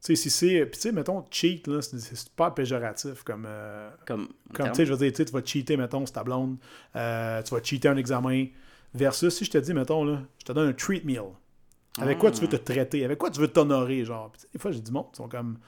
Tu 0.00 0.14
sais, 0.14 0.16
si 0.16 0.30
c'est, 0.30 0.64
puis 0.66 0.76
tu 0.76 0.80
sais, 0.88 0.92
mettons, 0.92 1.24
cheat, 1.30 1.66
là, 1.66 1.82
c'est, 1.82 2.28
pas 2.30 2.50
péjoratif 2.52 3.22
comme... 3.24 3.44
euh, 3.48 3.90
Comme, 4.06 4.28
comme, 4.54 4.66
tu 4.70 4.76
sais, 4.76 4.86
je 4.86 4.92
veux 4.92 5.10
dire, 5.10 5.12
tu 5.26 5.32
vas 5.32 5.44
cheater, 5.44 5.76
mettons, 5.76 6.06
c'est 6.06 6.12
ta 6.12 6.22
blonde, 6.24 6.56
euh, 6.96 7.42
tu 7.42 7.54
vas 7.54 7.62
cheater 7.62 7.88
un 7.88 7.96
examen, 7.96 8.46
versus 8.94 9.34
si 9.36 9.44
je 9.44 9.50
te 9.50 9.58
dis, 9.58 9.74
mettons, 9.74 10.04
là, 10.04 10.20
je 10.38 10.44
te 10.44 10.52
donne 10.52 10.68
un 10.68 10.72
treat 10.72 11.04
meal. 11.04 11.22
Avec 12.00 12.18
quoi 12.18 12.30
tu 12.30 12.40
veux 12.40 12.48
te 12.48 12.56
traiter? 12.56 13.04
Avec 13.04 13.18
quoi 13.18 13.28
tu 13.30 13.40
veux 13.40 13.48
t'honorer, 13.48 14.04
genre? 14.04 14.30
Des 14.52 14.58
fois, 14.60 14.70
j'ai 14.70 14.80
du 14.80 14.92
monde, 14.92 15.06
ils 15.12 15.16
sont 15.16 15.28
comme, 15.28 15.58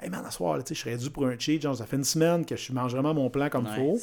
hey 0.00 0.08
man, 0.08 0.24
à 0.24 0.30
soir, 0.30 0.56
là, 0.56 0.62
tu 0.62 0.68
sais, 0.68 0.74
je 0.76 0.80
serais 0.84 0.96
dû 0.96 1.10
pour 1.10 1.26
un 1.26 1.36
cheat, 1.36 1.60
genre, 1.60 1.76
ça 1.76 1.86
fait 1.86 1.96
une 1.96 2.04
semaine 2.04 2.46
que 2.46 2.54
je 2.54 2.72
mange 2.72 2.92
vraiment 2.92 3.14
mon 3.14 3.30
plan 3.30 3.48
comme 3.48 3.64
il 3.64 3.70
Ouais, 3.70 3.74
faut, 3.96 3.98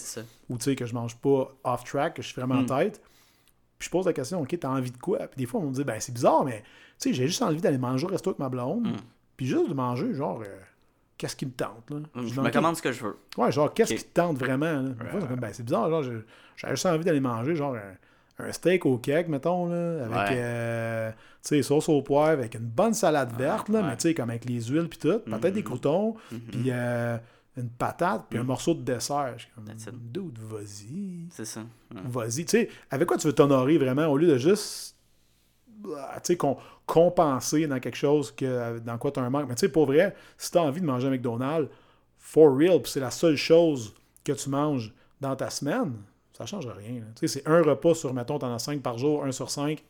ou 0.50 0.58
tu 0.58 0.66
sais, 0.66 0.76
que 0.76 0.86
je 0.86 0.94
mange 0.94 1.16
pas 1.16 1.56
off-track, 1.64 2.16
que 2.16 2.22
je 2.22 2.28
suis 2.28 2.36
vraiment 2.36 2.56
en 2.60 2.64
Mm. 2.64 2.66
tête. 2.66 3.02
Puis 3.78 3.86
je 3.86 3.90
pose 3.92 4.06
la 4.06 4.12
question, 4.12 4.42
OK, 4.42 4.60
t'as 4.60 4.68
envie 4.70 4.92
de 4.92 4.98
quoi? 4.98 5.20
Puis 5.20 5.38
des 5.38 5.46
fois, 5.46 5.62
on 5.62 5.68
me 5.70 5.74
dit, 5.74 5.86
ben, 5.86 5.98
c'est 6.02 6.12
bizarre, 6.14 6.44
mais, 6.44 6.64
tu 7.00 7.10
sais, 7.10 7.14
j'ai 7.14 7.28
juste 7.28 7.42
envie 7.42 7.62
d'aller 7.62 7.78
manger 7.78 8.06
au 8.06 8.10
resto 8.10 8.30
avec 8.32 8.40
ma 8.40 8.50
blonde, 8.50 8.88
Mm. 8.88 8.98
Puis 9.40 9.46
juste 9.48 9.70
de 9.70 9.74
manger, 9.74 10.14
genre, 10.14 10.42
euh, 10.42 10.60
qu'est-ce 11.18 11.38
qui 11.38 11.46
me 11.46 11.52
tente, 11.52 11.90
là? 11.90 12.00
Je 12.14 12.22
dis, 12.34 12.38
me 12.42 12.50
commande 12.52 12.76
ce 12.76 12.82
que 12.82 12.92
je 12.92 13.02
veux. 13.06 13.16
Ouais, 13.38 13.54
genre, 13.54 13.74
qu'est-ce 13.74 13.94
qui 13.94 14.04
te 14.04 14.14
tente 14.14 14.38
vraiment? 14.38 14.82
Là? 14.82 14.90
Fois, 15.12 15.22
c'est 15.22 15.36
ben, 15.40 15.50
c'est 15.54 15.64
bizarre, 15.64 15.90
genre, 15.90 16.04
j'ai 16.04 16.20
j'ai 16.58 16.68
juste 16.72 16.86
envie 16.86 17.06
d'aller 17.06 17.22
manger, 17.22 17.56
genre, 17.56 17.74
un, 17.76 18.46
un 18.46 18.52
steak 18.52 18.86
au 18.86 18.98
cake, 18.98 19.30
mettons, 19.30 19.68
là, 19.68 20.04
avec, 20.04 20.12
Ouais. 20.32 20.42
euh, 20.44 21.12
tu 21.12 21.16
sais, 21.44 21.62
sauce 21.64 21.88
au 21.88 22.02
poivre, 22.02 22.34
avec 22.42 22.54
une 22.56 22.66
bonne 22.68 22.94
salade 22.94 23.32
verte, 23.38 23.70
là, 23.70 23.82
mais 23.82 23.96
tu 23.96 24.10
sais, 24.10 24.14
comme 24.14 24.30
avec 24.30 24.44
les 24.44 24.62
huiles, 24.64 24.90
puis 24.90 25.00
tout, 25.00 25.20
peut-être 25.20 25.54
des 25.54 25.62
Mhm. 25.62 25.64
croutons, 25.64 26.16
Mhm. 26.34 26.40
puis 26.52 26.64
euh, 26.68 27.18
une 27.56 27.70
patate, 27.70 28.26
puis 28.30 28.38
un 28.40 28.44
morceau 28.44 28.74
de 28.74 28.82
dessert. 28.82 29.36
Je 29.38 29.90
dude, 29.92 30.38
vas-y. 30.40 31.28
C'est 31.32 31.46
ça. 31.46 31.62
Ouais. 31.96 32.02
Vas-y. 32.06 32.44
Tu 32.44 32.52
sais, 32.52 32.70
avec 32.92 33.08
quoi 33.08 33.16
tu 33.18 33.26
veux 33.28 33.34
t'honorer 33.34 33.78
vraiment, 33.78 34.08
au 34.08 34.18
lieu 34.18 34.28
de 34.28 34.38
juste, 34.38 34.98
ah, 34.98 34.99
com- 36.38 36.56
compenser 36.86 37.68
dans 37.68 37.80
quelque 37.80 37.98
chose 37.98 38.32
que, 38.32 38.80
dans 38.80 38.98
quoi 38.98 39.12
tu 39.12 39.20
as 39.20 39.24
un 39.24 39.30
manque. 39.30 39.48
Mais 39.48 39.56
tu 39.56 39.62
sais, 39.62 39.70
pour 39.70 39.86
vrai, 39.86 40.16
si 40.38 40.52
tu 40.52 40.58
as 40.58 40.64
envie 40.64 40.82
de 40.82 40.86
manger 40.86 41.08
un 41.08 41.12
McDonald's, 41.12 41.70
for 42.18 42.56
real, 42.56 42.82
puis 42.82 42.92
c'est 42.92 43.00
la 43.00 43.12
seule 43.12 43.36
chose 43.38 43.94
que 44.24 44.32
tu 44.34 44.50
manges 44.50 44.94
dans 45.22 45.36
ta 45.36 45.50
semaine, 45.50 45.94
ça 46.38 46.46
change 46.46 46.68
rien. 46.68 47.02
Tu 47.16 47.28
sais, 47.28 47.40
c'est 47.40 47.48
un 47.48 47.62
repas 47.62 47.94
sur, 47.96 48.14
mettons, 48.14 48.40
tu 48.40 48.46
en 48.46 48.54
as 48.54 48.60
5 48.60 48.82
par 48.82 48.98
jour, 48.98 49.24
1 49.26 49.32
sur 49.32 49.50
5, 49.50 49.84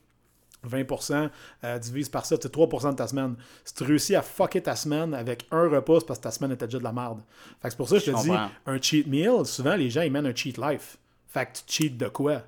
20%, 0.67 1.29
euh, 1.63 1.79
divise 1.79 2.09
par 2.09 2.25
ça, 2.25 2.35
c'est 2.41 2.51
3% 2.53 2.91
de 2.91 2.95
ta 2.95 3.07
semaine. 3.07 3.35
Si 3.63 3.73
tu 3.73 3.83
réussis 3.83 4.15
à 4.15 4.21
fucker 4.21 4.61
ta 4.61 4.75
semaine 4.75 5.13
avec 5.13 5.45
un 5.51 5.69
repas, 5.69 5.99
c'est 5.99 6.05
parce 6.07 6.19
que 6.19 6.23
ta 6.23 6.31
semaine 6.31 6.51
était 6.51 6.65
déjà 6.65 6.79
de 6.79 6.83
la 6.83 6.91
merde. 6.91 7.21
Fait 7.61 7.67
que 7.67 7.69
c'est 7.71 7.77
pour 7.77 7.87
ça 7.87 7.95
que 7.95 8.01
je 8.01 8.11
te 8.11 8.15
dis, 8.23 8.29
un 8.65 8.81
cheat 8.81 9.07
meal, 9.07 9.45
souvent 9.45 9.75
les 9.75 9.89
gens 9.89 10.01
ils 10.01 10.11
mènent 10.11 10.25
un 10.27 10.35
cheat 10.35 10.57
life. 10.57 10.97
Fait 11.27 11.45
que 11.45 11.51
tu 11.65 11.83
cheats 11.87 11.95
de 11.95 12.07
quoi? 12.09 12.41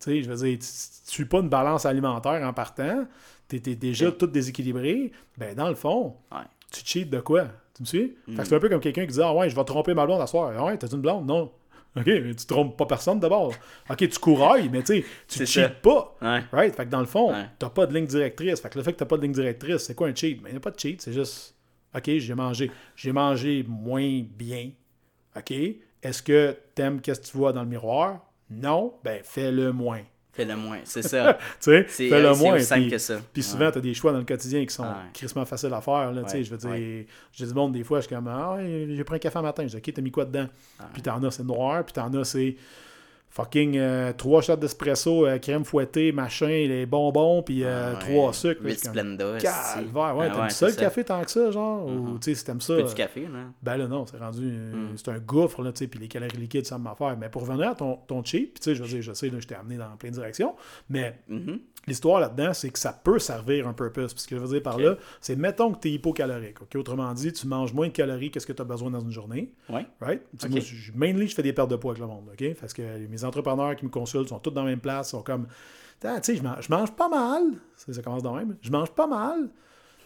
Tu 0.00 0.10
sais, 0.10 0.22
je 0.22 0.30
veux 0.30 0.36
dire, 0.36 0.58
tu 0.58 0.66
tu 0.66 1.12
suis 1.12 1.24
pas 1.24 1.38
une 1.38 1.48
balance 1.48 1.86
alimentaire 1.86 2.42
en 2.46 2.52
partant, 2.52 3.06
t'es 3.48 3.56
es 3.66 3.74
déjà 3.76 4.10
tout 4.12 4.26
déséquilibré, 4.26 5.12
ben 5.38 5.54
dans 5.54 5.68
le 5.68 5.74
fond, 5.74 6.16
Ouais. 6.32 6.38
tu 6.72 6.82
cheats 6.84 7.04
de 7.06 7.20
quoi? 7.20 7.46
Tu 7.74 7.82
me 7.82 7.86
suis? 7.86 8.16
Mm. 8.26 8.36
c'est 8.44 8.54
un 8.54 8.58
peu 8.60 8.68
comme 8.68 8.80
quelqu'un 8.80 9.06
qui 9.06 9.12
dit 9.12 9.22
Ah 9.22 9.32
ouais, 9.34 9.48
je 9.50 9.56
vais 9.56 9.64
tromper 9.64 9.94
ma 9.94 10.04
blonde 10.06 10.20
à 10.20 10.26
soir. 10.26 10.52
Ah 10.56 10.64
ouais, 10.64 10.76
t'as 10.78 10.88
une 10.88 11.00
blonde? 11.00 11.26
Non. 11.26 11.52
OK, 11.98 12.06
mais 12.06 12.34
tu 12.34 12.44
trompes 12.44 12.76
pas 12.76 12.84
personne 12.84 13.20
d'abord. 13.20 13.54
OK, 13.88 13.96
tu 13.96 14.18
courailles, 14.18 14.68
mais 14.68 14.82
tu 14.82 15.02
tu 15.28 15.46
cheats 15.46 15.70
pas. 15.70 16.14
Ouais. 16.20 16.42
Right? 16.52 16.74
Fait 16.74 16.84
que 16.84 16.90
dans 16.90 17.00
le 17.00 17.06
fond, 17.06 17.32
t'as 17.58 17.70
pas 17.70 17.86
de 17.86 17.94
ligne 17.94 18.06
directrice. 18.06 18.60
Fait 18.60 18.68
que 18.68 18.76
le 18.78 18.84
fait 18.84 18.92
que 18.92 18.98
t'as 18.98 19.06
pas 19.06 19.16
de 19.16 19.22
ligne 19.22 19.32
directrice, 19.32 19.78
c'est 19.84 19.94
quoi 19.94 20.08
un 20.08 20.14
cheat? 20.14 20.42
Mais 20.42 20.50
il 20.50 20.52
n'y 20.52 20.58
a 20.58 20.60
pas 20.60 20.70
de 20.72 20.78
cheat, 20.78 21.00
c'est 21.00 21.12
juste 21.14 21.54
OK, 21.96 22.04
j'ai 22.18 22.34
mangé. 22.34 22.70
J'ai 22.96 23.12
mangé 23.12 23.64
moins 23.66 24.22
bien. 24.36 24.70
OK? 25.36 25.52
Est-ce 26.02 26.22
que 26.22 26.54
t'aimes 26.74 27.00
qu'est-ce 27.00 27.20
que 27.20 27.26
tu 27.28 27.36
vois 27.38 27.52
dans 27.54 27.62
le 27.62 27.68
miroir? 27.68 28.20
Non? 28.50 28.94
Ben 29.04 29.20
fais-le 29.24 29.72
moins. 29.72 30.00
Fais-le 30.32 30.54
moins. 30.54 30.80
C'est 30.84 31.00
ça. 31.02 31.34
Tu 31.60 31.70
sais, 31.70 31.86
C'est 31.88 32.08
fais-le 32.10 32.26
euh, 32.28 32.34
c'est 32.34 32.42
moins. 32.44 32.54
aussi 32.56 32.64
simple 32.66 32.80
puis- 32.82 32.90
que 32.90 32.98
ça. 32.98 33.14
puis 33.32 33.42
Ouais. 33.42 33.48
souvent, 33.48 33.70
tu 33.72 33.78
as 33.78 33.80
des 33.80 33.94
choix 33.94 34.12
dans 34.12 34.18
le 34.18 34.24
quotidien 34.24 34.64
qui 34.66 34.74
sont 34.74 34.82
Ouais. 34.82 34.88
crissement 35.14 35.44
faciles 35.46 35.72
à 35.72 35.80
faire. 35.80 36.12
Là, 36.12 36.22
Ouais, 36.22 36.44
Je 36.44 36.50
veux 36.50 36.58
dire, 36.58 37.06
j'ai 37.32 37.46
du 37.46 37.54
monde, 37.54 37.72
des 37.72 37.82
fois, 37.84 38.00
je 38.00 38.06
suis 38.06 38.14
comme 38.14 38.28
Ah, 38.28 38.56
j'ai 38.60 39.02
pris 39.04 39.16
un 39.16 39.18
café 39.18 39.38
un 39.38 39.42
matin. 39.42 39.62
Je 39.62 39.68
dis 39.68 39.76
Ok, 39.78 39.94
t'as 39.94 40.02
mis 40.02 40.10
quoi 40.10 40.26
dedans? 40.26 40.46
Puis 40.92 41.00
t'en 41.02 41.22
as, 41.24 41.30
c'est 41.30 41.42
noir. 41.44 41.82
Puis 41.84 41.94
t'en 41.94 42.12
as, 42.12 42.24
c'est 42.24 42.54
fucking 43.36 43.76
euh, 43.76 44.12
trois 44.14 44.40
shots 44.40 44.56
d'espresso, 44.56 45.26
euh, 45.26 45.38
crème 45.38 45.64
fouettée, 45.64 46.10
machin, 46.10 46.46
les 46.46 46.86
bonbons, 46.86 47.42
puis 47.42 47.64
euh, 47.64 47.92
Ah 47.94 47.98
ouais. 47.98 47.98
trois 48.14 48.32
sucres. 48.32 48.62
Huit 48.64 48.78
c'est 48.78 48.88
Splenda. 48.88 49.32
Ouais, 49.34 49.38
Ah 49.44 50.30
t'aimes 50.32 50.42
ouais, 50.42 50.50
ça 50.50 50.70
c'est 50.70 50.76
le 50.80 50.80
café 50.86 51.04
tant 51.04 51.22
que 51.22 51.30
ça, 51.30 51.50
genre 51.50 51.86
Ou 51.86 51.90
Mhm. 51.90 52.18
tu 52.20 52.30
sais, 52.30 52.34
si 52.34 52.44
t'aimes 52.44 52.60
ça. 52.62 52.74
Veux 52.74 52.82
du 52.84 52.94
café, 52.94 53.20
là? 53.22 53.44
Ben 53.62 53.76
là, 53.76 53.86
non, 53.86 54.06
c'est 54.06 54.16
rendu. 54.16 54.46
Mm. 54.46 54.92
C'est 54.96 55.08
un 55.10 55.18
gouffre, 55.18 55.62
là, 55.62 55.72
tu 55.72 55.80
sais, 55.80 55.86
puis 55.86 56.00
les 56.00 56.08
calories 56.08 56.36
liquides, 56.38 56.66
ça 56.66 56.78
m'affaire. 56.78 57.16
Mais 57.18 57.28
pour 57.28 57.42
revenir 57.46 57.68
à 57.70 57.74
ton, 57.74 57.98
ton 58.06 58.24
cheat, 58.24 58.54
puis 58.54 58.60
tu 58.60 58.70
sais, 58.70 58.74
je 58.74 58.82
veux 58.82 58.88
dire, 58.88 59.02
je 59.02 59.12
sais, 59.12 59.28
là, 59.28 59.38
je 59.38 59.46
t'ai 59.46 59.54
amené 59.54 59.76
dans 59.76 59.94
plein 59.98 60.08
de 60.10 60.14
directions, 60.14 60.54
mais 60.88 61.18
Mhm. 61.28 61.58
L'histoire 61.88 62.18
là-dedans, 62.18 62.52
c'est 62.52 62.70
que 62.70 62.78
ça 62.80 62.92
peut 62.92 63.20
servir 63.20 63.68
un 63.68 63.72
purpose. 63.72 64.12
Puis 64.12 64.22
ce 64.22 64.28
que 64.28 64.36
je 64.36 64.40
veux 64.40 64.48
dire 64.48 64.62
par 64.62 64.76
là, 64.76 64.96
c'est 65.20 65.36
mettons 65.36 65.72
que 65.72 65.80
tu 65.80 65.88
es 65.88 65.92
hypocalorique. 65.92 66.56
Autrement 66.74 67.12
dit, 67.14 67.32
tu 67.32 67.46
manges 67.46 67.72
moins 67.72 67.86
de 67.86 67.92
calories 67.92 68.32
que 68.32 68.40
ce 68.40 68.46
que 68.46 68.52
tu 68.52 68.60
as 68.60 68.64
besoin 68.64 68.90
dans 68.90 68.98
une 69.00 69.12
journée. 69.12 69.52
Ouais. 69.68 69.86
Right? 70.00 70.22
Moi, 70.50 70.60
je, 70.60 70.90
mainly, 70.96 71.28
je 71.28 71.34
fais 71.36 71.42
des 71.42 71.52
pertes 71.52 71.70
de 71.70 71.76
poids 71.76 71.92
avec 71.92 72.00
le 72.00 72.08
monde. 72.08 72.28
ok? 72.32 72.54
Parce 72.60 72.72
que 72.72 72.82
mes 73.06 73.22
entrepreneurs 73.22 73.76
qui 73.76 73.84
me 73.84 73.90
consultent 73.90 74.28
sont 74.30 74.40
tous 74.40 74.50
dans 74.50 74.64
la 74.64 74.70
même 74.70 74.80
place, 74.80 75.10
sont 75.10 75.22
comme 75.22 75.46
Ah, 76.04 76.20
tu 76.20 76.32
sais, 76.32 76.36
je 76.38 76.42
mange, 76.42 76.62
je 76.62 76.68
mange 76.74 76.90
pas 76.90 77.08
mal. 77.08 77.42
Ça, 77.76 77.92
ça 77.92 78.02
commence 78.02 78.24
de 78.24 78.28
même. 78.30 78.56
Je 78.62 78.70
mange 78.72 78.90
pas 78.90 79.06
mal. 79.06 79.48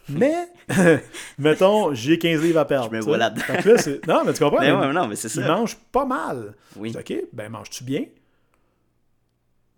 Mais, 0.09 0.49
mettons, 1.39 1.93
j'ai 1.93 2.17
15 2.19 2.41
livres 2.41 2.59
à 2.59 2.65
perdre. 2.65 2.89
Je 2.91 2.95
me 2.97 3.01
vois 3.01 3.17
là-dedans. 3.17 3.43
Non, 4.07 4.21
mais 4.25 4.33
tu 4.33 4.43
comprends? 4.43 4.59
Mais 4.61 4.71
mais 4.71 4.87
ouais, 4.87 4.93
non, 4.93 5.07
mais 5.07 5.15
c'est 5.15 5.29
ça. 5.29 5.47
mange 5.47 5.77
pas 5.91 6.05
mal. 6.05 6.53
Oui. 6.75 6.91
Dis, 6.91 6.97
OK, 6.97 7.13
ben 7.33 7.49
manges-tu 7.49 7.83
bien? 7.83 8.05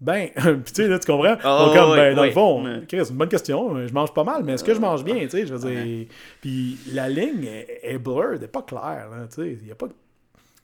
Ben, 0.04 0.30
tu 0.36 0.62
sais, 0.74 0.88
là, 0.88 1.00
tu 1.00 1.06
comprends? 1.10 1.38
Oh, 1.46 1.66
Donc, 1.66 1.76
comme, 1.78 1.92
oui, 1.92 1.96
ben, 1.98 2.16
dans 2.16 2.22
oui. 2.24 2.28
le 2.28 2.34
fond, 2.34 2.82
c'est 2.90 2.98
une 3.10 3.16
bonne 3.16 3.30
question. 3.30 3.88
Je 3.88 3.94
mange 3.94 4.14
pas 4.14 4.24
mal, 4.26 4.44
mais 4.44 4.54
est-ce 4.54 4.64
que 4.64 4.74
je 4.74 4.80
mange 4.80 5.04
bien? 5.04 5.16
Tu 5.16 5.30
sais, 5.30 5.48
je 5.48 5.54
veux 5.56 5.70
dire. 5.72 6.08
Puis 6.42 6.78
la 6.92 7.08
ligne 7.08 7.46
est, 7.46 7.80
est 7.84 7.98
blurred, 7.98 8.36
elle 8.38 8.44
est 8.44 8.48
pas 8.48 8.64
claire. 8.64 9.08
Tu 9.30 9.36
sais, 9.36 9.58
il 9.62 9.66
n'y 9.66 9.72
a 9.72 9.76
pas 9.76 9.88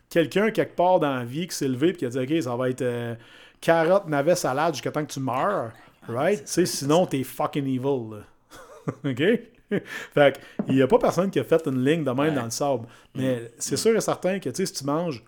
quelqu'un 0.10 0.52
quelque 0.52 0.76
part 0.76 1.00
dans 1.00 1.16
la 1.16 1.24
vie 1.24 1.48
qui 1.48 1.56
s'est 1.56 1.68
levé 1.68 1.90
et 1.90 1.94
qui 1.94 2.06
a 2.06 2.10
dit, 2.10 2.20
OK, 2.20 2.42
ça 2.44 2.56
va 2.56 2.70
être 2.70 2.82
euh, 2.82 3.16
carotte, 3.62 4.08
navet, 4.08 4.36
salade 4.36 4.74
jusqu'à 4.74 4.92
temps 4.92 5.06
que 5.06 5.12
tu 5.14 5.20
meurs. 5.20 5.72
Right? 6.08 6.40
Tu 6.40 6.48
sais, 6.48 6.66
sinon, 6.66 7.06
t'es 7.06 7.24
fucking 7.24 7.66
evil. 7.66 8.16
là. 8.18 8.24
OK? 9.12 9.24
fait 10.16 10.40
il 10.68 10.76
n'y 10.76 10.82
a 10.82 10.88
pas 10.88 10.98
personne 10.98 11.30
qui 11.30 11.40
a 11.40 11.44
fait 11.44 11.62
une 11.68 11.84
ligne 11.86 12.04
de 12.04 12.10
même 12.10 12.18
Ouais. 12.20 12.32
dans 12.34 12.44
le 12.46 12.50
sable. 12.50 12.88
Mais 13.16 13.52
c'est 13.60 13.78
sûr 13.78 13.96
et 13.96 14.02
certain 14.02 14.40
que 14.40 14.50
tu 14.50 14.56
sais, 14.56 14.66
si 14.66 14.74
tu 14.74 14.84
manges 14.84 15.24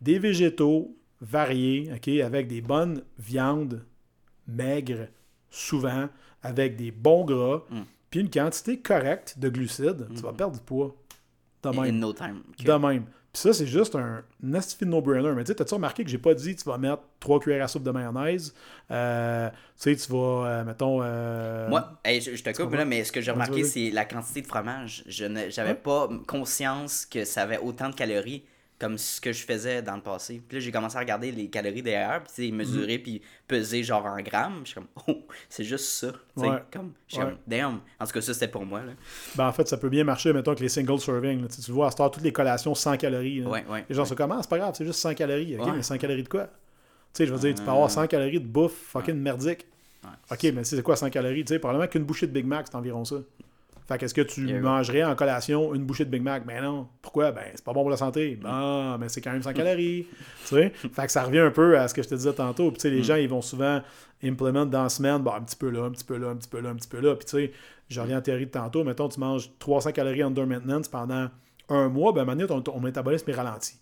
des 0.00 0.18
végétaux 0.18 0.96
variés, 1.22 1.90
OK, 1.94 2.08
avec 2.20 2.48
des 2.48 2.60
bonnes 2.60 3.02
viandes 3.18 3.82
maigres, 4.46 5.06
souvent, 5.50 6.08
avec 6.42 6.76
des 6.76 6.90
bons 6.90 7.24
gras, 7.24 7.62
Mm. 7.70 7.80
puis 8.10 8.20
une 8.20 8.30
quantité 8.30 8.78
correcte 8.80 9.38
de 9.38 9.48
glucides, 9.48 10.08
tu 10.14 10.20
vas 10.22 10.32
perdre 10.32 10.56
du 10.56 10.60
poids. 10.62 10.94
De 11.62 11.68
In 11.68 11.80
même. 11.82 11.98
no 12.00 12.12
time. 12.12 12.42
De 12.64 12.72
même. 12.72 13.04
Puis 13.32 13.40
ça, 13.40 13.52
c'est 13.54 13.66
juste 13.68 13.94
un 13.94 14.22
nasty 14.42 14.84
no-brainer. 14.84 15.32
Mais 15.34 15.44
tu 15.44 15.48
sais, 15.48 15.54
t'as-tu 15.54 15.72
remarqué 15.74 16.02
que 16.04 16.10
j'ai 16.10 16.18
pas 16.18 16.34
dit 16.34 16.54
tu 16.56 16.64
vas 16.64 16.76
mettre 16.76 17.02
3 17.20 17.38
cuillères 17.40 17.64
à 17.64 17.68
soupe 17.68 17.84
de 17.84 17.90
mayonnaise? 17.92 18.52
Euh, 18.90 19.48
tu 19.48 19.56
sais, 19.76 19.96
tu 19.96 20.12
vas, 20.12 20.44
euh, 20.46 20.64
mettons... 20.64 20.98
euh, 21.02 21.68
Moi, 21.70 21.98
hey, 22.04 22.20
je, 22.20 22.34
je 22.34 22.42
te 22.42 22.50
coupe 22.50 22.74
là, 22.74 22.84
mais 22.84 23.04
ce 23.04 23.12
que 23.12 23.20
j'ai 23.22 23.30
remarqué, 23.30 23.62
c'est 23.64 23.90
la 23.90 24.04
quantité 24.04 24.42
de 24.42 24.46
fromage. 24.48 25.04
Je 25.06 25.24
n'avais 25.24 25.62
Ouais. 25.70 25.74
pas 25.76 26.10
conscience 26.26 27.06
que 27.06 27.24
ça 27.24 27.42
avait 27.42 27.58
autant 27.58 27.88
de 27.88 27.94
calories. 27.94 28.42
Comme 28.82 28.98
ce 28.98 29.20
que 29.20 29.32
je 29.32 29.44
faisais 29.44 29.80
dans 29.80 29.94
le 29.94 30.02
passé. 30.02 30.42
Puis 30.48 30.58
là, 30.58 30.60
j'ai 30.64 30.72
commencé 30.72 30.96
à 30.96 31.00
regarder 31.00 31.30
les 31.30 31.46
calories 31.48 31.82
derrière, 31.82 32.20
puis 32.24 32.32
tu 32.34 32.46
sais, 32.46 32.50
mesurer, 32.52 32.98
puis 32.98 33.22
peser 33.46 33.84
genre 33.84 34.04
en 34.04 34.20
grammes. 34.20 34.62
Je 34.64 34.70
suis 34.70 34.74
comme, 34.74 34.88
oh, 35.06 35.22
c'est 35.48 35.62
juste 35.62 35.84
ça. 35.84 36.10
Tu 36.36 36.42
sais, 36.42 36.48
Ouais. 36.48 36.62
comme, 36.72 36.92
je 37.06 37.14
suis 37.14 37.22
Ouais. 37.22 37.30
comme, 37.30 37.38
damn. 37.46 37.80
En 38.00 38.06
tout 38.06 38.12
cas, 38.12 38.20
ça, 38.20 38.34
c'était 38.34 38.48
pour 38.48 38.66
moi. 38.66 38.80
Là. 38.82 38.92
Ben, 39.36 39.46
en 39.46 39.52
fait, 39.52 39.68
ça 39.68 39.76
peut 39.76 39.88
bien 39.88 40.02
marcher, 40.02 40.32
mettons, 40.32 40.50
avec 40.50 40.60
les 40.60 40.68
single 40.68 40.98
serving. 40.98 41.42
là. 41.42 41.48
Tu 41.48 41.70
vois, 41.70 41.86
à 41.86 41.90
ce 41.92 41.96
temps, 41.96 42.10
toutes 42.10 42.24
les 42.24 42.32
collations 42.32 42.74
100 42.74 42.96
calories. 42.96 43.44
Ouais, 43.44 43.64
ouais. 43.70 43.84
Les 43.88 43.94
gens 43.94 44.04
sont 44.04 44.16
comme, 44.16 44.32
ah, 44.32 44.38
c'est 44.42 44.50
pas 44.50 44.58
grave, 44.58 44.74
c'est 44.76 44.84
juste 44.84 44.98
100 44.98 45.14
calories. 45.14 45.56
Ok, 45.58 45.68
mais 45.76 45.82
100 45.84 45.98
calories 45.98 46.24
de 46.24 46.28
quoi? 46.28 46.44
Tu 46.46 47.18
sais, 47.18 47.26
je 47.26 47.32
veux 47.32 47.38
dire, 47.38 47.54
tu 47.54 47.62
peux 47.62 47.70
avoir 47.70 47.88
100 47.90 48.08
calories 48.08 48.40
de 48.40 48.46
bouffe 48.46 48.72
fucking 48.72 49.14
merdique. 49.14 49.66
Ok, 50.30 50.42
mais 50.54 50.64
c'est 50.64 50.82
quoi 50.82 50.96
100 50.96 51.10
calories? 51.10 51.44
Tu 51.44 51.54
sais, 51.54 51.58
probablement 51.60 51.86
qu'une 51.88 52.02
bouchée 52.04 52.26
de 52.26 52.32
Big 52.32 52.44
Mac, 52.46 52.66
c'est 52.68 52.74
environ 52.76 53.04
ça. 53.04 53.16
Fait 53.88 53.98
qu'est-ce 53.98 54.14
que 54.14 54.20
tu 54.22 54.46
Yeah. 54.48 54.60
mangerais 54.60 55.04
en 55.04 55.14
collation 55.14 55.74
une 55.74 55.84
bouchée 55.84 56.04
de 56.04 56.10
Big 56.10 56.22
Mac? 56.22 56.46
Ben 56.46 56.62
non. 56.62 56.88
Pourquoi? 57.02 57.32
Ben, 57.32 57.44
c'est 57.54 57.64
pas 57.64 57.72
bon 57.72 57.80
pour 57.82 57.90
la 57.90 57.96
santé. 57.96 58.38
Ben, 58.40 58.96
mais 58.98 59.08
c'est 59.08 59.20
quand 59.20 59.32
même 59.32 59.42
100 59.42 59.52
calories. 59.52 60.06
tu 60.42 60.46
sais? 60.56 60.70
Fait 60.70 61.06
que 61.06 61.12
ça 61.12 61.24
revient 61.24 61.40
un 61.40 61.50
peu 61.50 61.78
à 61.78 61.88
ce 61.88 61.94
que 61.94 62.02
je 62.02 62.08
te 62.08 62.14
disais 62.14 62.32
tantôt. 62.32 62.70
Puis, 62.70 62.76
tu 62.78 62.82
sais, 62.82 62.90
les 62.90 63.02
gens, 63.02 63.16
ils 63.16 63.28
vont 63.28 63.42
souvent 63.42 63.82
implémenter 64.22 64.70
dans 64.70 64.84
la 64.84 64.88
semaine, 64.88 65.18
bon, 65.18 65.32
un 65.32 65.40
petit 65.42 65.56
peu 65.56 65.68
là, 65.70 65.82
un 65.84 65.90
petit 65.90 66.04
peu 66.04 66.16
là, 66.16 66.28
un 66.28 66.36
petit 66.36 66.48
peu 66.48 66.60
là, 66.60 66.68
un 66.70 66.74
petit 66.76 66.88
peu 66.88 67.00
là. 67.00 67.14
Puis, 67.16 67.24
tu 67.26 67.30
sais, 67.36 67.52
je 67.88 68.00
reviens 68.00 68.18
en 68.18 68.22
théorie 68.22 68.46
de 68.46 68.50
tantôt. 68.52 68.84
Mettons, 68.84 69.08
tu 69.08 69.18
manges 69.18 69.50
300 69.58 69.92
calories 69.92 70.22
under 70.22 70.46
maintenance 70.46 70.88
pendant 70.88 71.28
un 71.68 71.88
mois, 71.88 72.12
ben, 72.12 72.24
maintenant, 72.24 72.46
ton, 72.46 72.60
ton 72.60 72.80
métabolisme 72.80 73.30
est 73.30 73.34
ralenti. 73.34 73.78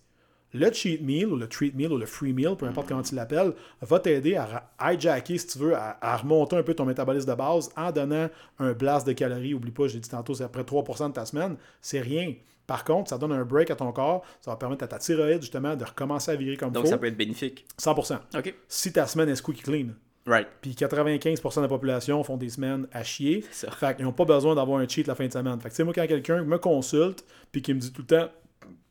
Le 0.53 0.73
cheat 0.73 1.01
meal 1.03 1.27
ou 1.27 1.37
le 1.37 1.49
treat 1.49 1.75
meal 1.75 1.93
ou 1.93 1.99
le 1.99 2.07
free 2.07 2.33
meal, 2.33 2.57
peu 2.57 2.67
importe 2.67 2.89
comment 2.89 3.03
tu 3.03 3.15
l'appelles, 3.15 3.53
va 3.83 3.99
t'aider 4.01 4.37
à 4.37 4.93
hijacker, 4.93 5.39
si 5.39 5.47
tu 5.47 5.59
veux, 5.59 5.77
à, 5.77 5.97
à 6.01 6.17
remonter 6.17 6.57
un 6.57 6.63
peu 6.63 6.75
ton 6.75 6.85
métabolisme 6.85 7.29
de 7.31 7.35
base 7.35 7.71
en 7.77 7.93
donnant 7.93 8.29
un 8.59 8.73
blast 8.73 9.07
de 9.07 9.13
calories. 9.13 9.55
Oublie 9.55 9.71
pas, 9.71 9.87
j'ai 9.87 10.01
dit 10.01 10.09
tantôt, 10.09 10.35
c'est 10.35 10.45
après 10.45 10.63
3% 10.63 11.09
de 11.09 11.13
ta 11.13 11.25
semaine. 11.25 11.57
C'est 11.81 12.01
rien. 12.01 12.35
Par 12.67 12.85
contre, 12.85 13.11
ça 13.11 13.19
donne 13.19 13.33
un 13.33 13.45
break 13.45 13.71
à 13.71 13.77
ton 13.77 13.91
corps. 13.91 14.25
Ça 14.41 14.53
va 14.53 14.57
permettre 14.57 14.85
à 14.85 14.87
ta 14.89 14.99
thyroïde, 14.99 15.41
justement, 15.41 15.75
de 15.75 15.85
recommencer 15.85 16.31
à 16.31 16.37
virer 16.37 16.57
comme 16.57 16.71
Donc, 16.73 16.85
faut. 16.85 16.91
ça 16.91 16.99
peut 16.99 17.07
être 17.07 17.17
bénéfique. 17.17 17.67
100%. 17.81 18.19
OK. 18.39 18.55
Si 18.69 18.93
ta 18.93 19.07
semaine 19.07 19.29
est 19.29 19.37
squeaky 19.37 19.63
clean. 19.63 19.87
Right. 20.27 20.47
Puis 20.61 20.73
95% 20.73 21.57
de 21.57 21.61
la 21.63 21.69
population 21.69 22.23
font 22.23 22.37
des 22.37 22.51
semaines 22.51 22.87
à 22.93 23.03
chier. 23.03 23.45
C'est 23.51 23.67
ça. 23.67 23.73
Fait 23.73 23.97
qu'ils 23.97 24.05
n'ont 24.05 24.13
pas 24.13 24.25
besoin 24.25 24.55
d'avoir 24.55 24.79
un 24.79 24.87
cheat 24.87 25.07
la 25.07 25.15
fin 25.15 25.27
de 25.27 25.33
semaine. 25.33 25.59
Fait 25.61 25.69
que 25.69 25.75
tu 25.75 25.77
sais, 25.77 25.85
moi, 25.85 25.93
quand 25.95 26.07
quelqu'un 26.07 26.45
me 26.45 26.59
consulte, 26.59 27.25
puis 27.51 27.63
qui 27.63 27.75
me 27.75 27.81
dit 27.81 27.93
tout 27.93 28.03
le 28.03 28.07
temps, 28.07 28.29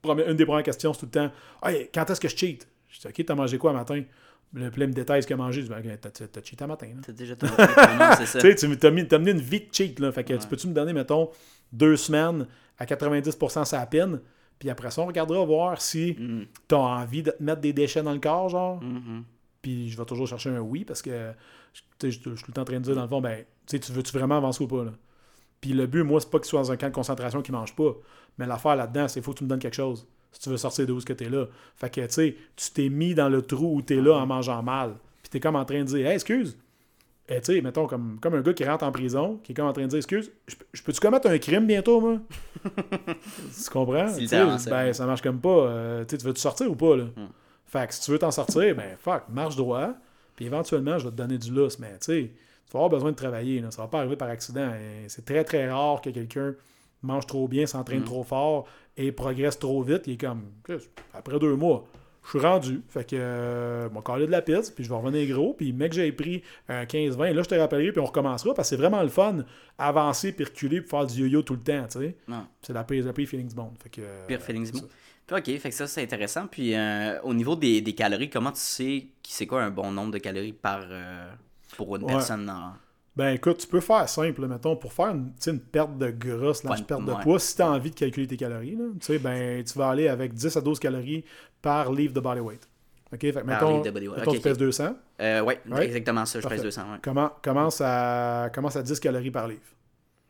une 0.03 0.35
des 0.35 0.45
premières 0.45 0.63
questions, 0.63 0.93
c'est 0.93 0.99
tout 1.01 1.05
le 1.05 1.11
temps, 1.11 1.31
hey, 1.63 1.89
quand 1.93 2.09
est-ce 2.09 2.19
que 2.19 2.27
je 2.27 2.35
cheat? 2.35 2.67
Je 2.89 2.99
dis, 2.99 3.07
OK, 3.07 3.25
t'as 3.25 3.35
mangé 3.35 3.57
quoi 3.57 3.73
matin? 3.73 4.01
Le 4.53 4.71
plein 4.71 4.87
me 4.87 4.93
détaille 4.93 5.21
ce 5.21 5.27
qu'il 5.27 5.35
a 5.35 5.37
mangé. 5.37 5.61
Je 5.61 5.67
dis, 5.67 5.71
Ben, 5.73 5.97
t'as, 6.01 6.09
t'as 6.09 6.41
cheaté 6.41 6.63
à 6.63 6.67
matin. 6.67 6.87
C'est 7.05 7.15
déjà 7.15 7.35
non, 7.41 7.47
c'est 8.17 8.25
ça. 8.25 8.39
Tu 8.41 8.57
sais, 8.57 8.75
t'as 8.77 8.89
mis 8.89 9.01
une 9.31 9.39
vie 9.39 9.59
de 9.59 9.67
cheat. 9.71 9.99
Là. 9.99 10.11
Fait 10.11 10.23
que 10.23 10.33
tu 10.33 10.47
peux-tu 10.47 10.67
me 10.67 10.73
donner, 10.73 10.91
mettons, 10.93 11.29
deux 11.71 11.95
semaines 11.95 12.47
à 12.79 12.85
90% 12.85 13.65
sa 13.65 13.85
pine, 13.85 14.19
puis 14.57 14.69
après 14.69 14.89
ça, 14.89 15.01
on 15.01 15.05
regardera 15.05 15.45
voir 15.45 15.79
si 15.81 16.13
Mm. 16.19 16.43
t'as 16.67 16.77
envie 16.77 17.21
de 17.23 17.31
te 17.31 17.43
mettre 17.43 17.61
des 17.61 17.73
déchets 17.73 18.01
dans 18.01 18.13
le 18.13 18.19
corps, 18.19 18.49
genre. 18.49 18.81
Mhm. 18.81 19.23
Puis 19.61 19.89
je 19.89 19.97
vais 19.97 20.05
toujours 20.05 20.27
chercher 20.27 20.49
un 20.49 20.59
oui 20.59 20.83
parce 20.85 21.01
que 21.01 21.31
tu 21.73 21.81
sais, 21.99 22.11
je 22.11 22.19
suis 22.19 22.21
tout 22.21 22.29
le 22.47 22.53
temps 22.53 22.61
en 22.61 22.65
train 22.65 22.77
de 22.79 22.83
dire, 22.83 22.95
dans 22.95 23.01
le 23.03 23.07
fond, 23.07 23.21
ben, 23.21 23.39
tu 23.67 23.75
sais, 23.75 23.79
tu 23.79 23.91
veux-tu 23.91 24.17
vraiment 24.17 24.37
avancer 24.37 24.63
ou 24.63 24.67
pas, 24.67 24.83
là? 24.85 24.91
Puis 25.61 25.71
le 25.73 25.87
but, 25.87 26.03
moi, 26.03 26.19
c'est 26.21 26.29
pas 26.29 26.39
qu'il 26.39 26.47
soit 26.47 26.61
dans 26.61 26.71
un 26.71 26.77
camp 26.77 26.87
de 26.87 26.93
concentration 26.93 27.41
qui 27.41 27.51
mange 27.51 27.75
pas. 27.75 27.93
Mais 28.37 28.45
l'affaire 28.45 28.75
là-dedans, 28.75 29.07
c'est 29.07 29.21
faut 29.21 29.33
que 29.33 29.39
tu 29.39 29.43
me 29.43 29.49
donnes 29.49 29.59
quelque 29.59 29.75
chose. 29.75 30.07
Si 30.31 30.39
tu 30.41 30.49
veux 30.49 30.57
sortir 30.57 30.85
de 30.85 30.93
où 30.93 30.99
ce 30.99 31.05
que 31.05 31.13
t'es 31.13 31.27
là. 31.29 31.45
Fait 31.75 31.89
que, 31.89 32.01
tu 32.01 32.07
sais, 32.13 32.35
tu 32.55 32.71
t'es 32.71 32.89
mis 32.89 33.13
dans 33.15 33.29
le 33.29 33.41
trou 33.41 33.75
où 33.77 33.81
t'es 33.81 33.95
là 33.99 34.13
en 34.15 34.25
mangeant 34.25 34.61
mal. 34.63 34.95
Puis 35.23 35.29
t'es 35.31 35.39
comme 35.39 35.55
en 35.55 35.65
train 35.65 35.79
de 35.79 35.85
dire, 35.85 36.05
hey, 36.07 36.13
excuse. 36.13 36.57
Et 37.27 37.41
tu 37.41 37.53
sais, 37.53 37.61
mettons, 37.61 37.85
comme, 37.87 38.19
comme 38.21 38.35
un 38.35 38.41
gars 38.41 38.53
qui 38.53 38.63
rentre 38.63 38.83
en 38.85 38.91
prison, 38.91 39.39
qui 39.43 39.51
est 39.51 39.55
comme 39.55 39.67
en 39.67 39.73
train 39.73 39.83
de 39.83 39.87
dire, 39.87 39.97
excuse, 39.97 40.31
je 40.47 40.55
peux- 40.55 40.65
je 40.73 40.81
peux-tu 40.81 40.99
commettre 40.99 41.27
un 41.29 41.37
crime 41.37 41.67
bientôt, 41.67 41.99
moi? 42.01 42.17
tu 42.93 43.69
comprends? 43.71 44.13
Tu 44.17 44.27
ben, 44.69 44.93
ça 44.93 45.05
marche 45.05 45.21
comme 45.21 45.39
pas. 45.39 45.49
Euh, 45.49 46.05
tu 46.05 46.17
tu 46.17 46.25
veux-tu 46.25 46.41
sortir 46.41 46.69
ou 46.71 46.75
pas, 46.75 46.95
là? 46.95 47.03
Hmm. 47.15 47.27
Fait 47.65 47.87
que 47.87 47.93
si 47.93 48.01
tu 48.01 48.11
veux 48.11 48.19
t'en 48.19 48.31
sortir, 48.31 48.75
ben, 48.75 48.95
fuck, 48.99 49.23
marche 49.29 49.55
droit. 49.55 49.93
Puis 50.35 50.45
éventuellement, 50.45 50.97
je 50.97 51.05
vais 51.05 51.11
te 51.11 51.15
donner 51.17 51.37
du 51.37 51.51
lousse. 51.51 51.77
Mais, 51.79 51.91
tu 51.99 52.05
sais, 52.05 52.31
tu 52.69 52.73
vas 52.73 52.79
avoir 52.79 52.89
besoin 52.89 53.11
de 53.11 53.15
travailler. 53.15 53.59
Là. 53.61 53.71
Ça 53.71 53.81
va 53.81 53.87
pas 53.87 53.99
arriver 53.99 54.15
par 54.15 54.29
accident. 54.29 54.71
C'est 55.07 55.25
très, 55.25 55.43
très 55.43 55.69
rare 55.69 56.01
que 56.01 56.09
quelqu'un 56.11 56.53
mange 57.01 57.25
trop 57.25 57.47
bien, 57.47 57.65
s'entraîne 57.65 58.01
Mm. 58.01 58.05
trop 58.05 58.23
fort 58.23 58.67
et 58.97 59.11
progresse 59.11 59.57
trop 59.57 59.81
vite. 59.81 60.03
Il 60.05 60.13
est 60.13 60.17
comme, 60.17 60.43
après 61.13 61.39
deux 61.39 61.55
mois, 61.55 61.85
je 62.25 62.29
suis 62.37 62.39
rendu. 62.39 62.81
Fait 62.89 63.05
que, 63.09 63.15
euh, 63.17 63.89
m'a 63.89 64.01
collé 64.01 64.27
de 64.27 64.31
la 64.31 64.41
pizza, 64.41 64.71
puis 64.75 64.83
je 64.83 64.89
vais 64.89 64.95
revenir 64.95 65.33
gros. 65.35 65.53
Puis, 65.53 65.71
mec, 65.73 65.93
j'ai 65.93 66.11
pris 66.11 66.43
un 66.67 66.83
15-20. 66.85 67.33
Là, 67.33 67.41
je 67.41 67.47
te 67.47 67.55
rappellerai, 67.55 67.91
puis 67.91 68.01
on 68.01 68.05
recommencera 68.05 68.53
parce 68.53 68.69
que 68.69 68.75
c'est 68.75 68.81
vraiment 68.81 69.01
le 69.01 69.07
fun, 69.09 69.37
avancer, 69.77 70.33
puis 70.33 70.45
reculer, 70.45 70.81
puis 70.81 70.89
faire 70.89 71.05
du 71.07 71.21
yo-yo 71.21 71.41
tout 71.41 71.53
le 71.53 71.61
temps, 71.61 71.85
tu 71.89 71.99
sais. 71.99 72.15
C'est 72.61 72.73
la 72.73 72.83
pire, 72.83 73.05
la 73.05 73.13
pire 73.13 73.27
feeling 73.27 73.47
du 73.47 73.55
monde. 73.55 73.75
Fait 73.81 73.89
que, 73.89 74.01
Pire 74.27 74.41
feeling 74.41 74.63
du 74.65 74.71
c'est 74.71 74.81
monde. 74.81 74.89
Puis, 75.25 75.37
ok, 75.37 75.59
fait 75.61 75.69
que 75.69 75.75
ça, 75.75 75.87
c'est 75.87 76.03
intéressant. 76.03 76.47
Puis, 76.47 76.75
euh, 76.75 77.19
au 77.23 77.33
niveau 77.33 77.55
des, 77.55 77.81
des 77.81 77.93
calories, 77.93 78.29
comment 78.29 78.51
tu 78.51 78.59
sais 78.59 79.05
c'est 79.25 79.47
quoi 79.47 79.63
un 79.63 79.69
bon 79.69 79.91
nombre 79.91 80.11
de 80.11 80.17
calories 80.17 80.53
par 80.53 80.81
euh, 80.89 81.29
pour 81.77 81.95
une 81.95 82.03
Ouais. 82.03 82.13
personne 82.13 82.49
en... 82.49 82.73
Ben 83.15 83.33
écoute, 83.35 83.57
tu 83.57 83.67
peux 83.67 83.81
faire 83.81 84.07
simple, 84.07 84.47
mettons, 84.47 84.75
pour 84.77 84.93
faire 84.93 85.07
une, 85.07 85.59
perte 85.59 85.97
de 85.97 86.09
gras, 86.09 86.53
slash 86.53 86.83
perte 86.85 87.03
de 87.03 87.11
ouais. 87.11 87.21
poids, 87.23 87.39
si 87.39 87.55
tu 87.55 87.61
as 87.61 87.69
envie 87.69 87.89
de 87.89 87.95
calculer 87.95 88.27
tes 88.27 88.37
calories, 88.37 88.75
là, 88.77 88.85
tu 88.99 89.05
sais, 89.07 89.19
ben, 89.19 89.61
tu 89.63 89.77
vas 89.77 89.89
aller 89.89 90.07
avec 90.07 90.33
10 90.33 90.55
à 90.55 90.61
12 90.61 90.79
calories 90.79 91.25
par 91.61 91.91
livre 91.91 92.13
de 92.13 92.19
body 92.21 92.39
weight. 92.39 92.69
OK? 93.11 93.19
Fait 93.19 93.43
mettons, 93.43 93.83
mettons 93.83 94.11
Ok, 94.25 94.35
tu 94.35 94.39
pèses 94.39 94.53
ok. 94.53 94.59
200, 94.59 94.95
Euh, 95.21 95.41
Ouais. 95.41 95.59
exactement 95.81 96.25
ça, 96.25 96.39
je 96.39 96.43
Parfait. 96.43 96.57
pèse 96.57 96.63
200, 96.63 96.81
ouais. 96.83 96.97
comment, 97.01 97.31
commence, 97.41 97.81
à, 97.83 98.49
commence 98.53 98.75
à 98.77 98.83
10 98.83 98.99
calories 99.01 99.31
par 99.31 99.47
livre. 99.47 99.61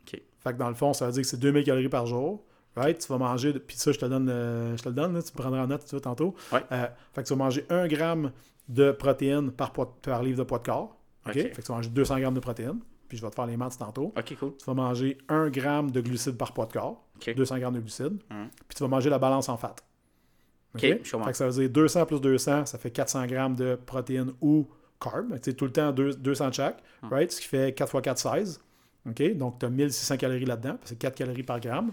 Ok. 0.06 0.20
Fait 0.38 0.52
que 0.52 0.58
dans 0.58 0.68
le 0.68 0.74
fond, 0.74 0.92
ça 0.92 1.06
veut 1.06 1.12
dire 1.12 1.22
que 1.22 1.28
c'est 1.28 1.38
2000 1.38 1.62
calories 1.64 1.88
par 1.88 2.06
jour. 2.06 2.42
Right? 2.76 2.98
Tu 2.98 3.08
vas 3.08 3.18
manger, 3.18 3.52
puis 3.52 3.76
ça, 3.76 3.90
je 3.92 3.98
te 3.98 4.06
donne, 4.06 4.28
euh, 4.30 4.76
je 4.76 4.82
te 4.82 4.88
le 4.88 4.94
donne, 4.94 5.12
là, 5.14 5.22
tu 5.22 5.32
prendras 5.32 5.62
en 5.62 5.66
note 5.66 5.84
tu 5.84 6.00
tantôt. 6.00 6.34
Ouais. 6.52 6.62
Euh, 6.72 6.86
fait 7.12 7.22
que 7.22 7.26
tu 7.28 7.34
vas 7.34 7.44
manger 7.44 7.66
1 7.68 7.86
gramme 7.88 8.30
de 8.68 8.92
protéines 8.92 9.50
par, 9.50 9.72
poids- 9.72 9.96
par 10.02 10.22
livre 10.22 10.38
de 10.38 10.44
poids 10.44 10.58
de 10.60 10.64
corps. 10.64 10.96
OK? 11.26 11.32
Fait 11.34 11.50
que 11.50 11.60
tu 11.62 11.68
vas 11.68 11.74
manger 11.76 11.90
200 11.90 12.18
grammes 12.20 12.34
de 12.34 12.40
protéines. 12.40 12.80
Puis 13.08 13.18
je 13.18 13.22
vais 13.24 13.30
te 13.30 13.34
faire 13.34 13.46
les 13.46 13.56
maths 13.56 13.76
tantôt. 13.76 14.12
Ok, 14.16 14.36
cool. 14.38 14.56
Tu 14.56 14.64
vas 14.66 14.74
manger 14.74 15.18
1 15.28 15.50
gramme 15.50 15.90
de 15.90 16.00
glucides 16.00 16.36
par 16.36 16.52
poids 16.52 16.66
de 16.66 16.72
corps. 16.72 17.04
Ok. 17.16 17.34
200 17.34 17.58
grammes 17.58 17.74
de 17.74 17.80
glucides. 17.80 18.18
Hum. 18.30 18.48
Puis 18.68 18.76
tu 18.76 18.82
vas 18.82 18.88
manger 18.88 19.10
la 19.10 19.18
balance 19.18 19.48
en 19.48 19.56
fat. 19.56 19.74
Ok? 20.74 20.80
Fait 20.80 21.00
que 21.02 21.32
ça 21.32 21.48
veut 21.48 21.52
dire 21.52 21.68
200 21.70 22.06
plus 22.06 22.20
200, 22.20 22.66
ça 22.66 22.78
fait 22.78 22.92
400 22.92 23.26
grammes 23.26 23.56
de 23.56 23.74
protéines 23.74 24.32
ou 24.40 24.68
carbs. 25.00 25.36
Sais, 25.42 25.54
tout 25.54 25.64
le 25.64 25.72
temps 25.72 25.90
deux- 25.90 26.14
200 26.14 26.50
de 26.50 26.54
chaque. 26.54 26.82
Hum. 27.02 27.12
Right? 27.12 27.32
Ce 27.32 27.40
qui 27.40 27.48
fait 27.48 27.74
4 27.74 27.92
x 27.96 28.02
4, 28.02 28.18
16. 28.18 28.60
OK? 29.08 29.34
Donc, 29.36 29.58
tu 29.58 29.66
as 29.66 29.70
1600 29.70 30.16
calories 30.18 30.44
là-dedans. 30.44 30.78
C'est 30.84 30.96
4 30.98 31.16
calories 31.16 31.42
par 31.42 31.58
gramme. 31.58 31.90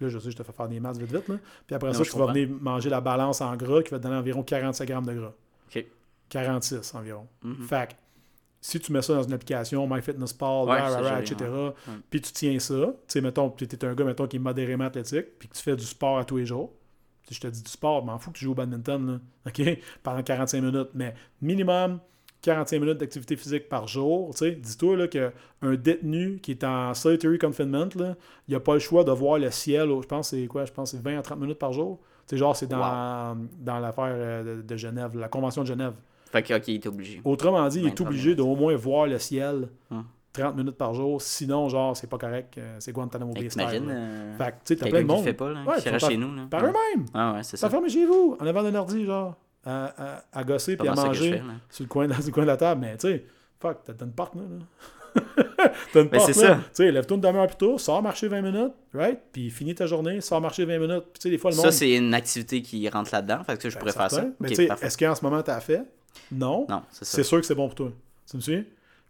Là, 0.00 0.08
je 0.08 0.18
sais, 0.18 0.30
je 0.30 0.36
te 0.36 0.42
fais 0.42 0.52
faire 0.52 0.68
des 0.68 0.80
maths 0.80 0.98
vite, 0.98 1.10
vite. 1.14 1.28
Là. 1.28 1.36
Puis 1.66 1.74
après 1.76 1.88
Non, 1.92 1.94
ça, 1.94 2.04
tu 2.04 2.18
vas 2.18 2.26
venir 2.26 2.48
manger 2.60 2.90
la 2.90 3.00
balance 3.00 3.40
en 3.40 3.56
gras 3.56 3.82
qui 3.82 3.90
va 3.92 3.98
te 3.98 4.02
donner 4.02 4.16
environ 4.16 4.42
45 4.42 4.86
grammes 4.86 5.06
de 5.06 5.14
gras. 5.14 5.32
Ok. 5.68 5.86
46 6.28 6.94
environ. 6.94 7.26
Fait 7.68 7.88
que 7.90 7.94
si 8.68 8.78
tu 8.80 8.92
mets 8.92 9.00
ça 9.00 9.14
dans 9.14 9.22
une 9.22 9.32
application, 9.32 9.86
MyFitnessPal, 9.88 10.66
Ouais, 10.68 10.78
rah, 10.78 11.20
etc., 11.22 11.36
puis 12.10 12.20
tu 12.20 12.32
tiens 12.32 12.58
ça, 12.58 12.74
tu 12.74 12.92
sais, 13.08 13.20
mettons, 13.22 13.48
tu 13.48 13.64
es 13.64 13.84
un 13.84 13.94
gars, 13.94 14.04
mettons, 14.04 14.26
qui 14.26 14.36
est 14.36 14.40
modérément 14.40 14.84
athlétique, 14.84 15.38
puis 15.38 15.48
que 15.48 15.54
tu 15.54 15.62
fais 15.62 15.74
du 15.74 15.86
sport 15.86 16.18
à 16.18 16.24
tous 16.26 16.36
les 16.36 16.44
jours, 16.44 16.74
si 17.26 17.32
je 17.34 17.40
te 17.40 17.46
dis 17.46 17.62
du 17.62 17.70
sport, 17.70 18.04
m'en 18.04 18.18
fous 18.18 18.30
que 18.30 18.36
tu 18.36 18.44
joues 18.44 18.52
au 18.52 18.54
badminton, 18.54 19.06
là, 19.06 19.20
OK, 19.46 19.78
pendant 20.02 20.22
45 20.22 20.60
minutes, 20.60 20.90
mais 20.92 21.14
minimum 21.40 21.98
45 22.42 22.78
minutes 22.78 22.98
d'activité 22.98 23.36
physique 23.36 23.70
par 23.70 23.88
jour, 23.88 24.32
tu 24.32 24.40
sais, 24.40 24.50
dis-toi 24.50 24.96
là, 24.98 25.08
qu'un 25.08 25.32
détenu 25.74 26.38
qui 26.38 26.50
est 26.50 26.62
en 26.62 26.92
solitary 26.92 27.38
confinement, 27.38 27.88
là, 27.96 28.16
il 28.48 28.52
n'a 28.52 28.60
pas 28.60 28.74
le 28.74 28.80
choix 28.80 29.02
de 29.02 29.12
voir 29.12 29.38
le 29.38 29.50
ciel, 29.50 29.88
je 29.88 30.06
pense 30.06 30.30
que 30.30 30.36
c'est 30.36 30.46
quoi, 30.46 30.66
je 30.66 30.72
pense 30.72 30.90
c'est 30.90 31.00
20 31.02 31.18
à 31.18 31.22
30 31.22 31.40
minutes 31.40 31.58
par 31.58 31.72
jour, 31.72 32.00
tu 32.26 32.34
sais, 32.34 32.36
genre, 32.36 32.54
c'est 32.54 32.66
dans, 32.66 33.34
dans 33.60 33.78
l'affaire 33.78 34.12
euh, 34.14 34.58
de, 34.58 34.62
de 34.62 34.76
Genève, 34.76 35.16
la 35.16 35.28
Convention 35.28 35.62
de 35.62 35.68
Genève. 35.68 35.94
Fait 36.30 36.42
que, 36.42 36.54
ok, 36.54 36.68
il 36.68 36.74
est 36.76 36.86
obligé. 36.86 37.20
Autrement 37.24 37.66
dit, 37.68 37.78
il 37.80 37.86
est 37.86 37.88
23 37.88 38.06
obligé 38.06 38.34
d'au 38.34 38.54
moins 38.54 38.74
voir 38.76 39.06
le 39.06 39.18
ciel 39.18 39.68
Hum. 39.90 40.04
30 40.34 40.56
minutes 40.56 40.76
par 40.76 40.94
jour. 40.94 41.20
Sinon, 41.22 41.68
genre, 41.68 41.96
c'est 41.96 42.06
pas 42.06 42.18
correct. 42.18 42.58
euh, 42.58 42.76
C'est 42.78 42.92
Guantanamo 42.92 43.32
Bay. 43.32 43.48
T'imagines, 43.48 43.88
euh, 43.90 44.36
Fait 44.36 44.44
que, 44.44 44.50
tu 44.50 44.56
sais, 44.64 44.76
t'as 44.76 44.88
plein 44.88 45.00
de 45.02 45.06
monde. 45.06 45.24
fait 45.24 45.32
pas, 45.32 45.50
là, 45.50 45.64
Ouais, 45.66 45.76
qui 45.76 45.82
chez 45.84 45.98
par- 45.98 46.10
nous, 46.12 46.34
là. 46.36 46.42
Par 46.50 46.62
Ouais. 46.62 46.68
eux-mêmes. 46.68 47.06
Ah 47.14 47.32
ouais, 47.34 47.42
c'est 47.42 47.56
ça. 47.56 47.66
T'enfermez 47.66 47.88
chez 47.88 48.04
vous, 48.06 48.36
en 48.38 48.46
avant 48.46 48.62
d'un 48.62 48.74
ordi, 48.74 49.04
genre, 49.04 49.34
à, 49.64 49.86
à, 50.16 50.24
à 50.32 50.44
gosser 50.44 50.76
puis 50.76 50.86
à 50.86 50.94
manger 50.94 51.32
fais, 51.32 51.42
sur 51.70 51.84
le, 51.84 51.88
coin, 51.88 52.08
sur 52.20 52.26
le 52.26 52.32
coin 52.32 52.42
de 52.44 52.48
la 52.48 52.56
table. 52.56 52.80
Mais, 52.82 52.96
tu 52.98 53.08
sais, 53.08 53.24
fuck, 53.58 53.78
t'as 53.84 54.04
une 54.04 54.12
porte, 54.12 54.34
là. 54.36 54.42
t'as 55.92 56.02
une 56.02 56.10
porte, 56.10 56.32
c'est 56.32 56.40
là. 56.42 56.48
ça. 56.48 56.54
Tu 56.56 56.62
sais, 56.74 56.92
lève-toi 56.92 57.16
une 57.16 57.20
demi-heure 57.22 57.46
plus 57.46 57.56
tôt, 57.56 57.78
sors 57.78 58.02
marcher 58.02 58.28
20 58.28 58.42
minutes, 58.42 58.72
right? 58.94 59.18
Puis 59.32 59.50
finis 59.50 59.74
ta 59.74 59.86
journée, 59.86 60.20
sors 60.20 60.40
marcher 60.40 60.64
20 60.66 60.78
minutes. 60.78 61.04
Puis, 61.12 61.14
tu 61.14 61.20
sais, 61.22 61.30
des 61.30 61.38
fois, 61.38 61.50
le 61.50 61.56
monde... 61.56 61.64
Ça, 61.66 61.72
c'est 61.72 61.94
une 61.96 62.14
activité 62.14 62.62
qui 62.62 62.88
rentre 62.88 63.10
là-dedans. 63.12 63.42
Fait 63.44 63.56
que 63.58 63.68
je 63.68 63.74
Ben, 63.74 63.80
pourrais 63.80 63.92
faire 63.92 64.10
ça. 64.10 64.24
Mais, 64.38 64.48
tu 64.50 64.54
sais, 64.54 64.68
est-ce 64.82 64.96
qu'en 64.98 65.14
ce 65.14 65.24
moment, 65.24 65.42
t'as 65.42 65.58
fait? 65.60 65.82
Non. 66.32 66.66
Non, 66.68 66.82
c'est 66.90 67.04
ça. 67.04 67.16
C'est 67.16 67.24
sûr 67.24 67.40
que 67.40 67.46
c'est 67.46 67.54
bon 67.54 67.66
pour 67.66 67.74
toi. 67.74 67.92
Tu 68.30 68.36
me 68.36 68.42
suis? 68.42 68.66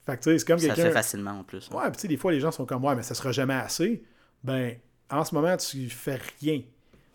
Fait 0.06 0.16
que, 0.16 0.24
c'est 0.38 0.46
comme 0.46 0.58
Ça 0.58 0.68
quelqu'un... 0.68 0.82
fait 0.84 0.92
facilement 0.92 1.32
en 1.32 1.44
plus. 1.44 1.68
Ouais, 1.70 1.82
puis 1.84 1.92
tu 1.92 1.98
sais, 2.00 2.08
des 2.08 2.16
fois, 2.16 2.32
les 2.32 2.40
gens 2.40 2.50
sont 2.50 2.64
comme, 2.64 2.84
ouais, 2.84 2.94
mais 2.94 3.02
ça 3.02 3.14
sera 3.14 3.30
jamais 3.32 3.54
assez. 3.54 4.02
Ben, 4.42 4.76
en 5.10 5.24
ce 5.24 5.34
moment, 5.34 5.56
tu 5.56 5.88
fais 5.90 6.18
rien. 6.40 6.62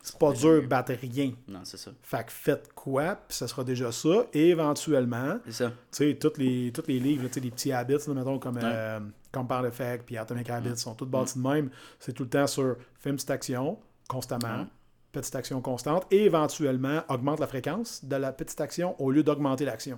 C'est 0.01 0.19
pas 0.19 0.33
dur 0.33 0.61
de 0.61 0.67
battre 0.67 0.93
rien. 1.01 1.31
Non, 1.47 1.61
c'est 1.63 1.77
ça. 1.77 1.91
Fait 2.01 2.25
que 2.25 2.31
faites 2.31 2.73
quoi, 2.73 3.15
puis 3.15 3.37
ça 3.37 3.47
sera 3.47 3.63
déjà 3.63 3.89
ça. 3.91 4.25
Et 4.33 4.49
éventuellement, 4.49 5.39
C'est 5.45 5.53
ça. 5.53 5.69
tu 5.69 5.75
sais, 5.91 6.17
tous 6.19 6.37
les, 6.37 6.71
tous 6.73 6.83
les 6.87 6.99
livres, 6.99 7.25
tu 7.27 7.33
sais, 7.35 7.39
les 7.39 7.51
petits 7.51 7.71
habits, 7.71 7.95
mettons, 8.09 8.37
comme 8.37 8.59
euh, 8.61 8.99
Compound 9.31 9.65
Effect, 9.65 10.03
puis 10.05 10.17
Atomic 10.17 10.49
Habits, 10.49 10.75
sont 10.77 10.93
tous 10.93 11.05
bâtis 11.05 11.39
de 11.39 11.47
même. 11.47 11.69
C'est 11.99 12.11
tout 12.11 12.23
le 12.23 12.29
temps 12.29 12.47
sur 12.47 12.75
fais 12.99 13.11
une 13.11 13.15
petite 13.15 13.31
action, 13.31 13.79
constamment. 14.09 14.67
Petite 15.13 15.35
action 15.35 15.61
constante, 15.61 16.05
et 16.11 16.25
éventuellement 16.25 17.01
augmente 17.07 17.39
la 17.39 17.47
fréquence 17.47 18.03
de 18.03 18.15
la 18.17 18.33
petite 18.33 18.59
action 18.59 18.99
au 19.01 19.09
lieu 19.11 19.23
d'augmenter 19.23 19.63
l'action. 19.63 19.97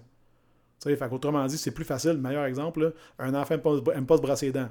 Autrement 1.11 1.45
dit, 1.47 1.57
c'est 1.57 1.71
plus 1.71 1.85
facile. 1.85 2.13
Meilleur 2.19 2.45
exemple, 2.45 2.83
là, 2.83 2.89
un 3.17 3.33
enfant 3.33 3.55
n'aime 3.55 4.05
pas, 4.05 4.17
se 4.17 4.21
brasser 4.21 4.45
les 4.47 4.51
dents. 4.51 4.69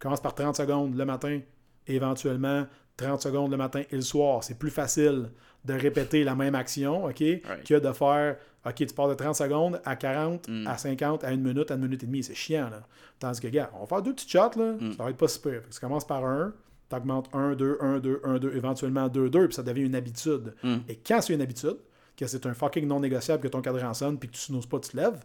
Commence 0.00 0.20
par 0.20 0.34
30 0.34 0.56
secondes 0.56 0.96
le 0.96 1.04
matin, 1.04 1.40
et 1.86 1.94
éventuellement 1.94 2.66
30 2.96 3.20
secondes 3.22 3.50
le 3.50 3.56
matin 3.56 3.82
et 3.90 3.96
le 3.96 4.02
soir. 4.02 4.42
C'est 4.42 4.58
plus 4.58 4.70
facile 4.70 5.30
de 5.64 5.74
répéter 5.74 6.24
la 6.24 6.34
même 6.34 6.54
action, 6.54 7.04
OK, 7.04 7.18
que 7.18 7.78
de 7.78 7.92
faire, 7.92 8.36
OK, 8.66 8.74
tu 8.74 8.86
pars 8.86 9.08
de 9.08 9.14
30 9.14 9.34
secondes 9.36 9.80
à 9.84 9.94
40, 9.96 10.48
Mm. 10.48 10.66
à 10.66 10.78
50, 10.78 11.22
à 11.24 11.28
1 11.28 11.36
minute, 11.36 11.70
à 11.70 11.74
1 11.74 11.76
minute 11.76 12.02
et 12.02 12.06
demie. 12.06 12.22
C'est 12.22 12.34
chiant, 12.34 12.70
là. 12.70 12.82
Tandis 13.18 13.40
que, 13.40 13.48
gars, 13.48 13.70
on 13.76 13.80
va 13.80 13.86
faire 13.86 14.02
deux 14.02 14.14
petits 14.14 14.28
shots, 14.28 14.58
là. 14.58 14.72
Mm. 14.80 14.92
Ça 14.96 15.04
va 15.04 15.10
être 15.10 15.16
pas 15.18 15.28
super. 15.28 15.62
Que 15.62 15.68
tu 15.72 15.80
commences 15.80 16.06
par 16.06 16.24
un, 16.24 16.52
tu 16.90 16.96
augmentes 16.96 17.28
1, 17.32 17.54
2, 17.54 17.78
1, 17.80 17.98
2, 18.00 18.20
1, 18.24 18.38
2, 18.38 18.56
éventuellement 18.56 19.08
2, 19.08 19.30
2, 19.30 19.46
puis 19.46 19.54
ça 19.54 19.62
devient 19.62 19.82
une 19.82 19.94
habitude. 19.94 20.54
Mm. 20.62 20.76
Et 20.88 20.96
quand 20.96 21.20
c'est 21.22 21.32
une 21.32 21.40
habitude, 21.40 21.76
que 22.16 22.26
c'est 22.26 22.44
un 22.44 22.52
fucking 22.52 22.86
non 22.86 23.00
négociable 23.00 23.42
que 23.42 23.48
ton 23.48 23.62
cadran 23.62 23.94
sonne, 23.94 24.18
puis 24.18 24.28
que 24.28 24.34
tu 24.34 24.40
snooze 24.40 24.66
pas, 24.66 24.78
tu 24.80 24.90
te 24.90 24.96
lèves, 24.96 25.20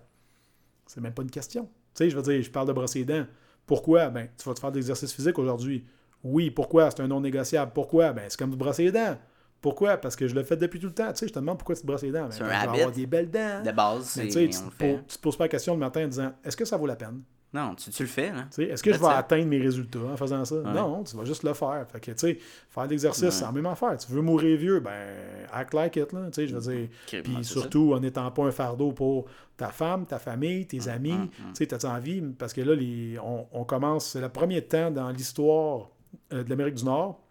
c'est 0.85 1.01
même 1.01 1.13
pas 1.13 1.23
une 1.23 1.31
question. 1.31 1.63
Tu 1.65 1.71
sais, 1.95 2.09
je 2.09 2.15
veux 2.15 2.21
dire, 2.21 2.41
je 2.41 2.49
parle 2.51 2.67
de 2.67 2.73
brosser 2.73 2.99
les 2.99 3.05
dents. 3.05 3.25
Pourquoi? 3.65 4.09
Ben, 4.09 4.29
tu 4.37 4.47
vas 4.47 4.53
te 4.53 4.59
faire 4.59 4.71
de 4.71 4.77
l'exercice 4.77 5.11
physique 5.11 5.37
aujourd'hui. 5.39 5.85
Oui, 6.23 6.51
pourquoi? 6.51 6.91
C'est 6.91 7.01
un 7.01 7.07
non 7.07 7.19
négociable. 7.21 7.71
Pourquoi? 7.73 8.13
Ben, 8.13 8.25
c'est 8.29 8.37
comme 8.37 8.51
de 8.51 8.55
brosser 8.55 8.83
les 8.85 8.91
dents. 8.91 9.17
Pourquoi? 9.61 9.97
Parce 9.97 10.15
que 10.15 10.27
je 10.27 10.35
le 10.35 10.43
fais 10.43 10.57
depuis 10.57 10.79
tout 10.79 10.87
le 10.87 10.93
temps. 10.93 11.11
Tu 11.11 11.19
sais, 11.19 11.27
je 11.27 11.33
te 11.33 11.39
demande 11.39 11.57
pourquoi 11.57 11.75
tu 11.75 11.81
te 11.81 11.87
brosses 11.87 12.03
les 12.03 12.11
dents. 12.11 12.25
Ben, 12.25 12.31
C'est 12.31 12.39
ben, 12.43 12.49
un 12.49 12.59
habit. 12.59 12.79
avoir 12.81 12.91
des 12.91 13.05
belles 13.07 13.31
dents. 13.31 13.63
De 13.63 13.71
base, 13.71 14.15
Mais 14.17 14.25
tu 14.27 14.31
sais, 14.31 14.47
tu, 14.49 14.57
te 14.59 14.63
poses- 14.77 14.99
tu 15.07 15.17
te 15.17 15.21
poses 15.21 15.37
pas 15.37 15.45
la 15.45 15.49
question 15.49 15.73
le 15.73 15.79
matin 15.79 16.05
en 16.05 16.07
disant 16.07 16.33
est-ce 16.43 16.55
que 16.55 16.65
ça 16.65 16.77
vaut 16.77 16.85
la 16.85 16.95
peine? 16.95 17.21
Non, 17.55 17.73
tu, 17.73 17.89
tu 17.89 18.03
le 18.03 18.09
fais, 18.09 18.33
sais, 18.49 18.65
Est-ce 18.65 18.83
que 18.83 18.91
je 18.91 18.99
vais 18.99 19.05
atteindre 19.07 19.47
mes 19.47 19.59
résultats 19.59 19.99
en 19.99 20.17
faisant 20.17 20.43
ça? 20.43 20.55
Non, 20.55 21.05
tu 21.05 21.15
vas 21.15 21.23
juste 21.23 21.43
le 21.43 21.53
faire. 21.53 21.85
Fait 21.89 22.01
que, 22.01 22.11
tu 22.11 22.17
sais, 22.17 22.37
faire 22.69 22.85
l'exercice, 22.85 23.29
c'est 23.29 23.45
la 23.45 23.51
même 23.53 23.65
affaire. 23.65 23.97
Tu 23.97 24.11
veux 24.11 24.21
mourir 24.21 24.57
vieux, 24.57 24.79
ben, 24.81 24.91
act 25.53 25.73
like 25.73 25.95
it, 25.95 26.11
là. 26.11 26.25
Tu 26.25 26.33
sais, 26.33 26.47
je 26.47 26.55
veux 26.57 26.73
dire. 26.73 26.89
Ok, 27.07 27.21
Puis 27.23 27.35
ouais, 27.37 27.43
surtout 27.43 27.93
en 27.93 28.01
n'étant 28.01 28.29
pas 28.29 28.43
un 28.43 28.51
fardeau 28.51 28.91
pour 28.91 29.25
ta 29.55 29.69
femme, 29.69 30.05
ta 30.05 30.19
famille, 30.19 30.67
tes 30.67 30.89
amis. 30.89 31.29
Tu 31.53 31.65
sais, 31.65 31.67
t'as 31.67 31.87
envie, 31.89 32.21
parce 32.37 32.51
que 32.51 32.59
là, 32.59 32.75
les, 32.75 33.17
on, 33.23 33.47
on 33.53 33.63
commence, 33.63 34.09
c'est 34.09 34.21
le 34.21 34.29
premier 34.29 34.61
temps 34.61 34.91
dans 34.91 35.09
l'histoire 35.11 35.91
euh, 36.33 36.43
de 36.43 36.49
l'Amérique 36.49 36.75
du 36.75 36.83
Nord, 36.85 37.21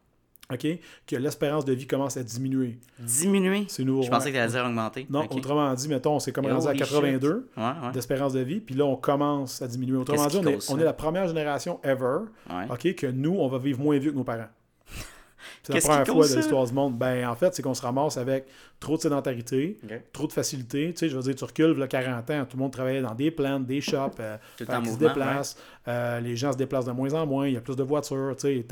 OK, 0.52 0.66
que 1.06 1.16
l'espérance 1.16 1.64
de 1.64 1.72
vie 1.72 1.86
commence 1.86 2.18
à 2.18 2.22
diminuer. 2.22 2.78
Diminuer? 2.98 3.64
C'est 3.68 3.82
nouveau. 3.82 4.02
Je 4.02 4.10
pensais 4.10 4.26
ouais. 4.26 4.32
que 4.32 4.36
tu 4.36 4.42
allais 4.42 4.52
dire 4.52 4.64
augmenter. 4.64 5.06
Non, 5.08 5.26
autrement 5.30 5.72
dit, 5.72 5.88
mettons, 5.88 6.16
on 6.16 6.18
s'est 6.18 6.32
comme 6.32 6.46
rendu 6.46 6.66
à 6.66 6.70
Holy 6.70 6.78
shit. 6.80 6.88
82 6.88 7.48
Ouais, 7.56 7.62
ouais. 7.62 7.92
d'espérance 7.92 8.34
de 8.34 8.40
vie, 8.40 8.60
puis 8.60 8.74
là, 8.74 8.84
on 8.84 8.96
commence 8.96 9.62
à 9.62 9.66
diminuer. 9.68 9.96
Autrement 9.96 10.26
dit, 10.26 10.36
on 10.36 10.46
est, 10.46 10.70
on 10.70 10.78
est 10.78 10.84
la 10.84 10.92
première 10.92 11.26
génération 11.28 11.80
ever, 11.82 12.24
Ouais. 12.50 12.66
OK, 12.70 12.94
que 12.94 13.06
nous, 13.06 13.36
on 13.38 13.48
va 13.48 13.58
vivre 13.58 13.80
moins 13.80 13.98
vieux 13.98 14.10
que 14.10 14.16
nos 14.16 14.24
parents. 14.24 14.48
C'est 15.62 15.72
la 15.72 15.80
première 15.80 16.06
fois 16.06 16.28
de 16.28 16.34
l'histoire 16.36 16.66
du 16.66 16.74
monde. 16.74 16.98
Ben, 16.98 17.26
en 17.26 17.34
fait, 17.34 17.54
c'est 17.54 17.62
qu'on 17.62 17.72
se 17.74 17.80
ramasse 17.80 18.18
avec 18.18 18.46
trop 18.80 18.96
de 18.96 19.02
sédentarité, 19.02 19.78
trop 20.12 20.26
de 20.26 20.32
facilité. 20.32 20.92
Tu 20.92 20.98
sais, 20.98 21.08
je 21.08 21.16
veux 21.16 21.22
dire, 21.22 21.34
tu 21.34 21.44
recules, 21.44 21.78
là, 21.78 21.86
40 21.88 22.30
ans, 22.30 22.44
tout 22.44 22.56
le 22.58 22.62
monde 22.62 22.72
travaillait 22.72 23.00
dans 23.00 23.14
des 23.14 23.30
plantes, 23.30 23.66
des 23.66 23.80
shops, 23.80 24.20
euh, 24.20 24.36
se 24.58 24.98
déplacent. 24.98 25.56
Euh, 25.88 26.20
les 26.20 26.36
gens 26.36 26.52
se 26.52 26.58
déplacent 26.58 26.84
de 26.84 26.92
moins 26.92 27.14
en 27.14 27.26
moins, 27.26 27.48
il 27.48 27.54
y 27.54 27.56
a 27.56 27.62
plus 27.62 27.76
de 27.76 27.82
voitures, 27.82 28.34
tu 28.36 28.42
sais, 28.42 28.66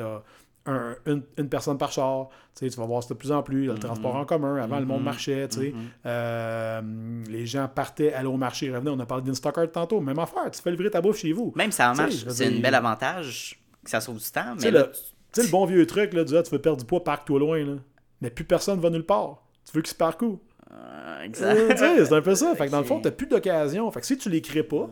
un- 0.67 0.95
une, 1.07 1.23
une 1.39 1.49
personne 1.49 1.77
par 1.79 1.91
char, 1.91 2.29
tu 2.55 2.65
sais, 2.67 2.71
tu 2.71 2.79
vas 2.79 2.87
voir 2.87 3.03
ça 3.03 3.11
de 3.11 3.19
plus 3.19 3.33
en 3.33 3.43
plus, 3.43 3.63
il 3.63 3.67
y 3.67 3.71
a 3.71 3.73
le 3.73 3.79
transport 3.79 4.15
en 4.15 4.25
commun, 4.25 4.57
avant 4.63 4.79
le 4.79 4.87
monde 4.87 5.03
marchait, 5.03 5.49
tu 5.49 5.57
sais, 5.61 5.75
Euh, 6.07 7.23
les 7.29 7.47
gens 7.47 7.69
partaient, 7.69 8.13
allaient 8.13 8.29
au 8.29 8.37
marché, 8.37 8.71
revenaient, 8.73 8.91
on 8.91 9.01
a 9.01 9.07
parlé 9.07 9.25
d'Instacart 9.25 9.71
tantôt, 9.73 10.01
même 10.01 10.19
affaire, 10.19 10.51
tu 10.51 10.61
fais 10.63 10.71
livrer 10.71 10.91
ta 10.91 11.01
bouffe 11.01 11.19
chez 11.19 11.33
vous. 11.33 11.53
Même 11.57 11.73
ça 11.73 11.91
Tu 11.91 11.97
sais, 11.97 12.03
marche, 12.03 12.25
c'est 12.29 12.47
un 12.47 12.61
bel 12.61 12.75
avantage 12.75 13.59
que 13.85 13.91
ça 13.91 14.01
sauve 14.01 14.19
du 14.19 14.31
temps, 14.31 14.55
Tu 14.57 14.63
sais, 14.63 14.71
mais 14.71 14.79
là, 14.79 14.87
le, 14.87 14.93
tu 14.93 14.99
sais, 15.33 15.43
le 15.45 15.51
bon 15.51 15.65
vieux 15.67 15.87
truc, 15.87 16.13
là, 16.13 16.25
du 16.25 16.37
ah, 16.37 16.43
tu 16.43 16.51
veux 16.51 16.61
perdre 16.61 16.79
du 16.79 16.85
poids, 16.87 17.03
parque-toi 17.03 17.39
loin, 17.39 17.65
là. 17.65 17.75
Mais 18.21 18.31
plus 18.31 18.45
personne 18.45 18.79
va 18.79 18.89
nulle 18.91 19.05
part. 19.07 19.43
Tu 19.65 19.73
veux 19.77 19.83
qu'il 19.83 19.91
se 19.91 19.97
parque 19.97 20.23
où? 20.23 20.39
euh, 20.71 20.75
Euh, 20.75 21.23
exact. 21.25 21.71
tu 21.77 22.07
c'est 22.07 22.13
un 22.13 22.23
peu 22.23 22.35
ça. 22.37 22.55
Fait 22.55 22.67
que 22.67 22.71
dans 22.71 22.79
le 22.79 22.85
fond, 22.85 22.97
Ok. 22.99 23.03
t'as 23.03 23.11
plus 23.11 23.27
d'occasion. 23.27 23.91
Fait 23.91 24.01
que 24.01 24.07
si 24.07 24.17
tu 24.17 24.31
les 24.31 24.41
crées 24.41 24.63
pas 24.63 24.89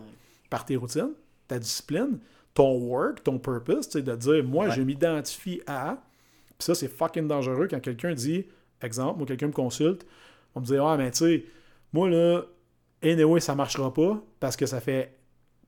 par 0.51 0.65
tes 0.65 0.75
routines, 0.77 1.13
ta 1.47 1.59
discipline, 1.61 2.19
ton 2.55 2.73
work, 2.79 3.23
ton 3.23 3.39
purpose, 3.39 3.89
sais, 3.89 4.03
de 4.03 4.15
dire, 4.17 4.45
moi, 4.45 4.67
Ouais. 4.67 4.73
je 4.73 4.83
m'identifie 4.83 5.61
à. 5.67 5.99
Puis 6.59 6.67
ça, 6.67 6.75
c'est 6.75 6.89
fucking 6.89 7.27
dangereux 7.29 7.69
quand 7.71 7.81
quelqu'un 7.81 8.13
dit, 8.13 8.45
exemple, 8.83 9.19
moi, 9.19 9.27
quelqu'un 9.27 9.47
me 9.49 9.53
consulte, 9.53 10.07
on 10.55 10.61
me 10.61 10.67
dit, 10.67 10.77
ah, 10.77 10.97
mais 10.99 11.11
tu 11.11 11.19
sais, 11.19 11.45
moi, 11.93 12.09
là, 12.11 12.43
anyway, 13.03 13.41
ça 13.41 13.55
marchera 13.55 13.93
pas 13.95 14.21
parce 14.41 14.57
que 14.57 14.67
ça 14.67 14.81
fait 14.81 15.15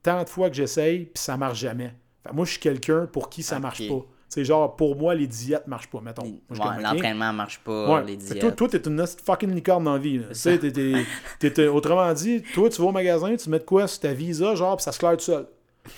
tant 0.02 0.22
de 0.24 0.28
fois 0.28 0.50
que 0.50 0.56
j'essaye, 0.56 1.06
puis 1.06 1.22
ça 1.22 1.36
marche 1.36 1.58
jamais. 1.60 1.94
Moi, 2.32 2.44
je 2.44 2.52
suis 2.52 2.60
quelqu'un 2.60 3.06
pour 3.06 3.30
qui 3.30 3.42
ça 3.42 3.58
marche 3.58 3.88
pas. 3.88 4.00
C'est 4.28 4.44
genre, 4.46 4.74
pour 4.76 4.96
moi, 4.96 5.14
les 5.14 5.26
diètes 5.26 5.66
marchent 5.66 5.88
pas, 5.90 6.00
mettons. 6.00 6.22
Ouais. 6.24 6.82
L'entraînement 6.82 7.32
marche 7.34 7.58
pas, 7.60 7.94
Ouais. 7.96 8.04
les 8.04 8.16
diètes. 8.16 8.40
toi, 8.40 8.50
toi, 8.52 8.68
t'es 8.68 8.78
une 8.88 9.04
fucking 9.06 9.54
licorne 9.54 9.84
dans 9.84 9.92
la 9.92 9.98
vie. 9.98 10.18
là. 10.18 10.26
C'est 10.32 11.68
autrement 11.68 12.12
dit, 12.14 12.42
toi, 12.54 12.68
tu 12.70 12.80
vas 12.80 12.88
au 12.88 12.92
magasin, 12.92 13.36
tu 13.36 13.50
mets 13.50 13.58
de 13.58 13.64
quoi 13.64 13.86
sur 13.86 14.00
ta 14.00 14.12
visa, 14.14 14.54
genre, 14.54 14.76
puis 14.76 14.84
ça 14.84 14.92
se 14.92 14.98
claire 14.98 15.16
tout 15.16 15.24
seul. 15.24 15.46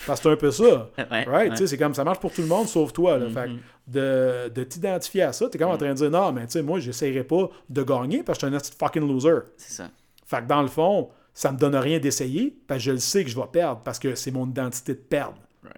Parce 0.07 0.21
que 0.21 0.25
c'est 0.25 0.33
un 0.33 0.37
peu 0.37 0.51
ça. 0.51 0.91
Ouais, 0.99 1.25
right? 1.25 1.51
ouais. 1.61 1.67
C'est 1.67 1.77
comme 1.79 1.95
ça 1.95 2.05
marche 2.05 2.21
pour 2.21 2.33
tout 2.33 2.41
le 2.43 2.49
monde, 2.49 2.67
sauf 2.69 2.93
toi. 2.93 3.19
Là. 3.19 3.29
Fait 3.31 3.49
Mhm. 3.49 3.59
de, 3.87 4.49
de 4.55 4.65
t'identifier 4.65 5.23
à 5.23 5.33
ça, 5.33 5.49
t'es 5.49 5.59
comme 5.59 5.71
en 5.71 5.77
train 5.77 5.91
de 5.91 5.95
dire, 5.95 6.11
non, 6.11 6.33
mais 6.33 6.47
tu 6.47 6.53
sais, 6.53 6.63
moi, 6.63 6.81
j'essayerai 6.81 7.25
pas 7.25 7.49
de 7.69 7.83
gagner 7.83 8.23
parce 8.23 8.39
que 8.39 8.47
je 8.51 8.59
suis 8.59 8.73
un 8.73 8.77
fucking 8.79 9.07
loser. 9.07 9.41
C'est 9.57 9.73
ça. 9.75 9.91
Fait 10.27 10.39
que 10.43 10.47
dans 10.47 10.63
le 10.63 10.69
fond, 10.69 11.11
ça 11.35 11.53
me 11.53 11.59
donne 11.59 11.77
rien 11.77 11.99
d'essayer 11.99 12.57
parce 12.67 12.79
que 12.79 12.85
je 12.87 12.91
le 12.93 12.99
sais 12.99 13.25
que 13.25 13.31
je 13.31 13.37
vais 13.37 13.47
perdre 13.53 13.81
parce 13.85 13.99
que 13.99 14.15
c'est 14.15 14.31
mon 14.31 14.47
identité 14.47 14.95
de 14.95 14.99
perdre. 15.01 15.37
Right. 15.63 15.77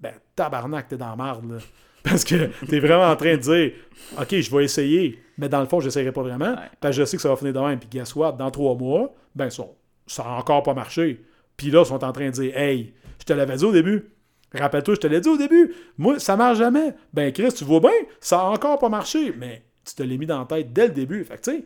Ben, 0.00 0.12
tabarnak, 0.36 0.88
t'es 0.88 0.96
dans 0.96 1.08
la 1.10 1.16
marde, 1.16 1.50
là. 1.50 1.58
Parce 2.02 2.24
que 2.24 2.50
t'es 2.66 2.80
vraiment 2.80 3.04
en 3.08 3.14
train 3.14 3.36
de 3.36 3.40
dire, 3.40 3.72
OK, 4.20 4.34
je 4.34 4.50
vais 4.56 4.64
essayer, 4.64 5.22
mais 5.38 5.48
dans 5.48 5.60
le 5.60 5.66
fond, 5.68 5.78
je 5.78 5.84
n'essayerai 5.86 6.10
pas 6.10 6.22
vraiment. 6.22 6.50
Ouais. 6.50 6.68
Parce 6.80 6.96
que 6.96 7.02
je 7.02 7.06
sais 7.06 7.16
que 7.16 7.22
ça 7.22 7.28
va 7.28 7.36
finir 7.36 7.52
de 7.52 7.60
même. 7.60 7.78
Puis, 7.78 7.88
guess 7.88 8.16
what, 8.16 8.32
dans 8.32 8.50
trois 8.50 8.74
mois, 8.74 9.14
ben, 9.36 9.48
ça, 9.50 9.62
ça 10.08 10.24
a 10.24 10.30
encore 10.40 10.64
pas 10.64 10.74
marché. 10.74 11.24
Puis 11.56 11.70
là, 11.70 11.82
ils 11.82 11.86
sont 11.86 12.02
en 12.02 12.10
train 12.10 12.26
de 12.26 12.30
dire, 12.32 12.56
hey, 12.58 12.92
je 13.22 13.26
te 13.26 13.32
l'avais 13.32 13.56
dit 13.56 13.64
au 13.64 13.70
début. 13.72 14.10
Rappelle-toi, 14.52 14.94
je 14.96 15.00
te 15.00 15.06
l'ai 15.06 15.20
dit 15.20 15.28
au 15.28 15.36
début. 15.38 15.72
Moi, 15.96 16.18
ça 16.18 16.36
marche 16.36 16.58
jamais. 16.58 16.92
Ben, 17.14 17.32
Chris, 17.32 17.52
tu 17.56 17.64
vois 17.64 17.80
bien, 17.80 17.90
ça 18.20 18.40
a 18.40 18.44
encore 18.50 18.78
pas 18.80 18.88
marché. 18.88 19.32
Mais 19.38 19.62
tu 19.84 19.94
te 19.94 20.02
l'as 20.02 20.16
mis 20.16 20.26
dans 20.26 20.40
la 20.40 20.44
tête 20.44 20.72
dès 20.72 20.88
le 20.88 20.92
début. 20.92 21.24
Fait 21.24 21.36
que, 21.38 21.42
tu 21.42 21.50
sais, 21.58 21.64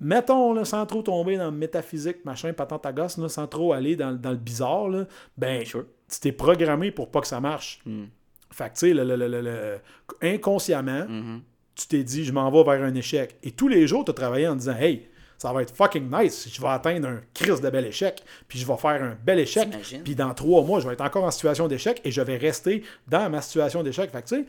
mettons, 0.00 0.54
là, 0.54 0.64
sans 0.64 0.86
trop 0.86 1.02
tomber 1.02 1.36
dans 1.36 1.50
le 1.50 1.56
métaphysique, 1.56 2.24
machin, 2.24 2.52
patente 2.52 2.86
à 2.86 2.92
gosse, 2.92 3.18
là, 3.18 3.28
sans 3.28 3.46
trop 3.46 3.72
aller 3.72 3.96
dans, 3.96 4.12
dans 4.12 4.30
le 4.30 4.36
bizarre, 4.36 4.88
là, 4.88 5.06
ben, 5.36 5.64
Sure. 5.66 5.84
tu 6.10 6.20
t'es 6.20 6.32
programmé 6.32 6.90
pour 6.92 7.10
pas 7.10 7.20
que 7.20 7.26
ça 7.26 7.40
marche. 7.40 7.80
Mm. 7.84 8.04
Fait 8.52 8.64
que, 8.70 8.74
tu 8.74 8.78
sais, 8.88 8.94
le- 8.94 9.04
le- 9.04 9.28
le- 9.42 9.78
inconsciemment, 10.22 11.04
Mhm. 11.08 11.42
tu 11.74 11.86
t'es 11.88 12.02
dit, 12.04 12.24
je 12.24 12.32
m'en 12.32 12.50
vais 12.50 12.64
vers 12.64 12.82
un 12.86 12.94
échec. 12.94 13.36
Et 13.42 13.50
tous 13.50 13.68
les 13.68 13.86
jours, 13.86 14.04
tu 14.04 14.10
as 14.12 14.14
travaillé 14.14 14.48
en 14.48 14.56
disant, 14.56 14.76
hey, 14.78 15.06
ça 15.38 15.52
va 15.52 15.62
être 15.62 15.74
fucking 15.74 16.10
nice. 16.10 16.48
Je 16.52 16.60
vais 16.60 16.68
atteindre 16.68 17.08
un 17.08 17.20
crise 17.32 17.60
de 17.60 17.70
bel 17.70 17.86
échec. 17.86 18.22
Puis 18.48 18.58
je 18.58 18.66
vais 18.66 18.76
faire 18.76 19.02
un 19.02 19.16
bel 19.24 19.38
échec. 19.38 19.68
Puis 20.04 20.14
dans 20.14 20.34
trois 20.34 20.62
mois, 20.64 20.80
je 20.80 20.86
vais 20.88 20.92
être 20.94 21.00
encore 21.04 21.24
en 21.24 21.30
situation 21.30 21.68
d'échec 21.68 22.00
et 22.04 22.10
je 22.10 22.20
vais 22.20 22.36
rester 22.36 22.82
dans 23.06 23.30
ma 23.30 23.40
situation 23.40 23.82
d'échec. 23.82 24.10
Fait 24.10 24.20
que, 24.22 24.28
tu 24.28 24.36
sais, 24.36 24.46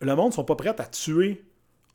le 0.00 0.14
monde 0.16 0.32
sont 0.34 0.44
pas 0.44 0.56
prêts 0.56 0.74
à 0.78 0.84
tuer 0.86 1.42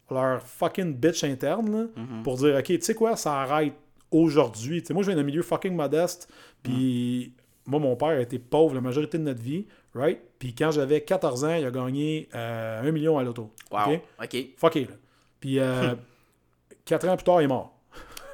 leur 0.09 0.41
fucking 0.41 0.95
bitch 0.95 1.23
interne 1.23 1.71
là, 1.71 1.85
Mhm. 1.95 2.23
pour 2.23 2.37
dire, 2.37 2.55
OK, 2.57 2.63
tu 2.65 2.81
sais 2.81 2.95
quoi, 2.95 3.15
ça 3.15 3.41
arrête 3.41 3.73
aujourd'hui. 4.11 4.81
Tu 4.81 4.87
sais, 4.87 4.93
moi, 4.93 5.03
je 5.03 5.07
viens 5.09 5.15
d'un 5.17 5.23
milieu 5.23 5.41
fucking 5.41 5.73
modeste. 5.75 6.27
Puis 6.63 7.33
moi, 7.65 7.79
mon 7.79 7.95
père 7.95 8.09
a 8.09 8.19
été 8.21 8.39
pauvre 8.39 8.75
la 8.75 8.81
majorité 8.81 9.17
de 9.17 9.23
notre 9.23 9.41
vie, 9.41 9.65
right? 9.93 10.19
Puis 10.39 10.53
quand 10.55 10.71
j'avais 10.71 11.01
14 11.01 11.43
ans, 11.45 11.53
il 11.53 11.65
a 11.65 11.71
gagné 11.71 12.27
euh, 12.35 12.81
un 12.81 12.91
million 12.91 13.17
à 13.17 13.23
l'auto. 13.23 13.51
Wow. 13.71 13.93
OK? 13.93 14.01
OK. 14.23 14.45
Fucké, 14.57 14.85
là. 14.85 14.91
Puis 15.39 15.59
euh, 15.59 15.95
quatre 16.85 17.07
ans 17.07 17.15
plus 17.15 17.23
tard, 17.23 17.41
il 17.41 17.45
est 17.45 17.47
mort. 17.47 17.70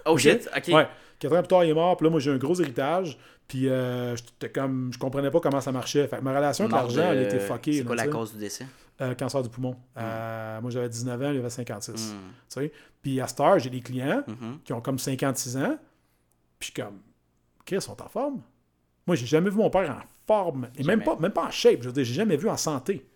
Oh 0.08 0.18
shit. 0.18 0.50
OK. 0.56 0.68
Ouais. 0.70 0.88
Quatre 1.20 1.34
ans 1.36 1.40
plus 1.42 1.48
tard, 1.48 1.64
il 1.64 1.72
est 1.72 1.74
mort. 1.74 1.98
Puis 1.98 2.06
là, 2.06 2.12
moi, 2.12 2.20
j'ai 2.20 2.32
un 2.32 2.38
gros 2.38 2.60
héritage. 2.60 3.18
Puis 3.48 3.70
euh, 3.70 4.16
j'étais 4.16 4.50
comme, 4.50 4.92
je 4.94 5.00
comprenais 5.00 5.32
pas 5.32 5.40
comment 5.40 5.62
ça 5.62 5.72
marchait. 5.72 6.08
Fait 6.08 6.18
que 6.18 6.22
ma 6.22 6.36
relation 6.36 6.66
avec 6.66 6.76
l'argent, 6.76 7.12
elle 7.12 7.24
était 7.24 7.40
fuckée. 7.40 7.74
C'est 7.74 7.80
là, 7.80 7.86
quoi 7.86 7.96
la 7.96 8.08
cause 8.08 8.34
du 8.34 8.40
décès? 8.40 8.66
Euh, 9.00 9.14
cancer 9.16 9.42
du 9.42 9.50
poumon. 9.50 9.72
Hmm. 9.96 10.00
Euh, 10.00 10.62
moi, 10.62 10.72
j'avais 10.72 10.90
19 10.90 11.22
ans, 11.22 11.32
il 11.32 11.38
avait 11.40 11.50
56. 11.50 11.92
Mm. 11.92 11.96
tu 11.96 12.14
sais. 12.50 12.72
Puis 13.02 13.22
à 13.22 13.28
cette 13.28 13.40
heure, 13.40 13.60
j'ai 13.60 13.70
des 13.70 13.82
clients 13.82 14.24
Mhm. 14.28 14.60
qui 14.64 14.74
ont 14.74 14.82
comme 14.82 14.98
56 15.00 15.56
ans. 15.58 15.78
Puis 16.60 16.70
je 16.70 16.74
suis 16.74 16.74
comme, 16.74 17.00
Chris, 17.66 17.76
ils 17.76 17.82
sont 17.82 18.02
en 18.02 18.10
forme. 18.10 18.42
Moi, 19.06 19.16
j'ai 19.16 19.28
jamais 19.28 19.50
vu 19.50 19.58
mon 19.58 19.70
père 19.70 19.90
en 19.92 20.02
forme. 20.26 20.68
Et 20.76 20.84
même 20.84 21.04
pas, 21.04 21.16
même 21.16 21.32
pas 21.32 21.46
en 21.46 21.52
shape. 21.52 21.82
Je 21.82 21.88
veux 21.88 21.94
dire, 21.94 22.04
j'ai 22.04 22.16
jamais 22.16 22.38
vu 22.38 22.50
en 22.50 22.58
santé. 22.58 23.08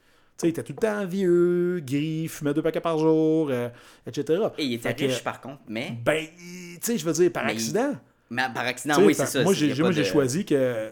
Il 0.43 0.49
était 0.49 0.63
tout 0.63 0.73
le 0.73 0.77
temps 0.81 1.05
vieux, 1.05 1.79
gris, 1.85 2.27
fumait 2.27 2.53
deux 2.53 2.61
paquets 2.61 2.81
par 2.81 2.97
jour, 2.97 3.47
euh, 3.51 3.69
etc. 4.07 4.43
Et 4.57 4.65
il 4.65 4.73
était 4.73 4.89
Fait 4.89 4.95
que, 4.95 5.05
riche 5.11 5.23
par 5.23 5.39
contre, 5.41 5.61
mais, 5.67 5.93
Ben, 6.03 6.25
tu 6.37 6.77
sais, 6.81 6.97
je 6.97 7.05
veux 7.05 7.13
dire, 7.13 7.31
par 7.31 7.45
Mais 7.45 7.51
accident. 7.51 7.93
mais 8.29 8.43
par 8.53 8.65
accident, 8.65 8.95
oui, 9.01 9.13
c'est 9.13 9.25
ça. 9.25 9.43
Moi, 9.43 9.53
j'ai 9.53 9.69
de- 9.73 10.03
choisi 10.03 10.45
que, 10.45 10.91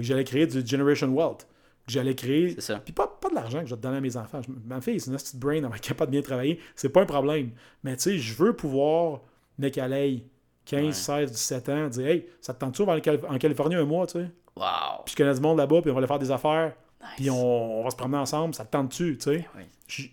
j'allais 0.00 0.24
créer 0.24 0.46
du 0.46 0.66
Generation 0.66 1.08
Wealth. 1.08 1.46
Que 1.86 1.92
j'allais 1.94 2.14
créer. 2.14 2.50
C'est 2.56 2.60
ça. 2.60 2.78
Puis 2.84 2.92
pas, 2.92 3.06
pas 3.20 3.30
de 3.30 3.34
l'argent 3.34 3.60
que 3.60 3.66
je 3.66 3.70
vais 3.70 3.76
te 3.76 3.82
donner 3.82 3.96
à 3.96 4.00
mes 4.00 4.16
enfants. 4.16 4.40
Je- 4.46 4.52
ma 4.68 4.80
fille, 4.80 5.00
c'est 5.00 5.10
une 5.10 5.16
petite 5.16 5.38
brain, 5.38 5.54
elle 5.56 5.62
va 5.66 5.76
être 5.76 5.80
capable 5.80 6.10
de 6.12 6.16
bien 6.18 6.22
travailler. 6.22 6.60
C'est 6.76 6.90
pas 6.90 7.02
un 7.02 7.06
problème. 7.06 7.50
Mais 7.82 7.96
tu 7.96 8.02
sais, 8.02 8.18
je 8.18 8.34
veux 8.34 8.54
pouvoir, 8.54 9.20
mec 9.58 9.76
à 9.78 9.88
l'ail, 9.88 10.22
15, 10.66 10.84
Ouais. 10.84 10.92
16, 10.92 11.32
17 11.32 11.68
ans, 11.70 11.88
dire, 11.88 12.06
hey, 12.06 12.26
ça 12.40 12.52
te 12.54 12.60
tente-tu, 12.60 12.82
en 12.82 13.38
Californie 13.38 13.74
un 13.74 13.84
mois, 13.84 14.06
tu 14.06 14.18
sais? 14.20 14.26
Wow. 14.56 15.02
Puis 15.04 15.12
je 15.12 15.16
connais 15.16 15.34
du 15.34 15.40
monde 15.40 15.58
là-bas, 15.58 15.80
puis 15.80 15.90
on 15.90 15.94
va 15.94 15.98
aller 15.98 16.06
faire 16.06 16.18
des 16.18 16.30
affaires. 16.30 16.74
Puis 17.16 17.30
on, 17.30 17.80
on 17.80 17.84
va 17.84 17.90
se 17.90 17.96
promener 17.96 18.18
ensemble, 18.18 18.54
ça 18.54 18.64
te 18.64 18.70
tente-tu, 18.70 19.16
tu 19.16 19.24
sais? 19.24 19.48
Oui. 19.56 19.62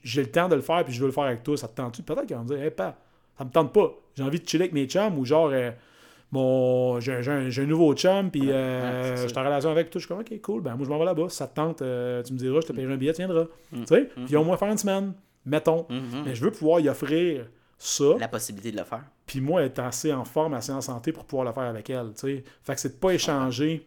J'ai 0.03 0.21
le 0.21 0.31
temps 0.31 0.47
de 0.47 0.55
le 0.55 0.61
faire, 0.61 0.83
puis 0.83 0.93
je 0.93 0.99
veux 0.99 1.07
le 1.07 1.11
faire 1.11 1.25
avec 1.25 1.43
toi, 1.43 1.55
ça 1.57 1.67
te 1.67 1.75
tente-tu? 1.75 2.01
Peut-être 2.01 2.25
qu'ils 2.25 2.35
vont 2.35 2.43
me 2.43 2.47
dire, 2.47 2.61
hey, 2.61 2.71
pas, 2.71 2.97
ça 3.37 3.45
me 3.45 3.49
tente 3.51 3.71
pas. 3.73 3.93
J'ai 4.15 4.23
envie 4.23 4.39
de 4.39 4.47
chiller 4.47 4.63
avec 4.63 4.73
mes 4.73 4.85
chums, 4.85 5.17
ou 5.17 5.25
genre, 5.25 5.49
euh, 5.51 5.71
mon, 6.31 6.99
j'ai, 6.99 7.13
un, 7.13 7.65
nouveau 7.65 7.93
chum, 7.93 8.31
puis 8.31 8.43
euh, 8.45 9.11
ouais, 9.11 9.15
c'est 9.15 9.23
je 9.23 9.27
suis 9.27 9.37
en 9.37 9.43
relation 9.43 9.69
avec 9.69 9.89
toi. 9.89 9.99
Je 9.99 10.05
suis 10.05 10.13
comme, 10.13 10.21
ok, 10.21 10.41
cool, 10.41 10.61
ben 10.61 10.75
moi 10.75 10.85
je 10.85 10.89
m'en 10.89 10.99
vais 10.99 11.05
là-bas. 11.05 11.29
Ça 11.29 11.47
te 11.47 11.55
tente, 11.55 11.81
euh, 11.81 12.21
tu 12.23 12.33
me 12.33 12.37
diras, 12.37 12.59
je 12.61 12.67
te 12.67 12.73
paierai 12.73 12.93
un 12.93 12.97
billet, 12.97 13.13
tu 13.13 13.21
viendras. 13.21 13.45
Mm. 13.71 13.79
Tu 13.81 13.85
sais? 13.87 14.09
Puis 14.25 14.35
au 14.35 14.43
moins 14.43 14.57
faire 14.57 14.69
une 14.69 14.77
semaine, 14.77 15.13
mettons. 15.45 15.85
Mhm. 15.89 16.23
Mais 16.25 16.35
je 16.35 16.43
veux 16.43 16.51
pouvoir 16.51 16.79
y 16.79 16.89
offrir 16.89 17.45
ça. 17.77 18.15
La 18.19 18.27
possibilité 18.27 18.71
de 18.71 18.77
le 18.77 18.83
faire. 18.83 19.03
Puis 19.25 19.41
moi, 19.41 19.63
être 19.63 19.79
assez 19.79 20.13
en 20.13 20.25
forme, 20.25 20.53
assez 20.53 20.71
en 20.71 20.81
santé 20.81 21.11
pour 21.11 21.25
pouvoir 21.25 21.47
le 21.47 21.53
faire 21.53 21.63
avec 21.63 21.89
elle. 21.89 22.11
tu 22.13 22.19
sais. 22.19 22.43
Fait 22.63 22.75
que 22.75 22.81
c'est 22.81 22.89
de 22.89 22.99
pas 22.99 23.13
échanger 23.13 23.85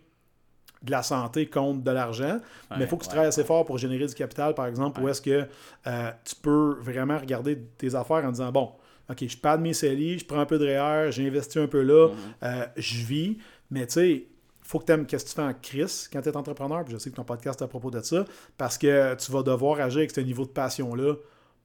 de 0.82 0.90
la 0.90 1.02
santé 1.02 1.46
contre 1.46 1.82
de 1.82 1.90
l'argent. 1.90 2.38
mais 2.70 2.84
il 2.84 2.86
faut 2.86 2.96
que 2.96 3.02
tu 3.02 3.08
ouais, 3.08 3.12
travailles 3.12 3.28
assez 3.28 3.44
fort 3.44 3.64
pour 3.66 3.76
générer 3.78 4.06
du 4.06 4.14
capital, 4.14 4.54
par 4.54 4.66
exemple, 4.66 5.00
où 5.00 5.08
est-ce 5.08 5.20
que 5.20 5.46
euh, 5.86 6.10
tu 6.24 6.34
peux 6.36 6.76
vraiment 6.80 7.18
regarder 7.18 7.58
tes 7.76 7.94
affaires 7.94 8.24
en 8.24 8.30
disant 8.30 8.50
bon, 8.50 8.70
OK, 9.10 9.26
je 9.26 9.36
pad 9.36 9.60
mes 9.60 9.74
CELI, 9.74 10.18
je 10.20 10.24
prends 10.24 10.38
un 10.40 10.46
peu 10.46 10.58
de 10.58 10.64
REER, 10.66 11.10
j'ai 11.12 11.26
investi 11.26 11.58
un 11.58 11.66
peu 11.66 11.82
là, 11.82 12.08
euh, 12.42 12.64
je 12.76 13.04
vis, 13.04 13.38
mais 13.70 13.86
tu 13.86 13.92
sais, 13.94 14.24
faut 14.62 14.78
que 14.78 14.84
tu 14.86 14.92
aimes 14.92 15.04
qu'est-ce 15.04 15.24
que 15.24 15.30
tu 15.30 15.34
fais 15.34 15.42
en 15.42 15.52
crise 15.52 16.08
quand 16.12 16.22
tu 16.22 16.28
es 16.28 16.36
entrepreneur, 16.36 16.84
puis 16.84 16.94
je 16.94 16.98
sais 16.98 17.10
que 17.10 17.16
ton 17.16 17.24
podcast 17.24 17.60
est 17.60 17.64
à 17.64 17.68
propos 17.68 17.90
de 17.90 18.00
ça, 18.00 18.24
parce 18.56 18.78
que 18.78 19.14
tu 19.16 19.32
vas 19.32 19.42
devoir 19.42 19.80
agir 19.80 19.98
avec 19.98 20.12
ce 20.12 20.20
niveau 20.20 20.44
de 20.44 20.50
passion-là 20.50 21.14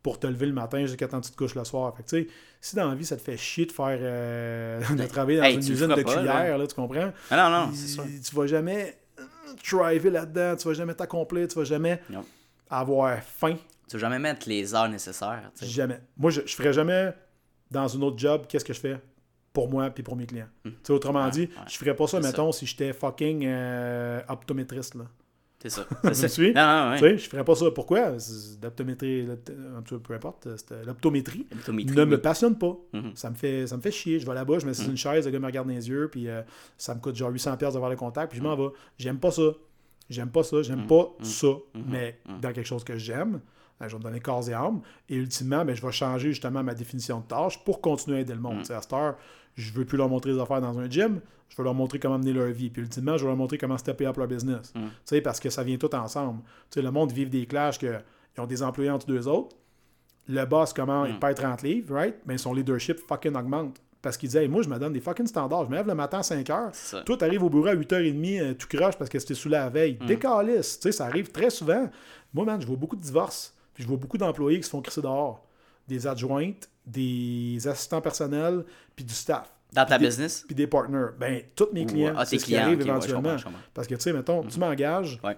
pour 0.01 0.20
te 0.20 0.28
lever 0.28 0.47
le 0.47 0.53
matin 0.53 0.86
jusqu'à 0.86 1.07
temps 1.07 1.20
que 1.22 1.26
tu 1.28 1.32
te 1.32 1.38
couches 1.38 1.55
le 1.55 1.63
soir. 1.63 1.95
Fait 1.95 2.03
que, 2.03 2.09
tu 2.09 2.22
sais, 2.24 2.28
si 2.61 2.76
dans 2.76 2.89
la 2.89 2.95
vie, 2.95 3.05
ça 3.05 3.16
te 3.16 3.22
fait 3.22 3.38
chier 3.38 3.66
de 3.68 3.72
faire 3.72 3.97
euh, 4.01 4.80
de 4.97 5.05
travailler 5.05 5.38
dans 5.39 5.43
Hey, 5.45 5.53
une 5.55 5.59
usine 5.72 5.88
de 5.88 6.01
pas, 6.01 6.16
cuillères, 6.16 6.57
là, 6.57 6.68
tu 6.68 6.76
comprends? 6.76 7.11
Ah 7.32 7.49
non, 7.49 7.68
non, 7.68 7.72
c'est 7.74 7.88
sûr. 7.88 8.03
Il- 8.07 8.22
Tu 8.22 8.36
vas 8.36 8.45
jamais 8.47 8.97
thriver 9.63 10.09
là-dedans, 10.09 10.55
tu 10.55 10.67
vas 10.67 10.73
jamais 10.73 10.93
t'accomplir, 10.93 11.47
tu 11.47 11.55
vas 11.57 11.63
jamais 11.65 12.01
Non. 12.09 12.23
avoir 12.69 13.21
faim. 13.23 13.55
Tu 13.88 13.97
vas 13.97 13.99
jamais 13.99 14.19
mettre 14.19 14.47
les 14.49 14.73
heures 14.73 14.89
nécessaires. 14.89 15.51
Jamais. 15.61 15.99
Moi, 16.17 16.32
je, 16.32 16.41
je 16.45 16.55
ferais 16.55 16.73
jamais 16.73 17.13
dans 17.69 17.95
un 17.97 18.01
autre 18.01 18.17
job, 18.17 18.45
qu'est-ce 18.47 18.65
que 18.65 18.73
je 18.73 18.80
fais 18.80 18.99
pour 19.53 19.69
moi 19.69 19.89
puis 19.89 20.03
pour 20.03 20.15
mes 20.15 20.26
clients. 20.26 20.47
Sais, 20.84 20.91
autrement 20.91 21.26
Ouais, 21.26 21.32
dit, 21.32 21.41
ouais. 21.41 21.49
je 21.67 21.78
ferais 21.78 21.95
pas 21.95 22.07
ça. 22.07 22.19
mettons, 22.19 22.51
si 22.51 22.65
j'étais 22.65 22.91
fucking 22.93 23.43
euh, 23.45 24.21
optométriste, 24.28 24.95
là. 24.95 25.05
C'est 25.68 25.82
ça. 25.82 25.86
Tu 26.01 26.07
me 26.09 26.13
ça. 26.13 26.28
suis? 26.28 26.53
Non, 26.53 26.61
non, 26.66 26.89
ouais. 26.91 26.97
Tu 26.99 27.03
sais, 27.05 27.18
je 27.18 27.30
ferais 27.30 27.43
pas 27.43 27.55
ça. 27.55 27.72
Pourquoi? 27.72 28.11
L'optométrie, 28.61 29.28
peu 30.03 30.13
importe, 30.13 30.47
l'optométrie 30.86 31.47
ne 31.68 32.05
me 32.05 32.22
passionne 32.22 32.57
pas. 32.57 32.78
Mhm. 32.93 33.11
Ça, 33.16 33.30
me 33.30 33.36
fait, 33.36 33.68
ça 33.68 33.78
me 33.78 33.82
fait 33.82 33.91
chier. 33.91 34.20
Je 34.20 34.26
vais 34.26 34.34
là-bas, 34.34 34.59
je 34.59 34.66
me 34.66 34.74
suis 34.74 34.88
Mm. 34.88 34.91
une 34.91 34.97
chaise, 34.97 35.26
le 35.26 35.32
gars 35.32 35.39
me 35.39 35.45
regarde 35.45 35.68
dans 35.68 35.74
les 35.74 35.89
yeux, 35.89 36.07
puis 36.11 36.28
euh, 36.28 36.41
ça 36.78 36.93
me 36.95 36.99
coûte 36.99 37.16
genre 37.16 37.32
800$ 37.32 37.57
piastres 37.57 37.74
d'avoir 37.74 37.89
le 37.89 37.95
contact, 37.97 38.30
puis 38.32 38.39
je 38.39 38.43
m'en 38.43 38.55
vais. 38.55 38.70
J'aime 38.97 39.18
pas 39.20 39.32
ça. 39.32 39.43
J'aime 40.09 40.30
pas 40.30 40.43
ça. 40.43 40.61
J'aime 40.61 40.84
Mm. 40.84 40.88
pas 40.88 41.16
Mm. 41.20 41.24
ça. 41.24 41.47
Mhm. 41.47 41.84
Mais 41.89 42.20
Mm. 42.28 42.39
dans 42.41 42.53
quelque 42.53 42.68
chose 42.68 42.84
que 42.84 42.97
j'aime, 42.97 43.39
ben, 43.80 43.88
je 43.88 43.93
vais 43.93 43.97
me 43.99 44.03
donner 44.03 44.20
corps 44.20 44.47
et 44.49 44.53
âme. 44.53 44.82
Et 45.09 45.16
ultimement, 45.16 45.66
ben, 45.66 45.76
je 45.76 45.82
vais 45.86 45.91
changer 45.91 46.30
justement 46.30 46.63
ma 46.63 46.74
définition 46.76 47.20
de 47.22 47.26
tâche 47.26 47.63
pour 47.63 47.82
continuer 47.82 48.18
à 48.18 48.22
aider 48.22 48.34
le 48.34 48.39
monde. 48.39 48.57
Mm. 48.70 48.72
À 48.72 48.82
cette 48.82 48.93
heure, 48.93 49.16
je 49.55 49.71
veux 49.73 49.85
plus 49.85 49.97
leur 49.97 50.09
montrer 50.09 50.31
les 50.33 50.39
affaires 50.39 50.61
dans 50.61 50.77
un 50.79 50.89
gym. 50.89 51.19
Je 51.49 51.55
veux 51.57 51.63
leur 51.63 51.73
montrer 51.73 51.99
comment 51.99 52.17
mener 52.17 52.33
leur 52.33 52.47
vie. 52.51 52.69
Puis 52.69 52.81
ultimement, 52.81 53.17
je 53.17 53.23
vais 53.23 53.27
leur 53.27 53.37
montrer 53.37 53.57
comment 53.57 53.77
stepper 53.77 54.05
up 54.07 54.17
leur 54.17 54.27
business. 54.27 54.73
Mm. 54.75 54.79
Tu 54.81 54.89
sais, 55.05 55.21
parce 55.21 55.39
que 55.39 55.49
ça 55.49 55.63
vient 55.63 55.77
tout 55.77 55.93
ensemble. 55.95 56.41
Tu 56.69 56.75
sais, 56.75 56.81
le 56.81 56.91
monde 56.91 57.11
vit 57.11 57.25
des 57.27 57.45
clashs 57.45 57.77
que 57.79 57.99
ils 58.37 58.41
ont 58.41 58.47
des 58.47 58.61
employés 58.63 58.89
entre 58.89 59.05
deux 59.05 59.27
autres. 59.27 59.55
Le 60.27 60.43
boss, 60.45 60.73
comment 60.73 61.05
il 61.05 61.13
Mm. 61.15 61.19
perd 61.19 61.35
30 61.35 61.61
livres, 61.61 61.93
right? 61.95 62.15
Mais 62.25 62.37
son 62.37 62.53
leadership 62.53 62.97
fucking 63.07 63.35
augmente. 63.35 63.77
Parce 64.01 64.17
qu'il 64.17 64.27
disait, 64.29 64.43
Hey, 64.43 64.47
moi, 64.49 64.61
je 64.63 64.69
me 64.69 64.77
donne 64.77 64.93
des 64.93 64.99
fucking 64.99 65.27
standards. 65.27 65.65
Je 65.65 65.69
me 65.69 65.75
lève 65.75 65.87
le 65.87 65.95
matin 65.95 66.19
à 66.19 66.23
5 66.23 66.49
heures. 66.49 66.69
C'est 66.73 66.97
ça. 66.97 67.03
Toi, 67.03 67.15
t'arrives 67.17 67.43
au 67.43 67.49
bureau 67.49 67.67
à 67.67 67.75
8h30, 67.75 68.39
euh, 68.41 68.53
tout 68.55 68.67
croche 68.67 68.95
parce 68.97 69.09
que 69.09 69.17
c'était 69.19 69.33
sous 69.35 69.49
la 69.49 69.69
veille. 69.69 69.97
Mm. 70.01 70.05
Décalisse. 70.07 70.79
Tu 70.79 70.83
sais, 70.83 70.91
ça 70.91 71.05
arrive 71.05 71.31
très 71.31 71.49
souvent. 71.51 71.89
Moi, 72.33 72.45
man, 72.45 72.59
je 72.61 72.65
vois 72.67 72.75
beaucoup 72.75 72.95
de 72.95 73.01
divorces. 73.01 73.53
Puis 73.73 73.83
je 73.83 73.87
vois 73.87 73.97
beaucoup 73.97 74.17
d'employés 74.17 74.57
qui 74.59 74.63
se 74.65 74.69
font 74.71 74.81
crisser 74.81 75.01
dehors. 75.01 75.45
Des 75.87 76.07
adjointes, 76.07 76.69
des 76.86 77.67
assistants 77.67 78.01
personnels, 78.01 78.63
puis 78.95 79.03
du 79.05 79.13
staff. 79.13 79.51
Dans 79.73 79.86
ta 79.86 79.97
des- 79.97 80.05
business? 80.05 80.43
Puis 80.47 80.55
des 80.55 80.67
partners. 80.67 81.07
Ben, 81.19 81.41
tous 81.55 81.67
mes 81.73 81.86
clients, 81.86 82.13
ah, 82.15 82.25
c'est 82.25 82.38
ce 82.39 82.45
qui 82.45 82.55
arrive 82.55 82.73
ok, 82.75 82.79
ouais, 82.79 82.86
je 82.86 82.89
éventuellement. 82.91 83.21
comprends, 83.21 83.38
je 83.38 83.43
comprends. 83.45 83.59
Parce 83.73 83.88
que, 83.88 83.95
tu 83.95 84.01
sais, 84.01 84.13
mettons, 84.13 84.43
tu 84.43 84.59
m'engages. 84.59 85.19
Ouais. 85.23 85.36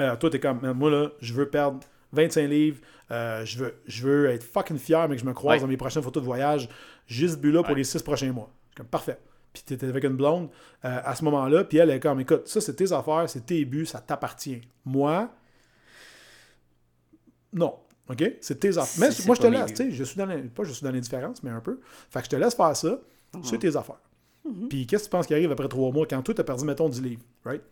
Euh, 0.00 0.16
toi, 0.16 0.28
t'es 0.30 0.40
comme, 0.40 0.60
Man, 0.60 0.76
moi, 0.76 0.90
là, 0.90 1.08
je 1.20 1.32
veux 1.32 1.48
perdre 1.48 1.80
25 2.12 2.46
livres. 2.48 2.80
euh, 3.10 3.44
je, 3.44 3.58
veux, 3.58 3.74
je 3.86 4.06
veux 4.06 4.26
être 4.30 4.42
fucking 4.44 4.78
fier, 4.78 5.06
mais 5.08 5.16
que 5.16 5.22
je 5.22 5.26
me 5.26 5.32
croise 5.34 5.56
Ouais. 5.56 5.60
dans 5.62 5.68
mes 5.68 5.76
prochaines 5.76 6.02
photos 6.02 6.22
de 6.22 6.26
voyage. 6.26 6.68
Juste 7.06 7.40
but 7.40 7.52
là 7.52 7.62
pour 7.62 7.74
les 7.76 7.84
6 7.84 8.02
prochains 8.02 8.32
mois. 8.32 8.50
Comme, 8.76 8.86
parfait. 8.86 9.18
Puis 9.52 9.62
t'étais 9.64 9.86
avec 9.86 10.04
une 10.04 10.16
blonde 10.16 10.48
euh, 10.84 11.00
à 11.04 11.14
ce 11.14 11.22
moment-là. 11.24 11.64
Puis 11.64 11.78
elle 11.78 11.90
est 11.90 12.00
comme, 12.00 12.20
écoute, 12.20 12.48
ça, 12.48 12.60
c'est 12.60 12.74
tes 12.74 12.90
affaires, 12.92 13.24
c'est 13.28 13.44
tes 13.46 13.64
buts, 13.66 13.84
ça 13.86 14.00
t'appartient. 14.00 14.62
Moi, 14.84 15.30
non. 17.52 17.78
OK? 18.10 18.32
C'est 18.40 18.58
tes 18.60 18.76
affaires. 18.78 19.00
Mais 19.08 19.26
moi, 19.26 19.36
je 19.36 19.40
te 19.40 19.46
laisse. 19.46 19.66
tu 19.72 19.76
sais, 19.76 19.90
Je 19.90 20.04
suis 20.04 20.16
dans 20.16 20.26
pas 20.54 20.64
je 20.64 20.72
suis 20.72 20.84
dans 20.84 20.90
l'indifférence, 20.90 21.42
mais 21.42 21.50
un 21.50 21.60
peu. 21.60 21.80
Fait 22.10 22.18
que 22.20 22.24
je 22.26 22.30
te 22.30 22.36
laisse 22.36 22.54
faire 22.54 22.76
ça. 22.76 23.00
C'est 23.42 23.58
tes 23.58 23.76
affaires. 23.76 24.00
Puis 24.68 24.86
qu'est-ce 24.86 25.04
que 25.04 25.08
tu 25.08 25.10
penses 25.10 25.26
qui 25.26 25.34
arrive 25.34 25.52
après 25.52 25.68
trois 25.68 25.90
mois 25.92 26.04
quand 26.06 26.20
toi, 26.20 26.34
tu 26.34 26.40
as 26.40 26.44
perdu, 26.44 26.64
mettons, 26.64 26.88
10 26.88 27.00
livres, 27.00 27.22
right? 27.44 27.62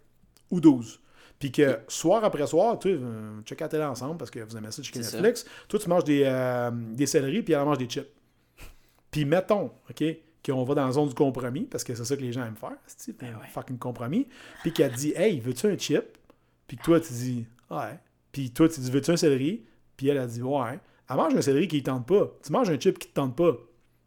Ou 0.50 0.60
12. 0.60 1.00
Puis 1.38 1.50
que 1.50 1.78
soir 1.88 2.22
après 2.22 2.46
soir, 2.46 2.78
tu 2.78 2.90
sais, 2.90 2.98
euh, 3.02 3.40
check 3.44 3.60
la 3.60 3.68
télé 3.68 3.82
ensemble 3.82 4.18
parce 4.18 4.30
que 4.30 4.40
vous 4.40 4.56
aimez 4.56 4.70
ça, 4.70 4.82
checker 4.82 5.02
ça. 5.02 5.16
Netflix. 5.20 5.44
Toi, 5.68 5.78
tu 5.80 5.88
manges 5.88 6.04
des, 6.04 6.22
euh, 6.24 6.70
des 6.72 7.06
céleris, 7.06 7.42
puis 7.42 7.54
elle 7.54 7.64
mange 7.64 7.78
des 7.78 7.86
chips. 7.86 8.06
Puis 9.10 9.24
mettons, 9.24 9.72
OK, 9.90 10.04
qu'on 10.46 10.62
va 10.64 10.74
dans 10.74 10.86
la 10.86 10.92
zone 10.92 11.08
du 11.08 11.14
compromis, 11.14 11.62
parce 11.64 11.82
que 11.82 11.94
c'est 11.94 12.04
ça 12.04 12.16
que 12.16 12.20
les 12.22 12.32
gens 12.32 12.44
aiment 12.44 12.56
faire, 12.56 12.76
c'est 12.86 13.18
Ben 13.18 13.34
ouais. 13.34 13.48
fucking 13.52 13.78
compromis. 13.78 14.28
Puis 14.62 14.72
qu'elle 14.72 14.92
dit, 14.92 15.12
hey, 15.16 15.40
veux-tu 15.40 15.66
un 15.66 15.76
chip? 15.76 16.04
Puis 16.68 16.76
que 16.76 16.82
toi, 16.82 17.00
tu 17.00 17.12
dis, 17.12 17.46
ouais. 17.70 17.98
Puis 18.32 18.50
toi, 18.50 18.68
tu 18.68 18.80
dis, 18.80 18.90
veux-tu 18.90 19.10
un 19.10 19.16
céleri? 19.16 19.64
Puis 20.00 20.08
elle 20.08 20.16
a 20.16 20.26
dit, 20.26 20.40
ouais. 20.40 20.78
Elle 21.10 21.16
mange 21.16 21.34
un 21.34 21.42
céleri 21.42 21.68
qui 21.68 21.76
ne 21.76 21.82
tente 21.82 22.06
pas. 22.06 22.32
Tu 22.42 22.50
manges 22.52 22.70
un 22.70 22.80
chip 22.80 22.98
qui 22.98 23.08
ne 23.08 23.10
te 23.10 23.14
tente 23.16 23.36
pas. 23.36 23.52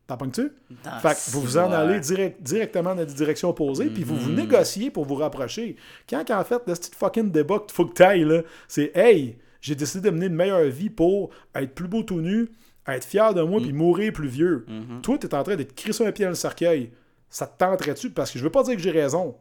T'en 0.08 0.18
pognes-tu? 0.18 0.52
Ah, 0.86 0.98
Fait 1.00 1.10
que 1.14 1.32
vous 1.36 1.41
vous 1.41 1.58
en 1.60 1.72
allez 1.72 2.00
direct, 2.00 2.41
directement 2.41 2.96
dans 2.96 3.06
des 3.06 3.14
directions 3.14 3.50
opposées, 3.52 3.91
puis 3.91 4.04
vous 4.04 4.16
vous 4.18 4.32
Mhm. 4.32 4.36
négociez 4.38 4.89
pour 4.89 5.06
vous 5.06 5.14
rapprocher. 5.14 5.76
Quand, 6.10 6.28
en 6.32 6.44
fait, 6.44 6.64
le 6.66 6.74
petit 6.74 6.89
fucking 6.98 7.30
débat 7.30 7.60
qu'il 7.60 7.72
faut 7.74 7.86
que 7.86 7.94
t'ailles, 7.94 8.24
là, 8.26 8.41
c'est 8.68 8.91
Hey, 8.96 9.38
j'ai 9.62 9.76
décidé 9.76 10.10
de 10.10 10.16
mener 10.16 10.26
une 10.26 10.34
meilleure 10.36 10.66
vie 10.66 10.89
pour 10.89 11.30
être 11.54 11.76
plus 11.76 11.88
beau 11.88 12.02
tout 12.02 12.22
nu, 12.22 12.50
être 12.88 13.06
fier 13.06 13.36
de 13.36 13.44
moi, 13.44 13.62
puis 13.62 13.72
mourir 13.72 14.12
plus 14.12 14.28
vieux. 14.28 14.66
Mhm. 14.68 15.02
Toi, 15.04 15.20
t'es 15.20 15.32
en 15.36 15.44
train 15.44 15.56
d'être 15.56 15.76
crissé 15.76 16.04
un 16.08 16.12
pied 16.12 16.26
dans 16.26 16.30
le 16.32 16.36
cercueil. 16.36 16.89
Ça 17.30 17.46
te 17.46 17.56
tenterait-tu? 17.60 18.10
Parce 18.10 18.32
que 18.32 18.39
je 18.39 18.44
veux 18.44 18.50
pas 18.50 18.64
dire 18.64 18.76
que 18.76 18.82
j'ai 18.82 18.91
raison, 18.91 19.36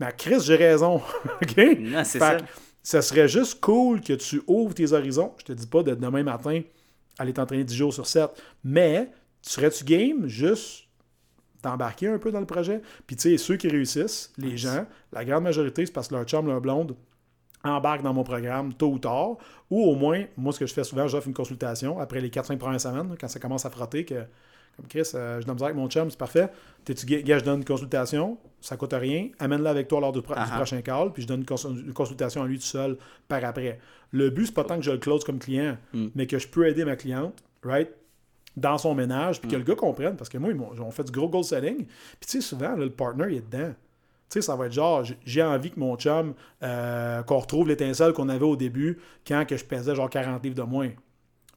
mais 0.00 0.06
à 0.06 0.12
Chris, 0.12 0.40
j'ai 0.40 0.56
raison. 0.56 0.96
OK? 1.42 1.56
Non, 1.78 2.02
c'est 2.02 2.18
ça. 2.18 2.34
que 2.36 2.42
ça 2.84 3.02
serait 3.02 3.28
juste 3.28 3.60
cool 3.60 4.02
que 4.02 4.12
tu 4.12 4.42
ouvres 4.46 4.74
tes 4.74 4.92
horizons. 4.92 5.32
Je 5.38 5.44
te 5.46 5.52
dis 5.52 5.66
pas 5.66 5.82
de 5.82 5.94
demain 5.94 6.22
matin 6.22 6.60
aller 7.18 7.32
t'entraîner 7.32 7.64
10 7.64 7.74
jours 7.74 7.94
sur 7.94 8.06
7, 8.06 8.30
mais 8.62 9.10
tu 9.42 9.50
serais-tu 9.50 9.84
game 9.84 10.28
juste 10.28 10.84
t'embarquer 11.62 12.08
un 12.08 12.18
peu 12.18 12.30
dans 12.30 12.40
le 12.40 12.46
projet? 12.46 12.82
Puis 13.06 13.16
tu 13.16 13.22
sais, 13.22 13.38
ceux 13.38 13.56
qui 13.56 13.68
réussissent, 13.68 14.32
les 14.36 14.56
gens, 14.58 14.86
la 15.12 15.24
grande 15.24 15.44
majorité, 15.44 15.86
c'est 15.86 15.92
parce 15.92 16.08
que 16.08 16.14
leur 16.14 16.24
chum, 16.24 16.46
leur 16.46 16.60
blonde, 16.60 16.94
embarque 17.62 18.02
dans 18.02 18.12
mon 18.12 18.24
programme 18.24 18.74
tôt 18.74 18.90
ou 18.90 18.98
tard, 18.98 19.38
ou 19.70 19.82
au 19.82 19.94
moins, 19.94 20.24
moi, 20.36 20.52
ce 20.52 20.58
que 20.58 20.66
je 20.66 20.74
fais 20.74 20.84
souvent, 20.84 21.08
j'offre 21.08 21.26
une 21.26 21.34
consultation 21.34 21.98
après 21.98 22.20
les 22.20 22.28
4-5 22.28 22.58
premières 22.58 22.80
semaines, 22.80 23.16
quand 23.18 23.28
ça 23.28 23.40
commence 23.40 23.64
à 23.64 23.70
frotter, 23.70 24.04
que 24.04 24.26
comme 24.76 24.86
Chris, 24.88 25.08
euh, 25.14 25.40
je 25.40 25.46
donne 25.46 25.62
avec 25.62 25.76
mon 25.76 25.88
chum, 25.88 26.10
c'est 26.10 26.18
parfait. 26.18 26.48
T'es-tu? 26.84 27.06
Gars, 27.22 27.38
je 27.38 27.44
donne 27.44 27.58
une 27.58 27.64
consultation, 27.64 28.36
ça 28.60 28.76
coûte 28.76 28.92
rien. 28.92 29.28
Amène-la 29.38 29.70
avec 29.70 29.88
toi 29.88 30.00
lors 30.00 30.12
du, 30.12 30.20
pro- 30.22 30.34
du 30.34 30.40
Ah-ha. 30.40 30.56
prochain 30.56 30.80
call, 30.82 31.12
puis 31.12 31.22
je 31.22 31.28
donne 31.28 31.40
une, 31.40 31.46
cons- 31.46 31.56
une 31.74 31.92
consultation 31.92 32.42
à 32.42 32.46
lui 32.46 32.58
tout 32.58 32.64
seul 32.64 32.96
par 33.28 33.44
après. 33.44 33.78
Le 34.10 34.30
but, 34.30 34.46
c'est 34.46 34.54
pas 34.54 34.64
tant 34.64 34.76
que 34.76 34.82
je 34.82 34.90
le 34.90 34.98
close 34.98 35.24
comme 35.24 35.38
client, 35.38 35.76
Mm. 35.92 36.06
mais 36.14 36.26
que 36.26 36.38
je 36.38 36.48
peux 36.48 36.66
aider 36.68 36.84
ma 36.84 36.96
cliente, 36.96 37.42
right? 37.62 37.88
Dans 38.56 38.78
son 38.78 38.94
ménage, 38.94 39.40
puis 39.40 39.50
que 39.50 39.56
Mm. 39.56 39.58
le 39.60 39.64
gars 39.64 39.74
comprenne, 39.76 40.16
parce 40.16 40.28
que 40.30 40.38
moi, 40.38 40.50
ils 40.50 40.56
m'ont- 40.56 40.70
on 40.80 40.90
fait 40.90 41.04
du 41.04 41.12
gros 41.12 41.28
goal 41.28 41.42
selling. 41.44 41.78
Puis 41.86 41.86
tu 42.20 42.30
sais, 42.30 42.40
souvent, 42.40 42.70
là, 42.76 42.84
le 42.84 42.90
partner, 42.90 43.26
il 43.30 43.36
est 43.38 43.50
dedans. 43.50 43.72
Tu 44.30 44.40
sais, 44.40 44.42
ça 44.42 44.56
va 44.56 44.66
être 44.66 44.72
genre, 44.72 45.04
j'ai- 45.24 45.42
envie 45.42 45.70
que 45.70 45.78
mon 45.78 45.96
chum, 45.96 46.34
euh, 46.62 47.22
qu'on 47.22 47.38
retrouve 47.38 47.68
l'étincelle 47.68 48.12
qu'on 48.12 48.28
avait 48.28 48.44
au 48.44 48.56
début 48.56 48.98
quand 49.26 49.44
que 49.46 49.56
je 49.56 49.64
pesais 49.64 49.94
genre 49.94 50.08
40 50.10 50.42
livres 50.42 50.54
de 50.56 50.62
moins. 50.62 50.90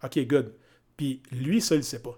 OK, 0.04 0.20
good. 0.28 0.54
Puis 0.96 1.22
lui, 1.32 1.62
ça, 1.62 1.76
il 1.76 1.80
le 1.80 1.84
sait 1.84 2.02
pas. 2.02 2.18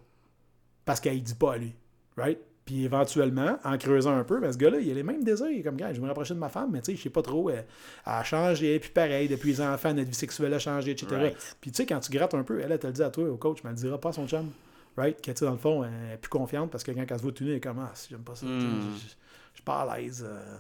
Parce 0.90 1.02
qu'il 1.02 1.22
dit 1.22 1.36
pas 1.36 1.54
à 1.54 1.58
lui. 1.58 1.76
Right? 2.18 2.40
Puis 2.66 2.84
éventuellement, 2.84 3.60
en 3.64 3.78
creusant 3.78 4.16
un 4.16 4.24
peu, 4.24 4.40
ben, 4.40 4.52
ce 4.52 4.58
gars-là, 4.58 4.80
il 4.80 4.90
a 4.90 4.94
les 4.96 5.04
mêmes 5.04 5.24
désirs. 5.24 5.50
Il 5.52 5.60
est 5.60 5.62
comme, 5.62 5.76
gars, 5.76 5.90
je 5.94 5.98
vais 5.98 6.02
me 6.02 6.08
rapprocher 6.08 6.34
de 6.34 6.40
ma 6.40 6.50
femme, 6.50 6.72
mais 6.72 6.82
tu 6.82 6.92
sais, 6.92 6.98
je 6.98 7.04
sais 7.04 7.10
pas 7.12 7.22
trop. 7.22 7.50
Elle, 7.52 7.58
elle 8.06 8.14
a 8.14 8.24
changé, 8.24 8.80
puis 8.80 8.90
pareil, 8.90 9.28
depuis 9.28 9.50
les 9.52 9.62
enfants, 9.62 9.94
notre 9.94 10.10
vie 10.10 10.16
sexuelle 10.16 10.54
a 10.56 10.60
changé, 10.60 10.92
etc. 10.92 11.08
Right. 11.16 11.58
Puis 11.62 11.72
tu 11.72 11.78
sais, 11.78 11.86
quand 11.86 12.00
tu 12.00 12.12
grattes 12.12 12.34
un 12.34 12.42
peu, 12.44 12.60
elle, 12.60 12.72
elle 12.72 12.80
te 12.80 12.88
le 12.88 12.94
dit 12.94 13.04
à 13.04 13.10
toi, 13.12 13.30
au 13.30 13.38
coach, 13.38 13.60
mais 13.64 13.70
elle 13.70 13.76
le 13.76 13.82
dira 13.82 14.00
pas 14.00 14.10
à 14.10 14.14
son 14.14 14.28
chum. 14.28 14.50
Right? 14.98 15.22
Que 15.22 15.32
tu 15.32 15.44
dans 15.44 15.52
le 15.52 15.58
fond, 15.58 15.84
elle 15.84 16.14
est 16.14 16.18
plus 16.18 16.30
confiante 16.30 16.72
parce 16.72 16.84
que 16.84 16.92
quand 16.92 17.06
elle 17.08 17.18
se 17.18 17.22
voit 17.24 17.32
nu, 17.40 17.50
elle 17.50 17.56
est 17.58 17.60
comme, 17.60 17.80
ah, 17.80 17.94
j'aime 18.10 18.20
pas 18.22 18.34
ça. 18.36 18.46
tu 18.48 18.60
sais, 18.60 18.66
Mm. 18.68 18.82
je- 18.96 19.08
suis 19.56 19.64
pas 19.66 19.82
à 19.82 19.98
l'aise. 19.98 20.26
euh, 20.28 20.58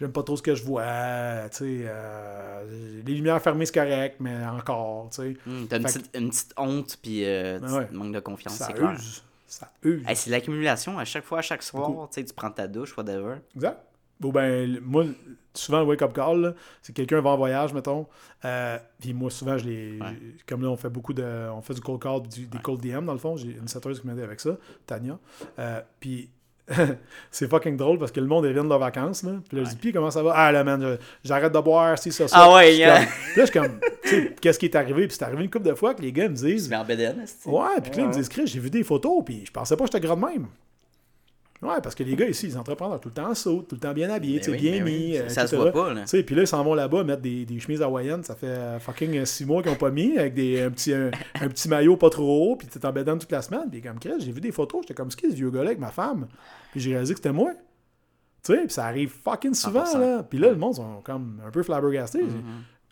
J'aime 0.00 0.10
pas 0.12 0.22
trop 0.24 0.36
ce 0.36 0.42
que 0.42 0.54
je 0.56 0.64
vois. 0.64 0.82
Euh, 0.82 1.48
les 3.06 3.14
lumières 3.14 3.40
fermées, 3.42 3.66
c'est 3.66 3.74
correct, 3.74 4.16
mais 4.20 4.44
encore, 4.46 5.10
tu. 5.12 5.38
Hum, 5.46 5.66
T'as 5.68 5.78
une, 5.78 5.84
petite, 5.84 6.10
une 6.16 6.30
petite 6.30 6.52
honte, 6.56 6.98
puis 7.02 7.24
euh, 7.24 7.58
ouais. 7.60 7.86
tu- 7.88 7.94
manque 7.94 8.12
de 8.14 8.20
confiance, 8.20 8.56
Ça 8.56 8.66
c'est 8.66 8.72
clair. 8.74 8.96
Use. 9.50 9.54
Ça 9.58 9.70
use. 9.82 10.02
Hey, 10.06 10.16
c'est 10.16 10.30
l'accumulation 10.30 10.98
à 10.98 11.04
chaque 11.04 11.24
fois, 11.24 11.38
à 11.40 11.42
chaque 11.42 11.62
soir. 11.62 11.90
Tu 12.10 12.20
sais, 12.20 12.24
tu 12.24 12.32
prends 12.34 12.50
ta 12.50 12.66
douche, 12.68 12.96
whatever. 12.96 13.36
Exact. 13.54 13.78
ou 14.22 14.32
ben, 14.32 14.78
moi, 14.80 15.04
souvent, 15.54 15.80
le 15.80 15.86
wake-up 15.86 16.12
call, 16.12 16.54
c'est 16.82 16.92
que 16.92 16.96
quelqu'un 17.02 17.20
va 17.20 17.30
en 17.30 17.36
voyage, 17.36 17.72
mettons. 17.72 18.06
euh, 18.44 18.78
puis 19.00 19.12
moi, 19.14 19.30
souvent, 19.30 19.56
je 19.58 19.64
les. 19.64 19.98
Ouais. 20.00 20.16
Comme 20.46 20.62
là, 20.62 20.68
on 20.68 20.76
fait 20.76 20.90
beaucoup 20.90 21.12
de. 21.14 21.24
On 21.52 21.60
fait 21.62 21.74
du 21.74 21.80
cold 21.80 22.00
call, 22.02 22.22
du- 22.28 22.46
des 22.46 22.58
cold 22.58 22.80
DM, 22.80 23.04
dans 23.06 23.12
le 23.12 23.18
fond. 23.18 23.36
J'ai 23.36 23.52
une 23.56 23.68
setteuse 23.68 24.00
qui 24.00 24.06
m'aide 24.06 24.20
avec 24.20 24.40
ça, 24.40 24.56
Tania. 24.86 25.18
Euh, 25.58 25.80
puis. 25.98 26.30
c'est 27.30 27.48
fucking 27.48 27.76
drôle 27.76 27.98
parce 27.98 28.12
que 28.12 28.20
le 28.20 28.26
monde 28.26 28.46
viennent 28.46 28.64
de 28.64 28.68
leurs 28.68 28.78
vacances 28.78 29.22
là. 29.22 29.32
Puis 29.48 29.58
là 29.58 29.64
je 29.64 29.70
dis 29.70 29.76
puis 29.76 29.92
comment 29.92 30.10
ça 30.10 30.22
va? 30.22 30.32
Ah 30.34 30.52
là 30.52 30.64
man, 30.64 30.98
j'arrête 31.24 31.52
de 31.52 31.58
boire, 31.60 31.98
si 31.98 32.12
ça 32.12 32.28
ça. 32.28 32.36
Ah 32.38 32.54
ouais, 32.54 32.62
Puis 32.62 32.70
je 32.70 32.74
suis 32.74 32.80
yeah. 32.80 32.98
comme- 32.98 33.06
Puis 33.06 33.36
là 33.36 33.44
je 33.44 33.50
suis 33.50 33.60
comme 33.60 33.80
tu 34.02 34.08
sais 34.08 34.36
qu'est-ce 34.40 34.58
qui 34.58 34.66
est 34.66 34.76
arrivé? 34.76 35.06
Puis 35.06 35.16
c'est 35.18 35.24
arrivé 35.24 35.44
une 35.44 35.50
couple 35.50 35.68
de 35.68 35.74
fois 35.74 35.94
que 35.94 36.02
les 36.02 36.12
gars 36.12 36.28
me 36.28 36.34
disent 36.34 36.68
Mais 36.68 36.76
en 36.76 36.84
BDN, 36.84 37.24
Ouais, 37.46 37.80
puis 37.82 37.92
là, 37.92 38.02
ils 38.02 38.06
me 38.08 38.12
disent, 38.12 38.28
Chris, 38.28 38.46
j'ai 38.46 38.60
vu 38.60 38.70
des 38.70 38.82
photos, 38.82 39.22
puis 39.24 39.44
je 39.46 39.50
pensais 39.50 39.76
pas 39.76 39.84
que 39.84 39.90
j'étais 39.92 40.06
gras 40.06 40.16
de 40.16 40.20
même. 40.20 40.46
Ouais, 41.62 41.78
parce 41.82 41.94
que 41.94 42.02
les 42.02 42.16
gars 42.16 42.26
ici, 42.26 42.46
ils 42.46 42.56
entreprennent 42.56 42.98
tout 43.00 43.10
le 43.10 43.14
temps 43.14 43.30
en 43.30 43.34
saut, 43.34 43.60
tout 43.68 43.74
le 43.74 43.80
temps 43.80 43.92
bien 43.92 44.08
habillés, 44.08 44.40
Ben 44.40 44.50
oui, 44.52 44.58
bien 44.58 44.72
ben 44.78 44.84
oui. 44.84 44.92
mis. 45.10 45.16
Ça- 45.16 45.22
euh, 45.22 45.28
ça 45.28 45.46
se 45.46 45.56
voit 45.56 45.70
pas, 45.72 45.92
là. 45.92 46.04
Puis 46.06 46.34
là, 46.34 46.42
ils 46.42 46.46
s'en 46.46 46.64
vont 46.64 46.72
là-bas 46.74 47.04
mettre 47.04 47.20
des, 47.20 47.44
des 47.44 47.60
chemises 47.60 47.82
hawaïennes, 47.82 48.24
ça 48.24 48.34
fait 48.34 48.46
euh, 48.46 48.78
fucking 48.80 49.18
euh, 49.18 49.24
six 49.26 49.44
mois 49.44 49.62
qu'ils 49.62 49.70
ont 49.72 49.76
pas 49.76 49.90
mis, 49.90 50.16
avec 50.16 50.32
des, 50.32 50.62
un, 50.62 50.70
petit, 50.70 50.94
un, 50.94 51.10
un 51.40 51.48
petit 51.48 51.68
maillot 51.68 51.98
pas 51.98 52.08
trop 52.08 52.52
haut, 52.52 52.56
puis 52.56 52.66
t'es 52.66 52.84
en 52.86 52.92
bédane 52.92 53.18
toute 53.18 53.30
la 53.32 53.42
semaine, 53.42 53.68
puis 53.70 53.82
comme 53.82 53.98
Chris, 53.98 54.14
j'ai 54.20 54.32
vu 54.32 54.40
des 54.40 54.52
photos, 54.52 54.80
j'étais 54.82 54.94
comme, 54.94 55.10
ce 55.10 55.18
ce 55.20 55.34
vieux 55.34 55.50
gars-là 55.50 55.66
avec 55.66 55.78
ma 55.80 55.90
femme, 55.90 56.28
puis 56.70 56.80
j'ai 56.80 56.92
réalisé 56.92 57.12
que 57.12 57.18
c'était 57.20 57.32
moi. 57.32 57.52
Tu 58.42 58.54
sais, 58.54 58.60
puis 58.62 58.70
ça 58.72 58.86
arrive 58.86 59.10
fucking 59.22 59.52
souvent, 59.52 59.84
100%. 59.84 59.98
là. 60.00 60.22
Puis 60.22 60.38
là, 60.38 60.48
le 60.48 60.56
monde 60.56 60.76
sont 60.76 61.02
comme 61.04 61.42
un 61.46 61.50
peu 61.50 61.62
flabbergastés. 61.62 62.24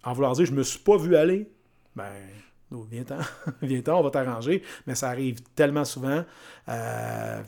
En 0.04 0.12
voulant 0.12 0.32
dire, 0.32 0.44
je 0.44 0.52
me 0.52 0.62
suis 0.62 0.78
pas 0.80 0.98
vu 0.98 1.16
aller. 1.16 1.50
Ben, 1.96 2.04
oh, 2.70 2.86
viens-t'en, 2.90 3.16
viens-t'en, 3.62 3.98
on 3.98 4.02
va 4.02 4.10
t'arranger. 4.10 4.62
Mais 4.86 4.94
ça 4.94 5.08
arrive 5.08 5.40
tellement 5.54 5.86
souvent 5.86 6.22
euh, 6.68 7.40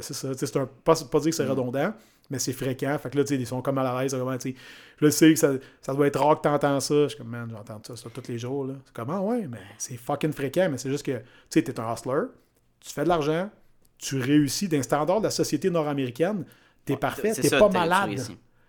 c'est 0.00 0.14
ça. 0.14 0.28
C'est 0.34 0.56
un, 0.56 0.66
pas, 0.84 0.94
pas 0.94 1.20
dire 1.20 1.30
que 1.30 1.36
c'est 1.36 1.46
redondant, 1.46 1.92
mais 2.30 2.38
c'est 2.38 2.52
fréquent. 2.52 2.96
Fait 2.98 3.10
que 3.10 3.18
là, 3.18 3.24
ils 3.30 3.46
sont 3.46 3.62
comme 3.62 3.78
à 3.78 4.02
l'aise. 4.02 4.14
Vraiment, 4.14 4.36
tu 4.38 4.50
sais, 4.52 4.56
je 5.00 5.08
sais 5.10 5.32
que 5.32 5.38
ça, 5.38 5.52
ça 5.80 5.94
doit 5.94 6.06
être 6.06 6.20
rare 6.20 6.36
que 6.36 6.42
t'entends 6.42 6.80
ça. 6.80 6.94
Je 7.04 7.08
suis 7.08 7.18
comme, 7.18 7.28
man, 7.28 7.48
j'entends 7.50 7.80
ça, 7.86 7.96
ça 7.96 8.08
tous 8.12 8.28
les 8.28 8.38
jours. 8.38 8.66
Là. 8.66 8.74
C'est 8.84 8.92
comment, 8.94 9.20
ouais, 9.28 9.46
mais 9.48 9.60
c'est 9.78 9.96
fucking 9.96 10.32
fréquent. 10.32 10.68
Mais 10.70 10.78
c'est 10.78 10.90
juste 10.90 11.04
que, 11.06 11.18
tu 11.18 11.24
sais, 11.50 11.62
t'es 11.62 11.78
un 11.80 11.92
hustler, 11.92 12.22
tu 12.80 12.92
fais 12.92 13.04
de 13.04 13.08
l'argent, 13.08 13.50
tu 13.98 14.20
réussis 14.20 14.68
d'un 14.68 14.82
standard 14.82 15.18
de 15.20 15.24
la 15.24 15.30
société 15.30 15.70
nord-américaine, 15.70 16.44
t'es 16.84 16.96
parfait, 16.96 17.32
t'es 17.32 17.50
pas 17.50 17.68
malade. 17.68 18.20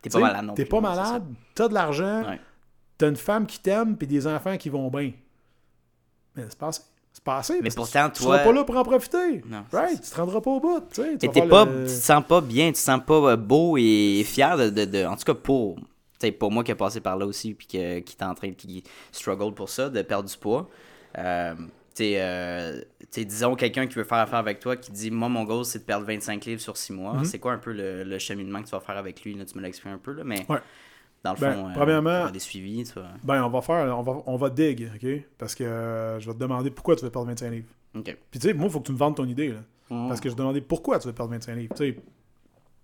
T'es 0.01 0.09
pas 0.09 0.19
malade 0.19 0.45
non 0.45 0.53
T'es 0.53 0.65
pas 0.65 0.79
malade, 0.81 1.23
t'as 1.53 1.67
de 1.67 1.73
l'argent, 1.73 2.23
Ouais. 2.23 2.39
t'as 2.97 3.09
une 3.09 3.15
femme 3.17 3.45
qui 3.45 3.59
t'aime 3.59 3.97
puis 3.97 4.07
des 4.07 4.25
enfants 4.25 4.55
qui 4.57 4.69
vont 4.69 4.89
bien. 4.89 5.11
Mais 6.35 6.43
c'est 6.47 6.57
passé. 6.57 6.81
C'est 7.19 7.23
passé. 7.23 7.59
Mais 7.61 7.69
pourtant, 7.75 8.09
tu, 8.09 8.23
toi- 8.23 8.37
Tu 8.37 8.41
seras 8.41 8.43
pas 8.45 8.53
là 8.53 8.63
pour 8.63 8.77
en 8.77 8.83
profiter. 8.83 9.41
Non, 9.45 9.63
right? 9.73 10.01
Tu 10.01 10.09
te 10.09 10.15
rendras 10.15 10.39
pas 10.41 10.51
au 10.51 10.59
bout. 10.59 10.79
Tu 10.93 11.01
sais, 11.01 11.17
tu 11.17 11.27
pas, 11.47 11.65
le- 11.65 11.79
tu 11.81 11.83
te 11.85 11.89
sens 11.89 12.23
pas 12.25 12.41
bien, 12.41 12.67
tu 12.67 12.73
te 12.73 12.77
sens 12.79 13.01
pas 13.05 13.13
euh, 13.31 13.35
beau 13.35 13.75
et 13.77 14.23
fier 14.25 14.57
de, 14.57 14.69
de, 14.69 14.85
de- 14.85 15.05
en 15.05 15.15
tout 15.17 15.25
cas 15.25 15.33
pour, 15.33 15.77
pour 16.39 16.51
moi 16.51 16.63
qui 16.63 16.71
a 16.71 16.75
passé 16.75 17.01
par 17.01 17.17
là 17.17 17.25
aussi 17.25 17.53
puis 17.53 17.67
que, 17.67 17.99
qui 17.99 18.15
est 18.19 18.23
en 18.23 18.33
train, 18.33 18.51
qui 18.53 18.83
struggle 19.11 19.53
pour 19.53 19.69
ça, 19.69 19.89
de 19.89 20.01
perdre 20.01 20.29
du 20.29 20.37
poids. 20.37 20.69
Euh, 21.17 21.55
tu 21.55 22.03
sais, 22.05 22.13
euh, 22.17 22.79
tu 23.01 23.07
sais, 23.11 23.25
disons 23.25 23.55
quelqu'un 23.55 23.85
qui 23.87 23.95
veut 23.95 24.03
faire 24.05 24.19
affaire 24.19 24.39
avec 24.39 24.59
toi 24.61 24.77
qui 24.77 24.91
dit 24.91 25.11
moi 25.11 25.27
mon 25.27 25.43
goal 25.43 25.65
c'est 25.65 25.79
de 25.79 25.83
perdre 25.83 26.05
25 26.05 26.45
livres 26.45 26.61
sur 26.61 26.77
6 26.77 26.93
mois. 26.93 27.17
C'est 27.25 27.39
quoi 27.39 27.51
un 27.53 27.57
peu 27.57 27.73
le, 27.73 28.03
le 28.03 28.19
cheminement 28.19 28.59
que 28.61 28.65
tu 28.67 28.71
vas 28.71 28.79
faire 28.79 28.97
avec 28.97 29.23
lui 29.23 29.33
là, 29.33 29.43
tu 29.45 29.57
me 29.57 29.61
l'as 29.61 29.67
expliqué 29.69 29.93
un 29.93 29.97
peu 29.97 30.13
là, 30.13 30.23
mais 30.23 30.45
Ouais. 30.47 30.59
Dans 31.23 31.33
le 31.33 31.39
Ben, 31.39 31.53
fond, 31.53 31.69
euh, 31.69 31.73
premièrement- 31.73 32.25
tu 32.27 32.31
des 32.33 32.39
suivis, 32.39 32.83
tu 32.85 32.93
Ben, 33.23 33.43
on 33.43 33.49
va 33.49 33.61
faire, 33.61 33.97
on 33.97 34.01
va, 34.01 34.13
on 34.25 34.35
va 34.37 34.49
dig, 34.49 34.89
OK? 34.95 35.09
Parce 35.37 35.55
que 35.55 35.63
euh, 35.63 36.19
je 36.19 36.27
vais 36.27 36.33
te 36.33 36.39
demander 36.39 36.71
pourquoi 36.71 36.95
tu 36.95 37.03
veux 37.05 37.11
perdre 37.11 37.27
25 37.27 37.49
livres. 37.51 37.67
OK. 37.95 38.17
Puis 38.31 38.39
tu 38.39 38.47
sais, 38.47 38.53
moi, 38.53 38.67
il 38.67 38.71
faut 38.71 38.79
que 38.79 38.85
tu 38.85 38.91
me 38.93 38.97
vendes 38.97 39.15
ton 39.15 39.25
idée, 39.25 39.49
là. 39.49 39.59
Mm. 39.89 40.07
Parce 40.07 40.19
que 40.21 40.29
je 40.29 40.33
vais 40.33 40.37
te 40.37 40.41
demander 40.41 40.61
pourquoi 40.61 40.99
tu 40.99 41.07
veux 41.07 41.13
perdre 41.13 41.31
25 41.31 41.55
livres. 41.55 41.73
Tu 41.75 41.93
sais, 41.93 41.99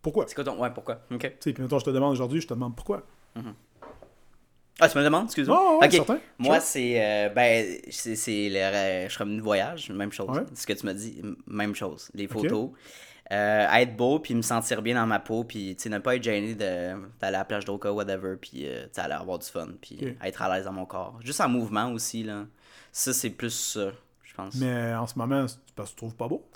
pourquoi? 0.01 0.25
Tu 0.25 0.29
C'est 0.29 0.35
quoi 0.35 0.43
ton 0.43 0.59
ouais, 0.59 0.69
pourquoi? 0.71 0.99
OK. 1.11 1.35
sais, 1.39 1.53
puis 1.53 1.63
mettons, 1.63 1.79
je 1.79 1.85
te 1.85 1.89
demande 1.91 2.11
aujourd'hui, 2.11 2.41
je 2.41 2.47
te 2.47 2.53
demande 2.53 2.75
pourquoi. 2.75 3.03
Ah, 4.81 4.89
tu 4.89 4.97
me 4.97 5.03
demandes, 5.05 5.25
excuse-moi. 5.25 5.57
Oh, 5.57 5.79
ouais, 5.79 5.87
Ok. 5.87 5.93
certain. 5.93 6.19
Moi, 6.37 6.59
c'est. 6.59 6.95
euh, 7.01 7.29
ben, 7.29 7.65
c'est 7.89 8.15
c'est 8.17 8.49
le. 8.49 9.07
Je 9.07 9.09
suis 9.13 9.19
revenu 9.23 9.37
de 9.37 9.41
voyage, 9.41 9.89
même 9.89 10.11
chose. 10.11 10.27
Ouais. 10.29 10.43
Ce 10.53 10.67
que 10.67 10.73
tu 10.73 10.85
m'as 10.85 10.93
dit, 10.93 11.21
même 11.47 11.73
chose. 11.75 12.11
Les 12.13 12.27
photos. 12.27 12.71
Euh, 13.31 13.67
être 13.71 13.95
beau, 13.95 14.19
puis 14.19 14.35
me 14.35 14.43
sentir 14.43 14.83
bien 14.83 14.93
dans 14.95 15.07
ma 15.07 15.19
peau, 15.19 15.43
puis 15.43 15.75
tu 15.75 15.83
sais, 15.83 15.89
ne 15.89 15.97
pas 15.97 16.15
être 16.15 16.23
gêné 16.23 16.53
de- 16.53 17.09
d'aller 17.19 17.35
à 17.35 17.39
la 17.39 17.45
plage 17.45 17.65
d'Oka, 17.65 17.91
whatever, 17.91 18.35
puis 18.39 18.67
euh, 18.67 18.85
tu 18.93 18.99
aller 18.99 19.13
avoir 19.15 19.39
du 19.39 19.47
fun, 19.47 19.69
puis 19.81 20.15
être 20.23 20.41
à 20.43 20.55
l'aise 20.55 20.65
dans 20.65 20.71
mon 20.73 20.85
corps. 20.85 21.19
Juste 21.23 21.41
en 21.41 21.49
mouvement 21.49 21.91
aussi, 21.91 22.21
là. 22.23 22.45
Ça, 22.91 23.13
c'est 23.13 23.31
plus 23.31 23.49
ça, 23.49 23.89
je 24.23 24.33
pense. 24.35 24.53
Mais 24.55 24.93
en 24.93 25.07
ce 25.07 25.17
moment, 25.17 25.45
parce 25.75 25.89
que 25.89 25.95
tu 25.95 25.97
trouves 25.97 26.15
pas 26.15 26.27
beau? 26.27 26.47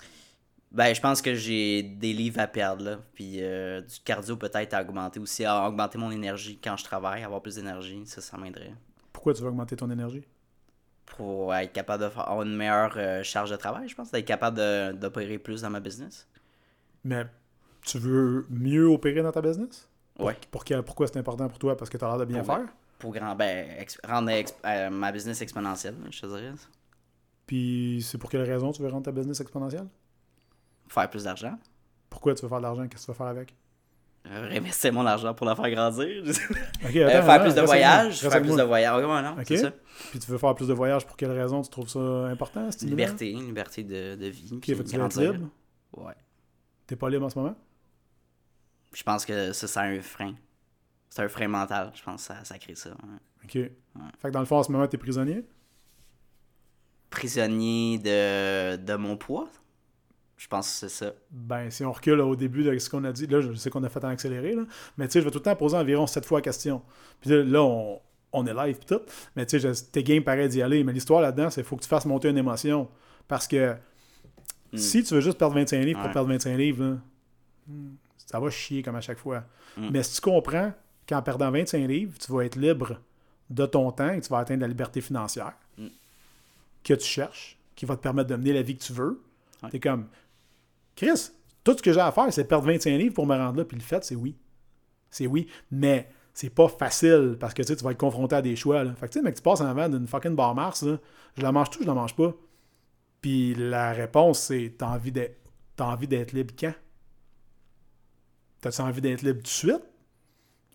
Ben, 0.70 0.94
je 0.94 1.00
pense 1.00 1.20
que 1.20 1.34
j'ai 1.34 1.82
des 1.82 2.12
livres 2.12 2.38
à 2.38 2.46
perdre, 2.46 2.84
là. 2.84 2.98
Puis 3.14 3.38
euh, 3.42 3.80
du 3.80 3.98
cardio 4.04 4.36
peut-être 4.36 4.72
à 4.72 4.82
augmenter 4.82 5.18
aussi, 5.18 5.44
à 5.44 5.66
augmenter 5.66 5.98
mon 5.98 6.12
énergie 6.12 6.60
quand 6.62 6.76
je 6.76 6.84
travaille, 6.84 7.24
avoir 7.24 7.42
plus 7.42 7.56
d'énergie. 7.56 8.02
Ça, 8.06 8.20
ça 8.20 8.36
m'aiderait. 8.36 8.74
Pourquoi 9.12 9.34
tu 9.34 9.42
veux 9.42 9.48
augmenter 9.48 9.74
ton 9.74 9.90
énergie? 9.90 10.22
pour 11.16 11.52
être 11.56 11.72
capable 11.72 12.04
de 12.04 12.08
faire 12.08 12.28
une 12.42 12.54
meilleure 12.54 12.92
euh, 12.96 13.24
charge 13.24 13.50
de 13.50 13.56
travail, 13.56 13.88
je 13.88 13.96
pense, 13.96 14.12
d'être 14.12 14.24
capable 14.24 14.96
d'opérer 14.96 15.38
plus 15.38 15.62
dans 15.62 15.70
ma 15.70 15.80
business. 15.80 16.28
Mais 17.04 17.26
tu 17.84 17.98
veux 17.98 18.46
mieux 18.50 18.86
opérer 18.86 19.22
dans 19.22 19.32
ta 19.32 19.40
business? 19.42 19.88
Ouais. 20.18 20.36
pour 20.50 20.64
pourquoi 20.84 21.06
c'est 21.06 21.16
important 21.18 21.48
pour 21.48 21.58
toi? 21.58 21.76
Parce 21.76 21.88
que 21.88 21.96
tu 21.96 22.04
as 22.04 22.08
l'air 22.08 22.18
de 22.18 22.24
bien 22.26 22.42
Pour- 22.42 22.54
faire? 22.56 22.66
Pour 22.98 23.12
grand, 23.12 23.34
ben, 23.34 23.66
ex- 23.78 23.98
rendre 24.06 24.30
euh, 24.30 24.90
ma 24.90 25.10
business 25.10 25.40
exponentielle, 25.40 25.94
je 26.10 26.20
te 26.20 26.26
dirais. 26.26 26.52
Puis 27.46 28.04
c'est 28.06 28.18
pour 28.18 28.28
quelle 28.30 28.42
raison 28.42 28.72
tu 28.72 28.82
veux 28.82 28.88
rendre 28.88 29.04
ta 29.04 29.12
business 29.12 29.40
exponentielle? 29.40 29.86
Faire 30.88 31.08
plus 31.08 31.24
d'argent. 31.24 31.58
Pourquoi 32.10 32.34
tu 32.34 32.42
veux 32.42 32.48
faire 32.48 32.58
de 32.58 32.62
l'argent? 32.64 32.86
Qu'est-ce 32.88 33.06
que 33.06 33.12
tu 33.12 33.12
veux 33.12 33.16
faire 33.16 33.26
avec? 33.28 33.54
Euh, 34.26 34.48
réinvestir 34.48 34.92
mon 34.92 35.06
argent 35.06 35.32
pour 35.32 35.46
la 35.46 35.56
faire 35.56 35.70
grandir. 35.70 36.22
Euh, 36.84 37.22
faire 37.22 37.42
plus 37.42 37.54
de 37.54 37.60
voyages. 37.62 38.20
Faire 38.20 38.40
plus 38.42 38.56
de 38.56 38.62
voyages. 38.62 39.02
Ouais, 39.04 39.10
ouais, 39.10 39.22
non, 39.22 39.32
Ok. 39.38 39.44
c'est 39.46 39.56
ça. 39.58 39.70
Puis 40.10 40.18
tu 40.18 40.30
veux 40.30 40.38
faire 40.38 40.54
plus 40.54 40.66
de 40.68 40.72
voyages 40.74 41.06
pour 41.06 41.16
quelle 41.16 41.30
raison? 41.32 41.62
Tu 41.62 41.70
trouves 41.70 41.88
ça 41.88 41.98
important? 42.26 42.68
Liberté, 42.82 43.32
liberté 43.32 43.82
de, 43.84 44.16
de 44.16 44.26
vie. 44.26 44.48
Puis 44.60 44.60
que 44.60 44.66
tu 44.66 44.74
veux 44.74 44.80
être 44.82 44.94
grandir. 44.96 45.32
libre? 45.32 45.48
Ouais. 45.96 46.14
T'es 46.90 46.96
pas 46.96 47.08
libre 47.08 47.24
en 47.24 47.30
ce 47.30 47.38
moment? 47.38 47.54
Je 48.92 49.04
pense 49.04 49.24
que 49.24 49.52
ça, 49.52 49.68
c'est 49.68 49.78
un 49.78 50.02
frein. 50.02 50.34
C'est 51.08 51.22
un 51.22 51.28
frein 51.28 51.46
mental, 51.46 51.92
je 51.94 52.02
pense 52.02 52.26
que 52.26 52.34
ça, 52.34 52.42
ça 52.44 52.58
crée 52.58 52.74
ça. 52.74 52.90
ouais. 52.90 53.44
Ok. 53.44 53.52
Fait 54.18 54.28
que 54.28 54.30
dans 54.30 54.40
le 54.40 54.44
fond, 54.44 54.56
en 54.56 54.64
ce 54.64 54.72
moment, 54.72 54.88
t'es 54.88 54.98
prisonnier? 54.98 55.44
Prisonnier 57.08 57.98
de, 57.98 58.74
de 58.74 58.94
mon 58.96 59.16
poids? 59.16 59.48
Je 60.36 60.48
pense 60.48 60.66
que 60.66 60.88
c'est 60.88 61.04
ça. 61.04 61.12
Ben, 61.30 61.70
si 61.70 61.84
on 61.84 61.92
recule 61.92 62.14
là, 62.14 62.26
au 62.26 62.34
début 62.34 62.64
de 62.64 62.76
ce 62.76 62.90
qu'on 62.90 63.04
a 63.04 63.12
dit, 63.12 63.28
là, 63.28 63.40
je 63.40 63.52
sais 63.54 63.70
qu'on 63.70 63.84
a 63.84 63.88
fait 63.88 64.04
en 64.04 64.08
accéléré, 64.08 64.56
là, 64.56 64.64
mais 64.98 65.06
tu 65.06 65.12
sais, 65.12 65.20
je 65.20 65.26
vais 65.26 65.30
tout 65.30 65.38
le 65.38 65.44
temps 65.44 65.54
poser 65.54 65.76
environ 65.76 66.08
7 66.08 66.24
fois 66.24 66.38
la 66.38 66.42
question. 66.42 66.82
Puis 67.20 67.30
là, 67.30 67.44
là, 67.44 67.62
on, 67.62 68.00
on 68.32 68.46
est 68.48 68.54
live 68.66 68.78
pis 68.80 68.86
tout, 68.86 69.02
mais 69.36 69.46
tu 69.46 69.60
sais, 69.60 69.72
t'es 69.92 70.02
game 70.02 70.24
pareil 70.24 70.48
d'y 70.48 70.60
aller, 70.60 70.82
mais 70.82 70.92
l'histoire 70.92 71.20
là-dedans, 71.20 71.50
c'est 71.50 71.60
qu'il 71.60 71.68
faut 71.68 71.76
que 71.76 71.82
tu 71.82 71.88
fasses 71.88 72.06
monter 72.06 72.30
une 72.30 72.38
émotion. 72.38 72.88
Parce 73.28 73.46
que 73.46 73.76
si 74.74 75.02
tu 75.04 75.14
veux 75.14 75.20
juste 75.20 75.38
perdre 75.38 75.54
25 75.54 75.80
livres 75.84 75.98
pour. 75.98 76.06
Ouais. 76.08 76.12
perdre 76.12 76.28
25 76.28 76.56
livres, 76.56 76.84
là, 76.84 76.96
hmm, 77.68 77.94
ça 78.26 78.38
va 78.40 78.50
chier 78.50 78.82
comme 78.82 78.96
à 78.96 79.00
chaque 79.00 79.18
fois. 79.18 79.44
Mm. 79.76 79.88
Mais 79.92 80.02
si 80.02 80.14
tu 80.16 80.20
comprends 80.20 80.72
qu'en 81.08 81.22
perdant 81.22 81.50
25 81.50 81.86
livres, 81.88 82.16
tu 82.18 82.32
vas 82.32 82.44
être 82.44 82.56
libre 82.56 83.00
de 83.50 83.66
ton 83.66 83.90
temps 83.90 84.10
et 84.12 84.20
tu 84.20 84.28
vas 84.28 84.38
atteindre 84.38 84.60
la 84.62 84.68
liberté 84.68 85.00
financière 85.00 85.52
Mm. 85.78 85.86
que 86.84 86.94
tu 86.94 87.06
cherches, 87.06 87.58
qui 87.74 87.84
va 87.86 87.96
te 87.96 88.02
permettre 88.02 88.28
de 88.30 88.36
mener 88.36 88.52
la 88.52 88.62
vie 88.62 88.76
que 88.76 88.82
tu 88.84 88.92
veux, 88.92 89.20
Ouais. 89.62 89.70
t'es 89.70 89.80
comme, 89.80 90.06
Chris, 90.96 91.30
tout 91.64 91.76
ce 91.76 91.82
que 91.82 91.92
j'ai 91.92 92.00
à 92.00 92.12
faire, 92.12 92.32
c'est 92.32 92.44
perdre 92.44 92.66
25 92.66 92.90
livres 92.96 93.14
pour 93.14 93.26
me 93.26 93.36
rendre 93.36 93.58
là. 93.58 93.64
Puis 93.64 93.76
le 93.76 93.82
fait, 93.82 94.04
c'est 94.04 94.14
oui. 94.14 94.36
C'est 95.10 95.26
oui. 95.26 95.48
Mais 95.70 96.08
c'est 96.32 96.50
pas 96.50 96.68
facile 96.68 97.36
parce 97.40 97.52
que 97.54 97.62
tu 97.62 97.74
vas 97.84 97.90
être 97.90 97.98
confronté 97.98 98.36
à 98.36 98.42
des 98.42 98.54
choix. 98.56 98.84
Là. 98.84 98.94
Fait 98.94 99.08
que 99.08 99.12
tu 99.12 99.18
sais, 99.18 99.22
mec, 99.22 99.34
tu 99.34 99.42
passes 99.42 99.60
en 99.60 99.66
avant 99.66 99.88
d'une 99.88 100.06
fucking 100.06 100.34
barre 100.34 100.54
Mars, 100.54 100.82
là, 100.82 100.98
je 101.36 101.42
la 101.42 101.52
mange 101.52 101.70
tout, 101.70 101.80
je 101.82 101.86
la 101.86 101.94
mange 101.94 102.14
pas? 102.14 102.32
Puis 103.20 103.54
la 103.54 103.92
réponse, 103.92 104.40
c'est 104.40 104.74
t'as 104.78 104.88
envie 104.88 105.12
d'être 105.12 105.38
t'as 105.76 105.86
envie 105.86 106.08
d'être 106.08 106.32
libre 106.32 106.54
quand? 106.58 106.74
T'as-tu 108.60 108.80
envie 108.82 109.00
d'être 109.00 109.22
libre 109.22 109.38
tout 109.38 109.44
de 109.44 109.48
suite? 109.48 109.82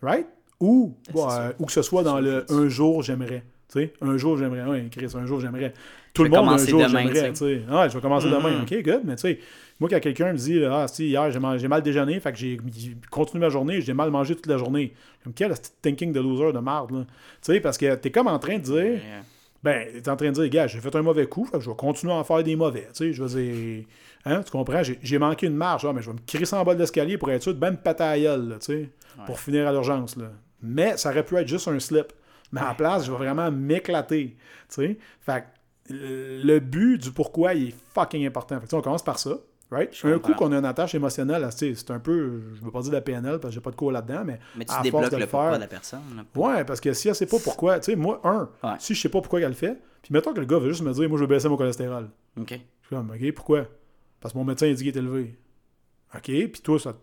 Right? 0.02 0.26
Ou, 0.58 0.96
euh, 1.14 1.52
ou 1.58 1.66
que 1.66 1.72
ce 1.72 1.82
soit 1.82 2.02
dans 2.02 2.20
le 2.20 2.44
un 2.50 2.68
jour 2.68 3.02
j'aimerais. 3.02 3.44
Tu 3.68 3.80
sais, 3.80 3.92
un 4.00 4.16
jour 4.16 4.36
j'aimerais. 4.36 4.64
Oui, 4.68 4.88
Chris, 4.90 5.12
un 5.14 5.26
jour 5.26 5.40
j'aimerais. 5.40 5.72
Tout 6.14 6.24
le 6.24 6.30
monde, 6.30 6.48
un 6.48 6.56
jour 6.56 6.80
demain, 6.80 7.02
j'aimerais. 7.02 7.32
tu 7.32 7.32
tu 7.32 7.38
sais. 7.38 7.62
Ouais, 7.70 7.90
je 7.90 7.94
vais 7.94 8.00
commencer 8.00 8.30
demain. 8.30 8.62
OK, 8.62 8.82
good. 8.82 9.02
Mais 9.04 9.16
tu 9.16 9.22
sais, 9.22 9.38
moi, 9.78 9.90
quand 9.90 10.00
quelqu'un 10.00 10.32
me 10.32 10.38
dit, 10.38 10.64
ah, 10.64 10.88
si, 10.88 11.08
hier, 11.08 11.30
j'ai 11.30 11.38
mal, 11.38 11.58
j'ai 11.58 11.68
mal 11.68 11.82
déjeuné, 11.82 12.18
fait 12.20 12.32
que 12.32 12.38
j'ai 12.38 12.58
continué 13.10 13.40
ma 13.40 13.50
journée, 13.50 13.82
j'ai 13.82 13.92
mal 13.92 14.10
mangé 14.10 14.34
toute 14.34 14.46
la 14.46 14.56
journée. 14.56 14.94
Comme 15.22 15.34
quel 15.34 15.50
petit 15.50 15.70
thinking 15.82 16.12
de 16.12 16.20
loser 16.20 16.52
de 16.52 16.58
marde, 16.58 16.92
là? 16.92 17.04
Tu 17.04 17.52
sais, 17.52 17.60
parce 17.60 17.76
que 17.76 17.94
t'es 17.96 18.10
comme 18.10 18.28
en 18.28 18.38
train 18.38 18.56
de 18.56 18.62
dire, 18.62 18.74
Ouais. 18.74 19.00
Ben, 19.62 19.86
t'es 20.02 20.08
en 20.08 20.16
train 20.16 20.28
de 20.28 20.32
dire, 20.32 20.48
gars, 20.48 20.66
j'ai 20.66 20.80
fait 20.80 20.94
un 20.94 21.02
mauvais 21.02 21.26
coup, 21.26 21.48
je 21.58 21.70
vais 21.70 21.76
continuer 21.76 22.12
à 22.12 22.16
en 22.16 22.24
faire 22.24 22.42
des 22.42 22.56
mauvais. 22.56 22.88
Tu 22.92 22.94
sais, 22.94 23.12
je 23.12 23.22
veux 23.22 23.40
dire, 23.40 23.84
hein, 24.24 24.42
tu 24.42 24.50
comprends? 24.50 24.82
J'ai, 24.82 25.18
manqué 25.18 25.46
une 25.46 25.56
marche, 25.56 25.84
ah, 25.84 25.92
mais 25.92 26.02
je 26.02 26.10
vais 26.10 26.16
me 26.16 26.26
crisser 26.26 26.56
en 26.56 26.64
bas 26.64 26.74
de 26.74 26.80
l'escalier 26.80 27.18
pour 27.18 27.30
être 27.30 27.42
sûr 27.42 27.54
de 27.54 27.58
bien 27.58 27.72
me 27.72 27.76
péter 27.76 28.04
à 28.04 28.18
gueule, 28.18 28.48
là, 28.48 28.58
tu 28.58 28.66
sais, 28.66 28.90
pour 29.26 29.40
finir 29.40 29.66
à 29.66 29.72
l'urgence. 29.72 30.16
Mais 30.62 30.96
ça 30.96 31.10
aurait 31.10 31.24
pu 31.24 31.36
être 31.36 31.48
juste 31.48 31.68
un 31.68 31.78
slip. 31.80 32.12
Mais 32.52 32.60
à 32.60 32.68
la 32.68 32.74
place, 32.74 33.06
je 33.06 33.10
vais 33.10 33.18
vraiment 33.18 33.50
m'éclater, 33.50 34.36
tu 34.68 34.74
sais. 34.74 34.98
Fait 35.20 35.44
que 35.88 35.92
le 35.92 36.58
but 36.58 36.98
du 36.98 37.10
pourquoi, 37.10 37.54
il 37.54 37.68
est 37.68 37.74
fucking 37.94 38.26
important. 38.26 38.56
Fait 38.60 38.66
que, 38.66 38.70
tu 38.70 38.74
on 38.74 38.82
commence 38.82 39.04
par 39.04 39.18
ça. 39.18 39.30
Right? 39.70 39.90
Un 40.04 40.18
coup 40.20 40.32
qu'on 40.34 40.52
a 40.52 40.58
une 40.58 40.64
attache 40.64 40.94
émotionnelle, 40.94 41.48
c'est 41.50 41.90
un 41.90 41.98
peu, 41.98 42.54
je 42.54 42.64
veux 42.64 42.70
pas 42.70 42.82
dire 42.82 42.90
de 42.90 42.96
la 42.96 43.00
PNL 43.00 43.40
parce 43.40 43.52
que 43.52 43.54
j'ai 43.56 43.60
pas 43.60 43.72
de 43.72 43.76
cours 43.76 43.90
là-dedans, 43.90 44.22
mais. 44.24 44.38
Mais 44.56 44.64
tu 44.64 44.74
débloques 44.82 45.10
le, 45.10 45.26
pourquoi 45.26 45.56
de 45.56 45.60
la 45.60 45.66
personne. 45.66 46.24
Ouais, 46.36 46.64
parce 46.64 46.80
que 46.80 46.92
si 46.92 47.08
elle 47.08 47.16
sait 47.16 47.26
pas 47.26 47.38
pourquoi, 47.42 47.80
tu 47.80 47.90
sais, 47.90 47.96
moi, 47.96 48.20
un, 48.24 48.48
si 48.78 48.94
je 48.94 49.00
sais 49.00 49.08
pas 49.08 49.20
pourquoi 49.20 49.40
elle 49.40 49.48
le 49.48 49.54
fait, 49.54 49.76
puis 50.02 50.12
mettons 50.12 50.32
que 50.32 50.38
le 50.38 50.46
gars 50.46 50.58
veut 50.58 50.68
juste 50.68 50.82
me 50.82 50.92
dire, 50.92 51.08
moi 51.08 51.18
je 51.18 51.24
veux 51.24 51.28
baisser 51.28 51.48
mon 51.48 51.56
cholestérol. 51.56 52.10
OK. 52.38 52.50
Je 52.50 52.86
suis 52.86 52.96
comme, 52.96 53.10
OK, 53.10 53.32
pourquoi? 53.32 53.66
Parce 54.20 54.32
que 54.32 54.38
mon 54.38 54.44
médecin 54.44 54.70
a 54.70 54.72
dit 54.72 54.84
qu'il 54.84 54.88
est 54.88 54.98
élevé. 54.98 55.36
OK, 56.14 56.22
puis 56.22 56.60
toi, 56.62 56.78
ça. 56.78 56.96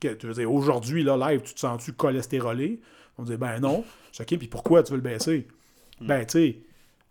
Tu 0.00 0.26
veux 0.26 0.34
dire, 0.34 0.52
aujourd'hui, 0.52 1.02
là, 1.02 1.16
live, 1.16 1.42
tu 1.42 1.54
te 1.54 1.60
sens-tu 1.60 1.92
cholestérolé? 1.92 2.80
On 3.18 3.22
me 3.22 3.26
dit, 3.26 3.36
ben 3.36 3.58
non. 3.58 3.84
Je 4.12 4.22
dis, 4.22 4.34
OK, 4.34 4.38
puis 4.38 4.48
pourquoi 4.48 4.84
tu 4.84 4.92
veux 4.92 4.98
le 4.98 5.02
baisser? 5.02 5.48
Hmm. 6.00 6.06
Ben, 6.06 6.26
tu 6.26 6.32
sais, 6.32 6.58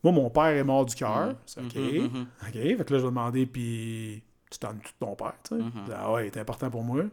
moi, 0.04 0.14
mon 0.14 0.30
père 0.30 0.46
est 0.46 0.64
mort 0.64 0.86
du 0.86 0.96
cœur. 0.96 1.36
Hmm. 1.58 1.66
OK. 1.66 1.76
Hmm, 1.76 2.26
OK, 2.48 2.54
fait 2.54 2.86
que 2.86 2.94
là, 2.94 3.00
je 3.00 3.04
vais 3.04 3.10
demander, 3.10 3.46
puis 3.46 4.24
tu 4.52 4.60
t'en 4.60 4.74
tout 4.74 4.92
ton 5.00 5.16
père, 5.16 5.34
tu 5.44 5.58
sais. 5.58 5.64
Ah 5.96 6.12
ouais, 6.12 6.26
il 6.26 6.28
est 6.28 6.38
important 6.38 6.70
pour 6.70 6.84
moi. 6.84 7.04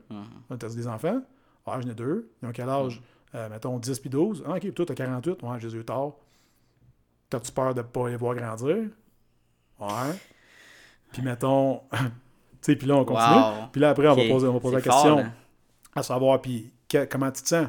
Tu 0.58 0.66
as 0.66 0.68
des 0.68 0.86
enfants? 0.86 1.22
Ah, 1.66 1.78
j'en 1.80 1.88
ai 1.88 1.94
deux. 1.94 2.30
Ils 2.42 2.48
ont 2.48 2.52
quel 2.52 2.68
âge? 2.68 3.02
Euh, 3.34 3.48
mettons 3.48 3.78
10 3.78 3.98
puis 4.00 4.10
12. 4.10 4.42
Ah, 4.46 4.52
ok, 4.52 4.60
puis 4.60 4.72
toi, 4.72 4.86
t'as 4.86 4.94
48. 4.94 5.42
Ouais, 5.42 5.60
j'ai 5.60 5.68
eu 5.72 5.84
tard. 5.84 6.12
T'as-tu 7.28 7.52
peur 7.52 7.74
de 7.74 7.82
pas 7.82 8.08
les 8.08 8.16
voir 8.16 8.34
grandir? 8.34 8.76
Ouais. 9.78 10.14
Puis 11.12 11.22
mettons, 11.22 11.82
tu 11.92 11.98
sais, 12.62 12.76
puis 12.76 12.86
là, 12.86 12.96
on 12.96 13.04
continue. 13.04 13.68
Puis 13.70 13.80
là, 13.80 13.90
après, 13.90 14.08
on 14.08 14.14
va 14.14 14.28
poser, 14.28 14.48
on 14.48 14.54
va 14.54 14.60
poser 14.60 14.76
la 14.76 14.82
question 14.82 15.30
à 15.94 16.02
savoir, 16.02 16.40
puis 16.40 16.72
comment 17.10 17.30
tu 17.30 17.42
te 17.42 17.48
sens 17.48 17.68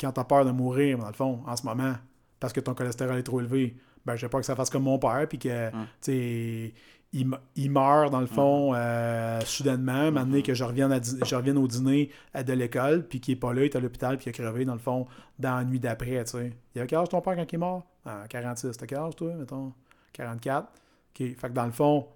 quand 0.00 0.12
t'as 0.12 0.24
peur 0.24 0.44
de 0.44 0.50
mourir, 0.50 0.98
dans 0.98 1.06
le 1.06 1.12
fond, 1.12 1.42
en 1.46 1.56
ce 1.56 1.64
moment, 1.64 1.94
parce 2.40 2.52
que 2.52 2.60
ton 2.60 2.74
cholestérol 2.74 3.18
est 3.18 3.22
trop 3.22 3.40
élevé. 3.40 3.76
Ben, 4.06 4.16
j'ai 4.16 4.28
peur 4.28 4.40
que 4.40 4.46
ça 4.46 4.54
fasse 4.56 4.70
comme 4.70 4.82
mon 4.84 4.98
père, 4.98 5.26
puis 5.28 5.38
que, 5.38 5.70
tu 5.70 5.76
sais, 6.00 6.74
il, 7.14 7.70
meurt, 7.70 8.10
dans 8.10 8.20
le 8.20 8.26
fond, 8.26 8.72
euh, 8.74 9.40
soudainement, 9.42 10.10
maintenant 10.10 10.42
que 10.42 10.52
je 10.52 10.64
revienne, 10.64 10.90
à, 10.90 11.00
je 11.00 11.34
revienne 11.36 11.58
au 11.58 11.68
dîner 11.68 12.10
à 12.32 12.42
de 12.42 12.52
l'école, 12.52 13.06
puis 13.06 13.20
qu'il 13.20 13.34
n'est 13.34 13.40
pas 13.40 13.54
là, 13.54 13.62
il 13.62 13.66
est 13.66 13.76
à 13.76 13.80
l'hôpital, 13.80 14.16
puis 14.16 14.26
il 14.26 14.30
a 14.30 14.32
crevé, 14.32 14.64
dans 14.64 14.72
le 14.72 14.80
fond, 14.80 15.06
dans 15.38 15.56
la 15.56 15.64
nuit 15.64 15.78
d'après, 15.78 16.24
tu 16.24 16.32
sais. 16.32 16.52
Il 16.74 16.82
a 16.82 16.86
quel 16.86 16.98
âge 16.98 17.08
ton 17.08 17.20
père 17.20 17.36
quand 17.36 17.46
il 17.50 17.54
est 17.54 17.58
mort? 17.58 17.84
Ah, 18.04 18.24
46. 18.28 18.76
T'as 18.76 18.86
quel 18.86 18.98
âge, 18.98 19.14
toi, 19.14 19.32
mettons? 19.34 19.72
44. 20.12 20.66
OK. 20.66 20.72
Fait 21.18 21.36
que 21.36 21.48
dans 21.48 21.66
le 21.66 21.72
fond, 21.72 22.08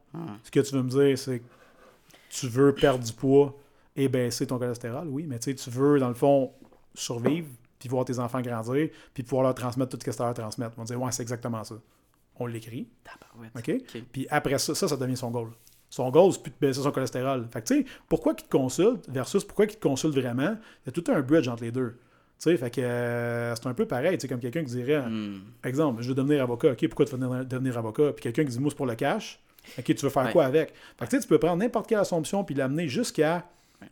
ce 0.43 0.51
que 0.51 0.61
tu 0.61 0.75
veux 0.75 0.83
me 0.83 0.91
dire, 0.91 1.16
c'est 1.16 1.39
que 1.39 1.45
tu 2.31 2.49
veux 2.49 2.75
perdre 2.75 3.05
du 3.05 3.12
poids 3.12 3.57
et 3.95 4.09
baisser 4.09 4.47
ton 4.47 4.59
cholestérol, 4.59 5.09
oui, 5.09 5.27
mais 5.29 5.39
tu 5.39 5.51
sais, 5.51 5.55
tu 5.55 5.70
veux, 5.70 6.01
dans 6.01 6.09
le 6.09 6.15
fond, 6.15 6.53
survivre, 6.95 7.49
puis 7.79 7.89
voir 7.89 8.05
tes 8.05 8.19
enfants 8.19 8.41
grandir, 8.41 8.89
puis 9.15 9.23
pouvoir 9.23 9.45
leur 9.45 9.55
transmettre 9.55 9.91
tout 9.91 9.99
ce 10.01 10.11
que 10.11 10.16
tu 10.16 10.23
leur 10.23 10.35
transmettre. 10.35 10.75
On 10.77 10.83
va 10.83 10.87
dire, 10.87 11.01
ouais, 11.01 11.12
c'est 11.12 11.23
exactement 11.23 11.62
ça. 11.62 11.77
On 12.39 12.47
l'écrit. 12.47 12.89
OK? 13.56 13.73
Puis 14.12 14.27
après 14.31 14.59
ça, 14.59 14.74
ça, 14.74 14.89
ça 14.89 14.97
devient 14.97 15.16
son 15.16 15.31
goal. 15.31 15.51
Son 15.90 16.10
goal, 16.10 16.32
c'est 16.32 16.43
plus 16.43 16.51
de 16.51 16.56
baisser 16.60 16.82
son 16.82 16.90
cholestérol. 16.90 17.47
Fait 17.51 17.62
que, 17.62 17.66
tu 17.66 17.78
sais, 17.78 17.85
pourquoi 18.09 18.35
qu'il 18.35 18.47
te 18.47 18.52
consulte 18.52 19.09
versus 19.09 19.43
pourquoi 19.44 19.66
qu'il 19.66 19.78
te 19.78 19.82
consulte 19.82 20.15
vraiment, 20.15 20.56
il 20.85 20.86
y 20.86 20.89
a 20.89 20.93
tout 20.93 21.05
un 21.10 21.20
bridge 21.20 21.48
entre 21.48 21.62
les 21.62 21.73
deux. 21.73 21.98
Tu 22.39 22.51
sais, 22.51 22.56
fait 22.56 22.70
que 22.70 22.81
euh, 22.81 23.55
c'est 23.56 23.66
un 23.66 23.74
peu 23.74 23.86
pareil, 23.86 24.16
tu 24.16 24.23
sais, 24.23 24.28
comme 24.28 24.39
quelqu'un 24.39 24.62
qui 24.62 24.70
dirait, 24.70 25.01
hmm. 25.01 25.40
exemple, 25.65 26.02
je 26.02 26.09
veux 26.09 26.15
devenir 26.15 26.43
avocat, 26.43 26.73
ok, 26.73 26.89
pourquoi 26.89 27.06
tu 27.06 27.16
veux 27.16 27.44
devenir, 27.44 27.77
avocat? 27.78 28.12
Puis 28.12 28.23
quelqu'un 28.23 28.44
qui 28.44 28.56
dit, 28.56 28.62
c'est 28.62 28.77
pour 28.77 28.86
le 28.86 28.94
cash, 28.94 29.40
ok, 29.77 29.85
tu 29.85 29.97
veux 29.97 30.10
faire 30.10 30.31
quoi 30.31 30.44
avec? 30.44 30.73
Fait 30.98 31.06
que 31.06 31.10
tu 31.10 31.16
sais, 31.16 31.23
tu 31.23 31.28
peux 31.28 31.39
prendre 31.39 31.56
n'importe 31.56 31.89
quelle 31.89 31.98
assumption 31.98 32.44
puis 32.44 32.55
l'amener 32.55 32.86
jusqu'à 32.86 33.44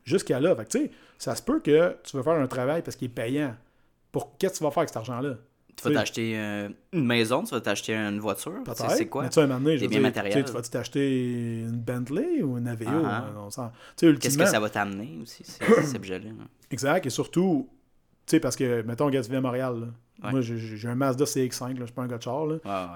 jusqu'à 0.04 0.38
là. 0.38 0.54
Fait 0.54 0.64
que 0.64 0.70
tu 0.70 0.78
sais, 0.78 0.90
ça 1.18 1.34
se 1.34 1.42
peut 1.42 1.60
que 1.60 1.96
tu 2.04 2.16
veux 2.16 2.22
faire 2.22 2.34
un 2.34 2.46
travail 2.46 2.82
parce 2.82 2.96
qu'il 2.96 3.06
est 3.06 3.14
payant. 3.14 3.56
Pour 4.12 4.36
qu'est-ce 4.38 4.54
que 4.54 4.58
tu 4.58 4.64
vas 4.64 4.70
faire 4.70 4.78
avec 4.78 4.90
cet 4.90 4.98
argent-là? 4.98 5.36
Tu 5.76 5.88
vas 5.88 5.94
t'acheter 5.94 6.32
euh, 6.36 6.68
une 6.92 7.06
maison, 7.06 7.44
tu 7.44 7.50
vas 7.54 7.60
t'acheter 7.60 7.94
une 7.94 8.18
voiture. 8.18 8.62
C'est 8.88 9.08
quoi? 9.08 9.24
Mais 9.24 9.28
tu 9.28 9.40
je 9.40 9.86
Tu 10.42 10.52
vas 10.52 10.62
t'acheter 10.62 11.60
une 11.60 11.78
Bentley 11.78 12.42
ou 12.42 12.56
une 12.56 12.66
Aveo? 12.66 12.88
Ah, 13.04 13.26
ah. 13.58 13.72
Qu'est-ce 13.98 14.38
que 14.38 14.46
ça 14.46 14.58
va 14.60 14.70
t'amener 14.70 15.18
aussi, 15.22 15.44
ces 15.44 15.94
objets-là? 15.96 16.30
Exact. 16.70 17.04
Et 17.06 17.10
surtout, 17.10 17.68
tu 18.26 18.32
sais, 18.32 18.40
parce 18.40 18.56
que, 18.56 18.82
mettons, 18.82 19.08
gars, 19.10 19.22
tu 19.22 19.28
viens 19.30 19.38
à 19.38 19.42
Montréal. 19.42 19.92
Moi, 20.22 20.40
j'ai 20.40 20.88
un 20.88 20.94
Mazda 20.94 21.24
CX5, 21.24 21.76
je 21.78 21.84
suis 21.84 21.92
pas 21.92 22.02
un 22.02 22.06
gars 22.06 22.18
de 22.18 22.22
char. 22.22 22.46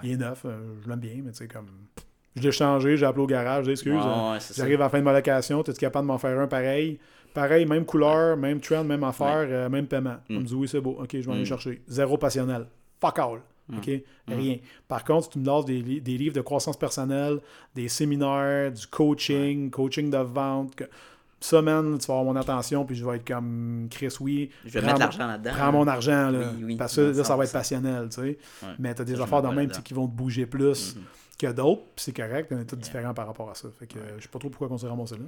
Il 0.02 0.12
est 0.12 0.16
neuf, 0.16 0.42
euh, 0.44 0.58
je 0.82 0.88
l'aime 0.88 1.00
bien, 1.00 1.20
mais 1.24 1.32
tu 1.32 1.38
sais, 1.38 1.48
comme. 1.48 1.66
Je 2.36 2.42
l'ai 2.42 2.52
changé, 2.52 2.96
j'ai 2.96 3.04
appelé 3.04 3.24
au 3.24 3.26
garage, 3.26 3.66
j'ai 3.66 3.72
excuse. 3.72 4.00
J'arrive 4.56 4.80
à 4.80 4.84
la 4.84 4.88
fin 4.88 4.98
de 5.00 5.04
ma 5.04 5.12
location, 5.12 5.60
es-tu 5.60 5.72
capable 5.74 6.06
de 6.06 6.12
m'en 6.12 6.18
faire 6.18 6.38
un 6.38 6.46
pareil? 6.46 6.98
Pareil, 7.34 7.66
même 7.66 7.84
couleur, 7.84 8.36
même 8.36 8.60
trend, 8.60 8.84
même 8.84 9.04
affaire, 9.04 9.46
euh, 9.48 9.68
même 9.68 9.86
paiement. 9.86 10.16
Mm. 10.28 10.36
On 10.36 10.40
me 10.40 10.44
dit 10.44 10.54
oui, 10.54 10.68
c'est 10.68 10.80
beau, 10.80 10.98
ok, 11.00 11.08
je 11.12 11.18
vais 11.18 11.32
aller 11.32 11.42
mm. 11.42 11.46
chercher. 11.46 11.82
Zéro 11.86 12.16
passionnel. 12.16 12.66
Fuck 13.00 13.18
all. 13.18 13.40
Mm. 13.68 13.78
OK? 13.78 13.90
Rien. 14.28 14.56
Par 14.88 15.04
contre, 15.04 15.24
si 15.24 15.30
tu 15.30 15.38
me 15.38 15.44
donnes 15.44 15.64
des, 15.64 16.00
des, 16.00 16.18
livres 16.18 16.34
de 16.34 16.40
croissance 16.40 16.76
personnelle, 16.76 17.38
des 17.74 17.88
séminaires, 17.88 18.72
du 18.72 18.86
coaching, 18.86 19.70
coaching 19.70 20.10
de 20.10 20.18
vente, 20.18 20.82
ça, 21.40 21.62
man, 21.62 21.98
tu 21.98 22.06
vas 22.06 22.18
avoir 22.18 22.34
mon 22.34 22.38
attention, 22.38 22.84
puis 22.84 22.94
je 22.94 23.04
vais 23.04 23.16
être 23.16 23.26
comme 23.26 23.88
Chris, 23.90 24.14
oui. 24.20 24.50
Je 24.64 24.78
vais 24.78 24.86
mettre 24.86 24.98
l'argent 24.98 25.26
là-dedans. 25.26 25.50
Prends 25.56 25.72
mon 25.72 25.86
argent, 25.86 26.30
là. 26.30 26.52
parce 26.76 26.96
que 26.96 27.00
là, 27.00 27.24
ça 27.24 27.34
va 27.36 27.44
être 27.44 27.52
passionnel, 27.52 28.08
tu 28.10 28.20
sais. 28.20 28.38
Mais 28.78 28.94
tu 28.94 29.02
as 29.02 29.04
des 29.04 29.20
affaires 29.20 29.40
dans 29.40 29.50
le 29.50 29.56
même 29.56 29.70
qui 29.70 29.94
vont 29.94 30.06
te 30.06 30.14
bouger 30.14 30.46
plus. 30.46 30.96
Que 31.40 31.46
d'autres, 31.46 31.80
puis 31.96 32.04
c'est 32.04 32.12
correct, 32.12 32.52
on 32.52 32.60
est 32.60 32.66
tous 32.66 32.76
différents 32.76 33.14
par 33.14 33.26
rapport 33.26 33.48
à 33.48 33.54
ça. 33.54 33.68
Fait 33.78 33.86
que 33.86 33.98
euh, 33.98 34.18
je 34.18 34.24
sais 34.24 34.28
pas 34.28 34.38
trop 34.38 34.50
pourquoi 34.50 34.68
on 34.70 34.76
s'est 34.76 34.86
ramassé 34.86 35.14
là. 35.16 35.24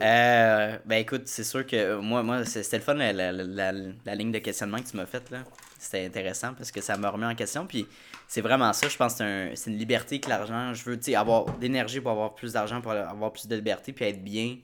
Euh, 0.00 0.78
ben 0.84 0.96
écoute, 0.96 1.22
c'est 1.26 1.44
sûr 1.44 1.64
que 1.64 2.00
moi, 2.00 2.24
moi 2.24 2.44
c'était 2.44 2.78
le 2.78 2.82
fun, 2.82 2.94
la, 2.94 3.12
la, 3.12 3.72
la, 3.72 4.14
ligne 4.16 4.32
de 4.32 4.40
questionnement 4.40 4.78
que 4.78 4.88
tu 4.88 4.96
m'as 4.96 5.06
faite. 5.06 5.30
là. 5.30 5.44
C'était 5.78 6.06
intéressant 6.06 6.54
parce 6.54 6.72
que 6.72 6.80
ça 6.80 6.96
me 6.96 7.06
remet 7.06 7.26
en 7.26 7.36
question. 7.36 7.68
Puis 7.68 7.86
c'est 8.26 8.40
vraiment 8.40 8.72
ça, 8.72 8.88
je 8.88 8.96
pense 8.96 9.14
que 9.14 9.52
c'est 9.54 9.70
une 9.70 9.78
liberté 9.78 10.18
que 10.18 10.28
l'argent, 10.28 10.74
je 10.74 10.90
veux 10.90 10.98
avoir 11.14 11.44
d'énergie 11.58 12.00
pour 12.00 12.10
avoir 12.10 12.34
plus 12.34 12.54
d'argent, 12.54 12.80
pour 12.80 12.90
avoir 12.90 13.32
plus 13.32 13.46
de 13.46 13.54
liberté, 13.54 13.92
puis 13.92 14.06
être 14.06 14.24
bien 14.24 14.56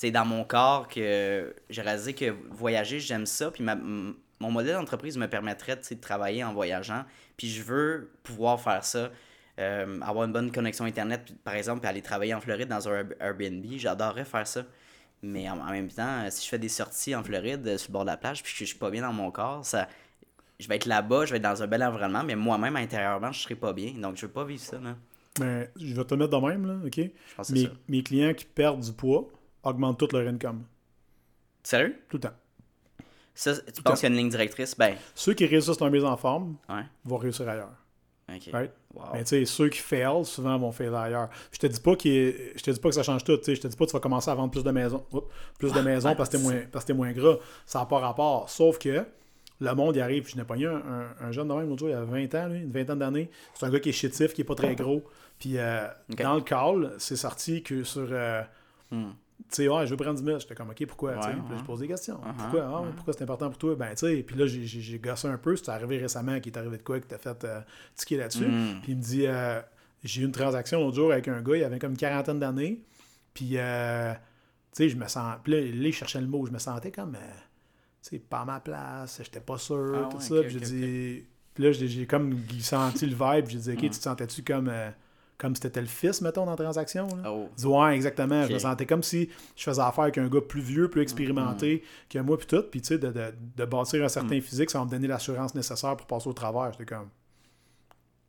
c'est 0.00 0.10
dans 0.10 0.24
mon 0.24 0.44
corps 0.44 0.88
que 0.88 1.54
j'ai 1.68 1.82
réalisé 1.82 2.14
que 2.14 2.34
voyager, 2.50 3.00
j'aime 3.00 3.26
ça. 3.26 3.50
Puis 3.50 3.62
mon 3.62 4.50
modèle 4.50 4.76
d'entreprise 4.76 5.18
me 5.18 5.28
permettrait 5.28 5.76
de 5.76 5.94
travailler 6.00 6.42
en 6.42 6.54
voyageant. 6.54 7.04
Puis 7.36 7.48
je 7.48 7.62
veux 7.62 8.10
pouvoir 8.22 8.58
faire 8.58 8.82
ça. 8.82 9.10
Euh, 9.60 10.00
avoir 10.00 10.24
une 10.24 10.32
bonne 10.32 10.50
connexion 10.50 10.86
Internet, 10.86 11.34
par 11.44 11.54
exemple, 11.54 11.80
puis 11.80 11.88
aller 11.88 12.02
travailler 12.02 12.32
en 12.34 12.40
Floride 12.40 12.68
dans 12.68 12.88
un 12.88 13.06
Airbnb. 13.20 13.64
J'adorerais 13.76 14.24
faire 14.24 14.46
ça. 14.46 14.64
Mais 15.22 15.50
en, 15.50 15.70
même 15.70 15.88
temps, 15.88 16.24
si 16.30 16.44
je 16.44 16.48
fais 16.48 16.58
des 16.58 16.70
sorties 16.70 17.14
en 17.14 17.22
Floride, 17.22 17.66
euh, 17.66 17.76
sur 17.76 17.90
le 17.90 17.92
bord 17.92 18.02
de 18.02 18.06
la 18.06 18.16
plage, 18.16 18.42
puis 18.42 18.54
que 18.54 18.58
je 18.60 18.64
suis 18.64 18.78
pas 18.78 18.90
bien 18.90 19.02
dans 19.02 19.12
mon 19.12 19.30
corps, 19.30 19.64
ça, 19.66 19.86
je 20.58 20.66
vais 20.66 20.76
être 20.76 20.86
là-bas, 20.86 21.26
je 21.26 21.32
vais 21.32 21.36
être 21.36 21.42
dans 21.42 21.62
un 21.62 21.66
bel 21.66 21.84
environnement, 21.84 22.24
mais 22.24 22.36
moi-même, 22.36 22.76
intérieurement, 22.76 23.32
je 23.32 23.40
serai 23.40 23.54
pas 23.54 23.74
bien. 23.74 23.92
Donc, 23.92 24.16
je 24.16 24.24
veux 24.24 24.32
pas 24.32 24.44
vivre 24.44 24.62
ça. 24.62 24.80
Mais 25.38 25.70
je 25.76 25.94
vais 25.94 26.04
te 26.04 26.14
mettre 26.14 26.40
de 26.40 26.46
même, 26.46 26.66
là, 26.66 26.78
OK? 26.86 26.98
mes, 27.50 27.70
mes 27.88 28.02
clients 28.02 28.32
qui 28.32 28.46
perdent 28.46 28.80
du 28.80 28.92
poids, 28.92 29.28
augmentent 29.62 29.98
tout 29.98 30.08
leur 30.12 30.26
income. 30.26 30.64
Sérieux? 31.62 31.96
Tout 32.08 32.16
le 32.16 32.22
temps. 32.22 32.36
Ça, 33.34 33.54
tu 33.60 33.82
penses 33.82 34.00
qu'il 34.00 34.08
y 34.08 34.12
a 34.12 34.14
une 34.14 34.18
ligne 34.18 34.30
directrice? 34.30 34.76
Ben... 34.76 34.96
Ceux 35.14 35.34
qui 35.34 35.46
réussissent 35.46 35.80
leur 35.80 35.90
mise 35.90 36.04
en 36.04 36.16
forme 36.16 36.56
vont 37.04 37.16
réussir 37.16 37.48
ailleurs. 37.48 37.76
OK. 38.34 38.52
Mais 39.14 39.20
tu 39.20 39.28
sais, 39.28 39.44
ceux 39.44 39.68
qui 39.68 39.78
fail, 39.78 40.24
souvent 40.24 40.58
vont 40.58 40.72
fail 40.72 40.94
ailleurs. 40.94 41.28
Je 41.52 41.58
te 41.58 41.66
dis 41.66 41.80
pas 41.80 41.96
que 41.96 42.08
je 42.08 42.62
te 42.62 42.70
dis 42.70 42.80
pas 42.80 42.88
que 42.88 42.94
ça 42.94 43.02
change 43.02 43.24
tout. 43.24 43.38
Je 43.46 43.54
te 43.54 43.66
dis 43.68 43.76
pas 43.76 43.84
que 43.84 43.90
tu 43.90 43.96
vas 43.96 44.00
commencer 44.00 44.30
à 44.30 44.34
vendre 44.34 44.50
plus 44.50 44.64
de 44.64 44.70
maisons, 44.70 45.04
plus 45.58 45.72
de 45.72 45.80
maisons 45.80 46.14
parce 46.14 46.28
que 46.28 46.36
t'es 46.36 46.42
moins, 46.42 46.60
parce 46.70 46.84
que 46.84 46.92
es 46.92 46.94
moins 46.94 47.12
gras. 47.12 47.36
Ça 47.66 47.80
n'a 47.80 47.86
pas 47.86 47.98
rapport. 47.98 48.48
Sauf 48.50 48.78
que 48.78 49.04
le 49.60 49.74
monde 49.74 49.96
y 49.96 50.00
arrive. 50.00 50.28
Je 50.28 50.36
n'ai 50.36 50.44
pas 50.44 50.56
eu 50.56 50.66
un, 50.66 50.82
un, 51.20 51.32
jeune 51.32 51.48
de 51.48 51.54
même 51.54 51.68
l'autre 51.68 51.80
jour, 51.80 51.88
il 51.88 51.94
a 51.94 52.02
20 52.02 52.34
ans, 52.34 52.48
lui, 52.48 52.60
une 52.60 52.72
vingtaine 52.72 52.98
d'années. 52.98 53.30
C'est 53.54 53.66
un 53.66 53.70
gars 53.70 53.80
qui 53.80 53.90
est 53.90 53.92
chétif, 53.92 54.32
qui 54.32 54.40
est 54.40 54.44
pas 54.44 54.54
très 54.54 54.74
gros. 54.76 55.02
Puis 55.38 55.58
euh, 55.58 55.86
dans 56.08 56.34
le 56.34 56.42
call, 56.42 56.92
c'est 56.98 57.16
sorti 57.16 57.62
que 57.62 57.84
sur. 57.84 58.08
Euh, 58.10 58.42
hmm 58.90 59.10
tu 59.48 59.56
sais, 59.56 59.68
ouais, 59.68 59.86
je 59.86 59.90
veux 59.90 59.96
prendre 59.96 60.18
10 60.18 60.24
000. 60.24 60.38
J'étais 60.38 60.54
comme, 60.54 60.70
OK, 60.70 60.86
pourquoi? 60.86 61.12
puis 61.12 61.30
là, 61.30 61.56
je 61.58 61.64
pose 61.64 61.80
des 61.80 61.88
questions. 61.88 62.16
Uh-huh, 62.16 62.36
pourquoi? 62.36 62.60
Ah, 62.62 62.92
pourquoi 62.94 63.14
c'est 63.14 63.22
important 63.22 63.48
pour 63.48 63.58
toi? 63.58 63.74
Ben, 63.74 63.90
tu 63.90 64.06
sais, 64.06 64.22
puis 64.22 64.36
là, 64.36 64.46
j'ai 64.46 64.98
gossé 64.98 65.28
un 65.28 65.38
peu. 65.38 65.56
C'est 65.56 65.70
arrivé 65.70 65.98
récemment 65.98 66.38
qui 66.40 66.50
est 66.50 66.58
arrivé 66.58 66.78
de 66.78 66.82
quoi, 66.82 67.00
que 67.00 67.06
t'as 67.06 67.18
fait 67.18 67.44
euh, 67.44 67.60
ticker 67.96 68.16
là-dessus. 68.18 68.46
Mm. 68.46 68.80
Puis 68.82 68.92
il 68.92 68.98
me 68.98 69.02
dit, 69.02 69.26
euh, 69.26 69.60
j'ai 70.04 70.22
eu 70.22 70.24
une 70.24 70.32
transaction 70.32 70.80
l'autre 70.80 70.96
jour 70.96 71.12
avec 71.12 71.28
un 71.28 71.40
gars, 71.42 71.56
il 71.56 71.64
avait 71.64 71.78
comme 71.78 71.92
une 71.92 71.96
quarantaine 71.96 72.38
d'années. 72.38 72.82
Puis, 73.34 73.52
euh, 73.54 74.12
tu 74.12 74.18
sais, 74.72 74.88
je 74.88 74.96
me 74.96 75.06
sens. 75.08 75.36
Puis 75.42 75.52
là, 75.52 75.60
il 75.60 75.92
cherchait 75.92 76.20
le 76.20 76.26
mot. 76.26 76.46
Je 76.46 76.52
me 76.52 76.58
sentais 76.58 76.90
comme, 76.90 77.12
tu 78.02 78.10
sais, 78.10 78.18
pas 78.18 78.40
à 78.40 78.44
ma 78.44 78.60
place. 78.60 79.20
J'étais 79.22 79.40
pas 79.40 79.58
sûr, 79.58 80.06
ah 80.06 80.08
tout 80.10 80.20
ça. 80.20 80.40
puis 80.42 80.50
j'ai 80.50 80.60
dit. 80.60 81.24
Puis 81.54 81.64
là, 81.64 81.72
j'ai 81.72 82.06
comme 82.06 82.36
senti 82.60 83.06
le 83.06 83.16
vibe. 83.16 83.46
J'ai 83.48 83.58
dit, 83.58 83.72
OK, 83.72 83.80
tu 83.80 83.90
te 83.90 83.94
sentais-tu 83.96 84.42
comme 84.42 84.70
comme 85.40 85.56
si 85.56 85.62
c'était 85.62 85.80
le 85.80 85.86
fils, 85.86 86.20
mettons, 86.20 86.44
dans 86.44 86.50
la 86.50 86.56
transaction. 86.56 87.08
Là. 87.16 87.32
Oh. 87.32 87.48
ouais, 87.64 87.94
exactement. 87.94 88.46
Je 88.46 88.52
me 88.52 88.58
sentais 88.58 88.84
comme 88.84 89.02
si 89.02 89.30
je 89.56 89.64
faisais 89.64 89.80
affaire 89.80 90.04
avec 90.04 90.18
un 90.18 90.28
gars 90.28 90.42
plus 90.42 90.60
vieux, 90.60 90.90
plus 90.90 91.00
expérimenté 91.00 91.76
mm-hmm. 91.76 92.12
que 92.12 92.18
moi, 92.18 92.36
puis 92.36 92.46
tout. 92.46 92.62
Puis, 92.70 92.82
tu 92.82 92.88
sais, 92.88 92.98
de, 92.98 93.08
de, 93.08 93.32
de, 93.56 93.64
bâtir 93.64 94.04
un 94.04 94.08
certain 94.08 94.36
mm. 94.36 94.42
physique, 94.42 94.70
ça 94.70 94.80
va 94.80 94.84
me 94.84 94.90
donner 94.90 95.08
l'assurance 95.08 95.54
nécessaire 95.54 95.96
pour 95.96 96.06
passer 96.06 96.28
au 96.28 96.34
travers. 96.34 96.72
J'étais 96.72 96.84
comme, 96.84 97.08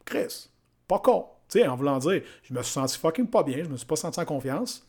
Chris, 0.05 0.49
pas 0.88 0.99
con. 0.99 1.25
Tu 1.49 1.59
sais, 1.59 1.67
en 1.67 1.75
voulant 1.75 1.99
dire, 1.99 2.21
je 2.43 2.53
me 2.53 2.63
suis 2.63 2.71
senti 2.71 2.97
fucking 2.97 3.27
pas 3.27 3.43
bien, 3.43 3.65
je 3.65 3.69
me 3.69 3.75
suis 3.75 3.85
pas 3.85 3.97
senti 3.97 4.17
en 4.17 4.25
confiance. 4.25 4.88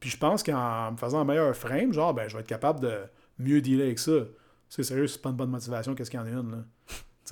Puis 0.00 0.08
je 0.08 0.16
pense 0.16 0.42
qu'en 0.42 0.92
me 0.92 0.96
faisant 0.96 1.20
un 1.20 1.24
meilleur 1.24 1.54
frame, 1.54 1.92
genre, 1.92 2.14
ben, 2.14 2.26
je 2.26 2.34
vais 2.34 2.40
être 2.40 2.48
capable 2.48 2.80
de 2.80 3.00
mieux 3.38 3.60
dealer 3.60 3.84
avec 3.84 3.98
ça. 3.98 4.12
C'est 4.70 4.82
sérieux, 4.82 5.08
c'est 5.08 5.20
pas 5.20 5.28
une 5.28 5.36
bonne 5.36 5.50
motivation, 5.50 5.94
qu'est-ce 5.94 6.10
qu'il 6.10 6.20
y 6.20 6.22
en 6.22 6.26
a 6.26 6.30
une, 6.30 6.50
là 6.52 6.64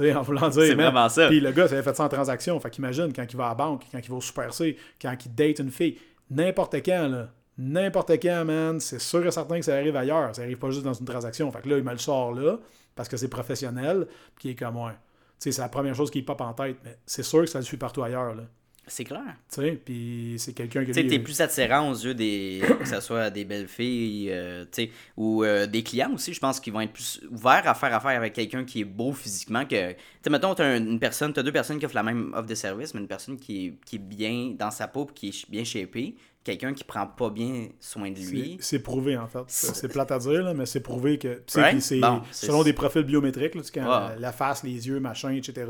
en 0.00 0.22
voulant 0.22 0.48
dire. 0.48 0.62
C'est 0.62 0.74
vraiment 0.74 1.08
ça. 1.08 1.28
Puis 1.28 1.40
le 1.40 1.52
gars, 1.52 1.68
ça 1.68 1.74
avait 1.74 1.82
fait 1.82 1.96
ça 1.96 2.04
en 2.04 2.08
transaction. 2.08 2.58
Fait 2.60 2.70
qu'imagine, 2.70 3.12
quand 3.12 3.26
il 3.28 3.36
va 3.36 3.46
à 3.46 3.48
la 3.48 3.54
banque, 3.54 3.84
quand 3.90 3.98
il 3.98 4.08
va 4.08 4.16
au 4.16 4.20
Super 4.20 4.52
C, 4.54 4.76
quand 5.00 5.14
il 5.24 5.34
date 5.34 5.58
une 5.58 5.70
fille, 5.70 5.98
n'importe 6.30 6.76
quand, 6.84 7.08
là, 7.08 7.28
N'importe 7.60 8.12
quand, 8.22 8.44
man, 8.44 8.78
c'est 8.78 9.00
sûr 9.00 9.26
et 9.26 9.32
certain 9.32 9.58
que 9.58 9.64
ça 9.64 9.74
arrive 9.74 9.96
ailleurs. 9.96 10.34
Ça 10.34 10.42
arrive 10.42 10.58
pas 10.58 10.70
juste 10.70 10.84
dans 10.84 10.92
une 10.92 11.04
transaction. 11.04 11.50
Fait 11.50 11.60
que 11.60 11.68
là, 11.68 11.78
il 11.78 11.82
me 11.82 11.90
le 11.90 11.98
sort 11.98 12.32
là, 12.32 12.56
parce 12.94 13.08
que 13.08 13.16
c'est 13.16 13.28
professionnel, 13.28 14.06
puis 14.36 14.50
il 14.50 14.52
est 14.52 14.54
comme, 14.54 14.76
ouais. 14.76 14.92
Tu 14.92 15.44
sais, 15.44 15.52
c'est 15.52 15.62
la 15.62 15.68
première 15.68 15.94
chose 15.94 16.10
qui 16.10 16.22
pop 16.22 16.40
en 16.40 16.52
tête, 16.52 16.76
mais 16.84 16.96
c'est 17.04 17.24
sûr 17.24 17.40
que 17.40 17.46
ça 17.46 17.58
le 17.58 17.64
suit 17.64 17.76
partout 17.76 18.02
ailleurs, 18.04 18.34
là. 18.36 18.44
C'est 18.88 19.04
clair. 19.04 19.22
Tu 19.52 19.60
sais, 19.60 19.80
puis 19.84 20.34
c'est 20.38 20.52
quelqu'un 20.52 20.80
qui... 20.84 20.92
Tu 20.92 20.94
sais, 20.94 21.06
t'es 21.06 21.18
plus 21.18 21.40
attirant 21.40 21.90
aux 21.90 21.94
yeux 21.94 22.14
des... 22.14 22.62
que 22.80 22.86
ce 22.88 23.00
soit 23.00 23.30
des 23.30 23.44
belles 23.44 23.68
filles, 23.68 24.30
euh, 24.30 24.64
tu 24.64 24.84
sais, 24.84 24.90
ou 25.16 25.44
euh, 25.44 25.66
des 25.66 25.82
clients 25.82 26.12
aussi, 26.14 26.32
je 26.34 26.40
pense 26.40 26.58
qu'ils 26.60 26.72
vont 26.72 26.80
être 26.80 26.92
plus 26.92 27.20
ouverts 27.30 27.68
à 27.68 27.74
faire 27.74 27.94
affaire 27.94 28.16
avec 28.16 28.32
quelqu'un 28.32 28.64
qui 28.64 28.80
est 28.80 28.84
beau 28.84 29.12
physiquement 29.12 29.64
que... 29.64 29.92
Tu 29.92 29.96
sais, 30.22 30.30
mettons, 30.30 30.54
t'as 30.54 30.76
une 30.76 30.98
personne, 30.98 31.32
t'as 31.32 31.42
deux 31.42 31.52
personnes 31.52 31.78
qui 31.78 31.86
offrent 31.86 31.94
la 31.94 32.02
même 32.02 32.32
offre 32.34 32.48
de 32.48 32.54
service, 32.54 32.94
mais 32.94 33.00
une 33.00 33.08
personne 33.08 33.38
qui 33.38 33.66
est, 33.66 33.74
qui 33.84 33.96
est 33.96 34.00
bien 34.00 34.54
dans 34.58 34.70
sa 34.70 34.88
peau, 34.88 35.06
qui 35.06 35.28
est 35.28 35.50
bien 35.50 35.64
shapée, 35.64 36.14
quelqu'un 36.44 36.72
qui 36.72 36.84
prend 36.84 37.06
pas 37.06 37.28
bien 37.30 37.68
soin 37.78 38.10
de 38.10 38.18
lui. 38.18 38.56
C'est 38.60 38.78
prouvé, 38.78 39.16
en 39.18 39.26
fait. 39.26 39.42
C'est 39.48 39.88
plate 39.88 40.10
à 40.12 40.18
dire, 40.18 40.42
là, 40.42 40.54
mais 40.54 40.66
c'est 40.66 40.80
prouvé 40.80 41.18
que. 41.18 41.42
Right? 41.54 41.80
C'est 41.82 42.00
Bon, 42.00 42.22
selon 42.32 42.62
des 42.62 42.72
profils 42.72 43.02
biométriques, 43.02 43.54
là, 43.54 43.60
tu 43.60 43.66
sais, 43.66 43.72
quand 43.80 44.08
Ouais. 44.08 44.16
la 44.18 44.32
face, 44.32 44.62
les 44.62 44.88
yeux, 44.88 44.98
machin, 45.00 45.32
etc. 45.32 45.66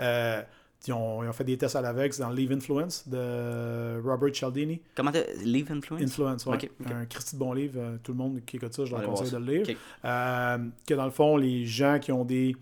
euh, 0.00 0.42
ils, 0.86 0.92
ont, 0.92 1.22
ils 1.24 1.28
ont 1.28 1.32
fait 1.32 1.44
des 1.44 1.56
tests 1.58 1.76
à 1.76 1.80
l'aveugle 1.80 2.14
dans 2.18 2.30
Leave 2.30 2.52
Influence 2.52 3.08
de 3.08 4.00
Robert 4.04 4.34
Cialdini. 4.34 4.80
Comment. 4.94 5.10
Leave 5.44 5.70
Influence? 5.72 6.02
Influence, 6.02 6.46
ok. 6.46 6.70
Un 6.92 7.06
Christy 7.06 7.34
de 7.36 7.40
bon 7.40 7.52
livre. 7.52 7.74
euh, 7.78 7.96
tout 8.02 8.12
le 8.12 8.18
monde 8.18 8.40
qui 8.46 8.56
écoute 8.56 8.72
ça, 8.74 8.84
je 8.84 8.90
leur 8.90 9.00
Allez 9.00 9.08
conseille 9.08 9.30
de 9.32 9.36
le 9.38 9.52
lire. 9.62 9.76
Euh, 10.04 10.58
que 10.86 10.94
dans 10.94 11.04
le 11.04 11.10
fond, 11.10 11.36
les 11.36 11.64
gens 11.66 11.98
qui 12.00 12.12
ont 12.12 12.24
des. 12.24 12.54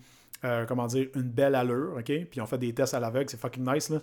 euh, 0.45 0.65
comment 0.66 0.86
dire, 0.86 1.09
une 1.15 1.23
belle 1.23 1.55
allure, 1.55 1.95
OK? 1.99 2.05
Puis 2.05 2.28
ils 2.36 2.41
ont 2.43 2.47
fait 2.47 2.59
des 2.59 2.73
tests 2.74 2.93
à 2.95 3.01
l'aveugle, 3.01 3.28
c'est 3.31 3.41
fucking 3.41 3.65
nice, 3.65 3.91
là. 3.91 3.99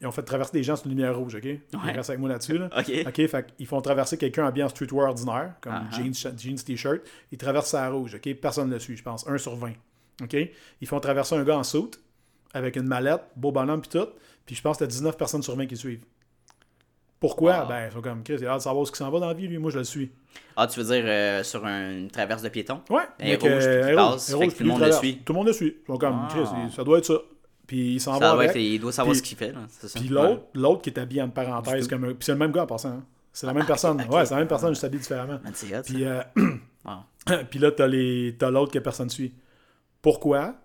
Ils 0.00 0.06
ont 0.06 0.12
fait 0.12 0.22
traverser 0.22 0.52
des 0.52 0.62
gens 0.62 0.76
sur 0.76 0.86
une 0.86 0.92
lumière 0.92 1.16
rouge, 1.16 1.34
OK? 1.34 1.44
Ils 1.44 1.90
restent 1.90 2.10
avec 2.10 2.20
moi 2.20 2.28
là-dessus, 2.28 2.58
là. 2.58 2.68
Ok. 2.76 2.90
OK, 3.06 3.26
fait 3.26 3.46
qu'ils 3.56 3.66
font 3.66 3.80
traverser 3.80 4.16
quelqu'un 4.16 4.46
habillé 4.46 4.64
en 4.64 4.68
streetwear 4.68 5.08
ordinaire, 5.08 5.54
comme 5.60 5.72
Ah, 5.74 5.84
ah. 5.90 5.96
jeans, 5.96 6.14
jeans, 6.38 6.56
t-shirt. 6.56 7.00
Ils 7.32 7.38
traversent 7.38 7.70
ça 7.70 7.84
à 7.84 7.90
rouge, 7.90 8.14
OK? 8.14 8.34
Personne 8.34 8.68
ne 8.68 8.74
le 8.74 8.80
suit, 8.80 8.96
je 8.96 9.02
pense. 9.02 9.26
1 9.26 9.38
sur 9.38 9.56
20. 9.56 9.72
OK? 10.22 10.36
Ils 10.80 10.86
font 10.86 11.00
traverser 11.00 11.34
un 11.34 11.42
gars 11.44 11.56
en 11.58 11.64
soute, 11.64 11.98
avec 12.54 12.76
une 12.76 12.86
mallette, 12.86 13.22
beau 13.36 13.52
bonhomme, 13.52 13.80
puis 13.80 13.90
tout. 13.90 14.08
Puis 14.46 14.54
je 14.56 14.62
pense 14.62 14.76
que 14.78 14.84
t'as 14.84 14.88
19 14.90 15.16
personnes 15.16 15.42
sur 15.42 15.56
20 15.56 15.66
qui 15.66 15.74
le 15.74 15.78
suivent. 15.80 16.04
Pourquoi? 17.20 17.60
Wow. 17.62 17.68
Ben, 17.68 17.86
ils 17.88 17.92
sont 17.92 18.00
comme, 18.02 18.22
Chris, 18.24 18.34
il 18.38 18.44
a 18.44 18.48
l'air 18.48 18.56
de 18.56 18.62
savoir 18.62 18.84
ce 18.86 18.90
qui 18.90 18.98
s'en 18.98 19.08
va 19.10 19.20
dans 19.20 19.28
la 19.28 19.34
vie, 19.34 19.46
lui. 19.46 19.58
Moi, 19.58 19.70
je 19.70 19.78
le 19.78 19.84
suis. 19.84 20.10
Ah, 20.56 20.66
tu 20.66 20.80
veux 20.80 20.86
dire 20.92 21.04
euh, 21.06 21.42
sur 21.44 21.64
un- 21.64 21.90
une 21.98 22.10
traverse 22.10 22.42
de 22.42 22.48
piéton? 22.48 22.80
Ouais. 22.90 23.02
Un 23.20 23.36
rouge, 23.36 23.64
puis 23.64 23.88
qui 23.90 23.94
passe, 23.94 24.26
fait 24.36 24.48
que 24.48 24.54
tout 24.56 24.62
le 24.64 24.68
monde 24.70 24.80
le 24.82 24.92
suit. 24.92 25.18
Tout 25.24 25.32
le 25.32 25.36
monde 25.38 25.46
le 25.46 25.52
suit. 25.52 25.76
Ils 25.82 25.86
sont 25.86 25.98
comme, 25.98 26.20
Ah. 26.24 26.28
Chris, 26.30 26.72
ça 26.74 26.82
doit 26.82 26.98
être 26.98 27.04
ça. 27.06 27.18
Puis 27.66 27.94
il 27.94 28.00
s'en 28.00 28.18
va 28.18 28.32
avec. 28.32 28.50
être, 28.50 28.56
il 28.56 28.80
doit 28.80 28.90
savoir 28.92 29.12
Puis- 29.12 29.18
ce 29.20 29.22
qu'il 29.22 29.38
fait, 29.38 29.52
là. 29.52 29.60
Ça. 29.68 29.86
Puis 30.00 30.08
Ouais. 30.08 30.14
l'autre, 30.22 30.42
l'autre 30.54 30.82
qui 30.82 30.90
est 30.90 30.98
habillé 30.98 31.22
en 31.22 31.28
parenthèse, 31.30 31.86
comme 31.86 32.04
un... 32.04 32.08
Puis 32.08 32.16
c'est 32.22 32.32
le 32.32 32.38
même 32.38 32.50
gars 32.50 32.64
en 32.64 32.66
passant. 32.66 32.88
hein. 32.90 33.04
C'est 33.32 33.46
la 33.46 33.54
même 33.54 33.62
Ah, 33.62 33.68
personne. 33.68 34.02
Ouais, 34.10 34.26
c'est 34.26 34.34
la 34.34 34.40
même 34.40 34.48
personne, 34.48 34.70
juste 34.70 34.82
habillé 34.84 35.00
différemment. 35.00 35.38
Puis, 35.84 36.04
euh, 36.04 36.20
Wow. 36.84 37.36
puis 37.50 37.60
là, 37.60 37.70
t'as, 37.70 37.86
les... 37.86 38.34
t'as 38.38 38.50
l'autre 38.50 38.72
que 38.72 38.78
personne 38.80 39.08
suit. 39.08 39.32
Pourquoi? 40.02 40.56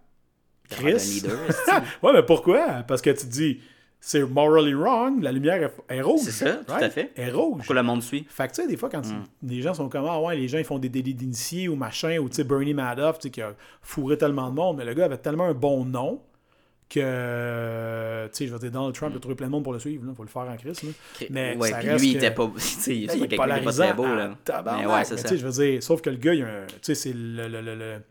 Chris? 0.69 1.23
Ouais, 2.03 2.11
mais 2.14 2.23
pourquoi? 2.23 2.84
Parce 2.88 3.02
que 3.02 3.10
tu 3.10 3.26
dis, 3.27 3.60
c'est 3.99 4.23
morally 4.23 4.73
wrong, 4.73 5.22
la 5.22 5.31
lumière 5.31 5.72
est, 5.89 6.02
rouge. 6.02 6.22
C'est 6.23 6.31
ça, 6.31 6.52
tout 6.65 6.72
right? 6.72 6.84
à 6.84 6.89
fait. 6.89 7.11
Elle 7.15 7.30
est 7.30 7.31
rouge. 7.31 7.57
Pourquoi 7.57 7.76
le 7.76 7.84
monde 7.84 8.03
suit? 8.03 8.26
Fait 8.30 8.48
que 8.48 8.53
tu 8.53 8.61
sais, 8.61 8.68
des 8.68 8.77
fois, 8.77 8.89
quand 8.89 9.02
tu- 9.02 9.10
Mm. 9.10 9.23
les 9.44 9.61
gens 9.61 9.73
sont 9.73 9.89
comme, 9.89 10.06
ah 10.07 10.19
ouais, 10.22 10.35
les 10.35 10.48
gens 10.48 10.57
ils 10.60 10.64
font 10.65 10.80
des 10.80 10.89
délits 10.89 11.14
d'initiés 11.15 11.68
ou 11.68 11.76
machin, 11.76 12.18
ou 12.19 12.30
tu 12.30 12.35
sais, 12.35 12.44
Bernie 12.44 12.73
Madoff, 12.73 13.18
tu 13.19 13.23
sais, 13.23 13.31
qui 13.31 13.41
a 13.41 13.53
fourré 13.81 14.18
tellement 14.18 14.49
de 14.49 14.56
monde, 14.56 14.77
mais 14.77 14.85
le 14.85 14.94
gars 14.94 15.06
avait 15.06 15.18
tellement 15.18 15.45
un 15.45 15.53
bon 15.53 15.84
nom 15.85 16.22
que, 16.89 18.27
tu 18.27 18.30
sais, 18.34 18.48
je 18.48 18.53
veux 18.53 18.60
dire, 18.60 18.72
Donald 18.72 18.94
Trump 18.95 19.15
a 19.15 19.19
trouvé 19.19 19.35
plein 19.35 19.48
de 19.48 19.52
monde 19.52 19.64
pour 19.64 19.73
le 19.73 19.80
suivre, 19.80 20.03
il 20.07 20.15
faut 20.15 20.23
le 20.23 20.30
faire 20.30 20.44
en 20.44 20.56
crise. 20.56 20.84
Là. 20.84 20.89
Mais 21.30 21.57
ouais, 21.57 21.69
ça 21.72 21.77
puis 21.80 21.89
reste 21.89 22.02
lui, 22.03 22.11
il 22.11 22.14
que- 22.14 22.18
était 22.18 22.31
pas. 22.31 22.49
Il 22.88 23.03
est 23.03 23.35
pas 23.38 23.72
très 23.72 23.94
beau, 23.94 24.03
là. 24.15 24.35
Mais 24.77 24.85
ouais, 24.85 25.03
c'est 25.03 25.18
ça. 25.18 25.23
tu 25.23 25.30
sais, 25.30 25.38
je 25.38 25.48
veux 25.48 25.52
dire, 25.72 25.84
sauf 25.84 26.02
que 26.02 26.10
le 26.10 26.15
gars, 26.18 26.34
il 26.34 26.44
a 26.44 26.48
un- 26.48 26.65
tu 26.68 26.73
sais, 26.81 26.95
c'est 26.95 27.14
le, 27.14 27.48
le- 27.48 27.61
le- 27.61 27.76
le- 27.76 28.02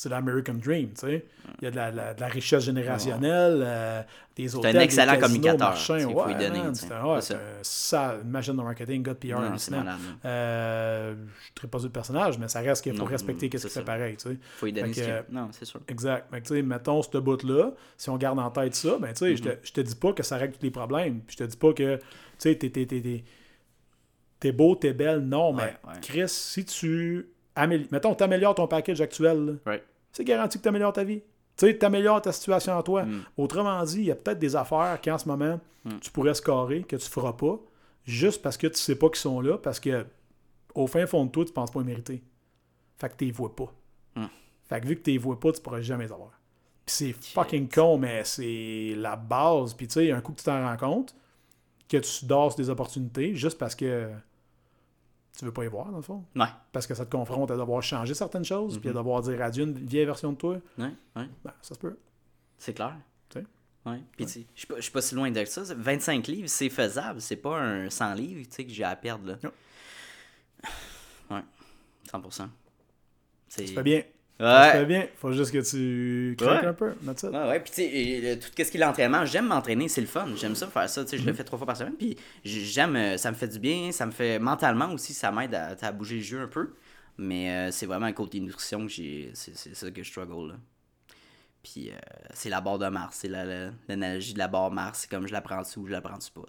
c'est 0.00 0.08
l'American 0.10 0.54
Dream, 0.54 0.90
tu 0.90 1.00
sais. 1.00 1.26
Il 1.60 1.64
y 1.64 1.66
a 1.66 1.70
de 1.72 1.76
la, 1.76 1.90
la- 1.90 2.14
de 2.14 2.20
la 2.20 2.28
richesse 2.28 2.62
générationnelle, 2.64 3.60
euh, 3.66 4.00
des 4.36 4.54
hôtels, 4.54 4.76
un 4.76 4.80
excellent 4.80 5.14
des 5.14 5.18
casinos, 5.18 5.42
communicateur, 5.42 5.96
il 5.98 6.02
faut 6.04 6.26
lui 6.26 6.34
Ouais, 6.34 6.38
donner, 6.38 6.62
man, 6.62 6.74
c'est 6.76 6.86
ouais, 6.86 7.20
C'est 7.20 7.32
ça. 7.34 7.40
c'est 7.62 7.96
un- 7.96 8.10
ça, 8.12 8.18
une 8.22 8.30
machine 8.30 8.52
de 8.56 8.62
marketing, 8.62 9.02
gars 9.02 9.14
de 9.14 9.18
PR, 9.18 9.40
Non, 9.40 9.58
c'est. 9.58 9.74
Euh, 10.24 11.14
je 11.60 11.66
ne 11.66 11.68
pas 11.68 11.78
le 11.82 11.88
personnage, 11.88 12.38
mais 12.38 12.46
ça 12.46 12.60
reste 12.60 12.82
qu'il 12.84 12.92
faut 12.92 12.98
Non, 13.00 13.04
respecter 13.06 13.48
qu'est-ce 13.48 13.64
c'est 13.68 13.72
qu'il 13.74 13.80
fait 13.80 13.84
pareil, 13.84 14.16
tu 14.16 14.28
sais. 14.28 14.36
Faut 14.58 14.66
lui 14.66 14.72
donner 14.72 14.92
ce 14.92 15.00
que- 15.00 15.32
Non, 15.32 15.48
c'est 15.50 15.64
sûr. 15.64 15.80
Exact. 15.88 16.28
Tu 16.32 16.40
sais, 16.44 16.62
mettons 16.62 17.02
ce 17.02 17.18
bout-là, 17.18 17.72
si 17.96 18.08
on 18.08 18.16
garde 18.16 18.38
en 18.38 18.50
tête 18.50 18.76
ça, 18.76 18.98
ben, 19.00 19.08
tu 19.12 19.16
sais, 19.16 19.34
je 19.36 19.42
Mm-hmm. 19.42 19.60
te- 19.60 19.66
je 19.66 19.72
te 19.72 19.80
dis 19.80 19.96
pas 19.96 20.12
que 20.12 20.22
ça 20.22 20.36
règle 20.36 20.54
tous 20.54 20.62
les 20.62 20.70
problèmes. 20.70 21.22
Je 21.26 21.36
te 21.38 21.42
dis 21.42 21.56
pas 21.56 21.72
que, 21.72 21.96
tu 21.96 22.02
sais, 22.38 22.54
t'es, 22.56 22.70
t'es, 22.70 24.52
beau, 24.52 24.76
t'es 24.76 24.92
belle. 24.92 25.20
Non, 25.20 25.52
mais. 25.52 25.76
Chris, 26.02 26.28
si 26.28 26.64
tu. 26.64 27.28
Améli- 27.58 27.88
Mettons, 27.90 28.14
t'améliores 28.14 28.54
ton 28.54 28.66
package 28.66 29.00
actuel, 29.00 29.58
Right. 29.66 29.82
c'est 30.12 30.24
garanti 30.24 30.58
que 30.58 30.62
t'améliores 30.64 30.92
ta 30.92 31.04
vie. 31.04 31.20
Tu 31.56 31.66
sais, 31.66 31.76
t'améliores 31.76 32.22
ta 32.22 32.32
situation 32.32 32.72
en 32.74 32.82
toi. 32.82 33.04
Mm. 33.04 33.22
Autrement 33.36 33.82
dit, 33.84 33.98
il 33.98 34.04
y 34.04 34.10
a 34.10 34.14
peut-être 34.14 34.38
des 34.38 34.54
affaires 34.56 34.98
qu'en 35.02 35.18
ce 35.18 35.26
moment, 35.28 35.60
Mm. 35.84 35.98
tu 36.00 36.10
pourrais 36.10 36.34
scorer, 36.34 36.82
que 36.84 36.96
tu 36.96 37.08
feras 37.08 37.32
pas, 37.32 37.58
juste 38.04 38.42
parce 38.42 38.56
que 38.56 38.66
tu 38.68 38.78
sais 38.78 38.94
pas 38.96 39.08
qu'ils 39.08 39.16
sont 39.16 39.40
là, 39.40 39.58
parce 39.58 39.80
que 39.80 40.06
au 40.74 40.86
fin 40.86 41.04
fond 41.06 41.24
de 41.24 41.30
toi, 41.30 41.44
tu 41.44 41.52
penses 41.52 41.70
pas 41.70 41.80
les 41.80 41.86
mériter. 41.86 42.22
Fait 42.98 43.08
que 43.08 43.16
tu 43.16 43.24
les 43.26 43.32
vois 43.32 43.54
pas. 43.54 43.72
Mm. 44.14 44.26
Fait 44.68 44.80
que 44.80 44.86
vu 44.86 44.96
que 44.96 45.02
tu 45.02 45.10
les 45.12 45.18
vois 45.18 45.38
pas, 45.40 45.50
tu 45.52 45.60
pourras 45.60 45.80
jamais 45.80 46.04
les 46.04 46.12
avoir. 46.12 46.30
Puis 46.86 46.94
c'est 46.94 47.12
fucking 47.12 47.68
con, 47.68 47.98
mais 47.98 48.22
c'est 48.24 48.94
la 48.96 49.16
base. 49.16 49.74
Puis 49.74 49.88
tu 49.88 49.94
sais, 49.94 50.10
un 50.12 50.20
coup 50.20 50.32
que 50.32 50.38
tu 50.38 50.44
t'en 50.44 50.64
rends 50.64 50.76
compte, 50.76 51.14
que 51.88 51.96
tu 51.98 52.24
dors 52.26 52.52
sur 52.52 52.58
des 52.62 52.70
opportunités, 52.70 53.34
juste 53.34 53.58
parce 53.58 53.74
que 53.74 54.08
tu 55.36 55.44
veux 55.44 55.52
pas 55.52 55.64
y 55.64 55.68
voir, 55.68 55.86
dans 55.90 55.96
le 55.98 56.02
fond. 56.02 56.24
Ouais. 56.36 56.46
Parce 56.72 56.86
que 56.86 56.94
ça 56.94 57.04
te 57.04 57.10
confronte 57.10 57.50
à 57.50 57.56
devoir 57.56 57.82
changer 57.82 58.14
certaines 58.14 58.44
choses, 58.44 58.78
puis 58.78 58.88
à 58.88 58.92
devoir 58.92 59.22
dire 59.22 59.40
adieu 59.42 59.64
à 59.64 59.66
une 59.66 59.74
vieille 59.86 60.04
version 60.04 60.32
de 60.32 60.36
toi. 60.36 60.54
Ouais, 60.78 60.92
ouais. 61.16 61.28
Ben, 61.44 61.52
ça 61.62 61.74
se 61.74 61.78
peut. 61.78 61.96
C'est 62.56 62.74
clair. 62.74 62.96
Tu 63.28 63.38
sais. 63.40 63.46
Ouais. 63.86 64.02
Puis, 64.16 64.26
je 64.26 64.40
suis 64.54 64.66
pas- 64.66 64.76
je 64.76 64.80
suis 64.82 64.92
pas 64.92 65.00
si 65.02 65.14
loin 65.14 65.30
de 65.30 65.44
ça. 65.44 65.62
25 65.76 66.26
livres, 66.26 66.48
c'est 66.48 66.68
faisable. 66.70 67.20
C'est 67.20 67.36
pas 67.36 67.58
un 67.60 67.88
100 67.88 68.14
livres, 68.14 68.42
tu 68.48 68.54
sais, 68.56 68.64
que 68.64 68.72
j'ai 68.72 68.84
à 68.84 68.96
perdre, 68.96 69.26
là. 69.28 69.38
Non. 69.42 69.52
Ouais. 71.36 71.42
100%. 72.10 72.48
C'est... 73.48 73.82
Bien. 73.82 74.02
Ça 74.38 74.72
fait 74.72 74.86
bien. 74.86 75.06
Faut 75.16 75.32
juste 75.32 75.50
que 75.52 75.58
tu 75.58 76.36
craques 76.36 76.64
un 76.64 76.72
peu. 76.72 76.92
That's 77.04 77.22
it. 77.24 77.30
Ouais, 77.30 77.48
ouais, 77.48 77.60
puis 77.60 77.70
tu 77.72 77.82
sais, 77.82 78.38
tout 78.38 78.48
ce 78.56 78.70
qui 78.70 78.76
est 78.76 78.80
l'entraînement, 78.80 79.24
j'aime 79.24 79.46
m'entraîner, 79.48 79.88
c'est 79.88 80.00
le 80.00 80.06
fun. 80.06 80.28
J'aime 80.36 80.54
ça 80.54 80.66
faire 80.68 80.88
ça, 80.88 81.02
tu 81.04 81.10
sais, 81.10 81.16
Mhm. 81.16 81.22
je 81.22 81.26
le 81.28 81.32
fais 81.34 81.44
trois 81.44 81.58
fois 81.58 81.66
par 81.66 81.76
semaine, 81.76 81.94
puis 81.98 82.16
j'aime, 82.44 82.94
euh, 82.96 83.16
ça 83.16 83.30
me 83.32 83.36
fait 83.36 83.48
du 83.48 83.58
bien, 83.58 83.90
ça 83.90 84.06
me 84.06 84.12
fait 84.12 84.38
mentalement 84.38 84.92
aussi, 84.92 85.12
ça 85.14 85.32
m'aide 85.32 85.54
à, 85.54 85.76
à 85.80 85.92
bouger 85.92 86.16
le 86.16 86.22
jeu 86.22 86.40
un 86.40 86.46
peu. 86.48 86.74
Mais 87.20 87.50
euh, 87.50 87.70
c'est 87.72 87.86
vraiment 87.86 88.06
un 88.06 88.12
côté 88.12 88.38
nutrition 88.38 88.86
que 88.86 88.92
j'ai, 88.92 89.30
c'est 89.34 89.56
c'est 89.56 89.74
ça 89.74 89.90
que 89.90 90.02
je 90.04 90.08
struggle 90.08 90.50
là. 90.52 90.54
Puis 91.64 91.90
euh, 91.90 91.94
c'est 92.32 92.48
la 92.48 92.60
barre 92.60 92.78
de 92.78 92.86
Mars, 92.86 93.16
c'est 93.20 93.28
la- 93.28 93.44
la- 93.44 93.70
l'analogie 93.88 94.34
de 94.34 94.38
la 94.38 94.46
barre 94.46 94.70
Mars, 94.70 95.00
c'est 95.00 95.10
comme 95.10 95.26
je 95.26 95.32
la 95.32 95.40
prends 95.40 95.60
dessus 95.62 95.80
ou 95.80 95.86
je 95.88 95.92
la 95.92 96.00
prends 96.00 96.16
dessus 96.16 96.30
pas. 96.30 96.42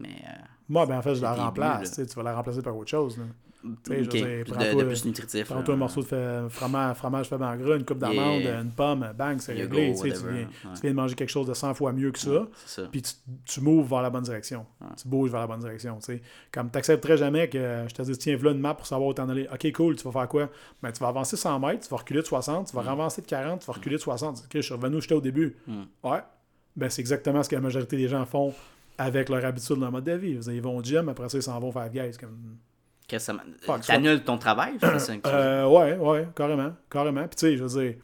Mais 0.00 0.08
euh, 0.08 0.32
Moi, 0.68 0.84
ben 0.86 0.98
en 0.98 1.02
fait, 1.02 1.14
je 1.14 1.22
la 1.22 1.34
remplace. 1.34 1.92
Tu 1.94 2.02
vas 2.16 2.22
la 2.24 2.34
remplacer 2.34 2.60
par 2.62 2.76
autre 2.76 2.90
chose. 2.90 3.18
là. 3.18 3.24
Sais, 3.84 4.04
je 4.04 4.08
ok, 4.08 4.14
veux 4.14 4.20
dire, 4.20 4.26
de, 4.46 4.50
prends-toi- 4.50 4.82
de 4.82 4.88
plus 4.88 5.04
nutritif. 5.04 5.44
Prends-toi 5.48 5.74
un 5.74 5.76
là. 5.76 5.78
morceau 5.78 6.02
de 6.02 6.48
fromage, 6.48 6.96
fromage 6.96 7.28
fait 7.28 7.34
en 7.34 7.56
gras, 7.56 7.76
une 7.76 7.84
coupe 7.84 7.98
d'amande, 7.98 8.40
Yeah. 8.40 8.60
une 8.62 8.70
pomme, 8.70 9.12
bang, 9.16 9.38
c'est 9.38 9.52
réglé. 9.52 9.92
Tu, 9.92 9.96
sais, 10.10 10.16
tu, 10.16 10.22
viens, 10.28 10.32
ouais. 10.42 10.46
tu 10.74 10.80
viens 10.82 10.90
de 10.90 10.96
manger 10.96 11.14
quelque 11.14 11.28
chose 11.30 11.46
de 11.46 11.54
100 11.54 11.74
fois 11.74 11.92
mieux 11.92 12.10
que 12.10 12.18
ça. 12.18 12.46
Puis 12.90 13.02
tu, 13.02 13.12
tu 13.44 13.60
moves 13.60 13.88
vers 13.88 14.02
la 14.02 14.10
bonne 14.10 14.22
direction. 14.24 14.64
Tu 15.00 15.06
bouges 15.08 15.30
vers 15.30 15.40
la 15.40 15.46
bonne 15.46 15.60
direction. 15.60 15.98
Comme 16.52 16.70
tu 16.70 16.76
n'accepterais 16.76 17.16
jamais 17.16 17.48
que 17.48 17.84
je 17.88 17.94
te 17.94 18.02
dise, 18.02 18.18
tiens, 18.18 18.36
voilà 18.36 18.52
une 18.56 18.60
map 18.62 18.74
pour 18.74 18.86
savoir 18.86 19.08
où 19.08 19.12
t'en 19.14 19.28
aller. 19.28 19.46
Ok, 19.52 19.70
cool, 19.72 19.96
tu 19.96 20.04
vas 20.04 20.12
faire 20.12 20.28
quoi? 20.28 20.48
Ben, 20.82 20.90
Tu 20.92 21.00
vas 21.00 21.08
avancer 21.08 21.36
100 21.36 21.58
mètres, 21.60 21.84
tu 21.86 21.90
vas 21.90 21.98
reculer 21.98 22.20
de 22.22 22.26
60, 22.26 22.68
tu 22.70 22.76
vas 22.76 22.90
avancer 22.90 23.20
de 23.22 23.26
40, 23.26 23.60
tu 23.60 23.66
vas 23.66 23.72
reculer 23.74 23.96
de 23.96 24.00
60. 24.00 24.38
Ok, 24.38 24.50
je 24.54 24.60
suis 24.60 24.74
revenu 24.74 24.96
où 24.96 25.00
j'étais 25.00 25.14
au 25.14 25.20
début. 25.20 25.56
Mm. 25.66 25.82
Ouais. 26.04 26.20
Ben, 26.76 26.88
c'est 26.88 27.00
exactement 27.00 27.42
ce 27.42 27.48
que 27.48 27.54
la 27.56 27.60
majorité 27.60 27.96
des 27.96 28.08
gens 28.08 28.24
font 28.24 28.54
avec 28.96 29.28
leur 29.28 29.44
habitude 29.44 29.76
dans 29.76 29.86
le 29.86 29.92
mode 29.92 30.04
de 30.04 30.12
vie. 30.12 30.38
Ils 30.48 30.62
vont 30.62 30.76
au 30.76 30.82
gym, 30.82 31.08
après 31.08 31.28
ça, 31.28 31.38
ils 31.38 31.42
s'en 31.42 31.58
vont 31.58 31.72
faire 31.72 31.88
guys. 31.90 32.16
Comme... 32.18 32.56
Que 33.10 33.18
ça 33.18 33.34
T'annules 33.86 34.22
ton 34.22 34.38
travail, 34.38 34.74
je 34.80 34.86
fais 34.86 34.98
ça. 34.98 35.12
Euh, 35.26 35.66
ouais, 35.66 35.96
ouais, 35.96 36.28
carrément. 36.36 36.72
Carrément. 36.90 37.22
Puis 37.26 37.36
tu 37.36 37.46
sais, 37.46 37.56
je 37.56 37.64
veux 37.64 37.82
dire, 37.82 37.94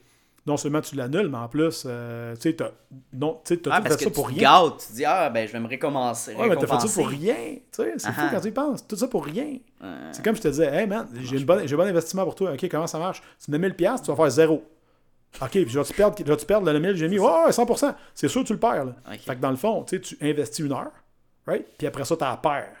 non 0.45 0.55
seulement 0.57 0.81
tu 0.81 0.95
l'annules, 0.95 1.27
mais 1.29 1.37
en 1.37 1.47
plus, 1.47 1.83
euh, 1.85 2.33
tu 2.35 2.41
sais, 2.41 2.53
t'as 2.55 2.69
non, 3.13 3.41
t'as 3.43 3.55
Ah, 3.69 3.81
tout 3.81 3.97
fait 3.97 4.03
ça 4.05 4.09
pour 4.11 4.27
te 4.27 4.33
rien. 4.33 4.41
gâtes, 4.41 4.85
tu 4.87 4.93
dis, 4.93 5.05
ah, 5.05 5.29
ben, 5.29 5.45
je 5.47 5.51
vais 5.53 5.59
me 5.59 5.67
récompenser. 5.67 6.35
Ouais, 6.35 6.47
mais 6.49 6.55
t'as 6.55 6.67
fait 6.67 6.87
ça 6.87 6.93
pour 6.93 7.07
rien. 7.09 7.35
Tu 7.35 7.61
sais, 7.71 7.93
c'est 7.97 8.11
fou 8.11 8.21
quand 8.31 8.39
tu 8.41 8.47
y 8.47 8.51
penses. 8.51 8.87
Tout 8.87 8.95
ça 8.95 9.07
pour 9.07 9.25
rien. 9.25 9.57
C'est 10.11 10.23
comme 10.23 10.35
je 10.35 10.41
te 10.41 10.47
disais, 10.47 10.67
hey 10.73 10.87
man, 10.87 11.07
j'ai 11.21 11.37
une 11.37 11.45
bonne- 11.45 11.67
j'ai 11.67 11.75
un 11.75 11.77
bon 11.77 11.87
investissement 11.87 12.23
pour 12.23 12.35
toi. 12.35 12.51
Ok, 12.53 12.67
comment 12.69 12.87
ça 12.87 12.99
marche? 12.99 13.21
Tu 13.43 13.51
me 13.51 13.57
mets 13.57 13.67
1000$, 13.69 13.73
piastres, 13.75 14.05
tu 14.05 14.11
vas 14.11 14.17
faire 14.17 14.29
zéro. 14.31 14.63
Ok, 15.41 15.49
puis 15.51 15.67
je 15.69 15.77
vais-tu 15.79 15.93
perdre, 15.93 16.15
vais-tu 16.23 16.45
perdre 16.45 16.71
le 16.71 16.79
1000 16.79 16.91
que 16.91 16.95
j'ai 16.97 17.09
mis? 17.09 17.19
Ouais, 17.19 17.25
ouais, 17.45 17.51
100%. 17.51 17.93
C'est 18.15 18.27
sûr 18.29 18.41
que 18.41 18.47
tu 18.47 18.53
le 18.53 18.59
perds. 18.59 18.85
Là. 18.85 18.95
Fait 19.19 19.35
que 19.35 19.41
dans 19.41 19.51
le 19.51 19.57
fond, 19.57 19.83
tu 19.83 20.01
investis 20.21 20.65
une 20.65 20.71
heure, 20.71 20.91
right? 21.45 21.65
Puis 21.77 21.85
après 21.85 22.05
ça, 22.05 22.15
tu 22.15 22.23
la 22.23 22.37
perds. 22.37 22.71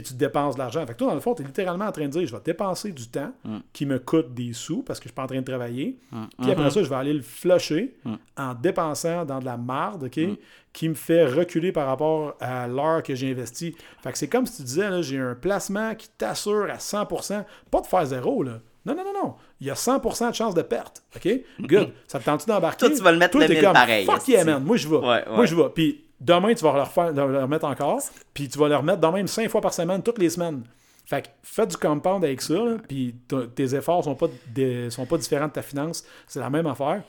Puis 0.00 0.10
tu 0.10 0.14
dépenses 0.14 0.54
de 0.54 0.60
l'argent. 0.60 0.86
Fait 0.86 0.92
que 0.92 0.98
toi, 0.98 1.08
dans 1.08 1.14
le 1.14 1.20
fond, 1.20 1.34
tu 1.34 1.42
es 1.42 1.44
littéralement 1.44 1.86
en 1.86 1.92
train 1.92 2.04
de 2.04 2.10
dire 2.10 2.26
je 2.26 2.34
vais 2.34 2.42
dépenser 2.44 2.92
du 2.92 3.08
temps 3.08 3.32
qui 3.72 3.86
me 3.86 3.98
coûte 3.98 4.32
des 4.34 4.52
sous 4.52 4.82
parce 4.82 4.98
que 4.98 5.04
je 5.04 5.08
suis 5.08 5.14
pas 5.14 5.24
en 5.24 5.26
train 5.26 5.40
de 5.40 5.44
travailler. 5.44 5.98
Puis 6.40 6.50
après 6.50 6.70
ça, 6.70 6.82
je 6.82 6.88
vais 6.88 6.96
aller 6.96 7.12
le 7.12 7.22
flusher 7.22 7.94
en 8.36 8.54
dépensant 8.54 9.24
dans 9.24 9.40
de 9.40 9.44
la 9.44 9.56
marde, 9.56 10.04
OK, 10.04 10.20
qui 10.72 10.88
me 10.88 10.94
fait 10.94 11.24
reculer 11.24 11.72
par 11.72 11.86
rapport 11.86 12.36
à 12.40 12.68
l'heure 12.68 13.02
que 13.02 13.14
j'ai 13.14 13.30
investi. 13.30 13.74
Fait 14.02 14.12
que 14.12 14.18
c'est 14.18 14.28
comme 14.28 14.46
si 14.46 14.58
tu 14.58 14.62
disais, 14.62 15.02
j'ai 15.02 15.18
un 15.18 15.34
placement 15.34 15.94
qui 15.94 16.08
t'assure 16.16 16.68
à 16.70 16.76
100%, 16.76 17.44
pas 17.70 17.80
de 17.80 17.86
faire 17.86 18.06
zéro, 18.06 18.42
là. 18.42 18.60
Non, 18.86 18.94
non, 18.94 19.04
non, 19.04 19.12
non. 19.12 19.34
Il 19.60 19.66
y 19.66 19.70
a 19.70 19.74
100% 19.74 20.30
de 20.30 20.34
chance 20.34 20.54
de 20.54 20.62
perte. 20.62 21.02
OK? 21.14 21.28
Good. 21.60 21.92
Ça 22.06 22.18
te 22.18 22.24
tente-tu 22.24 22.46
d'embarquer? 22.46 22.86
Toi, 22.86 22.96
tu 22.96 23.02
vas 23.02 23.12
le 23.12 23.18
mettre 23.18 23.32
Toi, 23.36 23.46
le 23.46 23.60
comme, 23.60 23.72
pareil, 23.72 24.06
Fuck 24.06 24.28
yeah, 24.28 24.44
man. 24.44 24.64
Moi, 24.64 24.76
je 24.76 24.88
vais. 24.88 24.96
Ouais, 24.96 25.24
Moi, 25.28 25.44
je 25.44 25.54
vais. 25.54 25.68
Puis 25.74 26.04
demain, 26.20 26.54
tu 26.54 26.64
vas 26.64 26.72
le 26.74 26.80
refaire, 26.82 27.12
le 27.12 27.22
remettre 27.42 27.64
encore. 27.66 28.00
Puis 28.34 28.48
tu 28.48 28.58
vas 28.58 28.68
le 28.68 28.76
remettre 28.76 29.00
dans 29.00 29.12
même 29.12 29.26
5 29.28 29.48
fois 29.48 29.60
par 29.60 29.72
semaine, 29.74 30.02
toutes 30.02 30.18
les 30.18 30.30
semaines. 30.30 30.62
Fait 31.04 31.22
que 31.22 31.28
fais 31.42 31.66
du 31.66 31.76
compound 31.76 32.22
avec 32.24 32.42
ça, 32.42 32.58
puis 32.86 33.14
tes 33.54 33.74
efforts 33.74 34.04
sont 34.04 34.14
pas, 34.14 34.26
des- 34.52 34.90
sont 34.90 35.06
pas 35.06 35.16
différents 35.16 35.46
de 35.48 35.52
ta 35.52 35.62
finance. 35.62 36.04
C'est 36.26 36.40
la 36.40 36.50
même 36.50 36.66
affaire. 36.66 37.02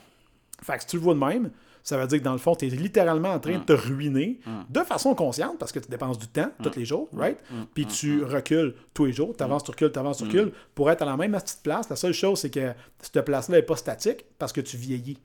Fait 0.64 0.76
que 0.78 0.82
si 0.82 0.88
tu 0.88 0.96
le 0.98 1.02
vois 1.04 1.14
de 1.14 1.20
même, 1.20 1.52
ça 1.84 1.98
veut 1.98 2.08
dire 2.08 2.20
que 2.20 2.24
dans 2.24 2.34
le 2.34 2.38
fond, 2.38 2.56
tu 2.56 2.68
es 2.68 2.70
littéralement 2.70 3.30
en 3.34 3.40
train 3.40 3.54
de 3.58 3.64
te 3.64 3.74
ruiner 3.74 4.40
de 4.70 4.80
façon 4.82 5.16
consciente 5.16 5.58
parce 5.58 5.72
que 5.72 5.80
tu 5.80 5.90
dépenses 5.90 6.18
du 6.20 6.28
temps 6.28 6.50
tous 6.62 6.78
les 6.78 6.86
jours, 6.86 7.10
right? 7.14 7.38
Puis 7.74 7.86
tu 7.88 8.24
recules 8.24 8.76
tous 8.94 9.06
les 9.06 9.12
jours, 9.14 9.34
tu 9.36 9.44
avances, 9.44 9.64
tu 9.64 9.72
recules, 9.72 9.92
tu 9.92 10.00
avances, 10.00 10.18
tu 10.18 10.24
recules 10.26 10.52
pour 10.76 10.90
être 10.92 11.02
à 11.02 11.06
la 11.06 11.18
même 11.18 11.32
petite 11.34 11.62
place. 11.64 11.90
La 11.90 11.96
seule 11.96 12.14
chose, 12.14 12.40
c'est 12.40 12.50
que 12.50 12.74
cette 13.02 13.24
place-là 13.26 13.58
n'est 13.58 13.64
pas 13.64 13.76
statique 13.78 14.26
parce 14.38 14.54
que 14.54 14.62
tu 14.62 14.78
vieillis. 14.78 15.18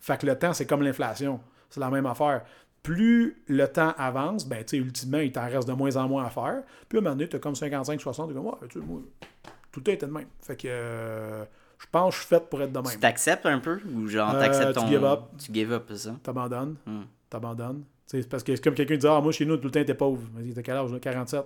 Fait 0.00 0.20
que 0.20 0.26
le 0.26 0.38
temps, 0.38 0.52
c'est 0.52 0.66
comme 0.66 0.82
l'inflation. 0.82 1.40
C'est 1.68 1.80
la 1.80 1.90
même 1.90 2.06
affaire. 2.06 2.42
Plus 2.82 3.36
le 3.46 3.66
temps 3.66 3.92
avance, 3.98 4.46
ben, 4.46 4.64
tu 4.64 4.70
sais, 4.70 4.76
ultimement, 4.78 5.18
il 5.18 5.32
t'en 5.32 5.44
reste 5.46 5.68
de 5.68 5.72
moins 5.74 5.94
en 5.96 6.08
moins 6.08 6.24
à 6.24 6.30
faire. 6.30 6.62
Puis 6.88 6.98
à 6.98 7.00
un 7.00 7.04
moment 7.04 7.14
donné, 7.16 7.28
tu 7.28 7.36
as 7.36 7.38
comme 7.38 7.54
55, 7.54 8.00
60, 8.00 8.28
tu 8.28 8.34
comme, 8.34 8.46
ouais, 8.46 8.52
tu 8.70 8.80
sais, 8.80 8.84
moi, 8.86 9.00
tout 9.70 9.80
le 9.80 9.84
temps 9.84 9.92
était 9.92 10.06
de 10.06 10.12
même. 10.12 10.26
Fait 10.40 10.56
que 10.56 10.66
euh, 10.68 11.44
je 11.78 11.86
pense 11.92 12.14
que 12.14 12.20
je 12.20 12.26
suis 12.26 12.28
fait 12.36 12.48
pour 12.48 12.62
être 12.62 12.72
de 12.72 12.78
même. 12.78 12.90
Tu 12.90 12.98
t'acceptes 12.98 13.44
un 13.46 13.58
peu 13.58 13.78
ou 13.94 14.06
genre 14.08 14.34
Euh, 14.34 14.40
t'acceptes 14.40 14.72
tu 14.74 14.80
ton. 14.80 14.88
give 14.88 15.04
up. 15.04 15.20
Tu 15.38 15.52
give 15.52 15.72
up, 15.72 15.84
c'est 15.90 15.96
ça? 15.98 16.16
T'abandonnes. 16.22 16.76
Hmm. 16.86 17.02
T'abandonnes. 17.28 17.82
Tu 18.08 18.16
sais, 18.16 18.22
C'est 18.22 18.28
parce 18.28 18.42
que 18.42 18.56
c'est 18.56 18.64
comme 18.64 18.74
quelqu'un 18.74 18.94
qui 18.94 19.00
dit 19.00 19.06
Ah, 19.06 19.20
moi, 19.20 19.30
chez 19.32 19.44
nous, 19.44 19.56
tout 19.58 19.64
le 19.66 19.70
temps, 19.70 19.84
t'es 19.84 19.94
pauvre. 19.94 20.22
Mais 20.34 20.52
t'as 20.52 20.62
quel 20.62 20.76
âge, 20.76 20.90
là? 20.92 20.98
47. 20.98 21.44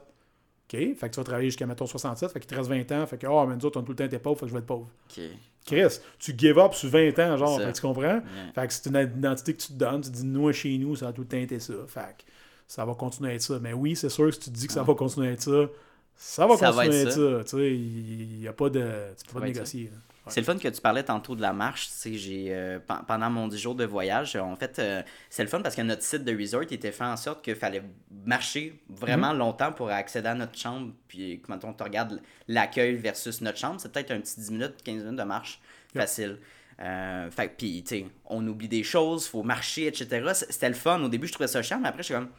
OK. 0.73 0.78
Fait 0.78 0.95
que 0.95 1.09
tu 1.09 1.20
vas 1.20 1.24
travailler 1.24 1.49
jusqu'à, 1.49 1.66
mettons, 1.66 1.86
67. 1.86 2.31
Fait 2.31 2.41
qu'il 2.41 2.49
te 2.49 2.55
reste 2.55 2.69
20 2.69 2.93
ans. 2.93 3.07
Fait 3.07 3.19
que, 3.19 3.27
oh, 3.27 3.47
mais 3.47 3.57
nous 3.57 3.66
autres, 3.66 3.78
on 3.78 3.82
tout 3.82 3.93
le 3.93 3.97
temps, 3.97 4.09
t'es 4.09 4.19
pauvre. 4.19 4.39
Fait 4.39 4.47
que 4.47 4.49
je 4.49 4.55
vais 4.55 4.61
être 4.61 4.66
pauvre. 4.66 4.89
Ok. 5.11 5.23
Chris, 5.66 6.01
tu 6.19 6.35
give 6.36 6.59
up 6.59 6.74
sur 6.74 6.91
20 6.91 7.19
ans, 7.19 7.36
genre. 7.36 7.61
Fait 7.61 7.70
que 7.70 7.77
tu 7.77 7.82
comprends? 7.82 8.20
Fait 8.55 8.66
que 8.66 8.73
c'est 8.73 8.86
une 8.86 8.97
identité 8.97 9.55
que 9.55 9.61
tu 9.61 9.69
te 9.69 9.73
donnes. 9.74 10.01
Tu 10.01 10.11
te 10.11 10.16
dis, 10.16 10.24
nous, 10.24 10.53
chez 10.53 10.77
nous, 10.78 10.97
ça 10.97 11.09
a 11.09 11.12
tout 11.12 11.23
le 11.23 11.28
temps 11.28 11.36
été 11.39 11.59
ça. 11.59 11.74
Fait 11.86 12.16
que 12.19 12.24
ça 12.66 12.85
va 12.85 12.95
continuer 12.95 13.31
à 13.31 13.35
être 13.35 13.43
ça. 13.43 13.59
Mais 13.61 13.73
oui, 13.73 13.97
c'est 13.97 14.09
sûr 14.09 14.27
que 14.27 14.32
si 14.32 14.41
tu 14.41 14.51
te 14.51 14.57
dis 14.57 14.66
que 14.66 14.73
ça 14.73 14.82
va 14.82 14.95
continuer 14.95 15.28
à 15.28 15.32
être 15.32 15.43
ça, 15.43 15.69
ça 16.16 16.47
va 16.47 16.57
Ça 16.57 16.70
va 16.70 16.85
continuer 16.85 16.97
à 16.97 17.01
être 17.01 17.09
être 17.09 17.39
ça. 17.39 17.45
Tu 17.45 17.62
sais, 17.62 17.74
il 17.74 18.39
n'y 18.41 18.49
a 18.49 18.53
pas 18.53 18.70
de. 18.70 18.81
Tu 19.16 19.27
peux 19.27 19.41
pas 19.41 19.49
être 19.49 19.55
négocier. 19.55 19.91
C'est 20.29 20.41
le 20.41 20.47
fun 20.47 20.57
que 20.59 20.69
tu 20.69 20.81
parlais 20.81 21.03
tantôt 21.03 21.35
de 21.37 21.43
la 21.43 21.53
marche. 21.53 21.89
J'ai 22.05 22.47
euh, 22.55 22.79
pen- 22.79 23.03
pendant 23.07 23.29
mon 23.31 23.47
10 23.49 23.59
jours 23.59 23.75
de 23.75 23.85
voyage, 23.85 24.37
en 24.37 24.57
fait, 24.57 24.79
euh, 24.79 25.03
c'est 25.29 25.43
le 25.43 25.49
fun 25.49 25.61
parce 25.61 25.75
que 25.75 25.83
notre 25.83 26.03
site 26.03 26.25
de 26.25 26.35
resort 26.37 26.63
était 26.63 26.93
fait 26.93 27.05
en 27.05 27.17
sorte 27.17 27.45
qu'il 27.45 27.55
fallait 27.57 27.83
marcher 28.25 28.81
vraiment 28.89 29.33
Mhm. 29.33 29.39
longtemps 29.39 29.73
pour 29.73 29.91
accéder 29.91 30.29
à 30.29 30.35
notre 30.35 30.59
chambre. 30.59 30.93
Puis 31.09 31.43
quand 31.47 31.63
on 31.65 31.73
te 31.73 31.83
regarde 31.85 32.21
l'accueil 32.49 32.95
versus 32.97 33.41
notre 33.43 33.59
chambre, 33.59 33.81
c'est 33.81 33.93
peut-être 33.93 34.13
un 34.13 34.21
petit 34.21 34.41
10 34.41 34.51
minutes, 34.51 34.75
15 34.83 35.03
minutes 35.03 35.19
de 35.19 35.25
marche 35.25 35.61
facile. 35.95 36.39
Euh, 36.81 37.31
fait 37.31 37.49
puis, 37.57 37.85
tu 37.85 37.89
sais, 37.99 38.07
on 38.25 38.47
oublie 38.49 38.67
des 38.69 38.83
choses, 38.83 39.29
faut 39.29 39.43
marcher, 39.43 39.87
etc. 39.87 40.33
C'était 40.49 40.69
le 40.69 40.75
fun. 40.75 41.01
Au 41.03 41.09
début, 41.09 41.27
je 41.29 41.33
trouvais 41.33 41.47
ça 41.49 41.63
chiant, 41.63 41.79
mais 41.81 41.89
après, 41.89 42.03
je 42.03 42.07
suis 42.07 42.15
comme, 42.15 42.31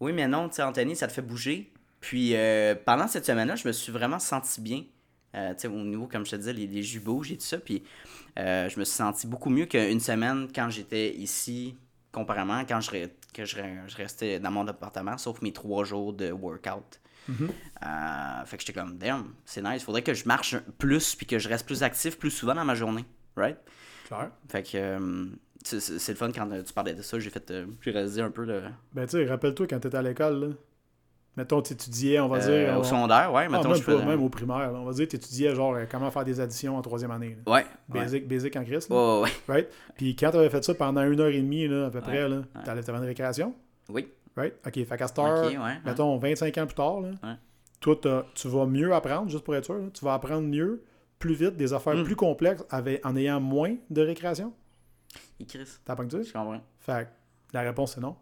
oui, 0.00 0.12
mais 0.12 0.26
non, 0.28 0.48
tu 0.48 0.56
sais, 0.56 0.62
Anthony, 0.62 0.96
ça 0.96 1.06
te 1.08 1.12
fait 1.12 1.22
bouger. 1.22 1.70
Puis, 2.00 2.34
euh, 2.36 2.74
pendant 2.74 3.06
cette 3.08 3.26
semaine-là, 3.26 3.56
je 3.56 3.66
me 3.66 3.72
suis 3.72 3.92
vraiment 3.92 4.18
senti 4.18 4.60
bien. 4.60 4.84
Euh, 5.36 5.52
au 5.66 5.84
niveau, 5.84 6.06
comme 6.06 6.24
je 6.24 6.30
te 6.30 6.36
disais, 6.36 6.52
les, 6.54 6.66
les 6.66 6.82
jus 6.82 7.02
et 7.30 7.36
tout 7.36 7.44
ça. 7.44 7.58
Puis, 7.58 7.82
euh, 8.38 8.68
je 8.68 8.78
me 8.78 8.84
suis 8.84 8.94
senti 8.96 9.26
beaucoup 9.26 9.50
mieux 9.50 9.66
qu'une 9.66 10.00
semaine 10.00 10.48
quand 10.54 10.70
j'étais 10.70 11.14
ici, 11.14 11.76
comparément 12.10 12.64
quand 12.64 12.80
je, 12.80 13.06
que 13.34 13.44
je, 13.44 13.56
re- 13.56 13.86
je 13.86 13.96
restais 13.96 14.40
dans 14.40 14.50
mon 14.50 14.66
appartement, 14.66 15.18
sauf 15.18 15.42
mes 15.42 15.52
trois 15.52 15.84
jours 15.84 16.14
de 16.14 16.30
workout. 16.32 17.00
Euh, 17.28 18.44
fait 18.44 18.56
que 18.56 18.62
j'étais 18.64 18.80
comme, 18.80 18.96
damn, 18.98 19.34
c'est 19.44 19.60
nice. 19.62 19.82
Faudrait 19.82 20.02
que 20.02 20.14
je 20.14 20.26
marche 20.26 20.56
plus 20.78 21.14
puis 21.16 21.26
que 21.26 21.38
je 21.38 21.48
reste 21.48 21.66
plus 21.66 21.82
actif 21.82 22.18
plus 22.18 22.30
souvent 22.30 22.54
dans 22.54 22.64
ma 22.64 22.74
journée. 22.74 23.04
Right? 23.36 23.58
Clair. 24.06 24.30
Fait 24.48 24.62
que 24.62 24.70
euh, 24.76 25.26
c'est 25.62 26.08
le 26.08 26.14
fun 26.14 26.30
quand 26.32 26.48
tu 26.64 26.72
parlais 26.72 26.94
de 26.94 27.02
ça. 27.02 27.18
J'ai 27.18 27.30
fait, 27.30 27.52
j'ai 27.82 27.90
réalisé 27.90 28.22
un 28.22 28.30
peu 28.30 28.44
le. 28.44 28.62
Ben, 28.94 29.04
tu 29.04 29.18
sais, 29.18 29.26
rappelle-toi 29.26 29.66
quand 29.66 29.80
t'étais 29.80 29.96
à 29.96 30.02
l'école, 30.02 30.40
là. 30.40 30.54
Mettons, 31.36 31.60
tu 31.60 31.74
étudiais, 31.74 32.18
on 32.20 32.28
va 32.28 32.38
euh, 32.38 32.64
dire. 32.66 32.76
au 32.76 32.80
on- 32.80 32.82
secondaire, 32.84 33.30
ouais, 33.32 33.44
Ah, 33.46 33.48
mettons, 33.50 33.68
même, 33.68 33.76
je 33.78 33.84
pas, 33.84 33.92
faisais. 33.92 34.04
même 34.06 34.22
au 34.22 34.28
primaire, 34.30 34.72
là. 34.72 34.78
on 34.78 34.84
va 34.84 34.92
dire, 34.92 35.06
tu 35.06 35.16
étudiais 35.16 35.54
genre 35.54 35.74
euh, 35.74 35.84
comment 35.90 36.10
faire 36.10 36.24
des 36.24 36.40
additions 36.40 36.76
en 36.76 36.82
troisième 36.82 37.10
année. 37.10 37.36
là. 37.46 37.52
Ouais. 37.52 37.58
ouais. 37.60 37.66
Basic, 38.00 38.26
basic 38.26 38.56
en 38.56 38.64
Christ. 38.64 38.88
là. 38.90 38.96
Ouais, 38.96 39.02
ouais, 39.22 39.22
ouais. 39.48 39.54
Right? 39.54 39.68
Puis 39.96 40.16
quand 40.16 40.30
tu 40.30 40.36
avais 40.38 40.48
fait 40.48 40.64
ça 40.64 40.74
pendant 40.74 41.02
une 41.02 41.20
heure 41.20 41.28
et 41.28 41.40
demie, 41.40 41.68
là, 41.68 41.86
à 41.86 41.90
peu 41.90 42.00
près, 42.00 42.26
là, 42.28 42.42
t'allais 42.64 42.82
t'avais 42.82 42.98
une 42.98 43.04
récréation? 43.04 43.54
Oui. 43.90 44.08
Right? 44.36 44.54
OK, 44.66 44.72
fait 44.84 44.96
qu'à 44.96 45.06
cette 45.08 45.18
heure, 45.18 45.44
Ok, 45.46 45.50
ouais, 45.52 45.58
ouais. 45.58 45.74
mettons 45.84 46.16
25 46.18 46.56
ans 46.58 46.66
plus 46.66 46.74
tard, 46.74 47.00
là, 47.00 47.08
Ouais. 47.22 47.34
toi, 47.80 47.96
tu 48.34 48.48
vas 48.48 48.66
mieux 48.66 48.92
apprendre, 48.94 49.28
juste 49.30 49.44
pour 49.44 49.54
être 49.56 49.64
sûr. 49.66 49.74
là. 49.74 49.86
Tu 49.92 50.04
vas 50.04 50.14
apprendre 50.14 50.46
mieux, 50.48 50.82
plus 51.18 51.34
vite, 51.34 51.56
des 51.56 51.72
affaires 51.74 51.96
Mm. 51.96 52.04
plus 52.04 52.16
complexes 52.16 52.64
avec, 52.70 53.04
en 53.04 53.14
ayant 53.16 53.40
moins 53.40 53.74
de 53.90 54.02
récréation? 54.02 54.52
Et 55.40 55.44
Chris, 55.44 55.68
T'as 55.84 55.94
pas 55.96 56.04
que 56.04 56.22
je 56.22 56.32
comprends. 56.32 56.60
Fait 56.80 57.04
que 57.04 57.54
la 57.54 57.60
réponse, 57.62 57.94
c'est 57.94 58.00
non. 58.00 58.16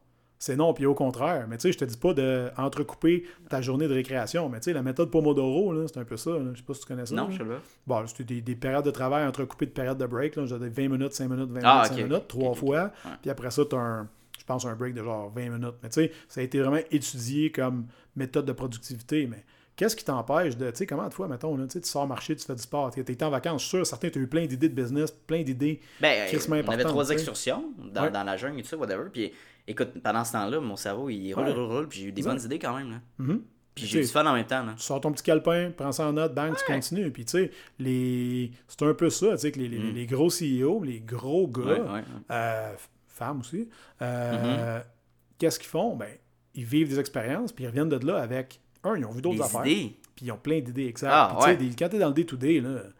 C'est 0.44 0.56
non, 0.56 0.74
puis 0.74 0.84
au 0.84 0.94
contraire. 0.94 1.46
Mais 1.48 1.56
tu 1.56 1.62
sais, 1.62 1.72
je 1.72 1.78
te 1.78 1.86
dis 1.86 1.96
pas 1.96 2.12
de 2.12 2.50
entrecouper 2.58 3.24
ta 3.48 3.62
journée 3.62 3.88
de 3.88 3.94
récréation. 3.94 4.50
Mais 4.50 4.58
tu 4.60 4.64
sais, 4.64 4.72
la 4.74 4.82
méthode 4.82 5.10
Pomodoro, 5.10 5.86
c'est 5.86 5.96
un 5.98 6.04
peu 6.04 6.18
ça. 6.18 6.32
là. 6.32 6.50
Je 6.52 6.58
sais 6.58 6.64
pas 6.64 6.74
si 6.74 6.80
tu 6.80 6.86
connais 6.86 7.06
ça. 7.06 7.14
Non, 7.14 7.28
là. 7.28 7.30
je 7.32 7.38
sais 7.38 7.44
pas. 7.44 7.60
Bon, 7.86 8.06
c'était 8.06 8.24
des, 8.24 8.40
des 8.42 8.54
périodes 8.54 8.84
de 8.84 8.90
travail 8.90 9.26
entrecoupées 9.26 9.64
de 9.64 9.70
périodes 9.70 9.96
de 9.96 10.04
break. 10.04 10.36
Là. 10.36 10.44
J'avais 10.44 10.68
20 10.68 10.88
minutes, 10.88 11.14
5 11.14 11.30
minutes, 11.30 11.48
20 11.50 11.60
Ah, 11.64 11.74
minutes, 11.76 11.92
ok, 11.92 11.96
5 11.96 12.04
ok, 12.04 12.10
minutes, 12.10 12.28
trois 12.28 12.54
fois. 12.54 12.92
Puis 13.22 13.30
après 13.30 13.50
ça, 13.50 13.64
tu 13.64 13.74
as 13.74 13.78
un, 13.78 14.08
je 14.38 14.44
pense, 14.44 14.66
un 14.66 14.74
break 14.74 14.92
de 14.92 15.02
genre 15.02 15.30
20 15.34 15.48
minutes. 15.48 15.76
Mais 15.82 15.88
tu 15.88 15.94
sais, 16.02 16.12
ça 16.28 16.42
a 16.42 16.44
été 16.44 16.60
vraiment 16.60 16.82
étudié 16.90 17.50
comme 17.50 17.86
méthode 18.14 18.44
de 18.44 18.52
productivité. 18.52 19.26
Mais 19.26 19.42
qu'est-ce 19.76 19.96
qui 19.96 20.04
t'empêche 20.04 20.58
de, 20.58 20.70
tu 20.70 20.76
sais, 20.76 20.86
comment 20.86 21.08
de 21.08 21.14
fois, 21.14 21.26
mettons, 21.26 21.56
là, 21.56 21.64
tu 21.66 21.80
sors 21.84 22.06
marcher, 22.06 22.36
tu 22.36 22.44
fais 22.44 22.54
du 22.54 22.60
sport, 22.60 22.90
tu 22.92 23.00
es 23.00 23.24
en 23.24 23.30
vacances, 23.30 23.62
je 23.62 23.68
suis 23.68 23.76
sûr, 23.78 23.86
certains, 23.86 24.10
tu 24.10 24.18
as 24.18 24.22
eu 24.22 24.26
plein 24.26 24.44
d'idées 24.44 24.68
de 24.68 24.74
business, 24.74 25.10
plein 25.10 25.42
d'idées. 25.42 25.80
Ben, 26.02 26.28
on 26.50 26.68
avait 26.70 26.84
trois 26.84 27.08
excursions 27.08 27.72
dans, 27.94 28.02
Ouais. 28.02 28.10
dans 28.10 28.24
la 28.24 28.36
jungle 28.36 28.58
et 28.60 28.62
tout 28.62 28.68
ça, 28.68 28.76
whatever. 28.76 29.04
Puis 29.10 29.32
écoute, 29.66 29.90
pendant 30.02 30.24
ce 30.24 30.32
temps-là, 30.32 30.60
mon 30.60 30.76
cerveau, 30.76 31.08
il 31.10 31.32
roule, 31.34 31.44
Ouais. 31.44 31.52
roule, 31.52 31.64
roule, 31.72 31.88
puis 31.88 32.00
j'ai 32.00 32.06
eu 32.06 32.12
des 32.12 32.22
Ouais. 32.22 32.34
bonnes 32.34 32.42
idées 32.44 32.58
quand 32.58 32.76
même. 32.76 32.90
Là. 32.90 32.96
Mhm. 33.18 33.42
Puis 33.74 33.86
j'ai 33.86 34.00
du 34.02 34.06
fun 34.06 34.24
en 34.24 34.34
même 34.34 34.46
temps. 34.46 34.64
Là. 34.64 34.74
tu 34.76 34.82
sors 34.84 35.00
ton 35.00 35.10
petit 35.10 35.24
calepin, 35.24 35.72
prends 35.76 35.90
ça 35.90 36.06
en 36.06 36.12
note, 36.12 36.32
bang, 36.32 36.54
tu 36.56 36.64
continues. 36.72 37.10
Puis 37.10 37.24
tu 37.24 37.30
sais, 37.32 37.50
les... 37.80 38.52
c'est 38.68 38.82
un 38.84 38.94
peu 38.94 39.10
ça, 39.10 39.32
tu 39.32 39.38
sais, 39.38 39.50
que 39.52 39.58
les, 39.58 39.68
les- 39.68 39.90
les 39.92 40.06
gros 40.06 40.28
CEO, 40.30 40.84
les 40.84 41.00
gros 41.00 41.48
gars, 41.48 41.78
Mm. 41.80 42.02
Euh, 42.30 42.72
femmes 43.08 43.40
aussi, 43.40 43.68
euh, 44.02 44.80
qu'est-ce 45.38 45.58
qu'ils 45.58 45.68
font? 45.68 45.96
Ben, 45.96 46.08
ils 46.54 46.64
vivent 46.64 46.88
des 46.88 47.00
expériences, 47.00 47.52
puis 47.52 47.64
ils 47.64 47.68
reviennent 47.68 47.88
de 47.88 48.06
là 48.06 48.18
avec, 48.18 48.60
un, 48.84 48.96
ils 48.96 49.04
ont 49.04 49.10
vu 49.10 49.22
d'autres 49.22 49.42
affaires, 49.42 49.66
idées. 49.66 49.96
puis 50.14 50.26
ils 50.26 50.30
ont 50.32 50.36
plein 50.36 50.60
d'idées 50.60 50.86
exactes. 50.86 51.12
Ah, 51.16 51.36
Puis, 51.56 51.68
des- 51.68 51.74
quand 51.76 51.88
tu 51.88 51.96
es 51.96 51.98
dans 51.98 52.08
le 52.08 52.14
day-to-day, 52.14 52.60
là, 52.60 52.78
tu 52.80 52.90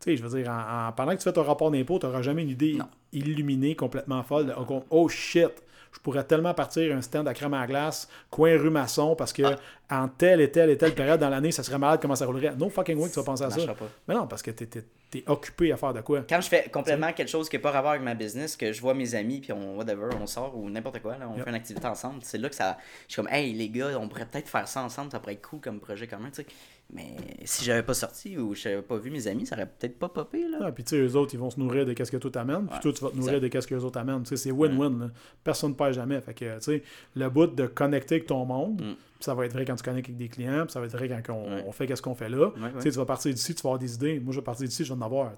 sais, 0.00 0.16
je 0.16 0.22
veux 0.26 0.38
dire, 0.42 0.50
en- 0.50 0.88
en- 0.88 0.92
pendant 0.92 1.12
que 1.12 1.18
tu 1.18 1.24
fais 1.24 1.32
ton 1.32 1.42
rapport 1.42 1.70
d'impôt, 1.70 1.98
tu 1.98 2.06
n'auras 2.06 2.22
jamais 2.22 2.42
une 2.42 2.48
idée 2.50 2.74
Non. 2.74 2.88
illuminée, 3.12 3.76
complètement 3.76 4.22
folle. 4.22 4.46
de, 4.46 4.52
oh, 4.56 4.82
oh 4.90 5.08
shit, 5.08 5.50
je 5.92 5.98
pourrais 6.00 6.24
tellement 6.24 6.54
partir 6.54 6.96
un 6.96 7.02
stand 7.02 7.28
à 7.28 7.34
crème 7.34 7.54
à 7.54 7.66
glace, 7.66 8.08
coin 8.30 8.56
rue 8.58 8.70
maçon, 8.70 9.14
parce 9.14 9.32
que 9.32 9.42
Ah. 9.90 10.02
en 10.04 10.08
telle 10.08 10.40
et 10.40 10.50
telle 10.50 10.70
et 10.70 10.78
telle 10.78 10.94
période 10.94 11.20
dans 11.20 11.28
l'année, 11.28 11.52
ça 11.52 11.62
serait 11.62 11.78
malade 11.78 12.00
comment 12.00 12.16
ça 12.16 12.26
roulerait. 12.26 12.54
No 12.56 12.68
fucking 12.70 12.96
way 12.98 13.08
que 13.08 13.14
tu 13.14 13.20
vas 13.20 13.24
penser 13.26 13.44
à 13.44 13.50
Ça 13.50 13.74
pas. 13.74 13.84
Mais 14.08 14.14
non, 14.14 14.26
parce 14.26 14.42
que 14.42 14.50
tu 14.50 14.64
es, 14.64 14.84
occupé 15.26 15.70
à 15.70 15.76
faire 15.76 15.92
de 15.92 16.00
quoi. 16.00 16.22
Quand 16.26 16.40
je 16.40 16.48
fais 16.48 16.70
complètement 16.72 17.12
quelque 17.12 17.28
chose 17.28 17.50
qui 17.50 17.56
n'a 17.56 17.60
pas 17.62 17.70
rapport 17.70 17.90
avec 17.90 18.02
ma 18.02 18.14
business, 18.14 18.56
que 18.56 18.72
je 18.72 18.80
vois 18.80 18.94
mes 18.94 19.14
amis, 19.14 19.40
puis 19.42 19.52
on, 19.52 19.76
whatever, 19.76 20.08
on 20.18 20.26
sort 20.26 20.56
ou 20.56 20.70
n'importe 20.70 21.00
quoi, 21.00 21.18
là, 21.18 21.28
on 21.28 21.36
Yep. 21.36 21.44
fait 21.44 21.50
une 21.50 21.56
activité 21.56 21.86
ensemble, 21.86 22.20
c'est 22.22 22.38
là 22.38 22.48
que 22.48 22.54
ça. 22.54 22.78
Je 23.08 23.12
suis 23.12 23.22
comme, 23.22 23.30
hey 23.30 23.52
les 23.52 23.68
gars, 23.68 23.90
on 24.00 24.08
pourrait 24.08 24.24
peut-être 24.24 24.48
faire 24.48 24.66
ça 24.66 24.82
ensemble, 24.82 25.10
ça 25.12 25.20
pourrait 25.20 25.34
être 25.34 25.46
cool 25.46 25.60
comme 25.60 25.78
projet 25.80 26.06
commun, 26.06 26.30
tu 26.30 26.36
sais. 26.42 26.46
Mais 26.94 27.16
si 27.46 27.64
j'avais 27.64 27.82
pas 27.82 27.94
sorti 27.94 28.36
ou 28.36 28.54
je 28.54 28.68
n'avais 28.68 28.82
pas 28.82 28.98
vu 28.98 29.10
mes 29.10 29.26
amis, 29.26 29.46
ça 29.46 29.56
aurait 29.56 29.64
peut-être 29.66 29.98
pas 29.98 30.10
popé, 30.10 30.46
là. 30.46 30.58
Ah, 30.60 30.72
puis 30.72 30.84
tu 30.84 30.90
sais, 30.90 30.98
eux 31.00 31.16
autres, 31.16 31.32
ils 31.32 31.40
vont 31.40 31.48
se 31.48 31.58
nourrir 31.58 31.86
de 31.86 31.94
qu'est-ce 31.94 32.12
que 32.12 32.18
toi 32.18 32.30
t'amènes, 32.30 32.66
puis 32.66 32.74
Ouais, 32.76 32.80
toi, 32.82 32.92
tu 32.92 33.02
vas 33.02 33.10
te 33.10 33.16
nourrir 33.16 33.32
exact. 33.36 33.42
de 33.44 33.48
qu'est-ce 33.48 33.66
que 33.66 33.74
les 33.74 33.82
autres 33.84 33.98
amènent. 33.98 34.22
Tu 34.24 34.28
sais, 34.28 34.36
c'est 34.36 34.50
win-win. 34.50 35.10
Personne 35.42 35.70
ne 35.70 35.74
perd 35.74 35.94
jamais. 35.94 36.20
Fait 36.20 36.34
que, 36.34 36.54
tu 36.56 36.60
sais, 36.60 36.82
le 37.16 37.30
bout 37.30 37.46
de 37.46 37.66
connecter 37.66 38.16
avec 38.16 38.26
ton 38.26 38.44
monde, 38.44 38.82
Mm. 38.82 38.94
ça 39.20 39.32
va 39.34 39.46
être 39.46 39.52
vrai 39.54 39.64
quand 39.64 39.74
tu 39.76 39.82
connectes 39.84 40.08
avec 40.10 40.18
des 40.18 40.28
clients, 40.28 40.64
puis 40.64 40.72
ça 40.72 40.80
va 40.80 40.86
être 40.86 40.92
vrai 40.92 41.08
quand 41.08 41.32
on, 41.32 41.44
Ouais. 41.54 41.64
on 41.66 41.72
fait 41.72 41.86
qu'est-ce 41.86 42.02
qu'on 42.02 42.14
fait 42.14 42.28
là. 42.28 42.48
Ouais. 42.48 42.82
Tu 42.82 42.90
vas 42.90 43.06
partir 43.06 43.32
d'ici, 43.32 43.54
tu 43.54 43.62
vas 43.62 43.68
avoir 43.70 43.78
des 43.78 43.94
idées. 43.94 44.20
Moi, 44.20 44.34
je 44.34 44.40
vais 44.40 44.44
partir 44.44 44.68
d'ici, 44.68 44.84
je 44.84 44.92
vais 44.92 44.98
en 45.00 45.02
avoir. 45.06 45.32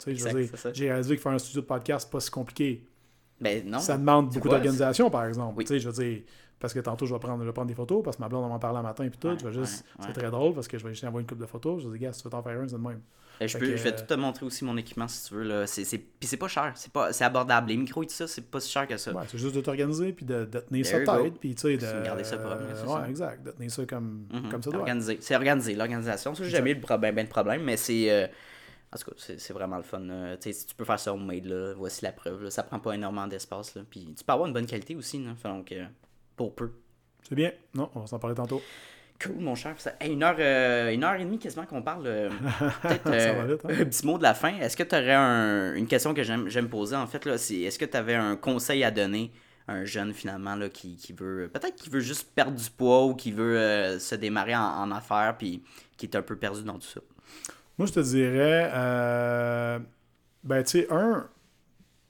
J'ai 0.72 0.88
réalisé 0.90 1.14
que 1.16 1.22
faire 1.22 1.32
un 1.32 1.38
studio 1.38 1.60
de 1.60 1.66
podcast, 1.66 2.06
c'est 2.08 2.12
pas 2.12 2.18
si 2.20 2.30
compliqué. 2.32 2.84
Ben 3.40 3.64
non. 3.68 3.78
Ça 3.78 3.96
demande 3.96 4.30
beaucoup 4.30 4.48
d'organisation, 4.48 5.08
par 5.10 5.24
exemple. 5.26 5.54
Oui. 5.56 5.64
Tu 5.64 5.74
sais, 5.74 5.78
je 5.80 5.88
veux 5.88 6.04
dire, 6.04 6.22
parce 6.60 6.72
que 6.72 6.80
tantôt, 6.80 7.04
je 7.06 7.12
vais 7.14 7.20
prendre, 7.20 7.40
je 7.42 7.46
vais 7.46 7.52
prendre 7.52 7.68
des 7.68 7.74
photos, 7.74 8.02
parce 8.02 8.16
que 8.16 8.22
ma 8.22 8.28
blonde, 8.28 8.44
on 8.44 8.48
m'en 8.48 8.58
parle 8.58 8.76
le 8.76 8.82
matin, 8.82 9.06
puis 9.08 9.18
tout. 9.18 9.28
Ouais, 9.28 9.36
je 9.38 9.48
vais 9.48 9.52
juste, 9.64 9.84
ouais, 9.98 10.06
c'est 10.06 10.12
très 10.12 10.30
drôle, 10.30 10.54
parce 10.54 10.68
que 10.68 10.78
je 10.78 10.84
vais 10.84 10.90
juste 10.90 11.04
envoyer 11.04 11.22
une 11.22 11.28
coupe 11.28 11.38
de 11.40 11.46
photos. 11.46 11.82
Je 11.82 11.88
dis, 11.88 11.98
gars, 11.98 12.12
si 12.12 12.20
tu 12.22 12.24
veux 12.24 12.30
t'en 12.30 12.42
faire 12.42 12.58
un, 12.60 12.66
c'est 12.68 12.76
de 12.76 12.80
même. 12.80 13.00
Euh, 13.42 13.48
Je, 13.48 13.52
Fait 13.52 13.58
peux, 13.58 13.66
que, 13.66 13.76
je 13.76 13.82
vais 13.82 13.92
euh, 13.92 13.96
tout 13.98 14.04
te 14.06 14.14
montrer 14.14 14.46
aussi 14.46 14.64
mon 14.64 14.76
équipement 14.76 15.08
si 15.08 15.26
tu 15.28 15.34
veux. 15.34 15.42
Là. 15.42 15.66
C'est, 15.66 15.84
c'est... 15.84 15.98
Puis 15.98 16.28
c'est 16.28 16.36
pas 16.36 16.46
cher, 16.46 16.70
c'est, 16.76 16.92
pas... 16.92 17.12
c'est 17.12 17.24
abordable. 17.24 17.68
Les 17.68 17.76
micros 17.76 18.04
et 18.04 18.06
tout 18.06 18.12
ça, 18.14 18.28
c'est 18.28 18.48
pas 18.48 18.60
si 18.60 18.70
cher 18.70 18.86
que 18.86 18.96
ça. 18.96 19.12
Ouais, 19.12 19.24
c'est 19.26 19.38
juste 19.38 19.56
de 19.56 19.60
t'organiser, 19.60 20.12
puis 20.12 20.24
de, 20.24 20.44
de 20.44 20.60
tenir 20.60 20.86
ça 20.86 21.00
There 21.00 21.22
tête, 21.24 21.40
puis 21.40 21.54
tu 21.56 21.62
sais, 21.62 21.76
de. 21.76 22.04
Garder 22.04 22.22
ça 22.24 22.38
propre, 22.38 22.62
ouais, 22.62 22.88
ça. 23.02 23.08
exact. 23.08 23.42
De 23.44 23.50
tenir 23.50 23.70
ça 23.72 23.84
comme, 23.86 24.28
Mhm. 24.32 24.48
comme 24.50 24.62
ça 24.62 24.70
doit. 24.70 24.80
Organisé. 24.80 25.18
C'est 25.20 25.34
organisé, 25.34 25.74
l'organisation. 25.74 26.34
Ça, 26.34 26.44
j'ai 26.44 26.50
jamais 26.50 26.70
eu 26.70 26.76
de 26.76 26.80
problème, 26.80 27.14
ben 27.16 27.24
de 27.24 27.30
problème, 27.30 27.64
mais 27.64 27.76
c'est. 27.76 28.08
euh, 28.10 28.26
En 28.92 28.96
tout 28.98 29.10
cas, 29.10 29.16
c'est, 29.18 29.40
c'est 29.40 29.52
vraiment 29.52 29.78
le 29.78 29.82
fun. 29.82 30.00
Tu 30.40 30.52
si 30.52 30.66
tu 30.66 30.74
peux 30.76 30.84
faire 30.84 31.00
ça 31.00 31.12
homemade, 31.12 31.46
là, 31.46 31.74
voici 31.76 32.04
la 32.04 32.12
preuve. 32.12 32.44
là. 32.44 32.50
Ça 32.50 32.62
prend 32.62 32.78
pas 32.78 32.92
énormément 32.92 33.26
d'espace. 33.26 33.74
Là. 33.74 33.82
Puis 33.90 34.14
tu 34.16 34.22
peux 34.22 34.32
avoir 34.32 34.46
une 34.46 34.54
bonne 34.54 34.66
qualité 34.66 34.94
aussi. 34.94 35.18
Là. 35.24 35.34
Fait 35.34 35.48
Donc, 35.48 35.72
euh, 35.72 35.84
pour 36.36 36.54
peu. 36.54 36.70
C'est 37.28 37.34
bien. 37.34 37.52
Non, 37.74 37.90
on 37.94 38.00
va 38.00 38.06
s'en 38.06 38.18
parler 38.18 38.36
tantôt. 38.36 38.62
Cool, 39.22 39.36
mon 39.36 39.54
cher. 39.54 39.74
Ça... 39.78 39.92
Hey, 40.00 40.12
une, 40.12 40.22
heure, 40.22 40.36
euh, 40.38 40.90
une 40.92 41.04
heure 41.04 41.14
et 41.14 41.24
demie 41.24 41.38
quasiment 41.38 41.64
qu'on 41.66 41.82
parle. 41.82 42.06
euh, 42.06 42.28
Peut-être 42.82 43.06
euh, 43.06 43.56
hein? 43.64 43.68
un 43.80 43.84
petit 43.84 44.04
mot 44.06 44.18
de 44.18 44.22
la 44.22 44.34
fin. 44.34 44.56
Est-ce 44.58 44.76
que 44.76 44.82
tu 44.82 44.94
aurais 44.94 45.14
un- 45.14 45.74
une 45.74 45.86
question 45.86 46.12
que 46.14 46.22
j'aime, 46.22 46.68
poser 46.68 46.96
en 46.96 47.06
fait 47.06 47.24
est-ce 47.26 47.78
que 47.78 47.84
tu 47.84 47.96
avais 47.96 48.14
un 48.16 48.36
conseil 48.36 48.84
à 48.84 48.90
donner 48.90 49.32
à 49.66 49.72
un 49.74 49.84
jeune 49.84 50.12
finalement 50.12 50.56
là, 50.56 50.68
qui, 50.68 50.96
qui 50.96 51.12
veut 51.14 51.48
peut-être 51.52 51.76
qui 51.76 51.88
veut 51.88 52.00
juste 52.00 52.34
perdre 52.34 52.52
du 52.58 52.68
poids 52.70 53.06
ou 53.06 53.14
qui 53.14 53.32
veut 53.32 53.98
se 53.98 54.14
démarrer 54.14 54.54
en, 54.56 54.60
en 54.60 54.90
affaires 54.90 55.36
puis 55.38 55.62
qui 55.96 56.04
est 56.06 56.16
un 56.16 56.22
peu 56.22 56.36
perdu 56.36 56.62
dans 56.64 56.74
tout 56.78 56.86
ça? 56.88 57.00
Moi, 57.78 57.86
je 57.88 57.92
te 57.92 58.00
dirais, 58.00 58.70
euh, 58.74 59.78
ben, 60.42 60.62
tu 60.62 60.70
sais, 60.80 60.86
un, 60.92 61.28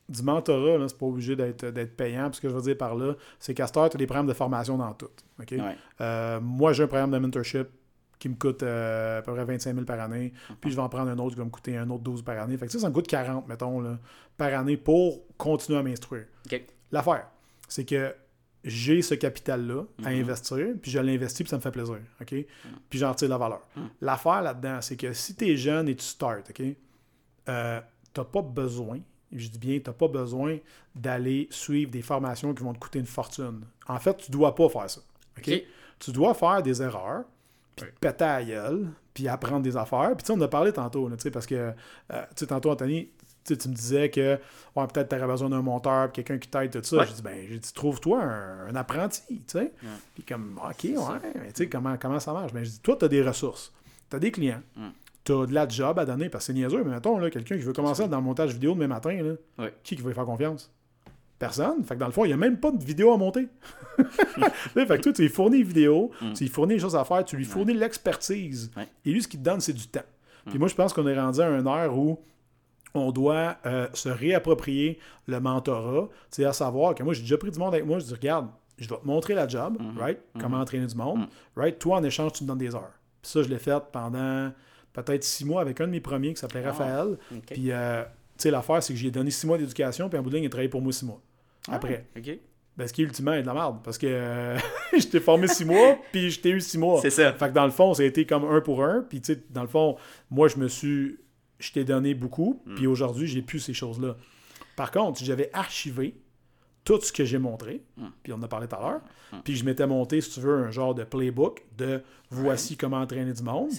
du 0.08 0.22
mentorat, 0.22 0.86
c'est 0.88 0.98
pas 0.98 1.06
obligé 1.06 1.34
d'être, 1.36 1.66
d'être 1.66 1.96
payant. 1.96 2.28
Puis 2.28 2.36
ce 2.36 2.40
que 2.42 2.48
je 2.48 2.54
veux 2.54 2.60
dire 2.62 2.76
par 2.76 2.94
là, 2.94 3.14
c'est 3.38 3.54
qu'à 3.54 3.66
tu 3.66 3.78
as 3.78 3.88
des 3.90 4.06
programmes 4.06 4.26
de 4.26 4.32
formation 4.34 4.76
dans 4.76 4.92
tout. 4.92 5.08
Ouais. 5.38 5.76
Euh, 6.00 6.40
moi, 6.40 6.72
j'ai 6.72 6.82
un 6.82 6.86
programme 6.88 7.10
de 7.10 7.18
mentorship 7.18 7.68
qui 8.18 8.28
me 8.28 8.34
coûte 8.36 8.62
euh, 8.62 9.18
à 9.18 9.22
peu 9.22 9.32
près 9.34 9.44
25 9.44 9.74
000 9.74 9.84
par 9.86 10.00
année. 10.00 10.32
Puis 10.60 10.70
je 10.70 10.76
vais 10.76 10.82
en 10.82 10.88
prendre 10.88 11.10
un 11.10 11.18
autre 11.18 11.30
qui 11.34 11.38
va 11.38 11.44
me 11.44 11.50
coûter 11.50 11.76
un 11.76 11.88
autre 11.90 12.02
12 12.04 12.22
par 12.22 12.38
année. 12.38 12.56
Fait 12.56 12.66
que 12.66 12.72
ça, 12.72 12.78
ça 12.78 12.88
me 12.88 12.94
coûte 12.94 13.06
40, 13.06 13.48
mettons, 13.48 13.80
là, 13.80 13.98
par 14.36 14.52
année 14.54 14.76
pour 14.76 15.22
continuer 15.36 15.78
à 15.78 15.82
m'instruire. 15.82 16.24
L'affaire, 16.92 17.26
c'est 17.68 17.84
que 17.84 18.14
j'ai 18.62 19.02
ce 19.02 19.14
capital-là 19.14 19.82
à 20.04 20.10
Mhm. 20.10 20.20
investir, 20.22 20.66
puis 20.80 20.90
je 20.90 20.98
l'investis, 20.98 21.42
puis 21.42 21.50
ça 21.50 21.56
me 21.56 21.60
fait 21.62 21.70
plaisir. 21.70 21.98
OK? 22.20 22.34
Puis 22.88 22.98
j'en 22.98 23.12
tire 23.14 23.28
de 23.28 23.32
la 23.32 23.38
valeur. 23.38 23.60
Mhm. 23.76 23.88
L'affaire 24.00 24.40
là-dedans, 24.42 24.78
c'est 24.80 24.96
que 24.96 25.12
si 25.12 25.34
tu 25.34 25.48
es 25.48 25.56
jeune 25.56 25.88
et 25.88 25.94
tu 25.96 26.04
starts, 26.04 26.44
OK? 26.48 26.62
Euh, 27.48 27.80
t'as 28.14 28.24
pas 28.24 28.40
besoin, 28.42 29.00
je 29.32 29.48
dis 29.48 29.58
bien, 29.58 29.78
tu 29.78 29.88
n'as 29.88 29.94
pas 29.94 30.08
besoin 30.08 30.58
d'aller 30.94 31.48
suivre 31.50 31.90
des 31.90 32.02
formations 32.02 32.54
qui 32.54 32.62
vont 32.62 32.72
te 32.72 32.78
coûter 32.78 32.98
une 32.98 33.06
fortune. 33.06 33.62
En 33.88 33.98
fait, 33.98 34.16
tu 34.16 34.30
dois 34.30 34.54
pas 34.54 34.68
faire 34.68 34.88
ça. 34.90 35.00
Tu 35.98 36.12
dois 36.12 36.34
faire 36.34 36.62
des 36.62 36.82
erreurs, 36.82 37.24
puis 37.76 37.86
te 37.86 37.98
péter 37.98 38.24
à 38.24 38.38
la 38.40 38.44
gueule, 38.44 38.88
puis 39.12 39.28
apprendre 39.28 39.62
des 39.62 39.76
affaires. 39.76 40.12
Puis 40.16 40.24
tu 40.24 40.26
sais, 40.26 40.38
on 40.38 40.40
a 40.40 40.48
parlé 40.48 40.72
tantôt, 40.72 41.08
là, 41.08 41.16
parce 41.32 41.46
que, 41.46 41.54
euh, 41.54 41.72
tu 42.10 42.18
sais, 42.36 42.46
tantôt, 42.46 42.70
Anthony, 42.70 43.08
tu 43.44 43.54
me 43.68 43.74
disais 43.74 44.10
que 44.10 44.38
ouais, 44.74 44.86
peut-être 44.86 45.08
tu 45.10 45.16
aurais 45.16 45.26
besoin 45.26 45.50
d'un 45.50 45.62
monteur, 45.62 46.10
quelqu'un 46.12 46.38
qui 46.38 46.48
t'aide, 46.48 46.70
tout 46.70 46.82
ça. 46.82 46.96
Ouais. 46.96 47.06
J'ai 47.06 47.14
dit, 47.14 47.22
ben, 47.22 47.46
j'ai 47.48 47.58
dit, 47.58 47.72
trouve-toi 47.72 48.22
un, 48.22 48.68
un 48.68 48.74
apprenti, 48.74 49.22
tu 49.28 49.42
sais. 49.48 49.72
Puis 50.14 50.24
comme, 50.24 50.58
OK, 50.64 50.84
ouais, 50.84 51.32
mais 51.34 51.48
tu 51.48 51.64
sais, 51.64 51.68
comment, 51.68 51.96
comment 51.98 52.18
ça 52.20 52.32
marche? 52.32 52.52
Ben, 52.52 52.64
je 52.64 52.70
dis, 52.70 52.80
toi, 52.80 52.96
tu 52.98 53.04
as 53.04 53.08
des 53.08 53.22
ressources, 53.22 53.72
tu 54.08 54.16
as 54.16 54.18
des 54.18 54.30
clients, 54.30 54.62
Mm. 55.24 55.32
tu 55.32 55.32
as 55.32 55.46
de 55.46 55.54
la 55.54 55.68
job 55.68 55.98
à 55.98 56.04
donner, 56.04 56.28
parce 56.28 56.44
que 56.44 56.52
c'est 56.52 56.58
niaiseux, 56.58 56.82
mais 56.84 56.90
mettons, 56.92 57.18
là, 57.18 57.30
quelqu'un 57.30 57.56
qui 57.56 57.62
veut 57.62 57.72
commencer 57.72 58.06
dans 58.08 58.18
le 58.18 58.22
montage 58.22 58.52
vidéo 58.52 58.74
demain 58.74 58.88
matin, 58.88 59.12
là, 59.22 59.32
Ouais. 59.64 59.74
qui 59.82 59.96
qui 59.96 60.02
va 60.02 60.08
lui 60.08 60.14
faire 60.14 60.24
confiance? 60.24 60.70
Personne. 61.38 61.82
Fait 61.84 61.94
que 61.94 62.00
dans 62.00 62.06
le 62.06 62.12
fond, 62.12 62.24
il 62.24 62.28
n'y 62.28 62.34
a 62.34 62.36
même 62.38 62.58
pas 62.58 62.70
de 62.70 62.82
vidéo 62.82 63.12
à 63.12 63.16
monter. 63.18 63.48
Là, 64.76 64.86
fait 64.86 64.96
que 64.98 65.02
toi, 65.02 65.12
tu 65.12 65.22
lui 65.22 65.28
fournis 65.28 65.58
une 65.58 65.64
vidéo, 65.66 66.10
tu 66.34 66.44
lui 66.44 66.48
fournis 66.50 66.74
les 66.74 66.80
choses 66.80 66.96
à 66.96 67.04
faire, 67.04 67.24
tu 67.24 67.36
lui 67.36 67.44
fournis 67.44 67.74
l'expertise. 67.74 68.70
Mm. 68.74 68.78
Ouais. 68.80 68.88
Et 69.04 69.10
lui, 69.12 69.22
ce 69.22 69.28
qu'il 69.28 69.40
te 69.40 69.44
donne, 69.44 69.60
c'est 69.60 69.72
du 69.72 69.86
temps. 69.88 70.00
Mm. 70.46 70.50
Puis 70.50 70.58
moi, 70.58 70.68
je 70.68 70.74
pense 70.74 70.92
qu'on 70.92 71.06
est 71.06 71.18
rendu 71.18 71.40
à 71.40 71.48
une 71.48 71.66
heure 71.66 71.96
où 71.98 72.18
on 72.94 73.10
doit 73.10 73.56
euh, 73.66 73.88
se 73.92 74.08
réapproprier 74.08 74.98
le 75.26 75.40
mentorat. 75.40 76.08
Tu 76.30 76.36
sais, 76.36 76.44
à 76.44 76.52
savoir 76.52 76.94
que 76.94 77.02
moi, 77.02 77.12
j'ai 77.14 77.22
déjà 77.22 77.36
pris 77.36 77.50
du 77.50 77.58
monde 77.58 77.74
avec 77.74 77.84
moi. 77.84 77.98
Je 77.98 78.04
dis, 78.04 78.14
regarde, 78.14 78.46
je 78.78 78.88
vais 78.88 78.96
te 78.96 79.04
montrer 79.06 79.34
la 79.34 79.48
job, 79.48 79.76
Mm-hmm. 79.80 79.98
right? 80.00 80.18
Comment 80.40 80.58
entraîner 80.60 80.86
du 80.86 80.94
monde, 80.96 81.26
right? 81.56 81.78
Toi, 81.78 81.96
en 81.96 82.04
échange, 82.04 82.32
tu 82.34 82.44
me 82.44 82.48
donnes 82.48 82.58
des 82.58 82.74
heures. 82.74 82.92
Puis 83.22 83.32
ça, 83.32 83.42
je 83.42 83.48
l'ai 83.48 83.58
fait 83.58 83.82
pendant 83.92 84.52
peut-être 84.94 85.22
six 85.24 85.44
mois 85.44 85.60
avec 85.60 85.78
un 85.82 85.86
de 85.86 85.92
mes 85.92 86.00
premiers 86.00 86.32
qui 86.32 86.40
s'appelait 86.40 86.62
Ah, 86.64 86.70
Raphaël. 86.72 87.18
Puis, 87.46 87.70
euh, 87.70 88.02
tu 88.02 88.08
sais, 88.38 88.50
l'affaire, 88.50 88.82
c'est 88.82 88.94
que 88.94 88.98
j'ai 88.98 89.10
donné 89.10 89.30
six 89.30 89.46
mois 89.46 89.58
d'éducation, 89.58 90.08
puis 90.08 90.18
en 90.18 90.22
bout 90.22 90.30
de 90.30 90.36
ligne, 90.36 90.44
il 90.44 90.46
a 90.46 90.50
travaillé 90.50 90.68
pour 90.70 90.80
moi 90.80 90.92
six 90.92 91.04
mois. 91.04 91.20
Ah, 91.68 91.74
Après. 91.74 92.06
OK. 92.16 92.30
Ben, 92.76 92.88
ce 92.88 92.92
qui, 92.92 93.02
ultimement, 93.02 93.32
est 93.34 93.42
de 93.42 93.46
la 93.46 93.54
merde. 93.54 93.76
Parce 93.84 93.98
que 93.98 94.06
euh, 94.08 94.56
je 94.98 95.06
t'ai 95.06 95.20
formé 95.20 95.46
six 95.46 95.64
mois, 95.64 95.96
puis 96.12 96.30
je 96.30 96.40
t'ai 96.40 96.50
eu 96.50 96.60
six 96.60 96.78
mois. 96.78 97.00
C'est 97.00 97.10
ça. 97.10 97.32
Fait 97.32 97.48
que 97.48 97.54
dans 97.54 97.64
le 97.66 97.70
fond, 97.70 97.94
ça 97.94 98.02
a 98.02 98.06
été 98.06 98.24
comme 98.26 98.44
un 98.44 98.60
pour 98.60 98.82
un. 98.82 99.02
Puis, 99.08 99.20
tu 99.20 99.34
sais, 99.34 99.42
dans 99.50 99.62
le 99.62 99.68
fond, 99.68 99.96
moi, 100.30 100.48
je 100.48 100.56
me 100.56 100.66
suis. 100.68 101.18
Je 101.60 101.70
t'ai 101.72 101.84
donné 101.84 102.14
beaucoup, 102.14 102.60
Mm. 102.66 102.74
puis 102.74 102.86
aujourd'hui, 102.88 103.26
j'ai 103.28 103.42
plus 103.42 103.60
ces 103.60 103.74
choses-là. 103.74 104.16
Par 104.76 104.90
contre, 104.90 105.18
si 105.18 105.24
j'avais 105.24 105.50
archivé 105.52 106.16
tout 106.84 107.00
ce 107.00 107.12
que 107.12 107.24
j'ai 107.24 107.38
montré, 107.38 107.80
Mm. 107.96 108.04
puis 108.22 108.32
on 108.32 108.36
en 108.36 108.42
a 108.42 108.48
parlé 108.48 108.68
tout 108.68 108.76
à 108.76 108.80
l'heure, 108.80 109.00
puis 109.42 109.56
je 109.56 109.64
m'étais 109.64 109.86
monté, 109.86 110.20
si 110.20 110.30
tu 110.30 110.40
veux, 110.40 110.54
un 110.66 110.70
genre 110.70 110.94
de 110.94 111.02
playbook 111.02 111.62
de 111.78 112.02
voici 112.30 112.76
comment 112.76 112.98
entraîner 113.00 113.32
du 113.32 113.42
monde, 113.42 113.70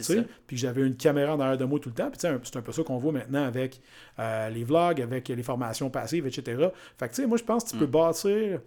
puis 0.48 0.58
j'avais 0.58 0.82
une 0.82 0.96
caméra 0.98 1.38
derrière 1.38 1.58
de 1.58 1.66
moi 1.66 1.80
tout 1.80 1.90
le 1.90 1.96
temps, 1.96 2.10
puis 2.10 2.20
c'est 2.20 2.28
un 2.58 2.62
peu 2.62 2.72
ça 2.72 2.84
qu'on 2.84 2.98
voit 2.98 3.12
maintenant 3.12 3.44
avec 3.46 3.80
euh, 4.20 4.50
les 4.50 4.64
vlogs, 4.64 5.02
avec 5.02 5.28
les 5.28 5.44
formations 5.44 5.90
passives, 5.92 6.26
etc. 6.26 6.70
Fait 6.98 7.08
que 7.08 7.14
tu 7.16 7.22
sais, 7.22 7.28
moi, 7.28 7.38
je 7.38 7.44
pense 7.44 7.64
que 7.66 7.70
tu 7.70 7.78
peux 7.78 7.86
bâtir 7.86 8.60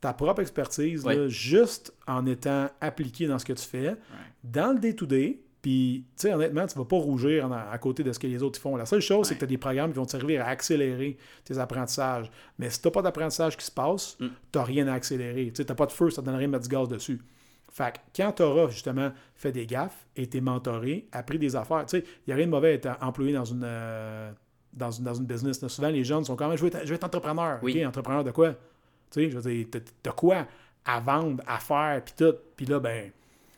ta 0.00 0.12
propre 0.12 0.40
expertise 0.42 1.04
là, 1.04 1.28
juste 1.28 1.92
en 2.06 2.26
étant 2.26 2.68
appliqué 2.80 3.26
dans 3.26 3.38
ce 3.38 3.44
que 3.44 3.54
tu 3.54 3.64
fais, 3.66 3.96
dans 4.44 4.72
le 4.72 4.78
day-to-day. 4.78 5.40
Puis, 5.64 6.04
tu 6.14 6.28
sais, 6.28 6.34
honnêtement, 6.34 6.66
tu 6.66 6.76
vas 6.76 6.84
pas 6.84 6.98
rougir 6.98 7.46
en- 7.46 7.52
à 7.52 7.78
côté 7.78 8.02
de 8.04 8.12
ce 8.12 8.18
que 8.18 8.26
les 8.26 8.42
autres 8.42 8.60
font. 8.60 8.76
La 8.76 8.84
seule 8.84 9.00
chose, 9.00 9.26
c'est 9.28 9.32
que 9.34 9.38
tu 9.38 9.44
as 9.44 9.48
des 9.48 9.56
programmes 9.56 9.92
qui 9.92 9.96
vont 9.96 10.04
te 10.04 10.10
servir 10.10 10.42
à 10.44 10.48
accélérer 10.48 11.16
tes 11.42 11.56
apprentissages. 11.58 12.30
Mais 12.58 12.68
si 12.68 12.82
tu 12.82 12.90
pas 12.90 13.00
d'apprentissage 13.00 13.56
qui 13.56 13.64
se 13.64 13.70
passe, 13.70 14.18
Mm. 14.20 14.26
tu 14.52 14.58
n'as 14.58 14.64
rien 14.64 14.88
à 14.88 14.92
accélérer. 14.92 15.50
Tu 15.54 15.64
n'as 15.64 15.74
pas 15.74 15.86
de 15.86 15.92
feu, 15.92 16.10
ça 16.10 16.20
ne 16.20 16.26
donne 16.26 16.34
rien 16.36 16.48
de 16.48 16.52
mettre 16.52 16.68
du 16.68 16.74
gaz 16.76 16.86
dessus. 16.86 17.18
Fait 17.72 17.94
que 17.94 17.98
quand 18.14 18.32
tu 18.32 18.42
auras 18.42 18.68
justement 18.68 19.10
fait 19.36 19.52
des 19.52 19.64
gaffes, 19.64 20.06
été 20.14 20.42
mentoré, 20.42 21.08
appris 21.12 21.38
des 21.38 21.56
affaires, 21.56 21.86
tu 21.86 21.98
sais, 21.98 22.04
il 22.06 22.28
n'y 22.28 22.32
a 22.34 22.36
rien 22.36 22.44
de 22.46 22.50
mauvais 22.50 22.68
à 22.68 22.72
être 22.74 22.88
employé 23.00 23.32
dans 23.32 23.44
une, 23.46 23.62
euh, 23.64 24.30
dans 24.74 24.90
une, 24.90 25.04
dans 25.04 25.14
une 25.14 25.24
business. 25.24 25.62
là. 25.62 25.70
Souvent, 25.70 25.88
les 25.88 26.04
jeunes 26.04 26.24
sont 26.24 26.36
quand 26.36 26.46
même, 26.48 26.58
je 26.58 26.62
veux 26.62 26.68
être, 26.68 26.82
je 26.82 26.88
veux 26.90 26.94
être 26.96 27.04
entrepreneur. 27.04 27.58
Oui. 27.62 27.84
Entrepreneur 27.86 28.22
de 28.22 28.32
quoi? 28.32 28.50
Tu 28.50 28.56
sais, 29.12 29.30
je 29.30 29.38
veux 29.38 29.50
dire, 29.50 29.66
t'as 30.02 30.12
quoi 30.12 30.46
à 30.84 31.00
vendre, 31.00 31.42
à 31.46 31.58
faire, 31.58 32.02
puis 32.04 32.12
tout. 32.18 32.34
Puis 32.54 32.66
là, 32.66 32.78
ben, 32.80 33.10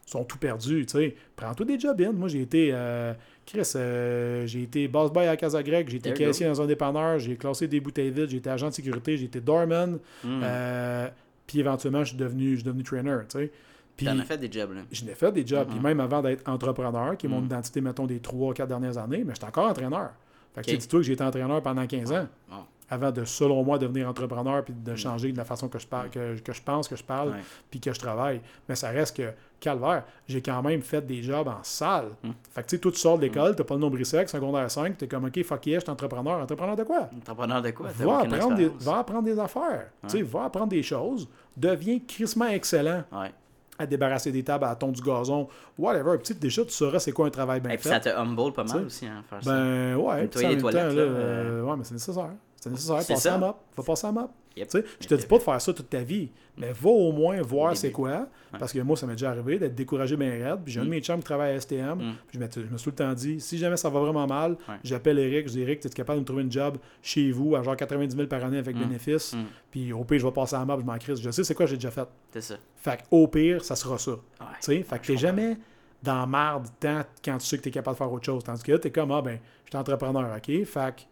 sont 0.06 0.24
tout 0.24 0.38
perdus, 0.38 0.86
tu 0.86 0.92
sais. 0.98 1.14
Prends-toi 1.34 1.66
des 1.66 1.78
jobs 1.78 2.00
in. 2.00 2.12
Moi, 2.12 2.28
j'ai 2.28 2.40
été, 2.42 2.70
euh, 2.72 3.12
Chris, 3.44 3.70
euh, 3.74 4.46
j'ai 4.46 4.62
été 4.62 4.86
boss 4.88 5.12
boy 5.12 5.26
à 5.26 5.36
Casa 5.36 5.62
Grecque, 5.62 5.88
j'ai 5.88 5.96
été 5.96 6.12
caissier 6.14 6.46
dans 6.46 6.62
un 6.62 6.66
dépanneur, 6.66 7.18
j'ai 7.18 7.36
classé 7.36 7.66
des 7.66 7.80
bouteilles 7.80 8.10
vides, 8.10 8.30
j'ai 8.30 8.36
été 8.38 8.48
agent 8.48 8.68
de 8.68 8.72
sécurité, 8.74 9.16
j'ai 9.16 9.24
été 9.26 9.40
doorman, 9.40 9.98
Mm. 10.24 10.40
euh, 10.44 11.08
puis 11.46 11.58
éventuellement, 11.60 12.04
je 12.04 12.08
suis 12.10 12.16
devenu, 12.16 12.50
je 12.52 12.54
suis 12.56 12.64
devenu 12.64 12.82
trainer, 12.84 13.18
tu 13.28 13.38
sais. 13.38 13.52
Puis, 13.96 14.06
T'en 14.06 14.18
as 14.18 14.24
fait 14.24 14.36
des 14.38 14.50
jobs, 14.52 14.72
là. 14.74 14.82
je 14.92 15.04
n'ai 15.04 15.14
fait 15.14 15.32
des 15.32 15.46
jobs. 15.46 15.68
Puis 15.70 15.80
même 15.80 16.00
avant 16.00 16.20
d'être 16.22 16.46
entrepreneur, 16.48 17.16
qui 17.16 17.26
est 17.26 17.28
mon 17.30 17.40
Mm. 17.40 17.46
identité, 17.46 17.80
mettons, 17.80 18.06
des 18.06 18.20
3-4 18.20 18.68
dernières 18.68 18.98
années, 18.98 19.24
mais 19.24 19.32
j'étais 19.34 19.46
encore 19.46 19.68
entraîneur. 19.70 20.10
Fait 20.54 20.60
que 20.60 20.66
tu 20.66 20.70
sais, 20.70 20.76
Ok. 20.76 20.80
dis-toi 20.82 21.00
que 21.00 21.06
j'ai 21.06 21.12
été 21.14 21.24
entraîneur 21.24 21.62
pendant 21.62 21.86
15 21.86 22.12
ans 22.12 22.28
Bon. 22.48 22.56
Avant 22.88 23.10
de, 23.10 23.24
selon 23.24 23.64
moi, 23.64 23.78
devenir 23.78 24.08
entrepreneur 24.08 24.62
puis 24.64 24.72
de 24.74 24.94
changer 24.94 25.32
de 25.32 25.36
la 25.36 25.44
façon 25.44 25.68
que 25.68 25.78
je, 25.78 25.86
parle, 25.86 26.08
que, 26.10 26.38
que 26.38 26.52
je 26.52 26.62
pense, 26.62 26.86
que 26.88 26.94
je 26.96 27.02
parle, 27.02 27.30
Mm. 27.30 27.32
Ouais. 27.32 27.40
puis 27.70 27.80
que 27.80 27.92
je 27.92 27.98
travaille. 27.98 28.40
Mais 28.68 28.74
ça 28.76 28.90
reste 28.90 29.16
que, 29.16 29.30
calvaire, 29.58 30.04
j'ai 30.28 30.40
quand 30.40 30.62
même 30.62 30.82
fait 30.82 31.04
des 31.04 31.22
jobs 31.22 31.48
en 31.48 31.58
salle. 31.62 32.10
Mm. 32.22 32.30
Fait 32.50 32.62
que 32.62 32.68
tu 32.68 32.76
sais, 32.76 32.80
toi, 32.80 32.92
tu 32.92 32.98
sors 32.98 33.16
de 33.16 33.22
l'école, 33.22 33.56
t'as 33.56 33.64
pas 33.64 33.74
le 33.74 33.80
nombril 33.80 34.06
sec, 34.06 34.28
secondaire 34.28 34.70
5, 34.70 34.96
t'es 34.98 35.08
comme, 35.08 35.24
OK, 35.24 35.42
fuck 35.42 35.66
yeah, 35.66 35.78
je 35.78 35.84
suis 35.84 35.90
entrepreneur. 35.90 36.38
Entrepreneur 36.40 36.76
de 36.76 36.84
quoi? 36.84 37.08
Entrepreneur 37.16 37.60
de 37.62 37.70
quoi? 37.72 37.88
Va 37.88 38.18
apprendre, 38.20 38.54
des, 38.56 38.70
va 38.80 38.98
apprendre 38.98 39.22
des 39.24 39.38
affaires. 39.38 39.86
Tu 40.04 40.08
sais, 40.18 40.22
va 40.22 40.44
apprendre 40.44 40.68
des 40.68 40.82
choses. 40.82 41.28
Deviens 41.56 41.98
crissement 42.06 42.46
excellent 42.48 43.02
Ouais. 43.10 43.32
à 43.78 43.86
débarrasser 43.86 44.30
des 44.30 44.42
tables, 44.44 44.64
à 44.64 44.74
ton 44.76 44.92
du 44.92 45.02
gazon, 45.02 45.48
whatever. 45.76 46.18
Puis 46.22 46.34
déjà, 46.34 46.64
tu 46.64 46.70
sauras 46.70 46.98
c'est 47.00 47.12
quoi 47.12 47.26
un 47.26 47.30
travail 47.30 47.60
bien 47.60 47.72
Et 47.72 47.76
puis 47.76 47.82
fait. 47.84 47.88
ça 47.88 48.00
te 48.00 48.08
humble 48.10 48.52
pas 48.52 48.62
mal 48.64 48.76
T'sais, 48.76 48.84
aussi, 48.86 49.06
hein, 49.06 49.22
faire 49.28 49.42
ça. 49.42 49.50
Ben 49.50 49.96
ouais, 49.96 50.26
puis 50.28 50.46
en 50.46 50.48
même 50.50 50.60
temps, 50.60 50.70
là, 50.70 50.78
euh, 50.82 51.62
ouais, 51.62 51.76
mais 51.76 51.84
c'est 51.84 51.94
nécessaire. 51.94 52.30
C'est 52.60 52.70
nécessaire. 52.70 52.96
Passer 52.96 53.16
ça. 53.16 53.34
à 53.34 53.38
map. 53.38 53.56
Faut 53.74 53.82
passer 53.82 54.06
à 54.06 54.12
map. 54.12 54.30
Yep. 54.56 54.68
Tu 54.68 54.78
sais, 54.78 54.84
je 55.00 55.06
te 55.06 55.14
dis 55.14 55.26
pas 55.26 55.36
de 55.36 55.42
faire 55.42 55.60
ça 55.60 55.72
toute 55.74 55.90
ta 55.90 56.00
vie, 56.02 56.30
mais 56.56 56.72
va 56.72 56.88
au 56.88 57.12
moins 57.12 57.40
voir 57.42 57.76
c'est 57.76 57.92
quoi. 57.92 58.26
Parce 58.58 58.72
que 58.72 58.78
moi, 58.80 58.96
ça 58.96 59.06
m'est 59.06 59.12
déjà 59.12 59.30
arrivé 59.30 59.58
d'être 59.58 59.74
découragé 59.74 60.16
bien 60.16 60.30
raide. 60.30 60.60
Puis 60.64 60.72
j'ai 60.72 60.80
un 60.80 60.84
de 60.84 60.88
mes 60.88 61.00
chums 61.02 61.18
qui 61.18 61.24
travaille 61.24 61.54
à 61.54 61.60
STM. 61.60 61.98
Mm. 61.98 62.14
Puis 62.26 62.38
je, 62.40 62.60
me 62.62 62.78
suis 62.78 62.84
tout 62.84 62.90
le 62.90 62.94
temps 62.96 63.12
dit, 63.12 63.38
si 63.38 63.58
jamais 63.58 63.76
ça 63.76 63.90
va 63.90 64.00
vraiment 64.00 64.26
mal, 64.26 64.52
Ouais. 64.66 64.76
j'appelle 64.82 65.18
Eric. 65.18 65.48
Je 65.48 65.52
dis, 65.52 65.60
Eric, 65.60 65.80
tu 65.80 65.88
es 65.88 65.90
capable 65.90 66.16
de 66.16 66.20
me 66.22 66.26
trouver 66.26 66.42
une 66.42 66.50
job 66.50 66.78
chez 67.02 67.30
vous 67.32 67.54
à 67.54 67.62
genre 67.62 67.76
90 67.76 68.16
000 68.16 68.28
par 68.28 68.42
année 68.42 68.56
avec 68.56 68.74
Mm. 68.76 68.80
bénéfice. 68.80 69.34
Mm. 69.34 69.44
Puis 69.70 69.92
au 69.92 70.04
pire, 70.04 70.20
je 70.20 70.26
vais 70.26 70.32
passer 70.32 70.56
à 70.56 70.64
map, 70.64 70.78
je 70.80 70.84
m'en 70.86 70.96
crise. 70.96 71.20
Je 71.20 71.30
sais 71.30 71.44
c'est 71.44 71.54
quoi 71.54 71.66
j'ai 71.66 71.76
déjà 71.76 71.90
fait. 71.90 72.08
C'est 72.32 72.40
ça. 72.40 72.54
Fait 72.76 73.00
au 73.10 73.28
pire, 73.28 73.62
ça 73.62 73.76
sera 73.76 73.98
ça. 73.98 74.12
Ouais. 74.12 74.16
Tu 74.62 74.62
sais, 74.62 74.82
fait 74.82 74.98
que 75.00 75.06
t'es 75.08 75.16
jamais 75.18 75.58
dans 76.02 76.26
marde 76.26 76.68
tant 76.80 77.02
quand 77.22 77.36
tu 77.36 77.46
sais 77.46 77.58
que 77.58 77.62
t'es 77.62 77.70
capable 77.70 77.94
de 77.94 77.98
faire 77.98 78.10
autre 78.12 78.24
chose. 78.24 78.42
Tandis 78.42 78.62
que 78.62 78.72
là, 78.72 78.78
t'es 78.78 78.90
comme, 78.90 79.10
ah 79.12 79.20
ben, 79.20 79.38
je 79.64 79.70
suis 79.70 79.76
entrepreneur, 79.76 80.34
OK? 80.34 80.64
Fait 80.64 80.94
que 80.96 81.02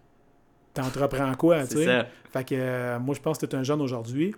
t'entreprends 0.74 1.34
quoi, 1.34 1.66
tu 1.66 1.76
sais? 1.78 2.06
Fait 2.32 2.44
que 2.44 2.54
euh, 2.58 2.98
moi, 2.98 3.14
je 3.14 3.20
pense 3.20 3.38
que 3.38 3.46
t'es 3.46 3.56
un 3.56 3.62
jeune 3.62 3.80
aujourd'hui. 3.80 4.34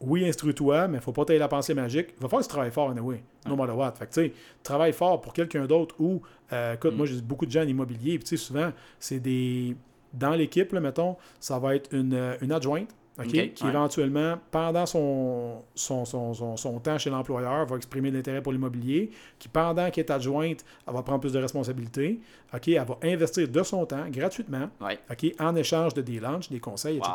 oui, 0.00 0.26
instruis-toi, 0.28 0.88
mais 0.88 0.98
faut 1.00 1.12
pas 1.12 1.24
t'aller 1.24 1.38
la 1.38 1.46
pensée 1.48 1.74
magique. 1.74 2.08
Il 2.18 2.22
va 2.22 2.28
falloir 2.28 2.40
que 2.42 2.46
tu 2.46 2.52
travailles 2.52 2.72
fort, 2.72 2.90
anyway, 2.90 3.22
no 3.46 3.54
matter 3.54 3.72
what. 3.72 3.92
Fait 3.92 4.06
que, 4.06 4.12
tu 4.12 4.20
sais, 4.22 4.32
travaille 4.62 4.92
fort 4.92 5.20
pour 5.20 5.32
quelqu'un 5.32 5.64
d'autre 5.66 5.94
ou, 6.00 6.20
euh, 6.52 6.74
écoute, 6.74 6.92
Mm. 6.94 6.96
moi, 6.96 7.06
j'ai 7.06 7.20
beaucoup 7.20 7.46
de 7.46 7.52
gens 7.52 7.62
en 7.62 7.68
immobilier, 7.68 8.18
puis 8.18 8.24
tu 8.24 8.36
sais, 8.36 8.44
souvent, 8.44 8.72
c'est 8.98 9.20
des. 9.20 9.76
Dans 10.12 10.32
l'équipe, 10.32 10.72
mettons, 10.72 11.16
ça 11.40 11.58
va 11.58 11.74
être 11.76 11.88
une, 11.94 12.14
euh, 12.14 12.34
une 12.42 12.50
adjointe, 12.52 12.90
Qui 13.28 13.36
ouais. 13.36 13.52
éventuellement, 13.68 14.38
pendant 14.50 14.86
son, 14.86 15.62
son, 15.74 16.06
son, 16.06 16.32
son, 16.32 16.56
son 16.56 16.80
temps 16.80 16.96
chez 16.96 17.10
l'employeur, 17.10 17.66
va 17.66 17.76
exprimer 17.76 18.10
de 18.10 18.16
l'intérêt 18.16 18.40
pour 18.40 18.52
l'immobilier, 18.52 19.10
qui, 19.38 19.48
pendant 19.48 19.90
qu'elle 19.90 20.06
est 20.06 20.10
adjointe, 20.10 20.64
elle 20.86 20.94
va 20.94 21.02
prendre 21.02 21.20
plus 21.20 21.32
de 21.32 21.38
responsabilités, 21.38 22.20
OK, 22.54 22.68
elle 22.68 22.84
va 22.84 22.96
investir 23.02 23.46
de 23.48 23.62
son 23.62 23.84
temps 23.84 24.08
gratuitement, 24.08 24.70
Ouais. 24.80 24.98
OK, 25.10 25.26
en 25.38 25.54
échange 25.56 25.92
de 25.92 26.00
des 26.00 26.20
lunchs, 26.20 26.48
des 26.48 26.58
conseils, 26.58 26.96
etc. 26.96 27.12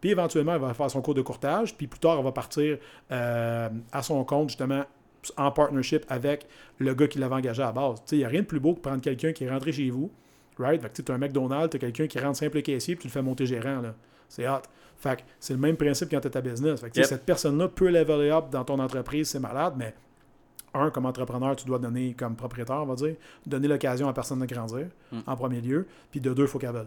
Puis 0.00 0.10
éventuellement, 0.10 0.54
elle 0.54 0.60
va 0.60 0.74
faire 0.74 0.90
son 0.90 1.00
cours 1.00 1.14
de 1.14 1.22
courtage, 1.22 1.74
puis 1.74 1.86
plus 1.86 2.00
tard, 2.00 2.18
elle 2.18 2.24
va 2.24 2.32
partir 2.32 2.76
euh, 3.10 3.68
à 3.92 4.02
son 4.02 4.22
compte, 4.24 4.50
justement, 4.50 4.84
en 5.38 5.50
partnership 5.50 6.04
avec 6.08 6.46
le 6.78 6.94
gars 6.94 7.08
qui 7.08 7.18
l'avait 7.18 7.34
engagé 7.34 7.62
à 7.62 7.66
la 7.66 7.72
base. 7.72 8.02
Il 8.12 8.18
n'y 8.18 8.24
a 8.24 8.28
rien 8.28 8.40
de 8.40 8.46
plus 8.46 8.60
beau 8.60 8.74
que 8.74 8.80
prendre 8.80 9.00
quelqu'un 9.00 9.32
qui 9.32 9.44
est 9.44 9.50
rentré 9.50 9.72
chez 9.72 9.88
vous, 9.90 10.10
right? 10.58 10.80
Fait 10.82 10.90
que 10.90 11.02
tu 11.02 11.10
as 11.10 11.14
un 11.14 11.18
McDonald's, 11.18 11.70
tu 11.70 11.76
as 11.76 11.80
quelqu'un 11.80 12.06
qui 12.06 12.18
rentre 12.18 12.38
simple 12.38 12.60
caissier, 12.60 12.94
puis 12.94 13.02
tu 13.02 13.08
le 13.08 13.12
fais 13.12 13.22
monter 13.22 13.46
gérant, 13.46 13.80
là. 13.80 13.94
C'est 14.28 14.48
hot. 14.48 14.62
Fait 15.00 15.16
que 15.16 15.22
c'est 15.40 15.54
le 15.54 15.58
même 15.58 15.76
principe 15.76 16.10
quand 16.10 16.20
tu 16.20 16.26
as 16.26 16.30
ta 16.30 16.40
business. 16.40 16.80
Fait 16.80 16.90
que, 16.90 16.96
Yep. 16.98 17.06
Cette 17.06 17.24
personne-là 17.24 17.68
peut 17.68 17.88
leveler 17.90 18.30
up 18.30 18.50
dans 18.50 18.64
ton 18.64 18.78
entreprise, 18.78 19.30
c'est 19.30 19.40
malade, 19.40 19.74
mais 19.76 19.94
un, 20.74 20.90
comme 20.90 21.06
entrepreneur, 21.06 21.56
tu 21.56 21.64
dois 21.66 21.78
donner, 21.78 22.14
comme 22.14 22.36
propriétaire, 22.36 22.76
on 22.82 22.86
va 22.86 22.94
dire, 22.94 23.16
donner 23.46 23.66
l'occasion 23.66 24.06
à 24.06 24.10
la 24.10 24.14
personne 24.14 24.38
de 24.40 24.46
grandir, 24.46 24.86
Mm. 25.10 25.18
en 25.26 25.36
premier 25.36 25.60
lieu. 25.60 25.86
Puis 26.10 26.20
de 26.20 26.32
deux, 26.32 26.42
il 26.44 26.48
faut 26.48 26.58
qu'elle 26.58 26.72
veuille. 26.72 26.86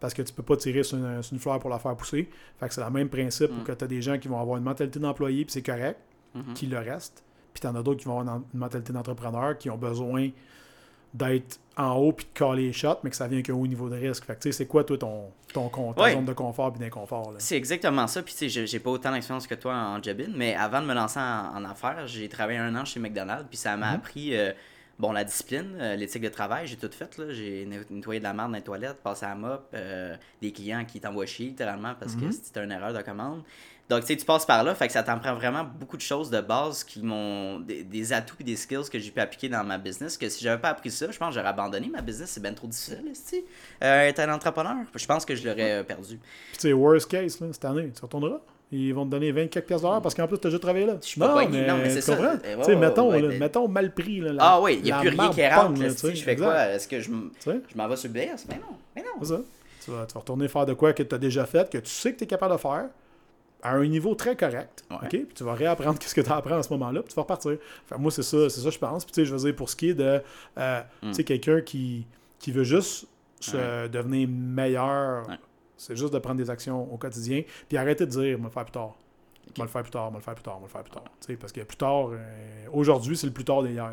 Parce 0.00 0.12
que 0.12 0.22
tu 0.22 0.32
peux 0.32 0.42
pas 0.42 0.56
tirer 0.56 0.82
sur 0.82 0.98
une, 0.98 1.22
sur 1.22 1.32
une 1.34 1.38
fleur 1.38 1.58
pour 1.60 1.70
la 1.70 1.78
faire 1.78 1.94
pousser. 1.96 2.28
Fait 2.58 2.68
que 2.68 2.74
c'est 2.74 2.84
le 2.84 2.90
même 2.90 3.08
principe 3.08 3.50
Mm. 3.52 3.60
où 3.60 3.62
que 3.62 3.72
tu 3.72 3.84
as 3.84 3.86
des 3.86 4.02
gens 4.02 4.18
qui 4.18 4.26
vont 4.28 4.40
avoir 4.40 4.58
une 4.58 4.64
mentalité 4.64 4.98
d'employé, 4.98 5.44
puis 5.44 5.52
c'est 5.52 5.62
correct, 5.62 5.98
Mhm. 6.34 6.54
qui 6.54 6.66
le 6.66 6.78
reste. 6.78 7.22
Puis 7.54 7.60
tu 7.60 7.66
en 7.68 7.74
as 7.76 7.82
d'autres 7.82 8.00
qui 8.00 8.06
vont 8.06 8.18
avoir 8.18 8.36
une 8.38 8.58
mentalité 8.58 8.92
d'entrepreneur, 8.92 9.56
qui 9.56 9.70
ont 9.70 9.76
besoin 9.78 10.30
d'être 11.14 11.58
en 11.76 11.94
haut 11.96 12.12
puis 12.12 12.26
de 12.26 12.38
caler 12.38 12.66
les 12.66 12.72
shots, 12.72 12.98
mais 13.02 13.10
que 13.10 13.16
ça 13.16 13.26
vient 13.28 13.40
qu'un 13.42 13.54
haut 13.54 13.66
niveau 13.66 13.88
de 13.88 13.96
risque. 13.96 14.24
Fait 14.24 14.34
que 14.34 14.40
tu 14.42 14.48
sais, 14.52 14.58
c'est 14.58 14.66
quoi, 14.66 14.84
toi, 14.84 14.98
ton, 14.98 15.30
ton, 15.52 15.70
Ouais. 15.96 16.12
zone 16.14 16.24
de 16.26 16.32
confort 16.32 16.72
et 16.76 16.78
d'inconfort? 16.78 17.34
C'est 17.38 17.56
exactement 17.56 18.06
ça. 18.06 18.22
Puis, 18.22 18.34
tu 18.34 18.48
sais, 18.50 18.66
j'ai- 18.66 18.78
pas 18.78 18.90
autant 18.90 19.12
d'expérience 19.12 19.46
que 19.46 19.54
toi 19.54 19.74
en 19.74 20.02
job 20.02 20.20
mais 20.34 20.54
avant 20.54 20.80
de 20.82 20.86
me 20.86 20.94
lancer 20.94 21.18
en, 21.20 21.56
en 21.56 21.64
affaires, 21.64 22.06
j'ai 22.06 22.28
travaillé 22.28 22.58
un 22.58 22.74
an 22.76 22.84
chez 22.84 23.00
McDonald's, 23.00 23.46
puis 23.48 23.56
ça 23.58 23.76
m'a 23.76 23.90
Mhm. 23.90 23.94
appris, 23.96 24.36
euh, 24.36 24.52
bon, 24.98 25.12
la 25.12 25.24
discipline, 25.24 25.76
euh, 25.80 25.96
l'éthique 25.96 26.22
de 26.22 26.28
travail, 26.28 26.66
j'ai 26.66 26.76
tout 26.76 26.90
fait. 26.90 27.20
J'ai 27.30 27.64
net- 27.66 27.90
nettoyé 27.90 28.20
de 28.20 28.24
la 28.24 28.32
merde 28.34 28.50
dans 28.50 28.56
les 28.56 28.62
toilettes, 28.62 29.02
passé 29.02 29.24
à 29.24 29.30
la 29.30 29.34
mop, 29.34 29.68
euh, 29.74 30.14
des 30.40 30.52
clients 30.52 30.84
qui 30.84 31.00
t'envoient 31.00 31.26
chier, 31.26 31.46
littéralement, 31.46 31.94
parce 31.98 32.16
Mhm. 32.16 32.20
que 32.28 32.30
c'était 32.32 32.62
une 32.64 32.72
erreur 32.72 32.92
de 32.92 33.00
commande. 33.02 33.42
Donc, 33.88 34.00
tu 34.02 34.06
sais, 34.06 34.16
tu 34.16 34.24
passes 34.24 34.46
par 34.46 34.64
là, 34.64 34.74
fait 34.74 34.86
que 34.86 34.92
ça 34.92 35.02
t'en 35.02 35.18
prend 35.18 35.34
vraiment 35.34 35.64
beaucoup 35.64 35.96
de 35.98 36.02
choses 36.02 36.30
de 36.30 36.40
base 36.40 36.82
qui 36.84 37.02
m'ont. 37.02 37.60
des, 37.60 37.82
des 37.84 38.12
atouts 38.12 38.36
et 38.40 38.44
des 38.44 38.56
skills 38.56 38.88
que 38.90 38.98
j'ai 38.98 39.10
pu 39.10 39.20
appliquer 39.20 39.48
dans 39.50 39.62
ma 39.64 39.76
business. 39.76 40.16
Que 40.16 40.28
si 40.28 40.42
j'avais 40.42 40.60
pas 40.60 40.70
appris 40.70 40.90
ça, 40.90 41.10
je 41.10 41.18
pense 41.18 41.28
que 41.30 41.34
j'aurais 41.34 41.48
abandonné 41.48 41.88
ma 41.88 42.00
business. 42.00 42.30
C'est 42.30 42.40
bien 42.42 42.54
trop 42.54 42.66
difficile, 42.68 43.02
esti. 43.10 43.44
Euh, 43.82 44.02
être 44.08 44.20
un 44.20 44.32
entrepreneur, 44.32 44.76
je 44.94 45.06
pense 45.06 45.24
que 45.26 45.34
je 45.34 45.46
l'aurais 45.46 45.80
euh, 45.80 45.82
perdu. 45.84 46.16
Puis 46.18 46.54
tu 46.54 46.60
sais, 46.60 46.72
worst 46.72 47.10
case, 47.10 47.38
là, 47.40 47.48
cette 47.52 47.64
année, 47.66 47.90
tu 47.94 48.00
retourneras? 48.00 48.38
Ils 48.74 48.94
vont 48.94 49.04
te 49.04 49.10
donner 49.10 49.30
24 49.32 49.66
pièces 49.66 49.82
d'heure 49.82 50.00
parce 50.00 50.14
qu'en 50.14 50.26
plus, 50.26 50.38
tu 50.38 50.46
as 50.46 50.50
déjà 50.50 50.58
travaillé 50.58 50.86
là. 50.86 50.96
Je 51.02 51.06
suis 51.06 51.20
pas 51.20 51.28
pogné. 51.34 51.66
Non, 51.66 51.76
mais 51.76 51.90
c'est 51.90 51.96
tu 52.00 52.06
ça. 52.06 52.16
Tu 52.16 52.70
ouais, 52.70 52.76
mettons, 52.76 53.10
ouais, 53.10 53.20
là, 53.20 53.28
mais- 53.28 53.38
mettons 53.38 53.68
mal 53.68 53.92
pris. 53.92 54.20
Là, 54.20 54.32
la- 54.32 54.42
Ah 54.42 54.60
oui, 54.62 54.76
il 54.78 54.84
n'y 54.84 54.92
a 54.92 55.00
plus 55.00 55.10
rien 55.10 55.30
qui 55.30 55.46
rentre. 55.46 55.78
là, 55.82 55.90
tu 55.90 55.96
tu 55.96 56.16
je 56.16 56.22
fais 56.24 56.32
exact. 56.32 56.46
quoi 56.46 56.66
Est-ce 56.68 56.88
que 56.88 56.98
je, 57.00 57.10
Tu 57.10 57.50
je 57.70 57.76
m'en 57.76 57.86
vais 57.88 57.96
sur 57.96 58.08
le 58.08 58.14
BS 58.14 58.46
Mais 58.48 58.54
non, 58.54 58.78
mais 58.96 59.02
non. 59.02 59.08
c'est 59.20 59.28
ça. 59.28 59.40
Tu 59.84 59.90
vas, 59.90 60.06
tu 60.06 60.14
vas 60.14 60.20
retourner 60.20 60.48
faire 60.48 60.64
de 60.64 60.72
quoi 60.72 60.94
que 60.94 61.02
tu 61.02 61.14
as 61.14 61.18
déjà 61.18 61.44
fait, 61.44 61.68
que 61.68 61.76
tu 61.76 61.90
sais 61.90 62.12
que 62.14 62.18
tu 62.18 62.24
es 62.24 62.26
capable 62.26 62.54
de 62.54 62.58
faire, 62.58 62.86
à 63.62 63.74
un 63.74 63.86
niveau 63.86 64.14
très 64.14 64.36
correct. 64.36 64.84
Ouais. 64.90 64.96
OK? 65.02 65.08
Puis 65.10 65.28
tu 65.34 65.44
vas 65.44 65.54
réapprendre 65.54 65.98
ce 66.04 66.14
que 66.14 66.20
tu 66.20 66.30
apprends 66.32 66.58
à 66.58 66.62
ce 66.62 66.72
moment-là, 66.72 67.00
puis 67.02 67.10
tu 67.10 67.14
vas 67.16 67.22
repartir. 67.22 67.56
Fait 67.86 67.94
que 67.94 68.00
moi, 68.00 68.10
c'est 68.10 68.22
ça, 68.22 68.48
c'est 68.50 68.60
ça, 68.60 68.70
je 68.70 68.78
pense. 68.78 69.04
Puis 69.04 69.12
tu 69.12 69.20
sais, 69.20 69.24
je 69.24 69.34
veux 69.34 69.40
dire, 69.40 69.54
pour 69.56 69.68
ce 69.70 69.76
qui 69.76 69.90
est 69.90 69.94
de 69.94 70.20
euh, 70.58 70.80
tu 71.02 71.14
sais, 71.14 71.24
quelqu'un 71.24 71.60
qui, 71.60 72.06
qui 72.38 72.50
veut 72.52 72.64
juste 72.64 73.06
se 73.40 73.88
devenir 73.88 74.28
meilleur, 74.28 75.28
Ouais. 75.28 75.34
c'est 75.76 75.96
juste 75.96 76.12
de 76.12 76.18
prendre 76.18 76.36
des 76.36 76.48
actions 76.50 76.92
au 76.92 76.96
quotidien, 76.96 77.42
puis 77.68 77.76
arrêter 77.78 78.06
de 78.06 78.10
dire, 78.10 78.38
le 78.42 78.48
faire 78.50 78.64
plus 78.64 78.72
tard. 78.72 78.94
On 79.56 79.60
va 79.60 79.64
le 79.64 79.70
faire 79.70 79.82
plus 79.82 79.90
tard, 79.90 80.06
on 80.08 80.10
va 80.12 80.18
le 80.18 80.22
faire 80.22 80.34
plus 80.34 80.42
tard, 80.44 80.54
on 80.56 80.60
va 80.60 80.66
le 80.66 80.70
faire 80.72 80.82
plus 80.84 80.92
tard. 80.92 81.04
Tu 81.20 81.26
sais, 81.26 81.36
parce 81.36 81.52
que 81.52 81.60
plus 81.62 81.76
tard, 81.76 82.10
euh, 82.12 82.16
aujourd'hui, 82.72 83.16
c'est 83.16 83.26
le 83.26 83.32
plus 83.32 83.44
tard 83.44 83.62
d'hier. 83.64 83.92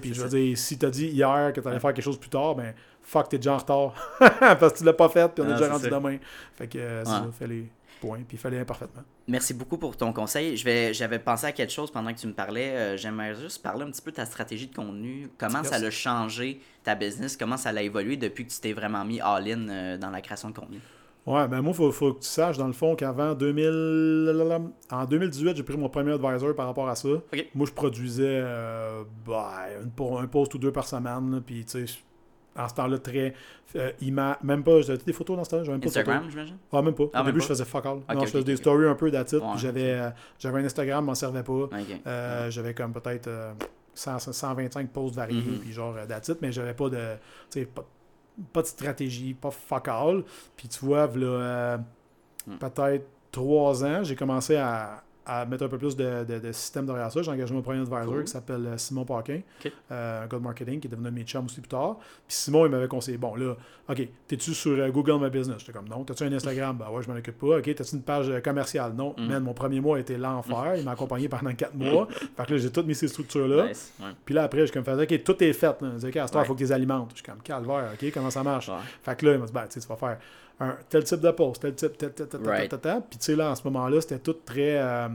puis 0.00 0.14
je 0.14 0.22
veux 0.22 0.28
dire, 0.28 0.56
si 0.58 0.78
t'as 0.78 0.90
dit 0.90 1.08
hier 1.08 1.52
que 1.54 1.60
t'allais 1.60 1.80
faire 1.80 1.92
quelque 1.94 2.04
chose 2.04 2.18
plus 2.20 2.28
tard, 2.30 2.54
ben 2.54 2.74
fuck, 3.00 3.28
t'es 3.28 3.38
déjà 3.38 3.54
en 3.54 3.58
retard. 3.58 3.94
parce 4.38 4.74
que 4.74 4.78
tu 4.78 4.84
l'as 4.84 4.92
pas 4.92 5.08
fait, 5.08 5.28
puis 5.34 5.42
on 5.42 5.48
est 5.48 5.52
Ah, 5.54 5.58
déjà 5.58 5.72
rendu 5.72 5.84
ça. 5.84 5.90
demain. 5.90 6.18
Fait 6.54 6.68
que 6.68 6.78
euh, 6.78 6.98
Ouais. 7.00 7.04
ça, 7.10 7.26
fais 7.36 7.46
les 7.46 7.66
puis 8.26 8.36
fais-les 8.36 8.58
imparfaitement. 8.58 9.02
Merci 9.28 9.54
beaucoup 9.54 9.78
pour 9.78 9.96
ton 9.96 10.12
conseil. 10.12 10.56
J'avais 10.56 11.18
pensé 11.18 11.46
à 11.46 11.52
quelque 11.52 11.72
chose 11.72 11.90
pendant 11.90 12.12
que 12.12 12.18
tu 12.18 12.26
me 12.26 12.32
parlais. 12.32 12.70
Euh, 12.70 12.96
j'aimerais 12.96 13.34
juste 13.34 13.62
parler 13.62 13.84
un 13.84 13.90
petit 13.90 14.02
peu 14.02 14.10
de 14.10 14.16
ta 14.16 14.26
stratégie 14.26 14.66
de 14.66 14.74
contenu. 14.74 15.28
Comment 15.38 15.62
ça 15.64 15.78
l'a 15.78 15.90
changé 15.90 16.60
ta 16.84 16.94
business? 16.94 17.36
Comment 17.36 17.56
ça 17.56 17.72
l'a 17.72 17.82
évolué 17.82 18.16
depuis 18.16 18.46
que 18.46 18.50
tu 18.52 18.60
t'es 18.60 18.72
vraiment 18.72 19.04
mis 19.04 19.20
all-in 19.20 19.68
euh, 19.68 19.96
dans 19.98 20.10
la 20.10 20.20
création 20.20 20.50
de 20.50 20.54
contenu? 20.58 20.78
Ouais, 21.24 21.46
ben 21.46 21.60
moi, 21.62 21.70
il 21.72 21.76
faut, 21.76 21.92
faut 21.92 22.14
que 22.14 22.22
tu 22.22 22.26
saches, 22.28 22.58
dans 22.58 22.66
le 22.66 22.72
fond, 22.72 22.96
qu'avant 22.96 23.34
2000... 23.34 24.72
En 24.90 25.04
2018, 25.04 25.56
j'ai 25.56 25.62
pris 25.62 25.76
mon 25.76 25.88
premier 25.88 26.12
advisor 26.12 26.54
par 26.56 26.66
rapport 26.66 26.88
à 26.88 26.96
ça. 26.96 27.08
Moi, 27.54 27.66
je 27.66 27.72
produisais 27.72 28.40
euh, 28.42 29.04
une 29.82 29.90
po- 29.92 30.18
un 30.18 30.26
post 30.26 30.52
ou 30.54 30.58
deux 30.58 30.72
par 30.72 30.86
semaine, 30.86 31.40
puis 31.46 31.64
tu 31.64 31.86
sais, 31.86 31.94
en 32.56 32.68
ce 32.68 32.74
temps-là, 32.74 32.98
très... 32.98 33.34
Euh, 33.76 33.90
ima- 34.02 34.38
même 34.42 34.62
pas... 34.62 34.80
J'avais 34.82 34.98
des 34.98 35.12
photos 35.12 35.36
dans 35.36 35.44
ce 35.44 35.50
temps-là, 35.50 35.64
j'avais 35.64 35.74
même 35.78 35.80
pas 35.80 35.88
Instagram, 35.88 36.26
j'imagine? 36.30 36.56
Ah, 36.72 36.82
même 36.82 36.94
pas. 36.94 37.04
Ah, 37.12 37.20
Au 37.20 37.24
même 37.24 37.26
début, 37.32 37.38
pas? 37.38 37.42
je 37.44 37.48
faisais 37.48 37.64
fuck 37.64 37.86
all. 37.86 38.00
non, 38.14 38.24
je 38.24 38.30
faisais 38.30 38.44
des 38.44 38.56
stories 38.56 38.86
un 38.86 38.94
peu 38.94 39.10
d'attitude, 39.10 39.42
Ouais, 39.42 39.56
j'avais, 39.56 39.92
euh, 39.92 40.10
j'avais 40.38 40.60
un 40.60 40.64
Instagram, 40.64 41.04
m'en 41.04 41.14
servait 41.14 41.42
pas. 41.42 41.68
Euh, 42.06 42.50
J'avais 42.50 42.74
comme 42.74 42.92
peut-être 42.92 43.28
euh, 43.28 43.52
100 43.94 44.18
125 44.18 44.90
posts 44.90 45.14
variés, 45.16 45.40
Mhm. 45.40 45.58
puis 45.60 45.72
genre 45.72 45.94
euh, 45.96 46.04
it, 46.18 46.38
mais 46.42 46.52
j'avais 46.52 46.74
pas 46.74 46.88
de, 46.90 46.96
tu 47.50 47.60
sais, 47.60 47.66
pas, 47.66 47.84
pas 48.52 48.62
de 48.62 48.66
stratégie, 48.66 49.34
pas 49.34 49.50
fuck 49.50 49.88
all. 49.88 50.24
Puis 50.56 50.68
tu 50.68 50.84
vois, 50.84 51.08
euh, 51.16 51.78
Mm. 52.46 52.56
peut-être 52.56 53.06
trois 53.30 53.84
ans, 53.84 54.02
j'ai 54.02 54.16
commencé 54.16 54.56
à, 54.56 55.02
à 55.24 55.46
mettre 55.46 55.64
un 55.64 55.68
peu 55.68 55.78
plus 55.78 55.96
de, 55.96 56.24
de- 56.24 56.38
de 56.40 56.52
système 56.52 56.84
derrière 56.86 57.10
ça. 57.12 57.22
J'ai 57.22 57.30
engagé 57.30 57.54
mon 57.54 57.62
premier 57.62 57.80
advisor 57.80 58.04
Cool. 58.06 58.24
qui 58.24 58.30
s'appelle 58.32 58.66
euh, 58.66 58.76
Simon 58.76 59.04
Paquin, 59.04 59.40
Ok. 59.64 59.72
euh, 59.92 60.24
un 60.24 60.26
gars 60.26 60.38
de 60.38 60.42
marketing 60.42 60.80
qui 60.80 60.88
est 60.88 60.90
devenu 60.90 61.10
mes 61.10 61.22
chums 61.24 61.44
aussi 61.46 61.60
plus 61.60 61.68
tard. 61.68 61.96
Puis 62.26 62.36
Simon, 62.36 62.66
il 62.66 62.70
m'avait 62.72 62.88
conseillé, 62.88 63.18
bon 63.18 63.34
là, 63.36 63.54
OK, 63.88 64.08
t'es-tu 64.26 64.54
sur 64.54 64.72
euh, 64.72 64.90
Google 64.90 65.22
My 65.22 65.30
Business? 65.30 65.58
J'étais 65.60 65.72
comme 65.72 65.88
non. 65.88 66.04
T'as-tu 66.04 66.24
un 66.24 66.32
Instagram? 66.32 66.76
Ben 66.76 66.90
ouais, 66.90 67.02
je 67.02 67.10
m'en 67.10 67.16
occupe 67.16 67.38
pas. 67.38 67.58
OK, 67.58 67.74
t'as-tu 67.74 67.94
une 67.96 68.02
page 68.02 68.32
commerciale? 68.42 68.92
Non. 68.94 69.14
Mm. 69.18 69.26
Man, 69.26 69.42
mon 69.42 69.54
premier 69.54 69.80
mois 69.80 69.96
a 69.96 70.00
été 70.00 70.16
l'enfer. 70.16 70.74
Il 70.76 70.84
m'a 70.84 70.92
accompagné 70.92 71.28
pendant 71.28 71.52
quatre 71.54 71.74
mois. 71.74 72.08
Fait 72.36 72.44
que 72.46 72.52
là, 72.52 72.58
j'ai 72.58 72.70
toutes 72.70 72.86
mis 72.86 72.94
ces 72.94 73.08
structures-là. 73.08 73.68
Nice. 73.68 73.92
Ouais. 74.00 74.06
Puis 74.24 74.34
là, 74.34 74.44
après, 74.44 74.66
je 74.66 74.72
comme 74.72 74.84
faisais, 74.84 75.02
OK, 75.02 75.24
tout 75.24 75.42
est 75.44 75.52
fait. 75.52 75.76
Je 75.82 75.86
disais, 75.86 76.08
OK, 76.08 76.16
à 76.16 76.26
ce 76.26 76.32
temps, 76.32 76.38
il 76.38 76.42
Ouais. 76.42 76.46
faut 76.48 76.54
qu'ils 76.54 76.66
les 76.66 76.72
alimentent. 76.72 77.10
Je 77.10 77.16
suis 77.16 77.24
comme, 77.24 77.40
calvaire, 77.42 77.90
OK, 77.94 78.10
comment 78.12 78.30
ça 78.30 78.42
marche? 78.42 78.68
Ouais. 78.68 78.74
Fait 79.02 79.16
que 79.16 79.26
là, 79.26 79.32
il 79.34 79.38
m'a 79.38 79.46
dit, 79.46 79.52
ben, 79.52 79.62
tu 79.66 79.72
sais, 79.74 79.80
tu 79.80 79.86
vas 79.88 79.96
faire 79.96 80.18
un 80.62 80.78
tel 80.88 81.04
type 81.04 81.20
de 81.20 81.30
post, 81.30 81.60
tel 81.62 81.74
type, 81.74 81.96
tel, 81.98 82.12
Right. 82.44 82.70
Puis 83.10 83.18
tu 83.18 83.24
sais, 83.26 83.36
là, 83.36 83.50
en 83.50 83.54
ce 83.54 83.62
moment-là, 83.64 84.00
c'était 84.00 84.18
tout 84.18 84.34
très. 84.44 84.78
euh, 84.80 85.08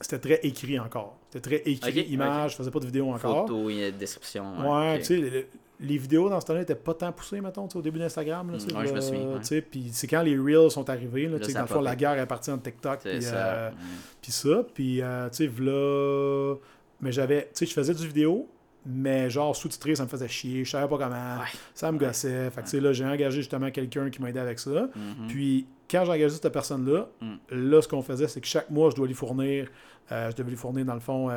c'était 0.00 0.18
très 0.18 0.40
écrit 0.46 0.78
encore. 0.78 1.16
C'était 1.30 1.48
très 1.62 1.70
écrit, 1.70 2.00
Ok, 2.02 2.08
image, 2.10 2.52
je 2.52 2.56
faisais 2.56 2.70
pas 2.70 2.80
de 2.80 2.86
vidéo 2.86 3.10
encore. 3.10 3.46
Photo, 3.48 3.68
description. 3.98 4.44
Ouais, 4.70 4.98
tu 4.98 5.04
sais, 5.04 5.16
les, 5.16 5.48
les 5.80 5.98
vidéos 5.98 6.28
dans 6.28 6.40
ce 6.40 6.46
temps-là 6.46 6.60
n'étaient 6.60 6.74
pas 6.74 6.94
tant 6.94 7.12
poussées, 7.12 7.40
mettons, 7.40 7.66
au 7.74 7.82
début 7.82 7.98
d'Instagram. 7.98 8.50
là, 8.50 8.58
Mm, 8.58 8.76
ouais, 8.76 8.86
je 8.86 8.92
me 8.94 9.00
souviens, 9.00 9.26
ouais. 9.28 9.38
tu 9.40 9.46
sais, 9.46 9.60
Puis 9.62 9.88
c'est 9.92 10.06
quand 10.06 10.22
les 10.22 10.36
Reels 10.38 10.70
sont 10.70 10.88
arrivés, 10.90 11.24
là, 11.26 11.32
Là, 11.32 11.38
tu 11.38 11.44
sais, 11.46 11.52
ça 11.52 11.58
dans 11.60 11.64
le 11.64 11.68
fond, 11.68 11.80
la 11.80 11.96
guerre 11.96 12.18
est 12.18 12.26
partie 12.26 12.50
en 12.50 12.58
TikTok. 12.58 13.00
C'est 13.02 13.10
Puis, 13.12 13.22
ça. 13.22 13.36
euh, 13.36 13.70
Mm. 13.70 13.74
puis 14.22 14.32
ça, 14.32 14.64
puis 14.74 15.02
euh, 15.02 15.28
tu 15.30 15.36
sais, 15.36 15.46
v'là... 15.46 16.54
Mais 17.00 17.12
j'avais, 17.12 17.42
tu 17.42 17.48
sais, 17.54 17.66
je 17.66 17.72
faisais 17.74 17.92
du 17.94 18.06
vidéo, 18.06 18.48
mais 18.86 19.28
genre 19.30 19.54
sous-titré, 19.56 19.94
ça 19.96 20.04
me 20.04 20.08
faisait 20.08 20.28
chier, 20.28 20.64
je 20.64 20.70
savais 20.70 20.88
pas 20.88 20.96
comment, 20.98 21.38
Ouais. 21.40 21.48
ça 21.74 21.90
me 21.92 21.98
gossait. 21.98 22.50
Fait 22.50 22.60
que 22.60 22.66
tu 22.66 22.70
sais, 22.72 22.80
là, 22.80 22.92
j'ai 22.92 23.04
engagé 23.04 23.38
justement 23.38 23.70
quelqu'un 23.70 24.08
qui 24.10 24.22
m'a 24.22 24.30
aidé 24.30 24.38
avec 24.38 24.58
ça. 24.58 24.88
Mhm. 24.94 25.26
Puis 25.28 25.66
quand 25.90 26.04
j'ai 26.04 26.12
engagé 26.12 26.30
cette 26.36 26.52
personne-là, 26.52 27.06
Mm. 27.20 27.34
là, 27.70 27.82
ce 27.82 27.88
qu'on 27.88 28.02
faisait, 28.02 28.28
c'est 28.28 28.40
que 28.40 28.46
chaque 28.46 28.70
mois, 28.70 28.90
je 28.90 28.96
dois 28.96 29.06
lui 29.06 29.14
fournir, 29.14 29.68
euh, 30.12 30.30
je 30.30 30.36
devais 30.36 30.50
lui 30.50 30.56
fournir, 30.56 30.84
dans 30.84 30.94
le 30.94 31.00
fond, 31.00 31.30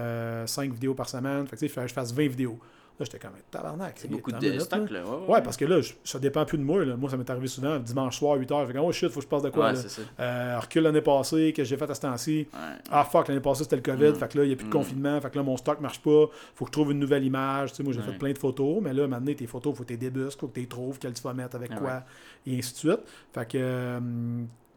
5 0.46 0.72
vidéos 0.74 0.94
par 0.94 1.10
semaine. 1.10 1.46
Fait 1.46 1.52
que 1.52 1.56
tu 1.56 1.60
sais, 1.62 1.66
il 1.66 1.70
fallait 1.70 1.86
que 1.86 1.90
je 1.90 1.96
fasse 1.96 2.14
20 2.14 2.28
vidéos. 2.28 2.60
Là, 3.00 3.06
j'étais 3.06 3.18
comme, 3.20 3.32
tabarnak. 3.50 3.94
C'est 3.96 4.10
beaucoup 4.10 4.30
de 4.32 4.60
stock, 4.60 4.90
là. 4.90 5.06
Ouais, 5.06 5.36
Ouais, 5.36 5.42
parce 5.42 5.56
que 5.56 5.64
là, 5.64 5.80
je- 5.80 5.94
ça 6.04 6.20
dépend 6.20 6.44
plus 6.44 6.58
de 6.58 6.64
moi. 6.64 6.84
Là. 6.84 6.98
Moi, 6.98 7.10
ça 7.10 7.16
m'est 7.16 7.30
arrivé 7.30 7.48
souvent, 7.48 7.80
dimanche 7.80 8.18
soir, 8.18 8.38
8h. 8.38 8.62
Je 8.64 8.68
fais 8.68 8.74
comme, 8.74 8.86
oh 8.88 8.92
shit, 8.92 9.08
faut 9.10 9.20
que 9.22 9.24
je 9.26 9.30
passe 9.30 9.42
de 9.42 9.50
quoi. 9.50 9.68
Ouais, 9.72 9.74
là? 9.74 9.80
Euh, 10.20 10.60
recul 10.60 10.84
l'année 10.84 11.00
passée, 11.02 11.54
que 11.56 11.64
j'ai 11.64 11.78
fait 11.78 11.90
à 11.90 11.96
ce 11.96 12.02
temps-ci. 12.02 12.48
Ah 12.92 13.06
fuck, 13.06 13.30
l'année 13.30 13.40
passée 13.40 13.64
c'était 13.64 13.78
le 13.78 13.82
COVID, 13.82 14.10
Mm. 14.12 14.16
fait 14.16 14.28
que 14.28 14.38
là 14.38 14.44
il 14.44 14.48
n'y 14.48 14.54
a 14.54 14.58
plus 14.58 14.66
de 14.66 14.70
Mm. 14.70 14.74
confinement, 14.74 15.22
fait 15.22 15.30
que 15.30 15.38
là 15.38 15.44
mon 15.44 15.56
stock 15.56 15.80
marche 15.80 16.00
pas, 16.02 16.26
faut 16.56 16.66
que 16.66 16.70
je 16.70 16.72
trouve 16.74 16.92
une 16.92 17.00
nouvelle 17.00 17.24
image. 17.24 17.70
Tu 17.72 17.78
sais, 17.78 17.84
moi 17.84 17.94
j'ai 17.94 18.02
fait 18.02 18.18
plein 18.18 18.34
de 18.34 18.38
photos, 18.38 18.80
mais 18.82 18.94
là 18.94 19.08
maintenant 19.08 19.34
tes 19.34 19.48
photos, 19.48 19.74
faut 19.78 19.84
que 19.84 19.88
tu 19.94 19.98
débusques, 19.98 20.40
faut 20.40 20.48
que 20.50 20.56
tu 20.56 20.60
les 20.60 20.68
trouves, 20.68 21.00
quelles 21.00 21.14
tu 21.14 21.22
vas 21.24 21.34
mettre 21.34 21.56
avec 21.56 21.74
quoi, 21.76 22.04
et 22.46 22.58
ainsi 22.58 22.74
de 22.74 22.78
suite. 22.78 23.00
Fait 23.34 23.46
que 23.50 23.58
euh, 23.62 24.00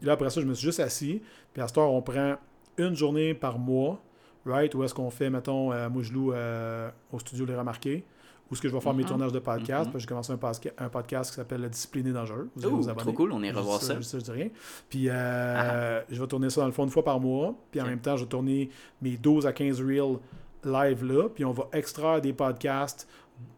là 0.01 0.13
après 0.13 0.29
ça, 0.29 0.39
je 0.39 0.45
me 0.45 0.53
suis 0.53 0.65
juste 0.67 0.79
assis, 0.79 1.21
puis 1.53 1.61
à 1.61 1.67
cette 1.67 1.77
heure, 1.77 1.91
on 1.91 2.01
prend 2.01 2.35
une 2.77 2.95
journée 2.95 3.33
par 3.33 3.59
mois, 3.59 4.01
right, 4.45 4.73
où 4.75 4.83
est-ce 4.83 4.93
qu'on 4.93 5.09
fait, 5.09 5.29
mettons, 5.29 5.71
euh, 5.71 5.89
moi 5.89 6.01
je 6.03 6.11
loue 6.13 6.33
euh, 6.33 6.89
au 7.11 7.19
studio 7.19 7.45
Les 7.45 7.55
Remarqués, 7.55 8.03
où 8.51 8.55
ce 8.55 8.61
que 8.61 8.67
je 8.69 8.73
vais 8.73 8.81
faire 8.81 8.93
mes 8.93 9.03
Mhm. 9.03 9.09
tournages 9.09 9.31
de 9.31 9.39
podcast. 9.39 9.85
Mhm. 9.85 9.91
Puis 9.91 10.01
j'ai 10.01 10.07
commencé 10.07 10.31
un, 10.33 10.39
un 10.85 10.89
podcast 10.89 11.29
qui 11.31 11.35
s'appelle 11.37 11.61
Le 11.61 11.69
Discipliné 11.69 12.11
Dangereux. 12.11 12.49
Vous 12.55 12.65
allez 12.65 12.75
vous 12.75 12.89
abonner. 12.89 13.01
trop 13.03 13.13
cool, 13.13 13.31
on 13.31 13.41
ira 13.41 13.55
Juste 13.55 13.65
voir 13.65 13.81
ça. 13.81 13.99
je 13.99 14.17
dis 14.17 14.31
rien. 14.31 14.49
Puis 14.89 15.09
euh, 15.09 16.01
je 16.09 16.21
vais 16.21 16.27
tourner 16.27 16.49
ça 16.49 16.61
dans 16.61 16.67
le 16.67 16.73
fond 16.73 16.83
une 16.83 16.89
fois 16.91 17.03
par 17.03 17.19
mois. 17.19 17.55
Puis 17.71 17.81
en 17.81 17.85
même 17.85 17.99
temps, 17.99 18.15
je 18.17 18.23
vais 18.23 18.29
tourner 18.29 18.69
mes 19.01 19.17
12 19.17 19.45
à 19.47 19.53
15 19.53 19.81
reels 19.81 20.17
live 20.63 21.03
là. 21.03 21.29
Puis 21.29 21.43
on 21.45 21.51
va 21.51 21.67
extraire 21.73 22.21
des 22.21 22.33
podcasts, 22.33 23.07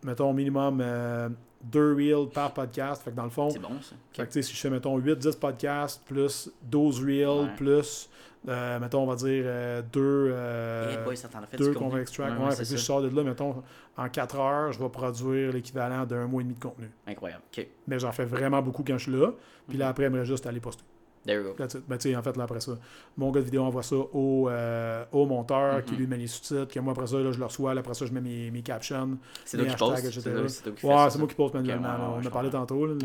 mettons 0.03 0.33
minimum 0.33 0.79
euh, 0.81 1.29
deux 1.63 1.93
reels 1.93 2.29
par 2.31 2.53
podcast. 2.53 3.01
Fait 3.03 3.11
que 3.11 3.15
dans 3.15 3.23
le 3.23 3.29
fond, 3.29 3.49
C'est 3.49 3.59
bon, 3.59 3.69
ça. 3.81 3.95
fait 4.13 4.27
que, 4.27 4.41
si 4.41 4.53
je 4.53 4.59
fais, 4.59 4.69
mettons, 4.69 4.97
8-10 4.99 5.35
podcasts, 5.39 6.03
plus 6.05 6.49
12 6.63 7.03
reels, 7.03 7.47
Ouais. 7.49 7.55
plus, 7.57 8.09
euh, 8.47 8.79
mettons, 8.79 9.03
on 9.03 9.05
va 9.07 9.15
dire, 9.15 9.43
euh, 9.45 9.81
deux, 9.91 10.29
euh, 10.31 11.03
boy, 11.03 11.17
ça 11.17 11.27
fait 11.29 11.37
deux. 11.57 11.73
Ouais, 12.29 12.45
Ouais, 12.45 12.51
fait 12.51 12.57
que 12.59 12.63
si 12.65 12.73
je 12.77 12.81
sors 12.83 13.01
de 13.01 13.09
là, 13.15 13.23
mettons, 13.23 13.63
en 13.97 14.09
4 14.09 14.39
heures, 14.39 14.71
je 14.71 14.79
vais 14.79 14.89
produire 14.89 15.51
l'équivalent 15.51 16.05
d'un 16.05 16.27
mois 16.27 16.41
et 16.41 16.43
demi 16.43 16.55
de 16.55 16.59
contenu. 16.59 16.89
Incroyable. 17.07 17.43
Mais 17.87 17.99
j'en 17.99 18.11
fais 18.11 18.25
vraiment 18.25 18.61
beaucoup 18.61 18.83
quand 18.83 18.97
je 18.97 19.03
suis 19.09 19.11
là. 19.11 19.31
Puis 19.67 19.77
Mhm. 19.77 19.79
là, 19.79 19.89
après, 19.89 20.03
j'aimerais 20.03 20.25
juste 20.25 20.45
aller 20.45 20.59
poster. 20.59 20.83
There 21.25 21.41
you 21.41 21.43
go. 21.49 21.53
That's 21.57 21.73
it. 21.75 21.83
Ben, 21.87 21.97
en 22.17 22.21
fait, 22.21 22.37
là, 22.37 22.43
après 22.43 22.59
ça, 22.59 22.73
mon 23.17 23.31
gars 23.31 23.39
de 23.39 23.45
vidéo 23.45 23.63
envoie 23.63 23.81
ça 23.83 23.95
au, 23.95 24.47
euh, 24.49 25.03
au 25.11 25.25
monteur 25.25 25.83
qui 25.83 25.93
Mhm. 25.93 25.99
lui 25.99 26.07
met 26.07 26.17
les 26.17 26.27
sous-titres, 26.27 26.67
que 26.73 26.79
moi, 26.79 26.93
après 26.93 27.07
ça, 27.07 27.17
là, 27.17 27.31
je 27.31 27.39
le 27.39 27.45
reçois. 27.45 27.73
là, 27.73 27.79
après 27.79 27.93
ça, 27.95 28.05
je 28.05 28.11
mets 28.13 28.21
mes, 28.21 28.51
mes 28.51 28.61
captions. 28.61 29.17
C'est 29.43 29.57
toi 29.57 29.65
qui 29.65 29.71
C'est 30.21 30.21
fais 30.21 30.29
Ouais, 30.87 31.09
c'est 31.09 31.17
moi 31.19 31.27
qui 31.27 31.35
pose 31.35 31.53
manuellement. 31.53 31.87
Ouais, 32.17 32.21
on 32.23 32.25
a 32.25 32.29
parlé 32.29 32.49
tantôt. 32.49 32.85
Là, 32.85 32.93
Ouais, 32.93 32.99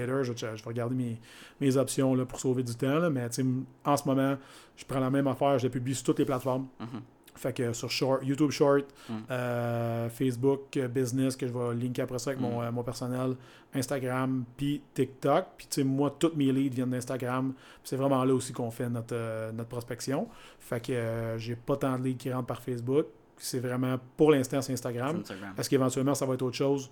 later, 0.00 0.24
je, 0.24 0.32
je 0.34 0.46
vais 0.46 0.56
regarder 0.64 0.94
mes, 0.94 1.20
mes 1.60 1.76
options 1.76 2.14
là, 2.14 2.24
pour 2.24 2.40
sauver 2.40 2.62
du 2.62 2.74
temps. 2.74 2.98
là, 2.98 3.10
mais 3.10 3.28
tu 3.28 3.42
sais, 3.42 3.48
en 3.84 3.96
ce 3.96 4.08
moment, 4.08 4.36
je 4.76 4.84
prends 4.86 5.00
la 5.00 5.10
même 5.10 5.26
affaire, 5.26 5.58
je 5.58 5.64
la 5.66 5.70
publie 5.70 5.94
sur 5.94 6.04
toutes 6.04 6.18
les 6.20 6.24
plateformes. 6.24 6.66
Mhm. 6.80 7.00
Fait 7.34 7.52
que 7.54 7.72
sur 7.72 7.90
short, 7.90 8.20
YouTube 8.24 8.50
Short, 8.50 8.84
Mm. 9.08 9.12
euh, 9.30 10.08
Facebook 10.10 10.76
euh, 10.76 10.86
Business, 10.88 11.34
que 11.34 11.46
je 11.46 11.52
vais 11.52 11.74
linker 11.74 12.04
après 12.04 12.18
ça 12.18 12.30
avec 12.30 12.40
mon, 12.42 12.60
Mm. 12.60 12.64
euh, 12.64 12.72
mon 12.72 12.82
personnel, 12.82 13.34
Instagram, 13.74 14.44
puis 14.56 14.82
TikTok. 14.94 15.46
Puis 15.56 15.66
tu 15.68 15.80
sais, 15.80 15.84
moi, 15.84 16.14
tous 16.18 16.32
mes 16.36 16.52
leads 16.52 16.74
viennent 16.74 16.90
d'Instagram. 16.90 17.54
C'est 17.82 17.96
vraiment 17.96 18.22
là 18.24 18.34
aussi 18.34 18.52
qu'on 18.52 18.70
fait 18.70 18.88
notre, 18.88 19.14
euh, 19.14 19.50
notre 19.52 19.68
prospection. 19.70 20.28
Fait 20.60 20.80
que 20.84 21.34
j'ai 21.38 21.56
pas 21.56 21.76
tant 21.76 21.98
de 21.98 22.04
leads 22.04 22.18
qui 22.18 22.32
rentrent 22.32 22.46
par 22.46 22.60
Facebook. 22.62 23.06
C'est 23.38 23.58
vraiment, 23.58 23.96
pour 24.16 24.30
l'instant, 24.30 24.60
c'est 24.62 24.72
Instagram. 24.74 25.16
Instagram. 25.20 25.54
Est-ce 25.58 25.68
qu'éventuellement, 25.70 26.14
ça 26.14 26.26
va 26.26 26.34
être 26.34 26.42
autre 26.42 26.56
chose? 26.56 26.90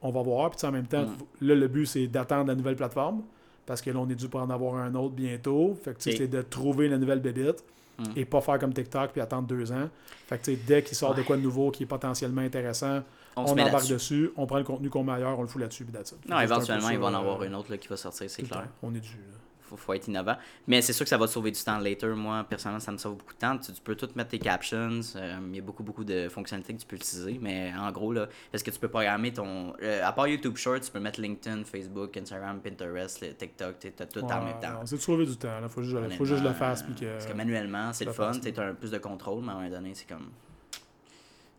On 0.00 0.10
va 0.10 0.22
voir. 0.22 0.50
Puis 0.50 0.66
en 0.66 0.72
même 0.72 0.86
temps, 0.86 1.04
Mm. 1.04 1.46
là, 1.46 1.54
le 1.54 1.68
but, 1.68 1.86
c'est 1.86 2.06
d'attendre 2.08 2.48
la 2.48 2.54
nouvelle 2.54 2.76
plateforme. 2.76 3.22
Parce 3.66 3.80
que 3.80 3.90
là, 3.90 3.98
on 4.00 4.08
est 4.08 4.16
dû 4.16 4.28
pour 4.28 4.40
en 4.42 4.50
avoir 4.50 4.74
un 4.76 4.92
autre 4.96 5.14
bientôt. 5.14 5.78
Fait 5.84 5.92
que 5.92 5.98
tu 5.98 6.10
sais, 6.10 6.16
c'est 6.16 6.26
de 6.28 6.42
trouver 6.42 6.88
la 6.88 6.98
nouvelle 6.98 7.20
bébite 7.20 7.62
Mm. 7.98 8.04
et 8.16 8.24
pas 8.24 8.40
faire 8.40 8.58
comme 8.58 8.72
TikTok 8.72 9.12
puis 9.12 9.20
attendre 9.20 9.46
deux 9.46 9.70
ans. 9.72 9.88
Fait 10.26 10.38
que 10.38 10.44
tu 10.44 10.52
sais, 10.52 10.60
dès 10.66 10.82
qu'il 10.82 10.96
sort 10.96 11.14
de 11.14 11.22
quoi 11.22 11.36
de 11.36 11.42
nouveau 11.42 11.70
qui 11.70 11.82
est 11.82 11.86
potentiellement 11.86 12.40
intéressant, 12.40 13.02
On, 13.36 13.44
embarque 13.44 13.88
dessus, 13.88 14.30
on 14.36 14.46
prend 14.46 14.58
le 14.58 14.64
contenu 14.64 14.90
qu'on 14.90 15.04
met 15.04 15.12
ailleurs, 15.12 15.38
on 15.38 15.42
le 15.42 15.48
fout 15.48 15.60
là-dessus, 15.60 15.84
puis 15.84 15.94
Non, 16.28 16.40
éventuellement, 16.40 16.90
il 16.90 16.98
va 16.98 17.06
en 17.06 17.14
euh, 17.14 17.18
avoir 17.18 17.42
une 17.42 17.54
autre 17.54 17.70
là, 17.70 17.78
qui 17.78 17.88
va 17.88 17.96
sortir, 17.96 18.28
c'est 18.28 18.42
clair. 18.42 18.68
On 18.82 18.94
est 18.94 19.00
dû. 19.00 19.08
là. 19.08 19.38
Faut, 19.62 19.76
faut 19.76 19.92
être 19.94 20.08
innovant. 20.08 20.36
Mais 20.66 20.82
c'est 20.82 20.92
sûr 20.92 21.04
que 21.04 21.08
ça 21.10 21.16
va 21.18 21.26
te 21.26 21.32
sauver 21.32 21.50
du 21.50 21.60
temps 21.62 21.78
later. 21.78 22.08
Moi, 22.14 22.44
personnellement, 22.48 22.80
ça 22.80 22.92
me 22.92 22.98
sauve 22.98 23.16
beaucoup 23.16 23.32
de 23.34 23.38
temps. 23.38 23.56
Tu, 23.58 23.72
tu 23.72 23.80
peux 23.80 23.94
tout 23.94 24.08
mettre 24.14 24.30
tes 24.30 24.38
captions. 24.38 25.00
euh, 25.16 25.38
Il 25.48 25.56
y 25.56 25.58
a 25.58 25.62
beaucoup, 25.62 25.82
beaucoup 25.82 26.04
de 26.04 26.28
fonctionnalités 26.28 26.74
que 26.74 26.80
tu 26.80 26.86
peux 26.86 26.96
utiliser. 26.96 27.38
Mais 27.40 27.72
en 27.78 27.90
gros, 27.92 28.12
là, 28.12 28.28
parce 28.50 28.62
que 28.62 28.70
tu 28.70 28.78
peux 28.78 28.88
programmer 28.88 29.32
ton. 29.32 29.74
euh, 29.82 30.04
à 30.06 30.12
part 30.12 30.28
YouTube 30.28 30.56
Short, 30.56 30.80
tu 30.82 30.90
peux 30.90 31.00
mettre 31.00 31.20
LinkedIn, 31.20 31.64
Facebook, 31.64 32.16
Instagram, 32.16 32.60
Pinterest, 32.60 33.20
le 33.20 33.34
TikTok. 33.34 33.78
Tu 33.78 33.92
as 33.98 34.06
tout 34.06 34.20
en 34.20 34.26
Ouais, 34.40 34.44
même 34.46 34.60
temps. 34.60 34.80
C'est 34.84 34.96
de 34.96 35.00
sauver 35.00 35.26
du 35.26 35.36
temps. 35.36 35.48
Il 35.62 35.68
faut, 35.68 35.82
juste- 35.82 35.96
faut 36.16 36.24
juste 36.24 36.40
que 36.40 36.44
je 36.44 36.48
le 36.48 36.54
fasse. 36.54 36.82
Puis 36.82 36.94
que, 36.94 37.12
Parce 37.12 37.26
que 37.26 37.32
manuellement, 37.34 37.92
c'est 37.92 38.04
le 38.04 38.12
fun. 38.12 38.32
Tu 38.32 38.52
as 38.60 38.62
un 38.64 38.74
plus 38.74 38.90
de 38.90 38.98
contrôle, 38.98 39.42
mais 39.42 39.50
à 39.50 39.52
un 39.52 39.58
moment 39.62 39.70
donné, 39.70 39.92
c'est 39.94 40.08
comme. 40.08 40.30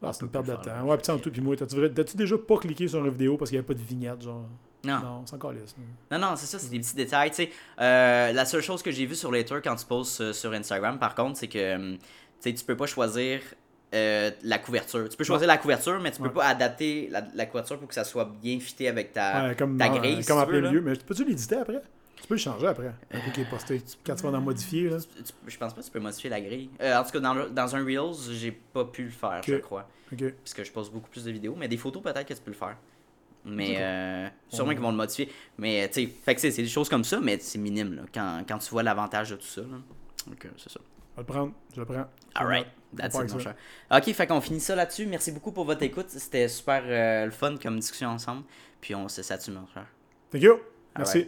Ah, 0.05 0.11
c'est 0.11 0.23
une 0.25 0.29
perte 0.31 0.47
de 0.47 0.55
temps. 0.55 0.83
Ouais, 0.83 0.97
puis 0.97 1.11
en 1.11 1.17
tout, 1.17 1.31
puis 1.31 1.39
moi, 1.39 1.55
t'as-tu 1.55 2.17
déjà 2.17 2.37
pas 2.37 2.57
cliqué 2.57 2.87
sur 2.89 2.99
une 2.99 3.09
vidéo 3.09 3.37
parce 3.37 3.49
qu'il 3.49 3.57
n'y 3.57 3.59
avait 3.65 3.73
pas 3.73 3.73
de 3.73 3.79
vignette, 3.87 4.21
genre? 4.21 4.45
Non. 4.85 4.99
Non, 4.99 5.23
c'est 5.25 5.35
encore 5.35 5.53
lisse. 5.53 5.75
Non, 6.11 6.19
non, 6.19 6.35
c'est 6.35 6.45
ça, 6.45 6.59
c'est 6.59 6.69
des 6.69 6.79
petits 6.79 6.95
détails. 6.95 7.29
Tu 7.29 7.37
sais, 7.37 7.49
euh, 7.79 8.33
la 8.33 8.45
seule 8.45 8.61
chose 8.61 8.83
que 8.83 8.91
j'ai 8.91 9.05
vue 9.05 9.15
sur 9.15 9.31
Later 9.31 9.61
quand 9.63 9.75
tu 9.75 9.85
postes 9.85 10.19
euh, 10.21 10.33
sur 10.33 10.51
Instagram, 10.51 10.99
par 10.99 11.15
contre, 11.15 11.37
c'est 11.39 11.47
que 11.47 11.75
hum, 11.75 11.97
tu 12.43 12.53
peux 12.65 12.75
pas 12.75 12.85
choisir 12.85 13.39
euh, 13.93 14.31
la 14.43 14.57
couverture. 14.59 15.07
Tu 15.07 15.15
peux 15.15 15.23
choisir 15.23 15.47
la 15.47 15.57
couverture, 15.57 15.99
mais 16.01 16.11
tu 16.11 16.17
peux 16.19 16.27
Ouais. 16.27 16.33
pas 16.33 16.47
adapter 16.47 17.07
la, 17.11 17.23
la 17.33 17.45
couverture 17.45 17.79
pour 17.79 17.87
que 17.87 17.93
ça 17.93 18.03
soit 18.03 18.25
bien 18.41 18.59
fité 18.59 18.89
avec 18.89 19.13
ta, 19.13 19.47
Ouais, 19.49 19.55
comme 19.55 19.77
ta 19.77 19.85
euh, 19.91 19.97
grille. 19.99 20.21
si 20.21 20.27
comme 20.27 20.37
tu 20.39 20.43
en 20.43 20.47
plein 20.47 20.61
milieu. 20.61 20.81
Mais 20.81 20.95
peux-tu 20.95 21.23
l'éditer 21.23 21.55
après? 21.55 21.81
Tu 22.21 22.27
peux 22.27 22.33
le 22.35 22.39
changer 22.39 22.67
après. 22.67 22.91
Est 23.11 23.49
posté. 23.49 23.81
Quand 24.05 24.15
tu 24.15 24.23
vas 24.23 24.31
dans 24.31 24.41
modifier, 24.41 24.89
là. 24.89 24.97
Tu- 24.99 25.23
tu- 25.23 25.33
je 25.47 25.57
pense 25.57 25.73
pas 25.73 25.81
que 25.81 25.85
tu 25.85 25.91
peux 25.91 25.99
modifier 25.99 26.29
la 26.29 26.39
grille. 26.41 26.69
Euh, 26.81 26.97
en 26.97 27.03
tout 27.03 27.11
cas, 27.11 27.19
dans, 27.19 27.33
le- 27.33 27.49
dans 27.49 27.75
un 27.75 27.83
Reels, 27.85 28.31
j'ai 28.31 28.51
pas 28.51 28.83
pu 28.85 29.03
le 29.05 29.09
faire, 29.11 29.41
je 29.45 29.55
crois. 29.55 29.87
Parce 30.09 30.53
que 30.53 30.63
je 30.63 30.71
poste 30.71 30.91
beaucoup 30.91 31.09
plus 31.09 31.23
de 31.25 31.31
vidéos, 31.31 31.55
mais 31.57 31.67
des 31.67 31.77
photos, 31.77 32.01
peut-être 32.03 32.25
que 32.25 32.33
tu 32.33 32.41
peux 32.41 32.51
le 32.51 32.57
faire. 32.57 32.75
Mais 33.45 33.75
euh, 33.77 34.27
sûrement 34.49 34.71
qu'ils 34.71 34.81
vont 34.81 34.91
le 34.91 34.97
modifier. 34.97 35.29
Mais 35.57 35.89
tu 35.89 36.09
sais, 36.25 36.51
c'est 36.51 36.61
des 36.61 36.67
choses 36.67 36.89
comme 36.89 37.03
ça, 37.03 37.19
mais 37.19 37.39
c'est 37.39 37.59
minime 37.59 37.93
là, 37.95 38.03
quand, 38.13 38.43
quand 38.47 38.57
tu 38.57 38.69
vois 38.69 38.83
l'avantage 38.83 39.31
de 39.31 39.35
tout 39.35 39.45
ça. 39.45 39.61
Là. 39.61 39.77
Donc, 40.27 40.45
euh, 40.45 40.49
c'est 40.57 40.71
ça. 40.71 40.79
Je 41.11 41.21
vais 41.21 41.27
le 41.27 41.33
prendre. 41.33 41.53
Je 41.75 41.79
le 41.79 41.85
prends. 41.85 42.05
Alright, 42.35 42.67
that's 42.97 43.15
it, 43.15 43.31
mon 43.31 43.39
cher. 43.39 43.55
Ok, 43.91 44.11
fait 44.13 44.27
qu'on 44.27 44.41
finit 44.41 44.59
ça 44.59 44.75
là-dessus. 44.75 45.05
Merci 45.05 45.31
beaucoup 45.31 45.51
pour 45.51 45.65
votre 45.65 45.83
écoute. 45.83 46.09
C'était 46.09 46.47
super 46.47 46.83
euh, 46.85 47.25
le 47.25 47.31
fun 47.31 47.55
comme 47.61 47.79
discussion 47.79 48.09
ensemble. 48.09 48.43
Puis 48.81 48.95
on 48.95 49.07
se 49.07 49.21
satue, 49.21 49.51
mon 49.51 49.65
frère. 49.67 49.87
Thank 50.31 50.41
you. 50.41 50.59
Merci. 50.97 51.27